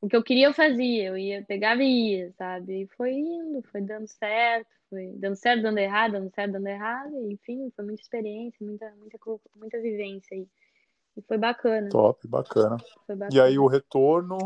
o 0.00 0.08
que 0.08 0.16
eu 0.16 0.22
queria 0.22 0.46
eu 0.46 0.54
fazia, 0.54 1.08
eu 1.08 1.18
ia, 1.18 1.44
pegava 1.44 1.82
e 1.82 2.16
ia, 2.16 2.32
sabe? 2.32 2.82
E 2.82 2.86
foi 2.96 3.12
indo, 3.12 3.62
foi 3.70 3.80
dando 3.80 4.06
certo, 4.06 4.68
foi 4.90 5.12
dando 5.16 5.36
certo, 5.36 5.62
dando 5.62 5.78
errado, 5.78 6.12
dando 6.12 6.30
certo, 6.34 6.52
dando 6.52 6.66
errado, 6.66 7.12
e, 7.22 7.32
enfim, 7.32 7.70
foi 7.74 7.84
muita 7.84 8.02
experiência, 8.02 8.58
muita, 8.64 8.92
muita, 8.98 9.18
muita 9.56 9.80
vivência 9.80 10.36
aí. 10.36 10.46
E 11.16 11.22
foi 11.22 11.38
bacana. 11.38 11.88
Top, 11.88 12.26
bacana. 12.28 12.76
bacana. 13.08 13.28
E 13.32 13.40
aí 13.40 13.58
o 13.58 13.66
retorno, 13.66 14.36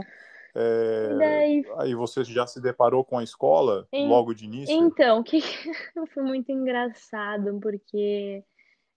é... 0.55 1.16
Daí... 1.16 1.64
Aí 1.78 1.94
você 1.94 2.24
já 2.24 2.46
se 2.46 2.61
deparou 2.61 3.05
com 3.05 3.18
a 3.18 3.24
escola 3.24 3.86
em... 3.92 4.09
logo 4.09 4.34
de 4.34 4.44
início? 4.44 4.74
Então, 4.74 5.22
que 5.22 5.40
foi 6.14 6.22
muito 6.22 6.51
engraçado, 6.51 7.59
porque 7.61 8.44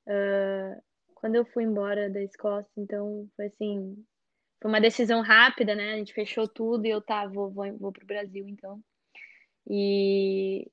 uh, 0.08 0.82
quando 1.16 1.36
eu 1.36 1.46
fui 1.46 1.64
embora 1.64 2.10
da 2.10 2.22
Escócia, 2.22 2.72
então 2.78 3.28
foi 3.36 3.46
assim, 3.48 4.04
foi 4.64 4.72
uma 4.72 4.80
decisão 4.80 5.22
rápida, 5.22 5.76
né? 5.76 5.92
A 5.92 5.98
gente 5.98 6.14
fechou 6.14 6.48
tudo 6.48 6.86
e 6.86 6.90
eu 6.90 7.02
tá, 7.02 7.28
vou, 7.28 7.52
vou, 7.52 7.78
vou 7.78 7.92
pro 7.92 8.06
Brasil, 8.06 8.48
então. 8.48 8.82
E, 9.70 10.72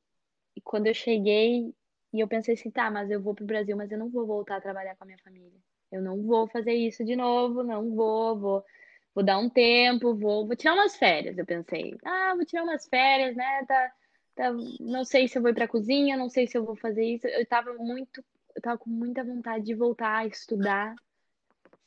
e 0.55 0.61
quando 0.63 0.87
eu 0.87 0.95
cheguei, 0.95 1.75
e 2.13 2.21
eu 2.21 2.29
pensei 2.29 2.55
assim, 2.55 2.71
tá, 2.71 2.89
mas 2.89 3.11
eu 3.11 3.21
vou 3.21 3.35
pro 3.35 3.45
Brasil, 3.45 3.77
mas 3.77 3.91
eu 3.91 3.99
não 3.99 4.09
vou 4.09 4.25
voltar 4.25 4.59
a 4.59 4.61
trabalhar 4.61 4.95
com 4.95 5.03
a 5.03 5.07
minha 5.09 5.19
família. 5.19 5.59
Eu 5.91 6.01
não 6.01 6.23
vou 6.23 6.47
fazer 6.47 6.73
isso 6.73 7.05
de 7.05 7.17
novo, 7.17 7.65
não 7.65 7.93
vou, 7.93 8.39
vou, 8.39 8.65
vou 9.13 9.25
dar 9.25 9.39
um 9.39 9.51
tempo, 9.51 10.15
vou, 10.15 10.47
vou 10.47 10.55
tirar 10.55 10.75
umas 10.75 10.95
férias, 10.95 11.37
eu 11.37 11.45
pensei. 11.45 11.97
Ah, 12.05 12.35
vou 12.37 12.47
tirar 12.47 12.63
umas 12.63 12.87
férias, 12.87 13.35
né? 13.35 13.65
Tá, 13.67 13.93
tá, 14.37 14.53
não 14.79 15.05
sei 15.05 15.27
se 15.27 15.37
eu 15.37 15.43
vou 15.43 15.51
ir 15.51 15.55
pra 15.55 15.67
cozinha, 15.67 16.17
não 16.17 16.29
sei 16.29 16.47
se 16.47 16.57
eu 16.57 16.65
vou 16.65 16.77
fazer 16.77 17.05
isso. 17.05 17.27
Eu 17.27 17.45
tava 17.45 17.75
muito 17.75 18.25
eu 18.55 18.63
tava 18.63 18.79
com 18.79 18.91
muita 18.91 19.25
vontade 19.25 19.65
de 19.65 19.75
voltar 19.75 20.19
a 20.19 20.27
estudar 20.27 20.95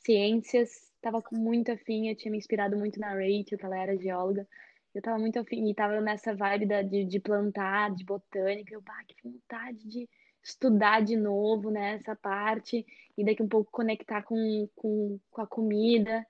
ciências, 0.04 0.70
tava 1.00 1.22
com 1.22 1.36
muito 1.36 1.72
afim, 1.72 2.08
eu 2.08 2.16
tinha 2.16 2.30
me 2.30 2.38
inspirado 2.38 2.76
muito 2.76 2.98
na 3.00 3.10
Rachel, 3.10 3.58
que 3.58 3.64
ela 3.64 3.78
era 3.78 3.96
geóloga. 3.96 4.46
Eu 4.94 5.02
tava 5.02 5.18
muito 5.18 5.38
afim, 5.38 5.68
e 5.68 5.74
tava 5.74 6.00
nessa 6.00 6.34
vibe 6.34 6.66
da, 6.66 6.82
de, 6.82 7.04
de 7.04 7.18
plantar, 7.20 7.94
de 7.94 8.04
botânica. 8.04 8.72
Eu, 8.72 8.80
bah, 8.80 9.02
que 9.06 9.16
vontade 9.28 9.88
de 9.88 10.08
estudar 10.42 11.02
de 11.02 11.16
novo, 11.16 11.70
né, 11.70 11.94
essa 11.94 12.14
parte, 12.14 12.84
e 13.16 13.24
daqui 13.24 13.42
um 13.42 13.48
pouco 13.48 13.70
conectar 13.72 14.22
com, 14.22 14.68
com, 14.76 15.18
com 15.30 15.40
a 15.40 15.46
comida. 15.46 16.24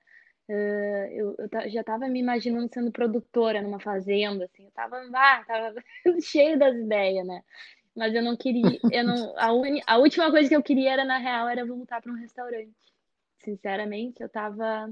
Uh, 0.47 1.07
eu, 1.11 1.35
eu 1.39 1.69
já 1.69 1.83
tava 1.83 2.07
me 2.07 2.19
imaginando 2.19 2.69
sendo 2.71 2.91
produtora 2.91 3.61
numa 3.61 3.79
fazenda, 3.79 4.45
assim, 4.45 4.63
eu 4.65 4.71
tava, 4.71 4.97
ah, 5.13 5.43
tava 5.45 5.83
cheio 6.21 6.57
das 6.57 6.75
ideias, 6.75 7.25
né? 7.25 7.43
Mas 7.95 8.13
eu 8.13 8.21
não 8.21 8.37
queria, 8.37 8.79
eu 8.91 9.03
não, 9.03 9.33
a, 9.37 9.53
uni, 9.53 9.81
a 9.87 9.97
última 9.97 10.29
coisa 10.29 10.47
que 10.47 10.55
eu 10.55 10.63
queria 10.63 10.93
era, 10.93 11.05
na 11.05 11.17
real, 11.17 11.49
era 11.49 11.65
voltar 11.65 12.01
para 12.01 12.11
um 12.11 12.15
restaurante. 12.15 12.73
Sinceramente, 13.45 14.21
eu 14.21 14.27
tava, 14.27 14.91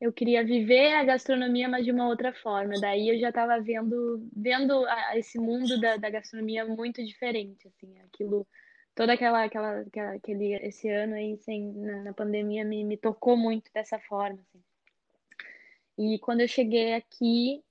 eu 0.00 0.12
queria 0.12 0.44
viver 0.44 0.92
a 0.94 1.04
gastronomia, 1.04 1.68
mas 1.68 1.84
de 1.84 1.92
uma 1.92 2.08
outra 2.08 2.32
forma. 2.32 2.74
Daí 2.80 3.08
eu 3.08 3.18
já 3.20 3.28
estava 3.28 3.60
vendo, 3.60 4.28
vendo 4.36 4.84
a, 4.86 5.16
esse 5.16 5.38
mundo 5.38 5.80
da, 5.80 5.96
da 5.96 6.10
gastronomia 6.10 6.66
muito 6.66 7.04
diferente, 7.04 7.68
assim, 7.68 7.96
aquilo, 8.00 8.44
toda 8.96 9.12
aquela, 9.12 9.44
aquela, 9.44 9.80
aquela 9.80 10.14
aquele, 10.14 10.54
esse 10.56 10.88
ano 10.88 11.14
aí, 11.14 11.36
sem, 11.38 11.72
na, 11.72 12.02
na 12.02 12.12
pandemia, 12.12 12.64
me, 12.64 12.82
me 12.84 12.96
tocou 12.96 13.36
muito 13.36 13.70
dessa 13.72 13.98
forma, 14.00 14.40
assim. 14.40 14.62
E 15.96 16.18
quando 16.18 16.40
eu 16.40 16.48
cheguei 16.48 16.94
aqui, 16.94 17.62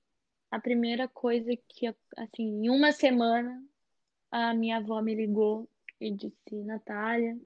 a 0.50 0.58
primeira 0.58 1.06
coisa 1.06 1.50
que, 1.68 1.86
assim, 2.16 2.64
em 2.64 2.70
uma 2.70 2.92
semana, 2.92 3.62
a 4.30 4.54
minha 4.54 4.78
avó 4.78 5.02
me 5.02 5.14
ligou 5.14 5.68
e 6.00 6.10
disse, 6.10 6.54
Natália, 6.64 7.36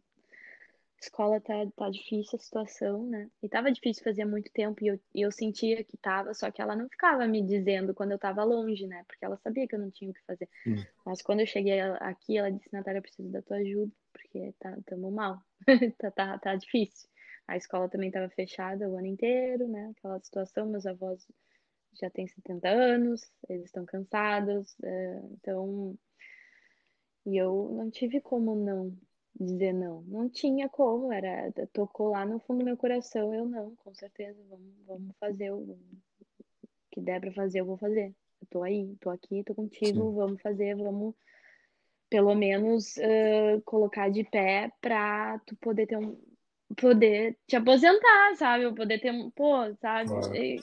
escola 1.01 1.40
tá, 1.40 1.55
tá 1.77 1.90
difícil 1.90 2.36
a 2.36 2.43
situação, 2.43 3.06
né? 3.06 3.31
E 3.43 3.48
tava 3.48 3.70
difícil 3.70 4.02
fazia 4.02 4.27
muito 4.27 4.51
tempo 4.52 4.82
e 4.82 4.89
eu, 4.89 5.01
e 5.14 5.23
eu 5.23 5.31
sentia 5.31 5.85
que 5.85 5.97
tava, 5.97 6.32
só 6.35 6.51
que 6.51 6.60
ela 6.60 6.74
não 6.74 6.89
ficava 6.89 7.27
me 7.27 7.43
dizendo 7.43 7.94
quando 7.94 8.12
eu 8.12 8.18
tava 8.18 8.43
longe, 8.44 8.86
né? 8.86 9.05
Porque 9.06 9.24
ela 9.24 9.36
sabia 9.36 9.66
que 9.66 9.74
eu 9.74 9.78
não 9.78 9.90
tinha 9.90 10.10
o 10.10 10.14
que 10.14 10.24
fazer. 10.24 10.48
Hum. 10.66 10.77
Mas 11.05 11.23
quando 11.23 11.40
eu 11.40 11.47
cheguei 11.47 11.81
aqui, 11.81 12.39
ela 12.39 12.51
disse, 12.51 12.73
Natália, 12.73 12.98
eu 12.98 13.02
preciso 13.02 13.31
da 13.31 13.43
tua 13.43 13.59
ajuda, 13.59 13.93
porque 14.12 14.55
tá, 14.59 14.77
tamo 14.86 15.10
mal, 15.10 15.40
tá, 15.98 16.10
tá, 16.10 16.39
tá 16.39 16.56
difícil. 16.56 17.09
A 17.47 17.56
escola 17.56 17.89
também 17.89 18.10
tava 18.10 18.28
fechada 18.31 18.89
o 18.89 18.97
ano 18.97 19.06
inteiro, 19.06 19.68
né? 19.68 19.93
Aquela 19.97 20.18
situação, 20.20 20.66
meus 20.66 20.86
avós 20.86 21.27
já 22.01 22.10
têm 22.10 22.27
70 22.27 22.68
anos, 22.68 23.31
eles 23.48 23.66
estão 23.66 23.85
cansados, 23.86 24.74
é, 24.82 25.20
então 25.32 25.97
e 27.24 27.36
eu 27.36 27.70
não 27.73 27.90
tive 27.90 28.20
como 28.20 28.55
não 28.55 28.97
dizer 29.38 29.72
não. 29.72 30.02
Não 30.02 30.28
tinha 30.28 30.68
como, 30.68 31.12
era 31.12 31.52
tocou 31.72 32.10
lá 32.10 32.24
no 32.24 32.38
fundo 32.40 32.60
do 32.60 32.64
meu 32.64 32.76
coração, 32.76 33.34
eu 33.34 33.46
não, 33.46 33.74
com 33.76 33.94
certeza, 33.94 34.38
vamos, 34.48 34.74
vamos 34.86 35.16
fazer 35.18 35.52
o 35.52 35.78
que 36.90 37.00
der 37.00 37.20
para 37.20 37.32
fazer, 37.32 37.60
eu 37.60 37.66
vou 37.66 37.76
fazer. 37.76 38.14
Eu 38.40 38.46
tô 38.50 38.62
aí, 38.62 38.96
tô 39.00 39.10
aqui, 39.10 39.42
tô 39.44 39.54
contigo, 39.54 40.10
Sim. 40.10 40.14
vamos 40.14 40.42
fazer, 40.42 40.74
vamos 40.76 41.14
pelo 42.08 42.34
menos 42.34 42.96
uh, 42.98 43.60
colocar 43.64 44.10
de 44.10 44.24
pé 44.24 44.70
pra 44.80 45.40
tu 45.44 45.56
poder 45.56 45.86
ter 45.86 45.96
um 45.96 46.16
poder 46.80 47.38
te 47.46 47.56
aposentar, 47.56 48.34
sabe? 48.36 48.64
Eu 48.64 48.74
poder 48.74 49.00
ter 49.00 49.12
um, 49.12 49.30
pô, 49.30 49.72
sabe? 49.80 50.10
E... 50.36 50.60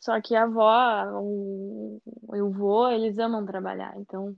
Só 0.00 0.20
que 0.20 0.34
a 0.34 0.44
avó, 0.44 1.20
o, 1.20 2.00
o 2.26 2.50
vô, 2.50 2.88
eles 2.88 3.18
amam 3.18 3.44
trabalhar, 3.44 3.94
então 3.98 4.34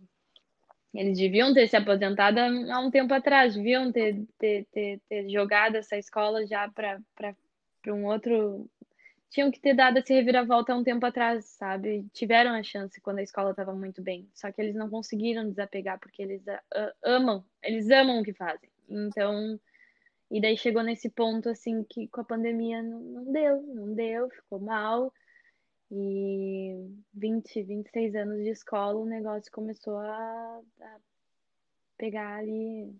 eles 0.94 1.16
deviam 1.16 1.54
ter 1.54 1.68
se 1.68 1.76
aposentado 1.76 2.38
há 2.38 2.78
um 2.80 2.90
tempo 2.90 3.14
atrás, 3.14 3.54
deviam 3.54 3.90
ter, 3.90 4.22
ter, 4.38 4.66
ter, 4.70 5.00
ter 5.08 5.28
jogado 5.28 5.76
essa 5.76 5.96
escola 5.96 6.46
já 6.46 6.68
para 6.70 7.00
um 7.88 8.06
outro. 8.06 8.68
Tinham 9.30 9.50
que 9.50 9.58
ter 9.58 9.74
dado 9.74 9.98
essa 9.98 10.12
reviravolta 10.12 10.72
há 10.72 10.76
um 10.76 10.84
tempo 10.84 11.06
atrás, 11.06 11.46
sabe? 11.46 12.04
Tiveram 12.12 12.54
a 12.54 12.62
chance 12.62 13.00
quando 13.00 13.20
a 13.20 13.22
escola 13.22 13.52
estava 13.52 13.74
muito 13.74 14.02
bem. 14.02 14.28
Só 14.34 14.52
que 14.52 14.60
eles 14.60 14.74
não 14.74 14.90
conseguiram 14.90 15.48
desapegar 15.48 15.98
porque 15.98 16.22
eles 16.22 16.42
amam, 17.02 17.42
eles 17.62 17.88
amam 17.90 18.20
o 18.20 18.22
que 18.22 18.34
fazem. 18.34 18.68
Então, 18.90 19.58
e 20.30 20.38
daí 20.38 20.56
chegou 20.58 20.82
nesse 20.82 21.08
ponto 21.08 21.48
assim 21.48 21.82
que 21.84 22.08
com 22.08 22.20
a 22.20 22.24
pandemia 22.24 22.82
não, 22.82 23.00
não 23.00 23.32
deu, 23.32 23.62
não 23.62 23.94
deu, 23.94 24.28
ficou 24.28 24.60
mal. 24.60 25.10
E 25.94 26.90
20, 27.12 27.62
26 27.64 28.14
anos 28.14 28.38
de 28.38 28.48
escola, 28.48 28.98
o 28.98 29.04
negócio 29.04 29.52
começou 29.52 29.98
a, 29.98 30.60
a 30.80 30.96
pegar 31.98 32.38
ali. 32.38 32.90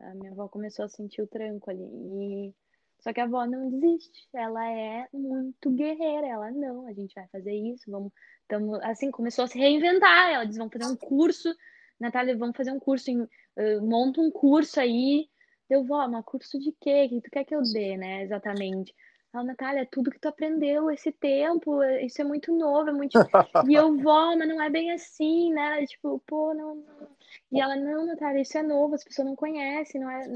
A 0.00 0.14
minha 0.14 0.32
avó 0.32 0.48
começou 0.48 0.86
a 0.86 0.88
sentir 0.88 1.20
o 1.20 1.26
tranco 1.26 1.70
ali. 1.70 1.84
E 1.84 2.54
só 3.00 3.12
que 3.12 3.20
a 3.20 3.24
avó 3.24 3.46
não 3.46 3.68
desiste. 3.68 4.26
Ela 4.32 4.66
é 4.72 5.06
muito 5.12 5.70
guerreira. 5.70 6.26
Ela, 6.26 6.50
não, 6.50 6.86
a 6.86 6.94
gente 6.94 7.14
vai 7.14 7.28
fazer 7.28 7.52
isso, 7.52 7.90
vamos. 7.90 8.10
Tamo, 8.48 8.76
assim, 8.76 9.10
começou 9.10 9.44
a 9.44 9.48
se 9.48 9.58
reinventar. 9.58 10.30
Ela 10.30 10.44
diz: 10.46 10.56
vamos 10.56 10.72
fazer 10.72 10.90
um 10.90 10.96
curso. 10.96 11.54
Natália, 11.98 12.36
vamos 12.38 12.56
fazer 12.56 12.72
um 12.72 12.80
curso. 12.80 13.10
Em, 13.10 13.20
uh, 13.20 13.82
monta 13.82 14.18
um 14.18 14.30
curso 14.30 14.80
aí. 14.80 15.28
Eu 15.68 15.84
vou, 15.84 16.08
mas 16.08 16.24
curso 16.24 16.58
de 16.58 16.72
quê? 16.80 17.04
O 17.04 17.08
que 17.10 17.20
tu 17.20 17.30
quer 17.30 17.44
que 17.44 17.54
eu 17.54 17.60
dê, 17.62 17.98
né? 17.98 18.22
Exatamente. 18.22 18.94
Ela, 19.32 19.44
Natália, 19.44 19.86
tudo 19.86 20.10
que 20.10 20.18
tu 20.18 20.26
aprendeu 20.26 20.90
esse 20.90 21.12
tempo, 21.12 21.82
isso 21.84 22.20
é 22.20 22.24
muito 22.24 22.52
novo, 22.52 22.90
é 22.90 22.92
muito. 22.92 23.14
e 23.68 23.74
eu 23.74 23.96
vou, 23.96 24.36
mas 24.36 24.48
não 24.48 24.60
é 24.60 24.68
bem 24.68 24.90
assim, 24.90 25.52
né? 25.52 25.86
Tipo, 25.86 26.20
pô, 26.26 26.52
não, 26.52 26.74
não. 26.74 27.08
E 27.52 27.60
ela, 27.60 27.76
não, 27.76 28.06
Natália, 28.06 28.42
isso 28.42 28.58
é 28.58 28.62
novo, 28.62 28.94
as 28.94 29.04
pessoas 29.04 29.28
não 29.28 29.36
conhecem, 29.36 30.00
não, 30.00 30.10
é, 30.10 30.26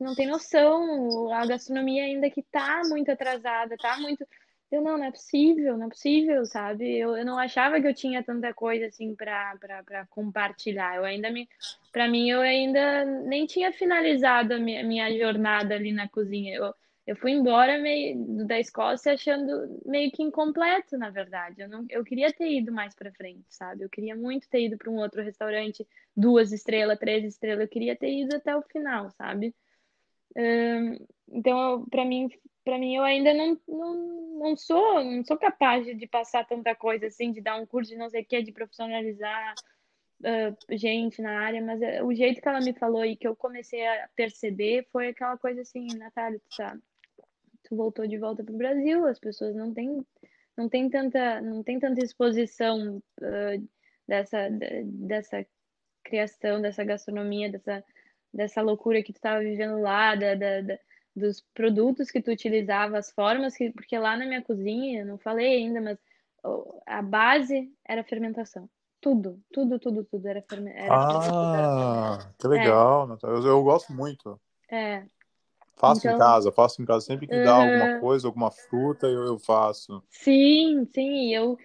não 0.00 0.14
tem 0.14 0.28
noção. 0.28 1.32
A 1.32 1.44
gastronomia 1.46 2.04
ainda 2.04 2.30
que 2.30 2.42
tá 2.42 2.82
muito 2.88 3.10
atrasada, 3.10 3.76
tá 3.76 3.98
muito. 3.98 4.24
Eu, 4.70 4.82
não, 4.82 4.98
não 4.98 5.04
é 5.04 5.10
possível, 5.10 5.76
não 5.76 5.86
é 5.86 5.88
possível, 5.88 6.46
sabe? 6.46 6.96
Eu, 6.96 7.16
eu 7.16 7.24
não 7.24 7.38
achava 7.38 7.80
que 7.80 7.86
eu 7.86 7.94
tinha 7.94 8.22
tanta 8.22 8.52
coisa 8.54 8.86
assim 8.86 9.14
para 9.16 10.06
compartilhar. 10.10 10.96
Eu 10.96 11.04
ainda 11.04 11.30
me. 11.30 11.48
Para 11.92 12.08
mim, 12.08 12.30
eu 12.30 12.40
ainda 12.40 13.04
nem 13.04 13.46
tinha 13.46 13.72
finalizado 13.72 14.54
a 14.54 14.58
minha, 14.58 14.82
minha 14.84 15.16
jornada 15.16 15.74
ali 15.74 15.92
na 15.92 16.08
cozinha. 16.08 16.54
Eu, 16.56 16.74
eu 17.06 17.16
fui 17.16 17.32
embora 17.32 17.78
meio 17.78 18.46
da 18.46 18.58
Escócia 18.58 19.12
achando 19.12 19.80
meio 19.84 20.10
que 20.10 20.22
incompleto, 20.22 20.96
na 20.96 21.10
verdade. 21.10 21.60
Eu, 21.60 21.68
não, 21.68 21.84
eu 21.90 22.02
queria 22.04 22.32
ter 22.32 22.50
ido 22.50 22.72
mais 22.72 22.94
para 22.94 23.12
frente, 23.12 23.44
sabe? 23.48 23.84
Eu 23.84 23.90
queria 23.90 24.16
muito 24.16 24.48
ter 24.48 24.64
ido 24.64 24.78
para 24.78 24.90
um 24.90 24.96
outro 24.96 25.22
restaurante, 25.22 25.86
duas 26.16 26.52
estrelas, 26.52 26.98
três 26.98 27.24
estrelas. 27.24 27.62
Eu 27.62 27.68
queria 27.68 27.94
ter 27.96 28.10
ido 28.10 28.34
até 28.36 28.56
o 28.56 28.62
final, 28.62 29.10
sabe? 29.10 29.54
Então, 31.28 31.84
para 31.90 32.04
mim, 32.04 32.28
para 32.64 32.78
mim, 32.78 32.96
eu 32.96 33.02
ainda 33.02 33.34
não, 33.34 33.60
não, 33.68 34.38
não 34.38 34.56
sou 34.56 35.04
não 35.04 35.24
sou 35.24 35.36
capaz 35.36 35.84
de 35.84 36.06
passar 36.06 36.46
tanta 36.46 36.74
coisa 36.74 37.06
assim, 37.06 37.32
de 37.32 37.40
dar 37.40 37.56
um 37.56 37.66
curso 37.66 37.90
de 37.90 37.98
não 37.98 38.08
sei 38.10 38.22
o 38.22 38.24
que, 38.24 38.42
de 38.42 38.52
profissionalizar 38.52 39.54
uh, 40.20 40.76
gente 40.76 41.20
na 41.20 41.40
área, 41.40 41.62
mas 41.62 41.80
uh, 41.80 42.04
o 42.06 42.14
jeito 42.14 42.40
que 42.40 42.48
ela 42.48 42.60
me 42.60 42.72
falou 42.72 43.04
e 43.04 43.16
que 43.16 43.28
eu 43.28 43.36
comecei 43.36 43.86
a 43.86 44.08
perceber 44.16 44.86
foi 44.90 45.08
aquela 45.08 45.36
coisa 45.36 45.60
assim, 45.60 45.86
Natália, 45.96 46.40
tu 46.40 46.54
sabe? 46.54 46.82
Tu 47.64 47.76
voltou 47.76 48.06
de 48.06 48.18
volta 48.18 48.44
para 48.44 48.54
o 48.54 48.58
Brasil, 48.58 49.06
as 49.06 49.18
pessoas 49.18 49.54
não 49.54 49.72
têm 49.72 50.04
não 50.56 50.68
tem 50.68 50.88
tanta 50.88 51.40
não 51.40 51.62
tem 51.62 51.78
tanta 51.78 52.04
exposição 52.04 53.02
uh, 53.20 53.68
dessa 54.06 54.48
dessa 54.84 55.44
criação, 56.04 56.60
dessa 56.60 56.84
gastronomia, 56.84 57.50
dessa 57.50 57.84
dessa 58.32 58.60
loucura 58.60 59.02
que 59.02 59.12
tu 59.12 59.16
estava 59.16 59.40
vivendo 59.40 59.80
lá, 59.80 60.16
da, 60.16 60.34
da, 60.34 60.60
da, 60.60 60.78
dos 61.14 61.40
produtos 61.54 62.10
que 62.10 62.20
tu 62.20 62.32
utilizava, 62.32 62.98
as 62.98 63.12
formas 63.12 63.56
que 63.56 63.70
porque 63.70 63.96
lá 63.96 64.16
na 64.16 64.26
minha 64.26 64.42
cozinha, 64.42 65.04
não 65.04 65.18
falei 65.18 65.54
ainda, 65.58 65.80
mas 65.80 65.98
a 66.86 67.00
base 67.00 67.72
era 67.86 68.04
fermentação. 68.04 68.68
Tudo, 69.00 69.40
tudo, 69.52 69.78
tudo, 69.78 70.04
tudo 70.04 70.26
era, 70.26 70.42
fermentação. 70.42 70.88
Ah, 70.90 72.32
que 72.38 72.48
legal, 72.48 73.12
é. 73.12 73.26
eu, 73.26 73.46
eu 73.46 73.62
gosto 73.62 73.92
muito. 73.92 74.40
É, 74.70 75.04
Faço 75.76 76.00
então, 76.00 76.14
em 76.14 76.18
casa, 76.18 76.52
faço 76.52 76.80
em 76.80 76.84
casa. 76.84 77.04
Sempre 77.04 77.26
que 77.26 77.42
dá 77.42 77.54
alguma 77.54 78.00
coisa, 78.00 78.28
alguma 78.28 78.50
fruta, 78.50 79.06
eu, 79.06 79.24
eu 79.24 79.38
faço. 79.38 80.02
Sim, 80.08 80.86
sim, 80.92 81.34
eu, 81.34 81.58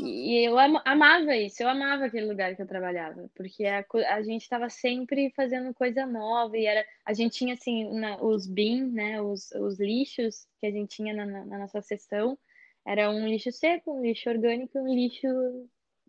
e 0.00 0.46
eu 0.46 0.58
amava 0.58 1.36
isso, 1.36 1.62
eu 1.62 1.68
amava 1.68 2.06
aquele 2.06 2.26
lugar 2.26 2.56
que 2.56 2.62
eu 2.62 2.66
trabalhava, 2.66 3.30
porque 3.34 3.66
a, 3.66 3.84
a 4.08 4.22
gente 4.22 4.42
estava 4.42 4.70
sempre 4.70 5.30
fazendo 5.36 5.74
coisa 5.74 6.06
nova 6.06 6.56
e 6.56 6.64
era, 6.64 6.84
a 7.04 7.12
gente 7.12 7.36
tinha 7.36 7.54
assim 7.54 7.92
na, 7.92 8.16
os 8.22 8.46
bin, 8.46 8.90
né, 8.90 9.20
os, 9.20 9.50
os 9.52 9.78
lixos 9.78 10.46
que 10.58 10.66
a 10.66 10.70
gente 10.70 10.96
tinha 10.96 11.12
na, 11.14 11.26
na, 11.44 11.58
nossa 11.58 11.82
sessão, 11.82 12.38
era 12.86 13.10
um 13.10 13.26
lixo 13.28 13.52
seco, 13.52 13.92
um 13.92 14.02
lixo 14.02 14.30
orgânico 14.30 14.78
e 14.78 14.80
um 14.80 14.94
lixo 14.94 15.28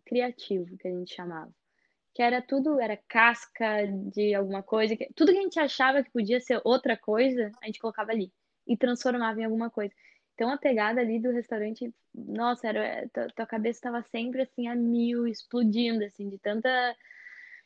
criativo, 0.04 0.76
que 0.78 0.88
a 0.88 0.90
gente 0.90 1.14
chamava 1.14 1.52
que 2.14 2.22
era 2.22 2.40
tudo, 2.40 2.80
era 2.80 2.96
casca 3.08 3.86
de 3.86 4.34
alguma 4.34 4.62
coisa, 4.62 4.96
que, 4.96 5.08
tudo 5.14 5.32
que 5.32 5.38
a 5.38 5.42
gente 5.42 5.58
achava 5.58 6.02
que 6.02 6.10
podia 6.12 6.40
ser 6.40 6.60
outra 6.64 6.96
coisa, 6.96 7.50
a 7.60 7.66
gente 7.66 7.80
colocava 7.80 8.12
ali 8.12 8.32
e 8.66 8.76
transformava 8.76 9.40
em 9.40 9.44
alguma 9.44 9.68
coisa. 9.68 9.92
Então 10.34 10.48
a 10.48 10.56
pegada 10.56 11.00
ali 11.00 11.20
do 11.20 11.32
restaurante, 11.32 11.92
nossa, 12.14 12.68
era, 12.68 13.08
tua, 13.34 13.46
cabeça 13.46 13.78
estava 13.78 14.02
sempre 14.02 14.42
assim 14.42 14.68
a 14.68 14.76
mil, 14.76 15.26
explodindo, 15.26 16.04
assim, 16.04 16.28
de 16.28 16.38
tanta 16.38 16.96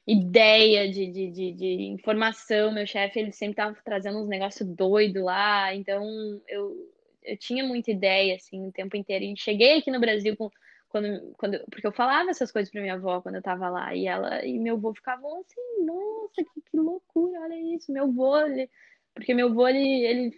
ideia, 0.06 0.90
de, 0.90 1.06
de, 1.10 1.30
de, 1.30 1.52
de 1.52 1.82
informação. 1.84 2.72
Meu 2.72 2.86
chefe, 2.86 3.20
ele 3.20 3.32
sempre 3.32 3.52
estava 3.52 3.76
trazendo 3.84 4.18
uns 4.18 4.28
negócios 4.28 4.66
doidos 4.68 5.22
lá, 5.22 5.74
então 5.74 6.04
eu, 6.48 6.90
eu 7.22 7.36
tinha 7.36 7.64
muita 7.64 7.90
ideia, 7.90 8.36
assim, 8.36 8.66
o 8.66 8.72
tempo 8.72 8.96
inteiro. 8.96 9.24
E 9.24 9.36
cheguei 9.36 9.78
aqui 9.78 9.90
no 9.90 10.00
Brasil 10.00 10.36
com 10.36 10.50
quando, 10.88 11.34
quando, 11.36 11.58
porque 11.70 11.86
eu 11.86 11.92
falava 11.92 12.30
essas 12.30 12.50
coisas 12.50 12.70
pra 12.70 12.80
minha 12.80 12.94
avó 12.94 13.20
quando 13.20 13.36
eu 13.36 13.42
tava 13.42 13.68
lá, 13.68 13.94
e 13.94 14.06
ela 14.06 14.44
e 14.44 14.58
meu 14.58 14.76
avô 14.76 14.94
ficavam 14.94 15.40
assim, 15.40 15.84
nossa, 15.84 16.34
que, 16.36 16.60
que 16.62 16.76
loucura, 16.76 17.40
olha 17.40 17.74
isso, 17.74 17.92
meu 17.92 18.04
avô, 18.04 18.38
ele, 18.38 18.70
porque 19.14 19.34
meu 19.34 19.48
avô, 19.48 19.68
ele, 19.68 20.04
ele, 20.04 20.36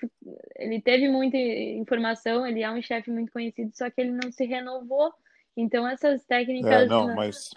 ele 0.56 0.82
teve 0.82 1.09
muita 1.09 1.36
informação, 1.36 2.47
ele 2.47 2.62
é 2.62 2.70
um 2.70 2.82
chefe 2.82 3.10
muito 3.10 3.32
conhecido, 3.32 3.70
só 3.74 3.89
que 3.90 4.01
ele 4.01 4.10
não 4.10 4.32
se 4.32 4.44
renovou, 4.44 5.12
então 5.56 5.86
essas 5.86 6.24
técnicas... 6.24 6.82
É, 6.82 6.86
não, 6.86 7.14
mas... 7.14 7.51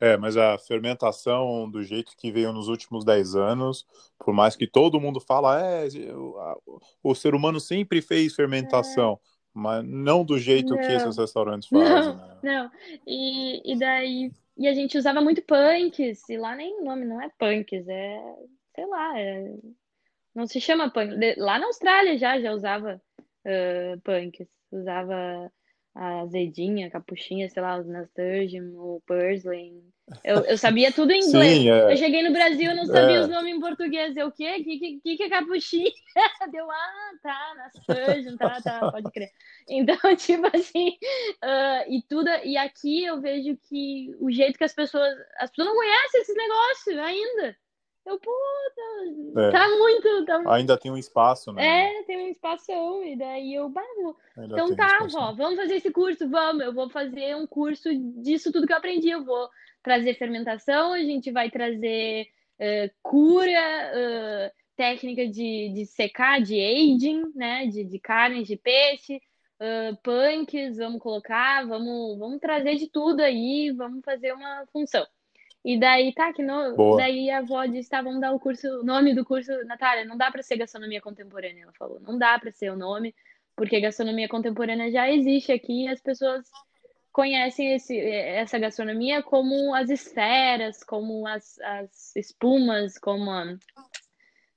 É, 0.00 0.16
mas 0.16 0.36
a 0.36 0.58
fermentação 0.58 1.70
do 1.70 1.80
jeito 1.84 2.16
que 2.16 2.32
veio 2.32 2.52
nos 2.52 2.66
últimos 2.66 3.04
10 3.04 3.36
anos, 3.36 3.86
por 4.18 4.34
mais 4.34 4.56
que 4.56 4.66
todo 4.66 5.00
mundo 5.00 5.20
fala, 5.20 5.60
é, 5.64 5.86
o, 6.12 6.60
o 7.04 7.14
ser 7.14 7.36
humano 7.36 7.60
sempre 7.60 8.02
fez 8.02 8.34
fermentação. 8.34 9.20
É 9.28 9.31
mas 9.54 9.84
não 9.84 10.24
do 10.24 10.38
jeito 10.38 10.74
não. 10.74 10.78
que 10.78 10.92
esses 10.92 11.16
restaurantes 11.16 11.68
fazem. 11.68 11.88
Não, 11.88 12.16
né? 12.16 12.38
não. 12.42 12.70
E, 13.06 13.72
e 13.72 13.78
daí. 13.78 14.32
E 14.56 14.68
a 14.68 14.74
gente 14.74 14.98
usava 14.98 15.20
muito 15.20 15.42
punks, 15.42 16.28
e 16.28 16.36
lá 16.36 16.54
nem 16.54 16.80
o 16.80 16.84
nome 16.84 17.04
não 17.04 17.20
é 17.20 17.30
punks, 17.38 17.88
é. 17.88 18.20
Sei 18.74 18.86
lá, 18.86 19.18
é, 19.18 19.54
não 20.34 20.46
se 20.46 20.60
chama 20.60 20.90
punk. 20.90 21.14
Lá 21.38 21.58
na 21.58 21.66
Austrália 21.66 22.18
já, 22.18 22.40
já 22.40 22.52
usava 22.52 23.00
uh, 23.46 24.00
punks. 24.02 24.48
Usava 24.70 25.52
a 25.94 26.22
azedinha, 26.22 26.86
a 26.86 26.90
capuchinha, 26.90 27.48
sei 27.50 27.62
lá, 27.62 27.78
os 27.78 27.86
nasturtium, 27.86 28.74
o 28.76 29.02
purslane. 29.06 29.92
Eu, 30.24 30.40
eu 30.44 30.58
sabia 30.58 30.90
tudo 30.90 31.12
em 31.12 31.20
inglês. 31.24 31.58
Sim, 31.58 31.70
é. 31.70 31.92
Eu 31.92 31.96
cheguei 31.96 32.22
no 32.22 32.32
Brasil, 32.32 32.70
eu 32.70 32.76
não 32.76 32.86
sabia 32.86 33.16
é. 33.16 33.20
os 33.20 33.28
nomes 33.28 33.54
em 33.54 33.60
português. 33.60 34.16
Eu, 34.16 34.28
o 34.28 34.32
quê? 34.32 34.56
O 34.58 34.64
que, 34.64 35.00
que, 35.02 35.16
que 35.16 35.22
é 35.22 35.28
capuchinha? 35.28 35.90
Deu, 36.50 36.70
ah, 36.70 37.10
tá, 37.22 37.54
nasturtium, 37.56 38.36
tá, 38.36 38.60
tá, 38.60 38.80
pode 38.90 39.10
crer. 39.10 39.30
Então, 39.68 39.96
tipo 40.16 40.48
assim, 40.54 40.96
uh, 41.44 41.84
e 41.88 42.02
tudo, 42.08 42.28
e 42.42 42.56
aqui 42.56 43.04
eu 43.04 43.20
vejo 43.20 43.56
que 43.68 44.14
o 44.18 44.30
jeito 44.30 44.58
que 44.58 44.64
as 44.64 44.74
pessoas, 44.74 45.14
as 45.38 45.50
pessoas 45.50 45.68
não 45.68 45.76
conhecem 45.76 46.20
esses 46.22 46.36
negócios 46.36 46.98
ainda. 46.98 47.56
Eu, 48.04 48.18
pô, 48.18 48.32
tá, 48.74 49.42
é. 49.42 49.50
tá 49.52 49.68
muito. 49.68 50.24
Tá... 50.24 50.42
Ainda 50.54 50.76
tem 50.76 50.90
um 50.90 50.96
espaço, 50.96 51.52
né? 51.52 52.00
É, 52.00 52.02
tem 52.02 52.26
um 52.26 52.28
espação. 52.28 53.04
E 53.04 53.16
daí 53.16 53.54
eu, 53.54 53.68
bah, 53.68 53.82
então 54.36 54.74
tá, 54.74 55.06
vó, 55.10 55.32
vamos 55.32 55.56
fazer 55.56 55.76
esse 55.76 55.90
curso, 55.90 56.28
vamos. 56.28 56.64
Eu 56.64 56.74
vou 56.74 56.90
fazer 56.90 57.36
um 57.36 57.46
curso 57.46 57.88
disso 58.22 58.50
tudo 58.50 58.66
que 58.66 58.72
eu 58.72 58.76
aprendi. 58.76 59.10
Eu 59.10 59.24
vou 59.24 59.48
trazer 59.82 60.14
fermentação, 60.14 60.92
a 60.92 60.98
gente 60.98 61.30
vai 61.30 61.50
trazer 61.50 62.26
uh, 62.58 62.90
cura, 63.02 63.92
uh, 63.94 64.52
técnica 64.76 65.26
de, 65.28 65.72
de 65.72 65.86
secar, 65.86 66.40
de 66.40 66.60
aging, 66.60 67.32
né? 67.36 67.66
De, 67.66 67.84
de 67.84 67.98
carne, 68.00 68.42
de 68.42 68.56
peixe. 68.56 69.22
Uh, 69.60 69.96
punks, 70.02 70.76
vamos 70.76 71.00
colocar, 71.00 71.64
vamos, 71.68 72.18
vamos 72.18 72.40
trazer 72.40 72.74
de 72.74 72.88
tudo 72.88 73.20
aí, 73.20 73.70
vamos 73.70 74.04
fazer 74.04 74.32
uma 74.32 74.66
função. 74.72 75.06
E 75.64 75.78
daí, 75.78 76.12
tá, 76.12 76.32
que 76.32 76.42
no... 76.42 76.96
daí 76.96 77.30
a 77.30 77.38
avó 77.38 77.64
disse, 77.66 77.88
tá, 77.88 78.02
vamos 78.02 78.20
dar 78.20 78.32
o 78.32 78.40
curso, 78.40 78.66
o 78.80 78.84
nome 78.84 79.14
do 79.14 79.24
curso, 79.24 79.52
Natália, 79.64 80.04
não 80.04 80.16
dá 80.16 80.30
para 80.30 80.42
ser 80.42 80.56
gastronomia 80.56 81.00
contemporânea, 81.00 81.62
ela 81.62 81.72
falou, 81.72 82.00
não 82.00 82.18
dá 82.18 82.36
para 82.38 82.50
ser 82.50 82.72
o 82.72 82.76
nome, 82.76 83.14
porque 83.54 83.80
gastronomia 83.80 84.28
contemporânea 84.28 84.90
já 84.90 85.10
existe 85.10 85.52
aqui 85.52 85.84
e 85.84 85.88
as 85.88 86.00
pessoas 86.00 86.44
conhecem 87.12 87.74
esse, 87.74 87.96
essa 87.98 88.58
gastronomia 88.58 89.22
como 89.22 89.74
as 89.74 89.88
esferas, 89.88 90.82
como 90.82 91.28
as, 91.28 91.60
as 91.60 92.16
espumas, 92.16 92.98
como 92.98 93.30
a, 93.30 93.52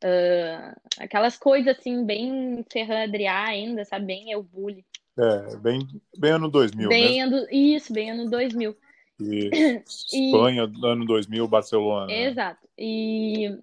uh, 0.05 0.75
aquelas 0.99 1.37
coisas 1.37 1.77
assim, 1.77 2.03
bem 2.05 2.65
Adrià 3.03 3.43
ainda, 3.43 3.85
sabe, 3.85 4.05
bem 4.05 4.31
eu 4.31 4.41
bully. 4.41 4.85
É, 5.17 5.55
bem, 5.57 5.79
bem 6.17 6.31
ano 6.31 6.49
2000, 6.49 6.89
bem 6.89 7.21
ano, 7.21 7.47
Isso, 7.51 7.93
bem 7.93 8.11
ano 8.11 8.29
2000. 8.29 8.75
E 10.13 10.27
Espanha, 10.27 10.63
e... 10.63 10.85
ano 10.85 11.05
2000, 11.05 11.47
Barcelona. 11.47 12.11
Exato. 12.11 12.67
E, 12.77 13.57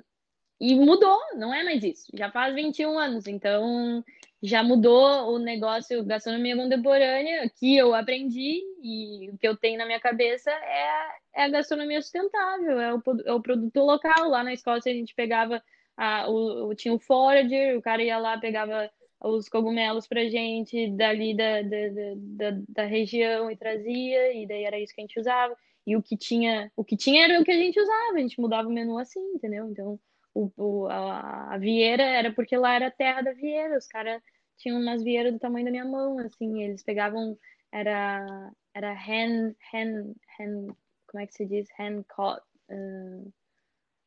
e 0.60 0.74
mudou, 0.74 1.18
não 1.36 1.52
é 1.52 1.62
mais 1.62 1.82
isso. 1.82 2.06
Já 2.14 2.30
faz 2.30 2.54
21 2.54 2.98
anos, 2.98 3.26
então 3.26 4.02
já 4.42 4.62
mudou 4.62 5.34
o 5.34 5.38
negócio 5.38 6.04
gastronomia 6.04 6.56
contemporânea 6.56 7.48
que 7.48 7.76
eu 7.76 7.94
aprendi 7.94 8.60
e 8.82 9.30
o 9.30 9.38
que 9.38 9.46
eu 9.46 9.56
tenho 9.56 9.78
na 9.78 9.86
minha 9.86 10.00
cabeça 10.00 10.50
é, 10.50 11.08
é 11.34 11.44
a 11.44 11.48
gastronomia 11.48 12.02
sustentável, 12.02 12.80
é 12.80 12.94
o, 12.94 13.02
é 13.24 13.32
o 13.32 13.40
produto 13.40 13.78
local. 13.80 14.28
Lá 14.28 14.42
na 14.42 14.52
Escócia 14.52 14.90
a 14.90 14.94
gente 14.94 15.14
pegava, 15.14 15.62
a, 15.96 16.28
o, 16.28 16.74
tinha 16.74 16.92
o 16.92 16.98
forager, 16.98 17.78
o 17.78 17.82
cara 17.82 18.02
ia 18.02 18.18
lá, 18.18 18.36
pegava 18.36 18.90
os 19.24 19.48
cogumelos 19.48 20.06
pra 20.06 20.28
gente 20.28 20.90
dali 20.90 21.36
da, 21.36 21.62
da, 21.62 21.78
da, 22.16 22.62
da, 22.68 22.84
região 22.84 23.50
e 23.50 23.56
trazia, 23.56 24.32
e 24.34 24.46
daí 24.46 24.64
era 24.64 24.78
isso 24.78 24.94
que 24.94 25.00
a 25.00 25.04
gente 25.04 25.20
usava. 25.20 25.56
E 25.86 25.96
o 25.96 26.02
que 26.02 26.16
tinha, 26.16 26.70
o 26.76 26.84
que 26.84 26.96
tinha 26.96 27.24
era 27.24 27.40
o 27.40 27.44
que 27.44 27.50
a 27.50 27.56
gente 27.56 27.80
usava, 27.80 28.16
a 28.16 28.18
gente 28.18 28.40
mudava 28.40 28.68
o 28.68 28.72
menu 28.72 28.98
assim, 28.98 29.20
entendeu? 29.34 29.68
Então, 29.70 29.98
o, 30.34 30.50
o 30.56 30.86
a, 30.88 31.54
a 31.54 31.58
vieira 31.58 32.02
era 32.02 32.32
porque 32.32 32.56
lá 32.56 32.74
era 32.74 32.88
a 32.88 32.90
terra 32.90 33.22
da 33.22 33.32
vieira, 33.32 33.76
os 33.78 33.86
caras 33.86 34.22
tinham 34.58 34.80
umas 34.80 35.02
vieiras 35.02 35.32
do 35.32 35.38
tamanho 35.38 35.64
da 35.64 35.70
minha 35.70 35.84
mão, 35.84 36.18
assim, 36.18 36.62
eles 36.62 36.82
pegavam, 36.82 37.36
era, 37.72 38.52
era 38.74 38.92
hand, 38.92 39.54
hand, 39.72 40.14
hand, 40.38 40.74
como 41.06 41.22
é 41.22 41.26
que 41.26 41.34
se 41.34 41.46
diz? 41.46 41.68
Hand 41.78 42.04
caught, 42.08 42.42
uh, 42.70 43.32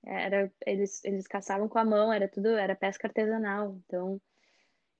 era, 0.06 0.52
eles, 0.66 1.04
eles 1.04 1.28
caçavam 1.28 1.68
com 1.68 1.78
a 1.80 1.86
mão, 1.86 2.12
era 2.12 2.28
tudo, 2.28 2.50
era 2.50 2.76
pesca 2.76 3.08
artesanal, 3.08 3.78
então 3.86 4.22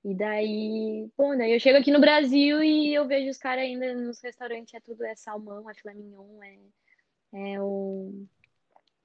e 0.06 0.14
daí, 0.14 1.10
bom, 1.18 1.36
daí 1.36 1.52
eu 1.52 1.58
chego 1.58 1.78
aqui 1.78 1.90
no 1.90 1.98
Brasil 1.98 2.62
e 2.62 2.94
eu 2.94 3.08
vejo 3.08 3.28
os 3.28 3.38
caras 3.38 3.64
ainda 3.64 3.92
nos 3.92 4.20
restaurantes, 4.22 4.72
é 4.72 4.78
tudo, 4.78 5.04
é 5.04 5.16
salmão, 5.16 5.68
é 5.68 5.74
filé 5.74 5.94
mignon, 5.94 6.40
é, 6.44 7.54
é 7.54 7.60
o 7.60 8.24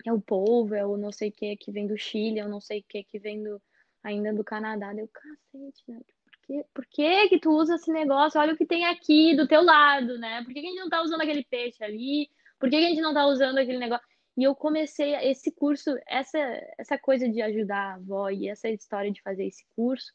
é 0.06 0.14
o 0.14 0.22
polvo, 0.22 0.76
é 0.76 0.86
o 0.86 0.98
não 0.98 1.12
sei 1.12 1.30
o 1.30 1.32
que 1.32 1.58
que 1.58 1.72
vem 1.72 1.88
do 1.88 1.98
Chile, 1.98 2.38
é 2.38 2.46
o 2.46 2.50
não 2.50 2.62
sei 2.62 2.82
o 2.82 2.86
que 2.88 3.04
que 3.04 3.18
vem 3.18 3.42
do, 3.42 3.60
ainda 4.04 4.32
do 4.32 4.44
Canadá. 4.44 4.94
Deu 4.94 5.08
cacete, 5.08 5.84
né? 5.88 6.02
Por 6.24 6.40
que, 6.46 6.66
por 6.72 6.86
que 6.86 7.30
que 7.30 7.40
tu 7.40 7.50
usa 7.50 7.76
esse 7.76 7.92
negócio? 7.92 8.40
Olha 8.40 8.54
o 8.54 8.58
que 8.58 8.66
tem 8.68 8.86
aqui 8.86 9.36
do 9.36 9.48
teu 9.48 9.64
lado, 9.64 10.20
né? 10.20 10.44
Por 10.44 10.54
que, 10.54 10.62
que 10.62 10.68
a 10.68 10.70
gente 10.70 10.82
não 10.82 10.90
tá 10.90 11.02
usando 11.02 11.22
aquele 11.22 11.44
peixe 11.44 11.84
ali? 11.84 12.30
Por 12.60 12.70
que, 12.70 12.78
que 12.78 12.86
a 12.86 12.90
gente 12.90 13.02
não 13.02 13.14
tá 13.14 13.26
usando 13.26 13.58
aquele 13.58 13.80
negócio? 13.80 14.06
E 14.38 14.44
eu 14.44 14.54
comecei 14.54 15.16
esse 15.16 15.52
curso, 15.52 15.98
essa, 16.08 16.38
essa 16.78 16.96
coisa 16.96 17.28
de 17.28 17.42
ajudar 17.42 17.78
a 17.78 17.94
avó 17.96 18.30
e 18.30 18.48
essa 18.48 18.70
história 18.70 19.12
de 19.12 19.20
fazer 19.24 19.46
esse 19.46 19.66
curso, 19.76 20.14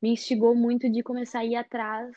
me 0.00 0.10
instigou 0.10 0.54
muito 0.54 0.88
de 0.88 1.02
começar 1.02 1.40
a 1.40 1.44
ir 1.44 1.56
atrás 1.56 2.14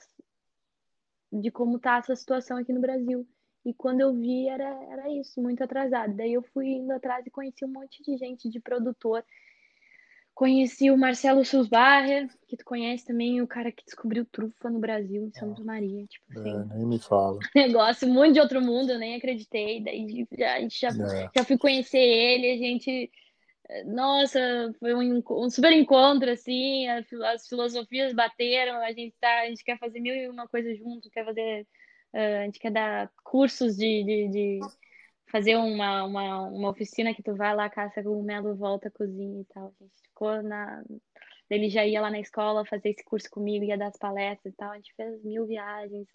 de 1.31 1.49
como 1.49 1.79
tá 1.79 1.97
essa 1.97 2.15
situação 2.15 2.57
aqui 2.57 2.73
no 2.73 2.81
Brasil. 2.81 3.27
E 3.63 3.73
quando 3.73 4.01
eu 4.01 4.13
vi, 4.13 4.47
era, 4.47 4.69
era 4.91 5.09
isso, 5.13 5.41
muito 5.41 5.63
atrasado. 5.63 6.13
Daí 6.13 6.33
eu 6.33 6.41
fui 6.41 6.67
indo 6.67 6.91
atrás 6.91 7.25
e 7.25 7.31
conheci 7.31 7.63
um 7.63 7.69
monte 7.69 8.03
de 8.03 8.17
gente, 8.17 8.49
de 8.49 8.59
produtor. 8.59 9.23
Conheci 10.33 10.89
o 10.89 10.97
Marcelo 10.97 11.45
Susbarrer, 11.45 12.27
que 12.47 12.57
tu 12.57 12.65
conhece 12.65 13.05
também, 13.05 13.41
o 13.41 13.47
cara 13.47 13.71
que 13.71 13.85
descobriu 13.85 14.25
trufa 14.25 14.69
no 14.69 14.79
Brasil, 14.79 15.25
em 15.25 15.31
Santa 15.31 15.63
Maria. 15.63 16.05
Tipo 16.07 16.33
é, 16.33 16.39
assim, 16.39 16.49
é, 16.49 16.75
nem 16.75 16.85
me 16.87 16.99
fala. 16.99 17.37
Negócio 17.55 18.07
muito 18.07 18.33
de 18.33 18.39
outro 18.39 18.61
mundo, 18.61 18.91
eu 18.91 18.99
nem 18.99 19.15
acreditei. 19.15 19.83
Daí 19.83 20.27
já, 20.37 20.55
a 20.55 20.59
gente 20.59 20.79
já, 20.79 20.89
é. 20.89 21.29
já 21.35 21.43
fui 21.43 21.57
conhecer 21.57 21.99
ele, 21.99 22.51
a 22.51 22.57
gente 22.57 23.11
nossa, 23.85 24.39
foi 24.79 24.93
um, 24.93 25.23
um 25.29 25.49
super 25.49 25.71
encontro, 25.71 26.29
assim, 26.29 26.87
as 26.87 27.47
filosofias 27.47 28.13
bateram, 28.13 28.81
a 28.81 28.91
gente 28.91 29.15
tá, 29.19 29.41
a 29.41 29.47
gente 29.47 29.63
quer 29.63 29.77
fazer 29.79 29.99
mil 29.99 30.13
e 30.13 30.27
uma 30.29 30.47
coisas 30.47 30.77
junto, 30.77 31.09
quer 31.09 31.25
fazer, 31.25 31.67
uh, 32.13 32.41
a 32.41 32.45
gente 32.45 32.59
quer 32.59 32.71
dar 32.71 33.11
cursos 33.23 33.77
de, 33.77 34.03
de, 34.03 34.27
de, 34.29 34.59
fazer 35.31 35.55
uma, 35.55 36.03
uma, 36.03 36.41
uma 36.49 36.69
oficina 36.69 37.13
que 37.13 37.23
tu 37.23 37.33
vai 37.35 37.55
lá, 37.55 37.69
caça 37.69 38.03
cogumelo, 38.03 38.55
volta, 38.55 38.91
cozinha 38.91 39.41
e 39.41 39.45
tal. 39.45 39.73
A 39.79 39.83
gente 39.83 40.01
ficou 40.03 40.43
na. 40.43 40.83
Ele 41.49 41.69
já 41.69 41.85
ia 41.85 42.01
lá 42.01 42.09
na 42.11 42.19
escola 42.19 42.65
fazer 42.65 42.89
esse 42.89 43.03
curso 43.03 43.29
comigo, 43.29 43.65
ia 43.65 43.77
dar 43.77 43.87
as 43.87 43.97
palestras 43.97 44.53
e 44.53 44.57
tal. 44.57 44.71
A 44.71 44.75
gente 44.75 44.93
fez 44.95 45.23
mil 45.23 45.45
viagens. 45.45 46.07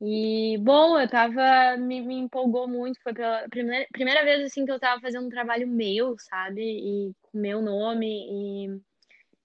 E, 0.00 0.56
bom, 0.58 0.98
eu 0.98 1.08
tava, 1.08 1.76
me, 1.76 2.00
me 2.00 2.14
empolgou 2.14 2.68
muito, 2.68 3.00
foi 3.02 3.12
pela 3.12 3.48
primeira, 3.48 3.86
primeira 3.90 4.24
vez, 4.24 4.44
assim, 4.44 4.64
que 4.64 4.70
eu 4.70 4.78
tava 4.78 5.00
fazendo 5.00 5.26
um 5.26 5.30
trabalho 5.30 5.66
meu, 5.66 6.16
sabe, 6.18 6.62
e 6.62 7.12
com 7.22 7.38
meu 7.38 7.60
nome, 7.60 8.06
e, 8.06 8.80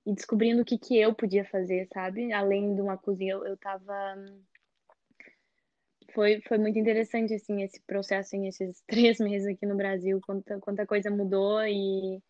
e 0.06 0.14
descobrindo 0.14 0.62
o 0.62 0.66
que 0.66 0.78
que 0.78 0.96
eu 1.00 1.14
podia 1.16 1.44
fazer, 1.46 1.88
sabe, 1.92 2.32
além 2.32 2.76
de 2.76 2.82
uma 2.82 2.98
cozinha, 2.98 3.34
eu, 3.34 3.48
eu 3.48 3.58
tava, 3.58 4.16
foi, 6.14 6.40
foi 6.48 6.60
muito 6.60 6.78
interessante, 6.78 7.34
assim, 7.34 7.64
esse 7.64 7.82
processo, 7.82 8.36
assim, 8.36 8.48
esses 8.48 8.84
três 8.88 9.20
meses 9.20 9.48
aqui 9.48 9.66
no 9.66 9.76
Brasil, 9.76 10.22
quanta, 10.22 10.60
quanta 10.60 10.86
coisa 10.86 11.10
mudou, 11.10 11.64
e, 11.66 12.22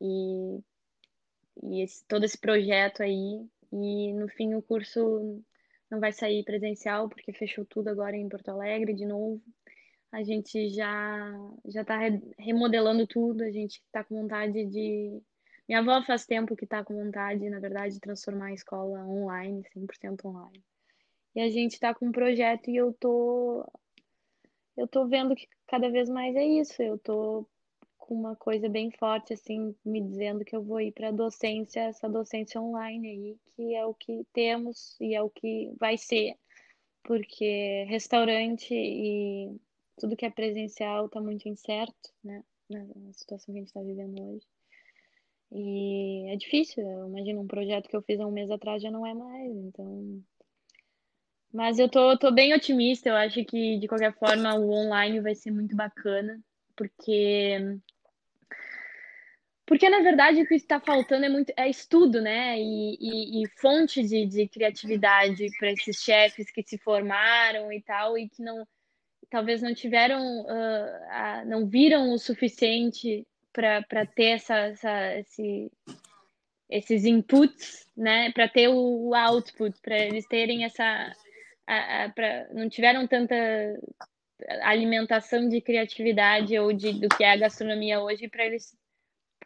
e, 0.00 0.60
e 1.64 1.82
esse, 1.82 2.04
todo 2.06 2.24
esse 2.24 2.38
projeto 2.38 3.02
aí, 3.02 3.44
e 3.72 4.12
no 4.14 4.28
fim 4.28 4.54
o 4.54 4.62
curso 4.62 5.42
não 5.90 6.00
vai 6.00 6.12
sair 6.12 6.44
presencial 6.44 7.08
porque 7.08 7.32
fechou 7.32 7.64
tudo 7.64 7.88
agora 7.88 8.16
em 8.16 8.28
Porto 8.28 8.48
Alegre 8.50 8.94
de 8.94 9.06
novo. 9.06 9.42
A 10.12 10.22
gente 10.22 10.70
já 10.70 11.32
já 11.66 11.82
está 11.82 11.98
remodelando 12.38 13.06
tudo, 13.06 13.42
a 13.42 13.50
gente 13.50 13.82
está 13.86 14.02
com 14.04 14.22
vontade 14.22 14.64
de 14.66 15.22
minha 15.68 15.80
avó 15.80 16.02
faz 16.02 16.24
tempo 16.24 16.56
que 16.56 16.64
está 16.64 16.82
com 16.82 16.94
vontade, 16.94 17.48
na 17.50 17.60
verdade, 17.60 17.94
de 17.94 18.00
transformar 18.00 18.46
a 18.46 18.54
escola 18.54 19.04
online, 19.06 19.62
100% 19.76 20.24
online. 20.24 20.64
E 21.34 21.40
a 21.40 21.50
gente 21.50 21.74
está 21.74 21.94
com 21.94 22.06
um 22.06 22.12
projeto 22.12 22.70
e 22.70 22.76
eu 22.76 22.92
tô 22.94 23.70
eu 24.76 24.86
tô 24.88 25.06
vendo 25.06 25.34
que 25.34 25.46
cada 25.66 25.90
vez 25.90 26.08
mais 26.08 26.34
é 26.36 26.44
isso. 26.44 26.82
Eu 26.82 26.98
tô 26.98 27.46
uma 28.14 28.36
coisa 28.36 28.68
bem 28.68 28.90
forte, 28.90 29.32
assim, 29.32 29.74
me 29.84 30.00
dizendo 30.00 30.44
que 30.44 30.54
eu 30.54 30.62
vou 30.62 30.80
ir 30.80 30.92
para 30.92 31.10
docência, 31.10 31.80
essa 31.80 32.08
docência 32.08 32.60
online 32.60 33.08
aí, 33.08 33.36
que 33.54 33.74
é 33.74 33.84
o 33.84 33.94
que 33.94 34.26
temos 34.32 34.96
e 35.00 35.14
é 35.14 35.22
o 35.22 35.30
que 35.30 35.72
vai 35.78 35.96
ser, 35.96 36.36
porque 37.02 37.84
restaurante 37.88 38.74
e 38.74 39.54
tudo 39.98 40.16
que 40.16 40.26
é 40.26 40.30
presencial 40.30 41.06
está 41.06 41.20
muito 41.20 41.48
incerto, 41.48 42.12
né, 42.22 42.42
na 42.68 43.12
situação 43.12 43.52
que 43.52 43.58
a 43.58 43.62
gente 43.62 43.68
está 43.68 43.82
vivendo 43.82 44.22
hoje. 44.22 44.46
E 45.50 46.30
é 46.30 46.36
difícil, 46.36 46.86
eu 46.86 47.08
imagino 47.08 47.40
um 47.40 47.46
projeto 47.46 47.88
que 47.88 47.96
eu 47.96 48.02
fiz 48.02 48.20
há 48.20 48.26
um 48.26 48.30
mês 48.30 48.50
atrás 48.50 48.82
já 48.82 48.90
não 48.90 49.06
é 49.06 49.14
mais, 49.14 49.56
então. 49.56 50.22
Mas 51.52 51.78
eu 51.78 51.88
tô, 51.88 52.16
tô 52.18 52.30
bem 52.30 52.54
otimista, 52.54 53.08
eu 53.08 53.16
acho 53.16 53.42
que 53.44 53.78
de 53.78 53.88
qualquer 53.88 54.14
forma 54.14 54.54
o 54.54 54.70
online 54.70 55.20
vai 55.20 55.34
ser 55.34 55.50
muito 55.50 55.74
bacana, 55.74 56.38
porque 56.76 57.78
porque, 59.68 59.86
na 59.90 60.00
verdade, 60.00 60.40
o 60.40 60.46
que 60.46 60.54
está 60.54 60.80
faltando 60.80 61.26
é 61.26 61.28
muito 61.28 61.52
é 61.54 61.68
estudo, 61.68 62.22
né? 62.22 62.58
E, 62.58 62.96
e, 62.98 63.42
e 63.42 63.48
fonte 63.60 64.02
de, 64.02 64.24
de 64.24 64.48
criatividade 64.48 65.46
para 65.58 65.70
esses 65.70 66.02
chefes 66.02 66.50
que 66.50 66.62
se 66.62 66.78
formaram 66.78 67.70
e 67.70 67.82
tal, 67.82 68.16
e 68.16 68.30
que 68.30 68.42
não 68.42 68.66
talvez 69.30 69.60
não 69.60 69.74
tiveram, 69.74 70.22
uh, 70.40 71.46
não 71.46 71.66
viram 71.66 72.14
o 72.14 72.18
suficiente 72.18 73.26
para 73.52 74.06
ter 74.06 74.36
essa, 74.36 74.56
essa, 74.56 75.18
esse, 75.18 75.70
esses 76.70 77.04
inputs, 77.04 77.86
né? 77.94 78.32
Para 78.32 78.48
ter 78.48 78.68
o, 78.68 79.14
output, 79.14 79.78
para 79.82 79.98
eles 79.98 80.26
terem 80.26 80.64
essa. 80.64 81.12
A, 81.66 82.08
pra, 82.14 82.48
não 82.54 82.70
tiveram 82.70 83.06
tanta 83.06 83.34
alimentação 84.62 85.46
de 85.46 85.60
criatividade 85.60 86.58
ou 86.58 86.72
de, 86.72 86.98
do 86.98 87.08
que 87.10 87.22
é 87.22 87.32
a 87.32 87.36
gastronomia 87.36 88.00
hoje 88.00 88.28
para 88.28 88.46
eles 88.46 88.74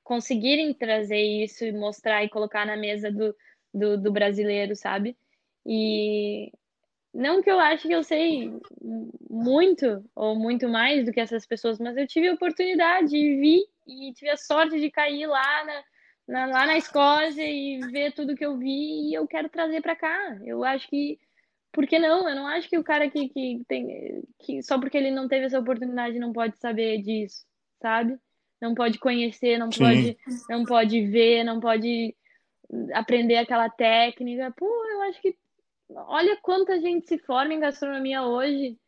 conseguirem 0.03 0.75
trazer 0.75 1.21
isso 1.21 1.65
e 1.65 1.73
mostrar 1.73 2.25
e 2.25 2.29
colocar 2.29 2.67
na 2.67 2.77
mesa 2.77 3.11
do, 3.11 3.35
do, 3.73 3.97
do 3.99 4.13
brasileiro, 4.13 4.75
sabe? 4.77 5.17
E 5.65 6.53
não 7.15 7.43
que 7.43 7.51
eu 7.51 7.61
ache 7.61 7.89
que 7.89 7.95
eu 7.95 8.03
sei 8.03 8.53
muito 9.31 10.05
ou 10.15 10.35
muito 10.35 10.69
mais 10.69 11.05
do 11.05 11.13
que 11.13 11.21
essas 11.21 11.47
pessoas, 11.47 11.79
mas 11.79 11.97
eu 11.97 12.07
tive 12.07 12.29
a 12.29 12.35
oportunidade 12.35 13.17
e 13.17 13.37
vi 13.41 13.65
e 13.87 14.13
tive 14.15 14.31
a 14.31 14.37
sorte 14.37 14.81
de 14.81 14.91
cair 14.91 15.27
lá 15.27 15.65
na, 15.65 15.85
na, 16.27 16.47
lá 16.47 16.67
na 16.67 16.77
Escócia 16.77 17.47
e 17.49 17.81
ver 17.91 18.13
tudo 18.13 18.35
que 18.35 18.45
eu 18.45 18.57
vi 18.57 19.11
e 19.11 19.15
eu 19.15 19.27
quero 19.27 19.49
trazer 19.49 19.83
para 19.83 19.97
cá. 19.97 20.39
Eu 20.45 20.65
acho 20.65 20.89
que 20.89 21.19
por 21.73 21.87
que 21.87 21.99
não? 21.99 22.29
Eu 22.29 22.37
não 22.37 22.47
acho 22.47 22.69
que 22.69 22.79
o 22.79 22.85
cara 22.85 23.11
que, 23.11 23.29
que 23.29 23.63
tem 23.67 24.23
que 24.39 24.63
só 24.63 24.79
porque 24.79 24.97
ele 24.97 25.11
não 25.11 25.29
teve 25.29 25.47
essa 25.47 25.59
oportunidade 25.59 26.19
não 26.19 26.33
pode 26.33 26.59
saber 26.59 27.03
disso, 27.03 27.45
sabe? 27.81 28.19
Não 28.63 28.77
pode 28.77 28.97
conhecer, 29.01 29.59
não 29.59 29.71
pode, 29.71 30.17
não 30.49 30.65
pode 30.65 31.05
ver, 31.09 31.43
não 31.43 31.59
pode 31.59 32.15
aprender 32.95 33.37
aquela 33.37 33.69
técnica. 33.69 34.55
Pô, 34.57 34.67
eu 34.67 35.03
acho 35.03 35.21
que 35.21 35.37
olha 35.91 36.39
quanta 36.41 36.81
gente 36.81 37.09
se 37.09 37.19
forma 37.19 37.53
em 37.53 37.59
gastronomia 37.59 38.23
hoje. 38.23 38.79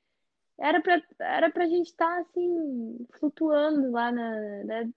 Era 0.56 0.80
para 0.80 1.02
era 1.18 1.50
pra 1.50 1.66
gente 1.66 1.88
estar 1.88 2.06
tá, 2.06 2.20
assim, 2.20 3.04
flutuando 3.18 3.90
lá 3.90 4.12
na, 4.12 4.30
né, 4.62 4.90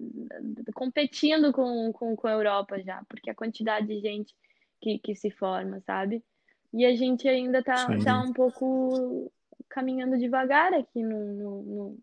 competindo 0.76 1.52
com, 1.52 1.92
com, 1.92 2.16
com 2.16 2.28
a 2.28 2.34
Europa 2.34 2.80
já, 2.84 3.04
porque 3.10 3.32
a 3.32 3.36
quantidade 3.36 3.88
de 3.88 4.00
gente 4.00 4.36
que, 4.80 5.00
que 5.00 5.16
se 5.16 5.32
forma, 5.32 5.82
sabe? 5.82 6.24
E 6.72 6.86
a 6.86 6.96
gente 6.96 7.28
ainda 7.28 7.64
tá, 7.64 7.88
tá 8.04 8.22
um 8.22 8.32
pouco 8.32 9.32
caminhando 9.68 10.20
devagar 10.20 10.72
aqui 10.76 11.02
no, 11.02 11.34
no, 11.34 11.64
no, 11.64 12.00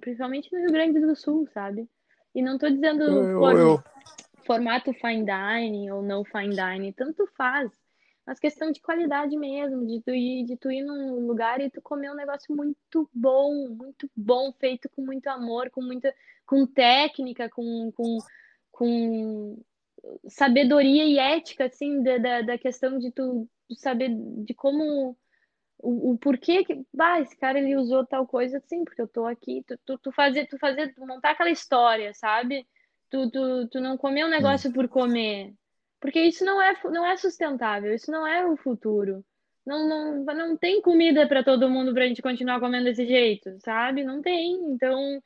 principalmente 0.00 0.52
no 0.52 0.60
Rio 0.60 0.72
Grande 0.72 1.00
do 1.00 1.16
Sul, 1.16 1.46
sabe? 1.52 1.88
E 2.34 2.42
não 2.42 2.58
tô 2.58 2.68
dizendo 2.68 3.02
eu, 3.02 3.50
eu... 3.58 3.84
formato 4.44 4.92
fine 4.94 5.24
dining 5.24 5.90
ou 5.90 6.02
não 6.02 6.24
fine 6.24 6.54
dining, 6.54 6.92
tanto 6.92 7.26
faz. 7.36 7.70
Mas 8.26 8.40
questão 8.40 8.72
de 8.72 8.80
qualidade 8.80 9.36
mesmo, 9.36 9.86
de 9.86 10.02
tu 10.02 10.10
ir, 10.10 10.44
de 10.44 10.56
tu 10.56 10.70
ir 10.70 10.82
num 10.82 11.26
lugar 11.26 11.60
e 11.60 11.70
tu 11.70 11.80
comer 11.80 12.10
um 12.10 12.16
negócio 12.16 12.54
muito 12.54 13.08
bom, 13.14 13.68
muito 13.68 14.10
bom, 14.16 14.52
feito 14.58 14.88
com 14.90 15.02
muito 15.02 15.28
amor, 15.28 15.70
com 15.70 15.80
muita, 15.80 16.12
com 16.44 16.66
técnica, 16.66 17.48
com, 17.48 17.92
com, 17.92 18.18
com 18.72 19.62
sabedoria 20.28 21.04
e 21.04 21.18
ética, 21.18 21.66
assim, 21.66 22.02
da, 22.02 22.18
da, 22.18 22.42
da 22.42 22.58
questão 22.58 22.98
de 22.98 23.12
tu 23.12 23.48
saber 23.76 24.10
de 24.10 24.52
como 24.54 25.16
o, 25.78 26.12
o 26.12 26.18
porquê 26.18 26.64
que, 26.64 26.82
bah, 26.92 27.20
esse 27.20 27.36
cara 27.36 27.58
ele 27.58 27.76
usou 27.76 28.06
tal 28.06 28.26
coisa 28.26 28.58
assim, 28.58 28.84
porque 28.84 29.00
eu 29.02 29.08
tô 29.08 29.26
aqui, 29.26 29.64
tu, 29.66 29.78
tu, 29.84 29.98
tu 29.98 30.12
fazer, 30.12 30.46
tu 30.46 30.58
fazer, 30.58 30.94
montar 30.98 31.30
aquela 31.30 31.50
história, 31.50 32.12
sabe? 32.14 32.66
Tu, 33.10 33.30
tu, 33.30 33.68
tu 33.68 33.80
não 33.80 33.96
comer 33.96 34.24
um 34.24 34.30
negócio 34.30 34.72
por 34.72 34.88
comer, 34.88 35.54
porque 36.00 36.20
isso 36.20 36.44
não 36.44 36.60
é, 36.60 36.74
não 36.84 37.06
é 37.06 37.16
sustentável, 37.16 37.94
isso 37.94 38.10
não 38.10 38.26
é 38.26 38.46
o 38.46 38.56
futuro. 38.56 39.24
Não, 39.66 39.88
não, 39.88 40.24
não 40.24 40.56
tem 40.56 40.80
comida 40.80 41.26
para 41.26 41.42
todo 41.42 41.68
mundo 41.68 41.92
para 41.92 42.04
a 42.04 42.08
gente 42.08 42.22
continuar 42.22 42.60
comendo 42.60 42.84
desse 42.84 43.04
jeito, 43.04 43.58
sabe? 43.58 44.04
Não 44.04 44.22
tem. 44.22 44.54
Então, 44.70 45.20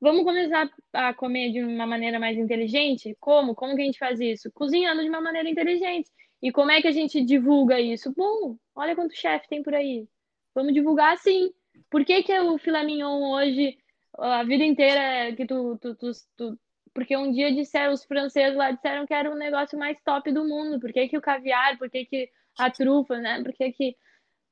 vamos 0.00 0.24
começar 0.24 0.70
a 0.94 1.12
comer 1.12 1.52
de 1.52 1.62
uma 1.62 1.86
maneira 1.86 2.18
mais 2.18 2.38
inteligente? 2.38 3.14
Como? 3.20 3.54
Como 3.54 3.76
que 3.76 3.82
a 3.82 3.84
gente 3.84 3.98
faz 3.98 4.18
isso? 4.18 4.50
Cozinhando 4.52 5.02
de 5.02 5.10
uma 5.10 5.20
maneira 5.20 5.48
inteligente. 5.48 6.10
E 6.42 6.50
como 6.50 6.70
é 6.72 6.82
que 6.82 6.88
a 6.88 6.92
gente 6.92 7.22
divulga 7.24 7.80
isso? 7.80 8.12
Bom, 8.14 8.56
olha 8.74 8.96
quanto 8.96 9.14
chefe 9.14 9.48
tem 9.48 9.62
por 9.62 9.74
aí. 9.74 10.08
Vamos 10.54 10.74
divulgar 10.74 11.14
assim. 11.14 11.52
Por 11.88 12.04
que, 12.04 12.22
que 12.22 12.38
o 12.40 12.58
filé 12.58 12.82
mignon 12.82 13.32
hoje, 13.32 13.78
a 14.18 14.42
vida 14.42 14.64
inteira 14.64 15.34
que 15.36 15.46
tu, 15.46 15.78
tu, 15.78 15.94
tu, 15.94 16.10
tu 16.36 16.58
porque 16.94 17.16
um 17.16 17.32
dia 17.32 17.52
disseram, 17.52 17.92
os 17.92 18.04
franceses 18.04 18.56
lá 18.56 18.70
disseram 18.70 19.06
que 19.06 19.14
era 19.14 19.30
o 19.30 19.36
negócio 19.36 19.78
mais 19.78 19.98
top 20.04 20.30
do 20.32 20.44
mundo. 20.44 20.80
Por 20.80 20.92
que, 20.92 21.08
que 21.08 21.16
o 21.16 21.22
caviar, 21.22 21.78
por 21.78 21.88
que, 21.88 22.04
que 22.04 22.28
a 22.58 22.70
trufa, 22.70 23.18
né? 23.18 23.42
Por 23.42 23.52
que, 23.52 23.72
que, 23.72 23.96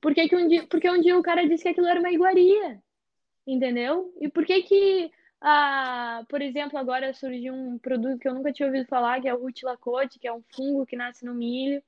por 0.01 0.15
que, 0.15 0.29
que 0.29 0.37
um 0.37 0.49
dia, 0.49 0.67
porque 0.67 0.89
um 0.89 1.01
dia 1.01 1.19
o 1.19 1.23
cara 1.23 1.47
disse 1.47 1.65
que 1.65 1.69
aquilo 1.71 1.87
era 1.87 2.01
uma 2.01 2.13
iguaria. 2.13 2.81
Entendeu? 3.47 4.15
E 4.21 4.29
por 4.29 4.45
que 4.47 4.63
que, 4.63 5.11
ah, 5.41 6.25
por 6.29 6.43
exemplo, 6.43 6.79
agora 6.79 7.15
surgiu 7.15 7.55
um 7.55 7.79
produto 7.79 8.19
que 8.19 8.29
eu 8.29 8.35
nunca 8.35 8.53
tinha 8.53 8.67
ouvido 8.67 8.87
falar, 8.87 9.21
que 9.21 9.29
é 9.29 9.35
o 9.35 9.41
rutilacote, 9.41 10.19
que 10.19 10.29
é 10.29 10.33
um 10.33 10.43
fungo 10.55 10.85
que 10.85 10.97
nasce 10.97 11.25
no 11.25 11.35
milho, 11.35 11.83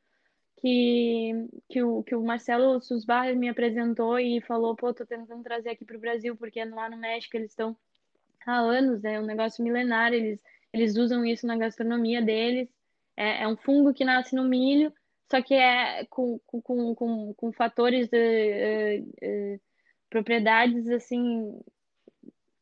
que, 0.56 1.48
que, 1.68 1.82
o, 1.82 2.02
que 2.02 2.14
o 2.14 2.22
Marcelo 2.22 2.80
Susbarra 2.80 3.34
me 3.34 3.48
apresentou 3.48 4.18
e 4.18 4.40
falou, 4.42 4.74
pô, 4.76 4.94
tô 4.94 5.04
tentando 5.04 5.42
trazer 5.42 5.70
aqui 5.70 5.84
para 5.84 5.96
o 5.96 6.00
Brasil, 6.00 6.36
porque 6.36 6.64
lá 6.64 6.88
no 6.88 6.96
México 6.96 7.36
eles 7.36 7.50
estão 7.50 7.76
há 8.46 8.58
anos, 8.58 9.04
é 9.04 9.20
um 9.20 9.26
negócio 9.26 9.62
milenar, 9.62 10.12
eles, 10.12 10.42
eles 10.72 10.96
usam 10.96 11.24
isso 11.24 11.46
na 11.46 11.56
gastronomia 11.56 12.22
deles. 12.22 12.68
É, 13.16 13.42
é 13.42 13.48
um 13.48 13.56
fungo 13.56 13.92
que 13.92 14.04
nasce 14.04 14.34
no 14.34 14.44
milho, 14.44 14.92
só 15.30 15.42
que 15.42 15.54
é 15.54 16.04
com, 16.06 16.38
com, 16.46 16.94
com, 16.94 17.34
com 17.34 17.52
fatores 17.52 18.08
de 18.08 18.16
uh, 18.18 19.54
uh, 19.56 19.60
propriedades 20.08 20.88
assim 20.88 21.60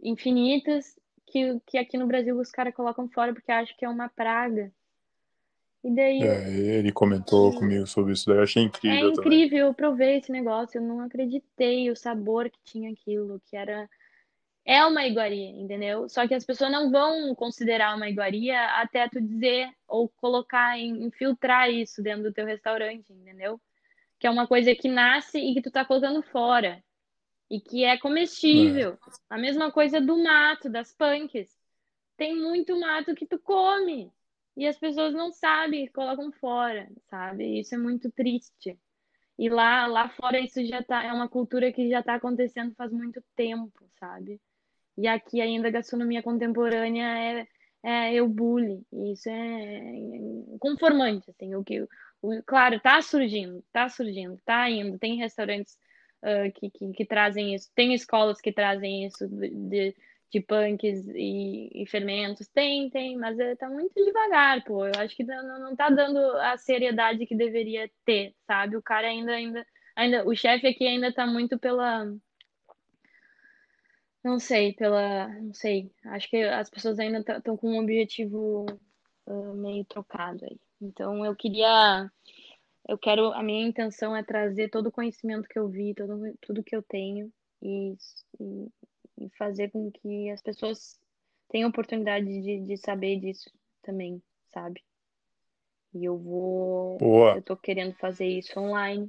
infinitas 0.02 0.98
que, 1.26 1.60
que 1.66 1.78
aqui 1.78 1.96
no 1.96 2.06
Brasil 2.06 2.38
os 2.38 2.50
caras 2.50 2.74
colocam 2.74 3.08
fora 3.08 3.32
porque 3.32 3.52
acham 3.52 3.76
que 3.78 3.84
é 3.84 3.88
uma 3.88 4.08
praga. 4.08 4.72
E 5.82 5.94
daí. 5.94 6.22
É, 6.22 6.78
ele 6.78 6.92
comentou 6.92 7.54
comigo 7.54 7.86
sobre 7.86 8.12
isso 8.12 8.26
daí, 8.26 8.36
eu 8.36 8.42
achei 8.42 8.62
incrível. 8.62 9.08
É 9.08 9.10
incrível, 9.10 9.48
também. 9.48 9.60
eu 9.60 9.74
provei 9.74 10.18
esse 10.18 10.30
negócio, 10.30 10.78
eu 10.78 10.82
não 10.82 11.00
acreditei 11.00 11.90
o 11.90 11.96
sabor 11.96 12.50
que 12.50 12.58
tinha 12.64 12.90
aquilo, 12.90 13.40
que 13.46 13.56
era 13.56 13.88
é 14.64 14.84
uma 14.84 15.06
iguaria, 15.06 15.50
entendeu? 15.50 16.08
Só 16.08 16.28
que 16.28 16.34
as 16.34 16.44
pessoas 16.44 16.70
não 16.70 16.90
vão 16.90 17.34
considerar 17.34 17.96
uma 17.96 18.08
iguaria 18.08 18.62
até 18.76 19.08
tu 19.08 19.20
dizer 19.20 19.68
ou 19.88 20.08
colocar, 20.08 20.78
infiltrar 20.78 21.70
isso 21.70 22.02
dentro 22.02 22.24
do 22.24 22.32
teu 22.32 22.46
restaurante, 22.46 23.12
entendeu? 23.12 23.60
Que 24.18 24.26
é 24.26 24.30
uma 24.30 24.46
coisa 24.46 24.74
que 24.74 24.86
nasce 24.86 25.38
e 25.38 25.54
que 25.54 25.62
tu 25.62 25.70
tá 25.70 25.84
colocando 25.84 26.22
fora. 26.22 26.82
E 27.50 27.60
que 27.60 27.84
é 27.84 27.98
comestível. 27.98 28.92
É. 28.92 28.96
A 29.28 29.38
mesma 29.38 29.72
coisa 29.72 30.00
do 30.00 30.22
mato, 30.22 30.70
das 30.70 30.94
punks. 30.94 31.50
Tem 32.16 32.36
muito 32.36 32.78
mato 32.78 33.14
que 33.14 33.26
tu 33.26 33.38
come. 33.38 34.12
E 34.56 34.66
as 34.66 34.78
pessoas 34.78 35.14
não 35.14 35.32
sabem, 35.32 35.88
colocam 35.88 36.30
fora, 36.32 36.88
sabe? 37.08 37.60
Isso 37.60 37.74
é 37.74 37.78
muito 37.78 38.10
triste. 38.12 38.78
E 39.38 39.48
lá, 39.48 39.86
lá 39.86 40.08
fora 40.10 40.38
isso 40.38 40.62
já 40.66 40.82
tá, 40.82 41.02
é 41.02 41.12
uma 41.12 41.28
cultura 41.28 41.72
que 41.72 41.88
já 41.88 42.02
tá 42.02 42.16
acontecendo 42.16 42.74
faz 42.74 42.92
muito 42.92 43.22
tempo, 43.34 43.72
sabe? 43.98 44.38
E 44.98 45.08
aqui 45.08 45.40
ainda 45.40 45.68
a 45.68 45.70
gastronomia 45.70 46.22
contemporânea 46.22 47.18
é, 47.18 47.48
é, 47.82 48.16
é 48.16 48.22
o 48.22 48.28
bullying. 48.28 48.84
Isso 48.92 49.30
é 49.30 50.58
conformante, 50.58 51.30
assim, 51.30 51.54
o 51.54 51.64
que, 51.64 51.80
o, 52.20 52.42
claro, 52.44 52.78
tá 52.80 53.00
surgindo, 53.00 53.64
tá 53.72 53.88
surgindo, 53.88 54.38
tá 54.44 54.68
indo, 54.68 54.98
tem 54.98 55.16
restaurantes 55.16 55.78
uh, 56.22 56.52
que, 56.54 56.70
que, 56.70 56.92
que, 56.92 57.04
trazem 57.04 57.54
isso, 57.54 57.70
tem 57.74 57.94
escolas 57.94 58.40
que 58.40 58.52
trazem 58.52 59.06
isso 59.06 59.28
de, 59.28 59.94
de 60.30 60.40
punks 60.40 61.06
e, 61.08 61.82
e, 61.82 61.86
fermentos, 61.86 62.48
tem, 62.48 62.90
tem, 62.90 63.16
mas 63.16 63.38
é, 63.38 63.56
tá 63.56 63.68
muito 63.68 63.94
devagar, 63.94 64.64
pô, 64.64 64.86
eu 64.86 64.92
acho 64.98 65.16
que 65.16 65.24
não, 65.24 65.60
não 65.60 65.76
tá 65.76 65.90
dando 65.90 66.18
a 66.38 66.56
seriedade 66.56 67.26
que 67.26 67.34
deveria 67.34 67.90
ter, 68.04 68.34
sabe, 68.46 68.76
o 68.76 68.82
cara 68.82 69.08
ainda, 69.08 69.32
ainda, 69.32 69.66
ainda 69.96 70.26
o 70.26 70.34
chefe 70.34 70.66
aqui 70.66 70.86
ainda 70.86 71.12
tá 71.12 71.26
muito 71.26 71.58
pela 71.58 72.06
não 74.22 74.38
sei, 74.38 74.74
pela. 74.74 75.28
Não 75.28 75.54
sei. 75.54 75.90
Acho 76.04 76.28
que 76.28 76.36
as 76.42 76.68
pessoas 76.68 76.98
ainda 76.98 77.20
estão 77.20 77.56
com 77.56 77.70
um 77.70 77.80
objetivo 77.80 78.66
uh, 79.26 79.54
meio 79.54 79.84
trocado 79.84 80.44
aí. 80.44 80.60
Então 80.80 81.24
eu 81.24 81.34
queria. 81.34 82.10
Eu 82.90 82.98
quero. 82.98 83.32
A 83.34 83.40
minha 83.40 83.64
intenção 83.64 84.16
é 84.16 84.22
trazer 84.24 84.68
todo 84.68 84.88
o 84.88 84.92
conhecimento 84.92 85.48
que 85.48 85.56
eu 85.56 85.68
vi, 85.68 85.94
todo, 85.94 86.20
tudo 86.40 86.64
que 86.64 86.74
eu 86.74 86.82
tenho 86.82 87.32
e, 87.62 87.94
e, 88.40 88.68
e 89.16 89.30
fazer 89.38 89.70
com 89.70 89.92
que 89.92 90.28
as 90.28 90.42
pessoas 90.42 90.98
tenham 91.48 91.70
oportunidade 91.70 92.26
de, 92.26 92.58
de 92.66 92.76
saber 92.76 93.20
disso 93.20 93.48
também, 93.80 94.20
sabe? 94.48 94.82
E 95.94 96.04
eu 96.04 96.18
vou. 96.18 96.98
Boa. 96.98 97.36
Eu 97.36 97.42
tô 97.42 97.56
querendo 97.56 97.94
fazer 97.94 98.26
isso 98.26 98.58
online. 98.58 99.08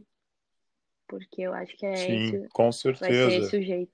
Porque 1.08 1.42
eu 1.42 1.52
acho 1.52 1.76
que 1.76 1.86
é 1.86 1.96
Sim, 1.96 2.36
esse, 2.36 2.50
com 2.50 2.72
certeza. 2.72 3.26
vai 3.26 3.32
ser 3.32 3.42
esse 3.42 3.58
o 3.58 3.64
jeito. 3.64 3.92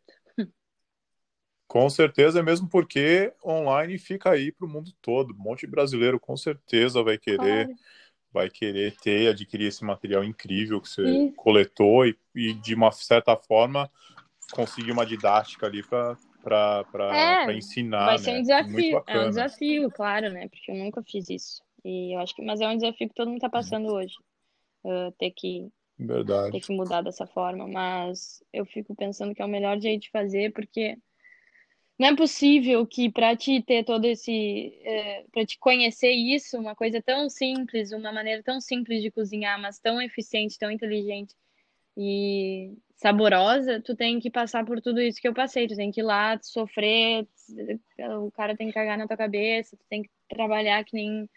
Com 1.66 1.90
certeza, 1.90 2.44
mesmo 2.44 2.68
porque 2.70 3.34
online 3.46 3.98
fica 3.98 4.32
aí 4.32 4.52
para 4.52 4.66
o 4.66 4.70
mundo 4.70 4.92
todo. 5.02 5.34
Um 5.34 5.38
monte 5.38 5.62
de 5.62 5.68
brasileiro 5.68 6.20
com 6.20 6.36
certeza 6.36 7.04
vai 7.04 7.18
querer, 7.18 7.68
claro. 7.68 7.80
Vai 8.38 8.50
querer 8.50 8.96
ter, 8.98 9.30
adquirir 9.30 9.68
esse 9.68 9.84
material 9.84 10.24
incrível 10.24 10.80
que 10.80 10.90
você 10.90 11.04
Isso. 11.04 11.34
coletou 11.36 12.06
e, 12.06 12.18
e, 12.36 12.54
de 12.54 12.76
uma 12.76 12.92
certa 12.92 13.36
forma 13.36 13.90
conseguir 14.52 14.92
uma 14.92 15.06
didática 15.06 15.66
ali 15.66 15.84
para 15.84 16.16
é, 17.14 17.54
ensinar. 17.54 18.06
Vai 18.06 18.18
ser 18.18 18.34
né? 18.34 18.40
um 18.40 18.42
desafio, 18.42 19.04
é 19.08 19.20
um 19.20 19.30
desafio, 19.30 19.92
claro, 19.92 20.30
né? 20.30 20.48
Porque 20.48 20.72
eu 20.72 20.76
nunca 20.76 21.04
fiz 21.04 21.30
isso. 21.30 21.62
E 21.84 22.16
eu 22.16 22.20
acho 22.20 22.36
que, 22.36 22.42
mas 22.42 22.62
é 22.62 22.68
um 22.68 22.76
desafio 22.76 23.10
que 23.10 23.16
todo 23.16 23.28
mundo 23.28 23.38
está 23.38 23.50
passando 23.50 23.92
hoje. 23.92 24.14
Uh, 24.84 25.12
ter 25.18 25.32
que 25.32 25.70
Verdade. 26.00 26.52
ter 26.52 26.62
que 26.62 26.74
mudar 26.74 27.02
dessa 27.02 27.26
forma, 27.26 27.68
mas 27.68 28.44
eu 28.54 28.66
fico 28.66 28.96
pensando 28.96 29.34
que 29.34 29.42
é 29.42 29.46
o 29.46 29.50
melhor 29.50 29.80
jeito 29.80 30.04
de 30.04 30.12
fazer, 30.12 30.54
porque 30.54 30.98
não 32.00 32.10
é 32.10 32.16
possível 32.16 32.86
que 32.86 33.12
para 33.12 33.36
te 33.36 33.62
ter 33.62 33.84
todo 33.84 34.06
esse, 34.06 34.80
é, 34.84 35.26
para 35.32 35.46
te 35.46 35.58
conhecer 35.58 36.12
isso, 36.12 36.58
uma 36.58 36.76
coisa 36.76 37.02
tão 37.02 37.30
simples, 37.30 37.92
uma 37.92 38.12
maneira 38.12 38.44
tão 38.44 38.62
simples 38.62 39.02
de 39.02 39.10
cozinhar, 39.12 39.60
mas 39.60 39.80
tão 39.80 40.02
eficiente, 40.02 40.60
tão 40.60 40.70
inteligente 40.70 41.36
e 41.98 42.78
saborosa, 42.96 43.82
tu 43.82 43.96
tem 43.96 44.20
que 44.20 44.30
passar 44.30 44.66
por 44.66 44.82
tudo 44.82 45.02
isso 45.02 45.20
que 45.20 45.28
eu 45.28 45.34
passei, 45.34 45.68
tu 45.68 45.76
tem 45.76 45.92
que 45.92 46.02
ir 46.02 46.04
lá 46.04 46.38
sofrer, 46.42 47.28
o 48.22 48.32
cara 48.32 48.56
tem 48.56 48.68
que 48.68 48.74
cagar 48.74 48.98
na 48.98 49.08
tua 49.08 49.18
cabeça, 49.18 49.76
tu 49.76 49.84
tem 49.90 50.04
que 50.04 50.10
trabalhar 50.30 50.84
que 50.84 50.96
nem 50.96 51.28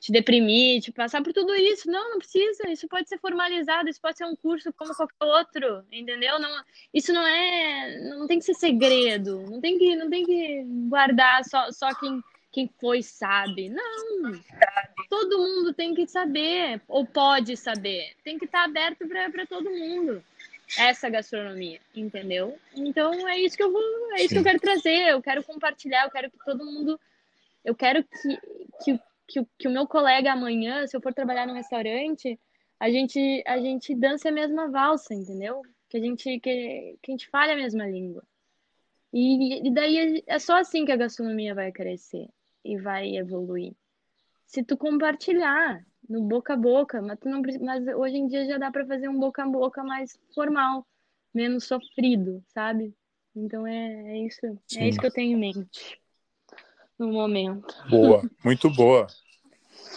te 0.00 0.12
deprimir, 0.12 0.80
te 0.80 0.92
passar 0.92 1.22
por 1.22 1.32
tudo 1.32 1.54
isso. 1.54 1.90
Não, 1.90 2.10
não 2.10 2.18
precisa. 2.18 2.68
Isso 2.68 2.88
pode 2.88 3.08
ser 3.08 3.18
formalizado, 3.18 3.88
isso 3.88 4.00
pode 4.00 4.16
ser 4.16 4.24
um 4.24 4.36
curso 4.36 4.72
como 4.72 4.94
qualquer 4.94 5.24
outro, 5.24 5.84
entendeu? 5.90 6.38
Não, 6.38 6.64
isso 6.94 7.12
não 7.12 7.26
é, 7.26 8.00
não 8.08 8.26
tem 8.26 8.38
que 8.38 8.44
ser 8.44 8.54
segredo, 8.54 9.42
não 9.50 9.60
tem 9.60 9.78
que, 9.78 9.96
não 9.96 10.08
tem 10.08 10.24
que 10.24 10.64
guardar 10.88 11.44
só, 11.44 11.70
só 11.72 11.92
quem, 11.94 12.22
quem 12.52 12.70
foi 12.80 13.02
sabe. 13.02 13.68
Não. 13.68 14.40
Todo 15.10 15.38
mundo 15.38 15.74
tem 15.74 15.94
que 15.94 16.06
saber 16.06 16.80
ou 16.86 17.04
pode 17.04 17.56
saber. 17.56 18.12
Tem 18.22 18.38
que 18.38 18.44
estar 18.44 18.64
aberto 18.64 19.06
para 19.08 19.46
todo 19.46 19.70
mundo. 19.70 20.22
Essa 20.76 21.08
gastronomia, 21.08 21.80
entendeu? 21.96 22.58
Então 22.76 23.26
é 23.26 23.40
isso 23.40 23.56
que 23.56 23.62
eu 23.62 23.72
vou, 23.72 23.82
é 24.12 24.16
isso 24.16 24.28
Sim. 24.28 24.34
que 24.34 24.38
eu 24.38 24.44
quero 24.44 24.60
trazer. 24.60 25.08
Eu 25.08 25.22
quero 25.22 25.42
compartilhar, 25.42 26.04
eu 26.04 26.10
quero 26.10 26.30
que 26.30 26.38
todo 26.44 26.62
mundo 26.62 27.00
eu 27.64 27.74
quero 27.74 28.02
que, 28.04 28.38
que 28.84 29.00
que, 29.28 29.46
que 29.58 29.68
o 29.68 29.70
meu 29.70 29.86
colega 29.86 30.32
amanhã, 30.32 30.86
se 30.86 30.96
eu 30.96 31.00
for 31.00 31.12
trabalhar 31.12 31.46
num 31.46 31.54
restaurante, 31.54 32.40
a 32.80 32.90
gente, 32.90 33.44
a 33.46 33.58
gente 33.60 33.94
dança 33.94 34.30
a 34.30 34.32
mesma 34.32 34.68
valsa, 34.68 35.14
entendeu? 35.14 35.60
Que 35.88 35.98
a 35.98 36.00
gente, 36.00 36.40
que, 36.40 36.96
que 37.02 37.10
a 37.10 37.10
gente 37.10 37.28
fale 37.28 37.52
a 37.52 37.56
mesma 37.56 37.86
língua. 37.86 38.24
E, 39.12 39.68
e 39.68 39.70
daí 39.70 40.24
é 40.26 40.38
só 40.38 40.58
assim 40.58 40.84
que 40.84 40.92
a 40.92 40.96
gastronomia 40.96 41.54
vai 41.54 41.70
crescer. 41.70 42.28
e 42.64 42.76
vai 42.78 43.16
evoluir. 43.16 43.74
Se 44.46 44.62
tu 44.62 44.76
compartilhar 44.76 45.84
no 46.08 46.22
boca 46.22 46.54
a 46.54 46.56
boca, 46.56 47.02
mas, 47.02 47.18
tu 47.18 47.28
não, 47.28 47.42
mas 47.60 47.86
hoje 47.88 48.16
em 48.16 48.26
dia 48.26 48.46
já 48.46 48.58
dá 48.58 48.70
para 48.70 48.86
fazer 48.86 49.08
um 49.08 49.18
boca 49.18 49.42
a 49.42 49.46
boca 49.46 49.84
mais 49.84 50.18
formal, 50.34 50.86
menos 51.34 51.64
sofrido, 51.64 52.42
sabe? 52.48 52.94
Então 53.36 53.66
é, 53.66 54.12
é 54.12 54.18
isso, 54.26 54.40
Sim. 54.66 54.80
é 54.80 54.88
isso 54.88 54.98
que 54.98 55.06
eu 55.06 55.12
tenho 55.12 55.36
em 55.36 55.40
mente 55.40 56.00
no 56.98 57.08
momento. 57.08 57.74
Boa, 57.88 58.22
muito 58.44 58.70
boa. 58.70 59.06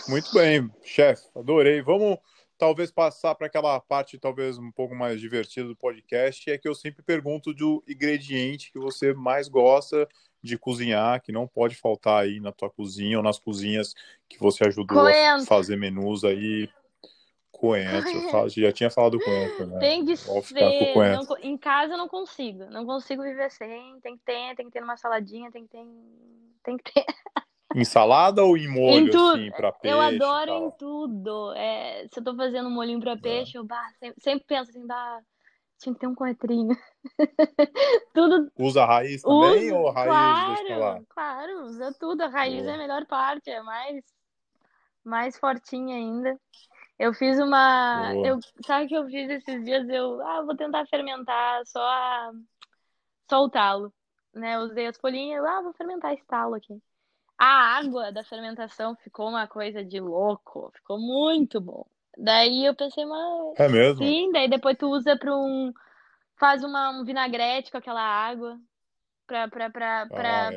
Muito 0.07 0.31
bem, 0.33 0.69
chefe, 0.83 1.27
adorei. 1.35 1.81
Vamos 1.81 2.17
talvez 2.61 2.91
passar 2.91 3.33
para 3.33 3.47
aquela 3.47 3.79
parte 3.79 4.19
talvez 4.19 4.59
um 4.59 4.71
pouco 4.71 4.93
mais 4.93 5.19
divertida 5.19 5.67
do 5.67 5.75
podcast, 5.75 6.47
é 6.47 6.59
que 6.59 6.67
eu 6.67 6.75
sempre 6.75 7.01
pergunto 7.01 7.53
do 7.55 7.83
ingrediente 7.87 8.71
que 8.71 8.77
você 8.77 9.15
mais 9.15 9.47
gosta 9.47 10.07
de 10.43 10.59
cozinhar, 10.59 11.21
que 11.23 11.31
não 11.31 11.47
pode 11.47 11.75
faltar 11.75 12.23
aí 12.23 12.39
na 12.39 12.51
tua 12.51 12.69
cozinha 12.69 13.17
ou 13.17 13.23
nas 13.23 13.39
cozinhas 13.39 13.95
que 14.29 14.39
você 14.39 14.63
ajudou 14.65 15.03
coentro. 15.03 15.43
a 15.43 15.45
fazer 15.45 15.75
menus 15.75 16.23
aí. 16.23 16.69
Coentro, 17.51 18.49
já 18.49 18.71
tinha 18.71 18.89
falado 18.89 19.19
coentro, 19.19 19.67
né? 19.67 19.77
Tem 19.77 20.03
de 20.03 20.17
ser. 20.17 20.43
Não, 20.51 21.37
em 21.43 21.55
casa 21.55 21.93
eu 21.93 21.97
não 21.97 22.07
consigo, 22.07 22.65
não 22.71 22.87
consigo 22.87 23.21
viver 23.21 23.51
sem. 23.51 23.99
Tem 24.01 24.17
que 24.17 24.23
ter, 24.23 24.55
tem 24.55 24.65
que 24.65 24.71
ter 24.71 24.83
uma 24.83 24.97
saladinha, 24.97 25.51
tem 25.51 25.67
que 25.67 25.69
ter, 25.69 25.85
tem 26.63 26.77
que 26.77 26.91
ter. 26.91 27.05
Em 27.73 27.85
salada 27.85 28.43
ou 28.43 28.57
em 28.57 28.67
molho, 28.67 29.07
em 29.07 29.09
tudo. 29.09 29.39
assim, 29.39 29.51
pra 29.51 29.71
peixe? 29.71 29.95
Eu 29.95 30.01
adoro 30.01 30.51
em 30.51 30.71
tudo. 30.71 31.53
É, 31.53 32.05
se 32.11 32.19
eu 32.19 32.23
tô 32.25 32.35
fazendo 32.35 32.67
um 32.67 32.71
molhinho 32.71 32.99
pra 32.99 33.13
é. 33.13 33.17
peixe, 33.17 33.55
é. 33.55 33.59
eu 33.59 33.63
bah, 33.63 33.89
sempre, 33.97 34.21
sempre, 34.21 34.45
penso 34.45 34.71
assim, 34.71 34.85
bah, 34.85 35.21
tinha 35.79 35.93
que 35.93 35.99
ter 35.99 36.07
um 36.07 36.15
coentrinho. 36.15 36.75
tudo. 38.13 38.51
Usa 38.59 38.83
a 38.83 38.85
raiz 38.85 39.21
também 39.21 39.67
usa, 39.67 39.75
ou 39.75 39.89
raiz 39.89 40.07
claro, 40.07 41.05
Claro, 41.09 41.63
usa 41.63 41.95
tudo. 41.97 42.21
A 42.23 42.27
raiz 42.27 42.61
Boa. 42.61 42.71
é 42.71 42.75
a 42.75 42.77
melhor 42.77 43.05
parte, 43.05 43.49
é 43.49 43.63
mais, 43.63 44.03
mais 45.03 45.39
fortinha 45.39 45.95
ainda. 45.95 46.37
Eu 46.99 47.13
fiz 47.13 47.39
uma. 47.39 48.13
Eu, 48.23 48.39
sabe 48.65 48.85
o 48.85 48.87
que 48.87 48.95
eu 48.95 49.05
fiz 49.07 49.29
esses 49.29 49.65
dias? 49.65 49.89
Eu 49.89 50.21
ah, 50.21 50.43
vou 50.43 50.55
tentar 50.55 50.85
fermentar 50.85 51.65
só 51.65 51.81
a... 51.81 52.31
só 53.29 53.43
o 53.43 53.49
talo. 53.49 53.93
Né? 54.33 54.59
Usei 54.59 54.87
as 54.87 54.97
folhinhas, 54.97 55.43
ah, 55.43 55.61
vou 55.61 55.73
fermentar 55.73 56.13
esse 56.13 56.25
talo 56.25 56.55
aqui. 56.55 56.81
A 57.37 57.77
água 57.79 58.11
da 58.11 58.23
fermentação 58.23 58.95
ficou 58.97 59.27
uma 59.27 59.47
coisa 59.47 59.83
de 59.83 59.99
louco, 59.99 60.71
ficou 60.75 60.99
muito 60.99 61.59
bom. 61.59 61.85
Daí 62.17 62.65
eu 62.65 62.75
pensei, 62.75 63.05
mas. 63.05 63.59
É 63.59 63.67
mesmo? 63.67 63.97
Sim, 63.97 64.31
daí 64.31 64.47
depois 64.47 64.77
tu 64.77 64.87
usa 64.87 65.17
para 65.17 65.35
um. 65.35 65.73
Faz 66.39 66.63
uma, 66.63 66.91
um 66.91 67.03
vinagrete 67.03 67.71
com 67.71 67.77
aquela 67.77 68.01
água 68.01 68.59
para 69.25 69.47
pra, 69.47 69.69
pra, 69.69 70.05
pra, 70.07 70.47
ah, 70.49 70.51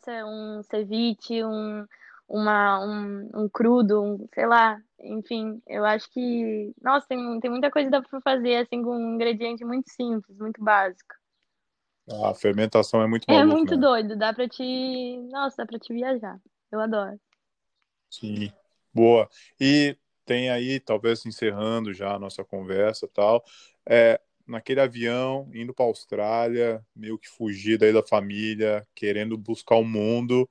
pra 0.00 0.12
é. 0.12 0.24
um 0.24 0.62
ceviche, 0.62 1.44
um, 1.44 1.86
uma, 2.28 2.84
um, 2.84 3.30
um 3.34 3.48
crudo, 3.48 4.02
um, 4.02 4.28
sei 4.32 4.46
lá. 4.46 4.80
Enfim, 5.00 5.60
eu 5.66 5.84
acho 5.84 6.10
que. 6.10 6.72
Nossa, 6.80 7.06
tem, 7.08 7.40
tem 7.40 7.50
muita 7.50 7.70
coisa 7.70 7.86
que 7.88 7.92
dá 7.92 8.02
pra 8.02 8.20
fazer 8.20 8.56
assim 8.56 8.82
com 8.82 8.96
um 8.96 9.14
ingrediente 9.14 9.64
muito 9.64 9.90
simples, 9.90 10.38
muito 10.38 10.62
básico. 10.62 11.14
A 12.08 12.34
fermentação 12.34 13.02
é 13.02 13.06
muito 13.06 13.24
É 13.28 13.34
maluco, 13.34 13.52
muito 13.52 13.76
né? 13.76 13.80
doido, 13.80 14.16
dá 14.16 14.32
pra 14.32 14.48
te. 14.48 15.16
Nossa, 15.30 15.56
dá 15.58 15.66
pra 15.66 15.78
te 15.78 15.92
viajar. 15.92 16.38
Eu 16.70 16.80
adoro. 16.80 17.18
Sim, 18.10 18.52
boa. 18.92 19.28
E 19.60 19.96
tem 20.24 20.50
aí, 20.50 20.78
talvez 20.80 21.24
encerrando 21.26 21.92
já 21.92 22.14
a 22.14 22.18
nossa 22.18 22.44
conversa 22.44 23.08
tal, 23.08 23.44
é, 23.86 24.20
naquele 24.46 24.80
avião, 24.80 25.50
indo 25.54 25.74
para 25.74 25.84
a 25.86 25.88
Austrália, 25.88 26.84
meio 26.94 27.18
que 27.18 27.28
fugir 27.28 27.78
daí 27.78 27.92
da 27.92 28.02
família, 28.02 28.86
querendo 28.94 29.36
buscar 29.36 29.76
o 29.76 29.84
mundo. 29.84 30.48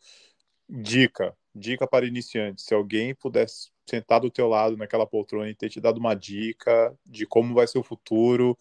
Dica, 0.69 1.35
dica 1.53 1.87
para 1.87 2.05
iniciantes. 2.07 2.65
Se 2.65 2.73
alguém 2.73 3.13
pudesse 3.15 3.71
sentar 3.89 4.19
do 4.21 4.31
teu 4.31 4.47
lado 4.47 4.77
naquela 4.77 5.05
poltrona 5.05 5.49
e 5.49 5.55
ter 5.55 5.69
te 5.69 5.79
dado 5.79 5.99
uma 5.99 6.15
dica 6.15 6.97
de 7.05 7.25
como 7.25 7.53
vai 7.53 7.67
ser 7.67 7.79
o 7.79 7.83
futuro 7.83 8.57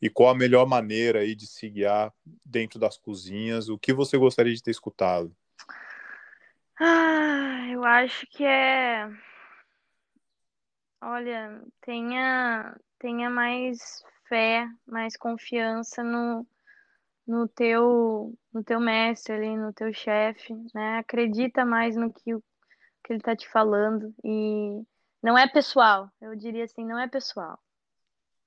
e 0.00 0.10
qual 0.10 0.30
a 0.30 0.34
melhor 0.34 0.66
maneira 0.66 1.20
aí 1.20 1.34
de 1.34 1.46
se 1.46 1.68
guiar 1.68 2.12
dentro 2.44 2.78
das 2.78 2.98
cozinhas? 2.98 3.68
O 3.68 3.78
que 3.78 3.92
você 3.92 4.18
gostaria 4.18 4.54
de 4.54 4.62
ter 4.62 4.70
escutado? 4.70 5.34
Ah, 6.78 7.68
eu 7.70 7.84
acho 7.84 8.26
que 8.26 8.44
é. 8.44 9.08
Olha, 11.00 11.62
tenha, 11.80 12.76
tenha 12.98 13.30
mais 13.30 14.02
fé, 14.28 14.68
mais 14.86 15.16
confiança 15.16 16.02
no, 16.02 16.46
no 17.26 17.46
teu, 17.46 18.36
no 18.52 18.64
teu 18.64 18.80
mestre 18.80 19.34
ali, 19.34 19.56
no 19.56 19.72
teu 19.72 19.92
chefe, 19.92 20.54
né? 20.74 20.98
Acredita 20.98 21.64
mais 21.64 21.94
no 21.94 22.12
que, 22.12 22.32
que 23.04 23.12
ele 23.12 23.20
tá 23.20 23.36
te 23.36 23.48
falando 23.48 24.14
e 24.24 24.82
não 25.22 25.38
é 25.38 25.46
pessoal. 25.46 26.10
Eu 26.20 26.34
diria 26.34 26.64
assim, 26.64 26.84
não 26.84 26.98
é 26.98 27.06
pessoal. 27.06 27.58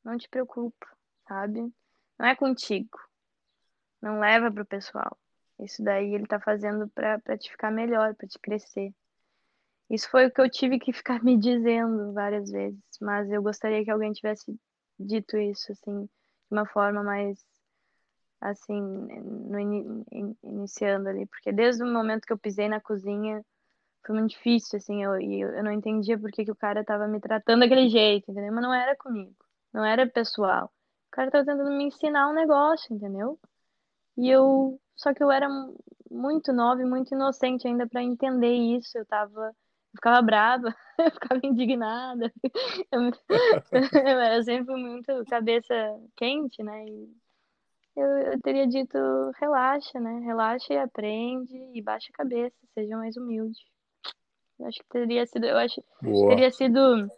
Não 0.04 0.18
te 0.18 0.28
preocupa 0.28 0.97
sabe? 1.28 1.72
Não 2.18 2.28
é 2.28 2.36
contigo. 2.36 2.98
Não 4.02 4.20
leva 4.20 4.52
pro 4.52 4.66
pessoal. 4.66 5.18
Isso 5.60 5.84
daí 5.84 6.14
ele 6.14 6.28
tá 6.28 6.40
fazendo 6.40 6.88
pra, 6.90 7.20
pra 7.20 7.38
te 7.38 7.50
ficar 7.50 7.72
melhor, 7.72 8.16
pra 8.16 8.28
te 8.28 8.40
crescer. 8.40 8.94
Isso 9.90 10.10
foi 10.10 10.28
o 10.28 10.32
que 10.32 10.42
eu 10.42 10.50
tive 10.50 10.80
que 10.80 10.94
ficar 10.94 11.22
me 11.24 11.38
dizendo 11.38 12.14
várias 12.14 12.50
vezes, 12.52 12.80
mas 13.02 13.30
eu 13.32 13.42
gostaria 13.42 13.84
que 13.84 13.92
alguém 13.92 14.12
tivesse 14.12 14.56
dito 15.00 15.38
isso, 15.38 15.72
assim, 15.72 16.04
de 16.04 16.10
uma 16.52 16.66
forma 16.66 17.04
mais, 17.04 17.44
assim, 18.42 18.82
no 18.82 19.60
in, 19.60 20.06
in, 20.12 20.38
iniciando 20.44 21.10
ali, 21.10 21.26
porque 21.28 21.52
desde 21.52 21.84
o 21.84 21.88
momento 21.88 22.26
que 22.26 22.34
eu 22.34 22.38
pisei 22.38 22.68
na 22.68 22.82
cozinha, 22.82 23.44
foi 24.06 24.16
muito 24.16 24.32
difícil, 24.32 24.78
assim, 24.78 25.04
eu, 25.04 25.20
eu, 25.20 25.64
não 25.64 25.72
entendia 25.72 26.18
por 26.18 26.32
que, 26.32 26.46
que 26.46 26.52
o 26.52 26.56
cara 26.56 26.84
tava 26.84 27.08
me 27.08 27.20
tratando 27.20 27.62
daquele 27.62 27.90
jeito, 27.90 28.32
entendeu? 28.32 28.54
Mas 28.54 28.64
não 28.64 28.74
era 28.74 28.96
comigo, 28.96 29.36
não 29.74 29.84
era 29.86 30.08
pessoal 30.08 30.72
cara 31.12 31.32
tava 31.32 31.46
tentando 31.46 31.72
me 31.72 31.86
ensinar 31.86 32.30
um 32.30 32.34
negócio, 32.34 32.94
entendeu? 32.94 33.40
E 34.18 34.30
eu. 34.30 34.80
Só 34.96 35.14
que 35.14 35.24
eu 35.24 35.32
era 35.32 35.48
muito 36.10 36.52
nova 36.52 36.82
e 36.82 36.86
muito 36.86 37.14
inocente 37.14 37.68
ainda 37.68 37.88
para 37.88 38.04
entender 38.04 38.54
isso. 38.54 38.98
Eu 38.98 39.06
tava. 39.06 39.48
Eu 39.48 39.98
ficava 39.98 40.22
brava, 40.22 40.76
eu 41.00 41.12
ficava 41.12 41.42
indignada. 41.44 42.32
Eu, 42.92 43.02
eu 44.08 44.20
era 44.20 44.44
sempre 44.44 44.76
muito 44.76 45.26
cabeça 45.26 45.74
quente, 46.16 46.64
né? 46.64 46.86
E 46.86 47.10
eu, 47.96 48.08
eu 48.34 48.42
teria 48.42 48.68
dito: 48.68 48.98
relaxa, 49.40 50.00
né? 50.00 50.20
Relaxa 50.26 50.74
e 50.74 50.78
aprende 50.78 51.56
e 51.74 51.82
baixa 51.82 52.10
a 52.14 52.18
cabeça, 52.18 52.56
seja 52.74 52.96
mais 52.96 53.18
humilde. 53.18 53.60
Eu 54.60 54.68
acho 54.68 54.80
que 54.80 54.90
teria 54.90 55.26
sido. 55.26 55.46
Eu 55.46 55.58
acho 55.58 55.84
Boa. 56.02 56.30
teria 56.30 56.52
sido 56.52 57.10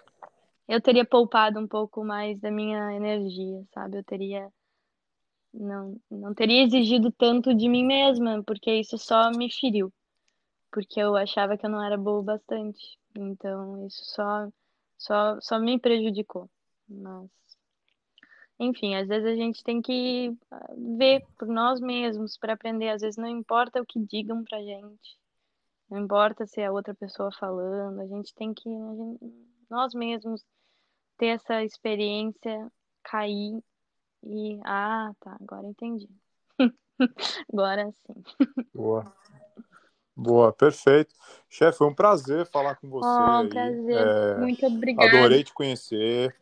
eu 0.70 0.80
teria 0.80 1.04
poupado 1.04 1.60
um 1.60 1.68
pouco 1.68 2.06
mais 2.06 2.40
da 2.40 2.52
minha 2.52 2.94
energia, 2.94 3.66
sabe? 3.74 3.98
Eu 3.98 4.04
teria 4.04 4.52
não 5.54 6.00
não 6.12 6.34
teria 6.34 6.64
exigido 6.64 7.12
tanto 7.12 7.56
de 7.56 7.68
mim 7.68 7.84
mesma, 7.86 8.44
porque 8.46 8.72
isso 8.76 8.98
só 8.98 9.32
me 9.32 9.52
feriu. 9.52 9.92
Porque 10.72 11.00
eu 11.02 11.16
achava 11.16 11.58
que 11.58 11.66
eu 11.66 11.70
não 11.72 11.84
era 11.84 11.98
boa 11.98 12.20
o 12.20 12.24
bastante. 12.24 13.00
Então, 13.18 13.86
isso 13.88 14.04
só 14.06 14.50
só 14.98 15.40
só 15.42 15.60
me 15.60 15.80
prejudicou. 15.80 16.50
Mas 16.88 17.30
enfim, 18.60 18.96
às 18.96 19.08
vezes 19.08 19.26
a 19.28 19.36
gente 19.36 19.64
tem 19.64 19.82
que 19.82 20.38
ah, 20.52 20.74
ver 20.98 21.26
por 21.38 21.48
nós 21.48 21.80
mesmos 21.80 22.38
para 22.38 22.54
aprender. 22.54 22.90
Às 22.90 23.02
vezes 23.02 23.18
não 23.18 23.28
importa 23.28 23.82
o 23.82 23.86
que 23.86 24.00
digam 24.00 24.44
pra 24.44 24.62
gente. 24.62 25.18
Não 25.90 26.00
importa 26.00 26.46
se 26.46 26.62
é 26.62 26.70
outra 26.72 26.94
pessoa 26.94 27.32
falando, 27.40 28.00
a 28.02 28.08
gente 28.08 28.34
tem 28.36 28.54
que 28.54 28.70
a 28.70 28.96
gente, 28.96 29.20
nós 29.70 29.94
mesmos 29.94 30.44
ter 31.20 31.28
essa 31.28 31.64
experiência, 31.64 32.72
cair 33.04 33.62
e. 34.24 34.60
Ah, 34.66 35.12
tá, 35.20 35.38
agora 35.40 35.68
entendi. 35.68 36.10
agora 37.54 37.92
sim. 37.92 38.24
Boa. 38.74 39.14
Boa, 40.16 40.52
perfeito. 40.52 41.14
Chefe, 41.50 41.78
foi 41.78 41.88
um 41.88 41.94
prazer 41.94 42.46
falar 42.46 42.76
com 42.76 42.90
você. 42.90 43.08
Oh, 43.08 43.42
um 43.42 43.50
prazer. 43.50 44.08
É, 44.08 44.38
Muito 44.38 44.66
obrigada. 44.66 45.18
Adorei 45.18 45.44
te 45.44 45.54
conhecer. 45.54 46.36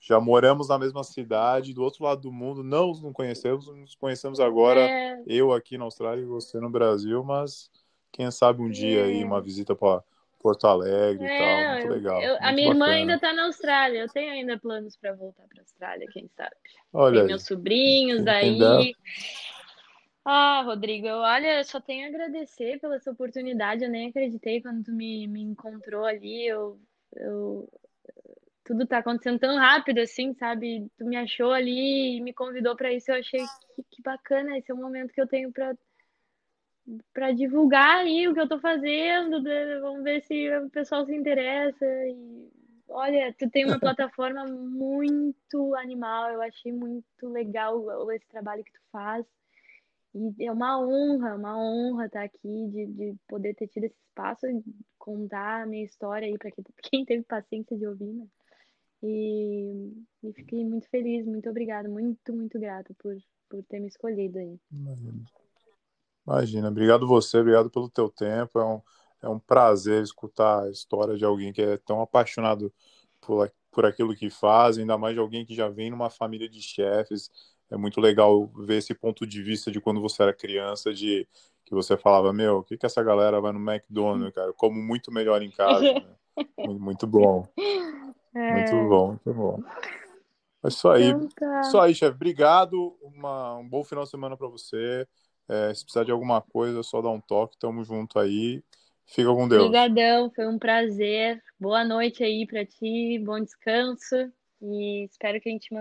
Já 0.00 0.18
moramos 0.18 0.68
na 0.68 0.78
mesma 0.78 1.04
cidade, 1.04 1.74
do 1.74 1.82
outro 1.82 2.04
lado 2.04 2.22
do 2.22 2.32
mundo. 2.32 2.64
Não 2.64 2.88
nos 2.88 3.12
conhecemos, 3.12 3.66
nos 3.68 3.94
conhecemos 3.94 4.40
agora. 4.40 4.80
É... 4.80 5.22
Eu 5.26 5.52
aqui 5.52 5.76
na 5.76 5.84
Austrália 5.84 6.22
e 6.22 6.26
você 6.26 6.58
no 6.58 6.70
Brasil, 6.70 7.22
mas 7.22 7.70
quem 8.10 8.30
sabe 8.30 8.62
um 8.62 8.70
dia 8.70 9.04
aí 9.04 9.22
uma 9.22 9.40
visita 9.40 9.74
para 9.76 10.02
Porto 10.40 10.66
Alegre 10.66 11.26
é, 11.26 11.34
e 11.34 11.38
tal. 11.38 11.74
Muito 11.74 11.88
legal. 11.88 12.22
Eu, 12.22 12.30
muito 12.30 12.44
a 12.44 12.52
minha 12.52 12.68
bacana. 12.68 12.86
irmã 12.86 12.98
ainda 12.98 13.14
está 13.14 13.32
na 13.32 13.44
Austrália. 13.44 13.98
Eu 14.00 14.08
tenho 14.08 14.32
ainda 14.32 14.58
planos 14.58 14.96
para 14.96 15.12
voltar 15.12 15.44
para 15.46 15.60
a 15.60 15.62
Austrália, 15.62 16.06
quem 16.10 16.28
sabe. 16.36 16.56
Olha 16.92 17.12
Tem 17.14 17.22
aí. 17.22 17.28
meus 17.28 17.44
sobrinhos 17.44 18.26
aí. 18.26 18.94
Ah, 20.24 20.62
Rodrigo, 20.62 21.06
eu, 21.06 21.16
olha, 21.16 21.62
só 21.64 21.80
tenho 21.80 22.06
a 22.06 22.08
agradecer 22.08 22.78
pela 22.80 22.96
essa 22.96 23.10
oportunidade. 23.10 23.84
Eu 23.84 23.90
nem 23.90 24.08
acreditei 24.08 24.60
quando 24.62 24.84
tu 24.84 24.92
me, 24.92 25.26
me 25.26 25.42
encontrou 25.42 26.04
ali. 26.04 26.46
Eu, 26.46 26.80
eu, 27.16 27.68
tudo 28.64 28.86
tá 28.86 28.98
acontecendo 28.98 29.38
tão 29.38 29.56
rápido 29.56 29.98
assim, 29.98 30.34
sabe? 30.34 30.90
Tu 30.96 31.04
me 31.04 31.16
achou 31.16 31.52
ali 31.52 32.16
e 32.16 32.20
me 32.20 32.32
convidou 32.32 32.76
para 32.76 32.92
isso. 32.92 33.10
Eu 33.10 33.16
achei 33.16 33.40
que, 33.74 33.82
que 33.90 34.02
bacana. 34.02 34.56
Esse 34.56 34.70
é 34.70 34.74
o 34.74 34.78
momento 34.78 35.12
que 35.12 35.20
eu 35.20 35.26
tenho 35.26 35.52
para 35.52 35.74
para 37.12 37.32
divulgar 37.32 37.98
aí 37.98 38.26
o 38.28 38.34
que 38.34 38.40
eu 38.40 38.48
tô 38.48 38.58
fazendo, 38.58 39.40
né? 39.42 39.78
vamos 39.80 40.02
ver 40.02 40.22
se 40.22 40.50
o 40.58 40.70
pessoal 40.70 41.04
se 41.06 41.14
interessa. 41.14 41.84
E 41.84 42.48
olha, 42.88 43.34
tu 43.38 43.48
tem 43.50 43.64
uma 43.64 43.78
plataforma 43.80 44.44
muito 44.46 45.74
animal, 45.76 46.30
eu 46.30 46.42
achei 46.42 46.72
muito 46.72 47.28
legal 47.28 48.10
esse 48.12 48.26
trabalho 48.28 48.64
que 48.64 48.72
tu 48.72 48.80
faz. 48.90 49.26
E 50.14 50.46
é 50.46 50.52
uma 50.52 50.80
honra, 50.80 51.36
uma 51.36 51.56
honra 51.56 52.06
estar 52.06 52.24
aqui, 52.24 52.66
de, 52.68 52.86
de 52.86 53.14
poder 53.28 53.54
ter 53.54 53.68
tido 53.68 53.84
esse 53.84 53.96
espaço, 54.08 54.46
contar 54.98 55.62
a 55.62 55.66
minha 55.66 55.84
história 55.84 56.26
aí 56.26 56.36
para 56.36 56.50
quem 56.82 57.04
teve 57.04 57.22
paciência 57.22 57.76
de 57.76 57.86
ouvir, 57.86 58.12
né? 58.12 58.26
E, 59.02 59.92
e, 60.22 60.32
fiquei 60.34 60.62
muito 60.62 60.86
feliz, 60.90 61.24
muito 61.24 61.48
obrigada, 61.48 61.88
muito, 61.88 62.34
muito 62.34 62.58
grata 62.58 62.94
por, 62.98 63.16
por 63.48 63.64
ter 63.64 63.80
me 63.80 63.88
escolhido 63.88 64.38
aí. 64.38 64.60
Imagina, 66.26 66.68
obrigado 66.68 67.06
você, 67.06 67.38
obrigado 67.38 67.70
pelo 67.70 67.88
teu 67.88 68.08
tempo. 68.08 68.58
É 68.58 68.64
um, 68.64 68.82
é 69.22 69.28
um 69.28 69.38
prazer 69.38 70.02
escutar 70.02 70.64
a 70.64 70.70
história 70.70 71.16
de 71.16 71.24
alguém 71.24 71.52
que 71.52 71.62
é 71.62 71.76
tão 71.78 72.00
apaixonado 72.00 72.72
por, 73.20 73.50
por 73.70 73.84
aquilo 73.84 74.14
que 74.14 74.30
faz, 74.30 74.78
ainda 74.78 74.96
mais 74.96 75.14
de 75.14 75.20
alguém 75.20 75.44
que 75.44 75.54
já 75.54 75.68
vem 75.68 75.90
numa 75.90 76.10
família 76.10 76.48
de 76.48 76.60
chefes. 76.62 77.30
É 77.70 77.76
muito 77.76 78.00
legal 78.00 78.46
ver 78.48 78.78
esse 78.78 78.94
ponto 78.94 79.26
de 79.26 79.42
vista 79.42 79.70
de 79.70 79.80
quando 79.80 80.00
você 80.00 80.22
era 80.22 80.32
criança, 80.32 80.92
de 80.92 81.26
que 81.64 81.74
você 81.74 81.96
falava, 81.96 82.32
meu, 82.32 82.58
o 82.58 82.64
que, 82.64 82.76
que 82.76 82.84
essa 82.84 83.02
galera 83.02 83.40
vai 83.40 83.52
no 83.52 83.60
McDonald's, 83.60 84.34
cara? 84.34 84.52
Como 84.52 84.82
muito 84.82 85.12
melhor 85.12 85.40
em 85.40 85.50
casa. 85.50 85.92
Né? 85.92 86.04
Muito 86.80 87.06
bom. 87.06 87.46
É... 88.34 88.52
Muito 88.52 88.88
bom, 88.88 89.08
muito 89.08 89.34
bom. 89.34 89.62
É 90.64 90.68
isso 90.68 90.88
aí. 90.88 91.08
Então, 91.08 91.28
tá. 91.36 91.60
Isso 91.60 91.78
aí, 91.78 91.94
chefe. 91.94 92.14
Obrigado. 92.14 92.96
Uma, 93.02 93.56
um 93.56 93.68
bom 93.68 93.84
final 93.84 94.04
de 94.04 94.10
semana 94.10 94.36
para 94.36 94.48
você. 94.48 95.06
É, 95.50 95.74
se 95.74 95.82
precisar 95.82 96.04
de 96.04 96.12
alguma 96.12 96.40
coisa, 96.40 96.80
é 96.80 96.82
só 96.82 97.02
dá 97.02 97.10
um 97.10 97.20
toque. 97.20 97.58
Tamo 97.58 97.82
junto 97.84 98.18
aí. 98.18 98.62
Fica 99.06 99.28
com 99.34 99.48
Deus. 99.48 99.64
Obrigadão, 99.64 100.30
foi 100.30 100.46
um 100.46 100.58
prazer. 100.58 101.42
Boa 101.58 101.84
noite 101.84 102.22
aí 102.22 102.46
para 102.46 102.64
ti, 102.64 103.18
bom 103.18 103.40
descanso 103.40 104.32
e 104.62 105.04
espero 105.04 105.40
que 105.40 105.48
a 105.48 105.52
gente 105.52 105.72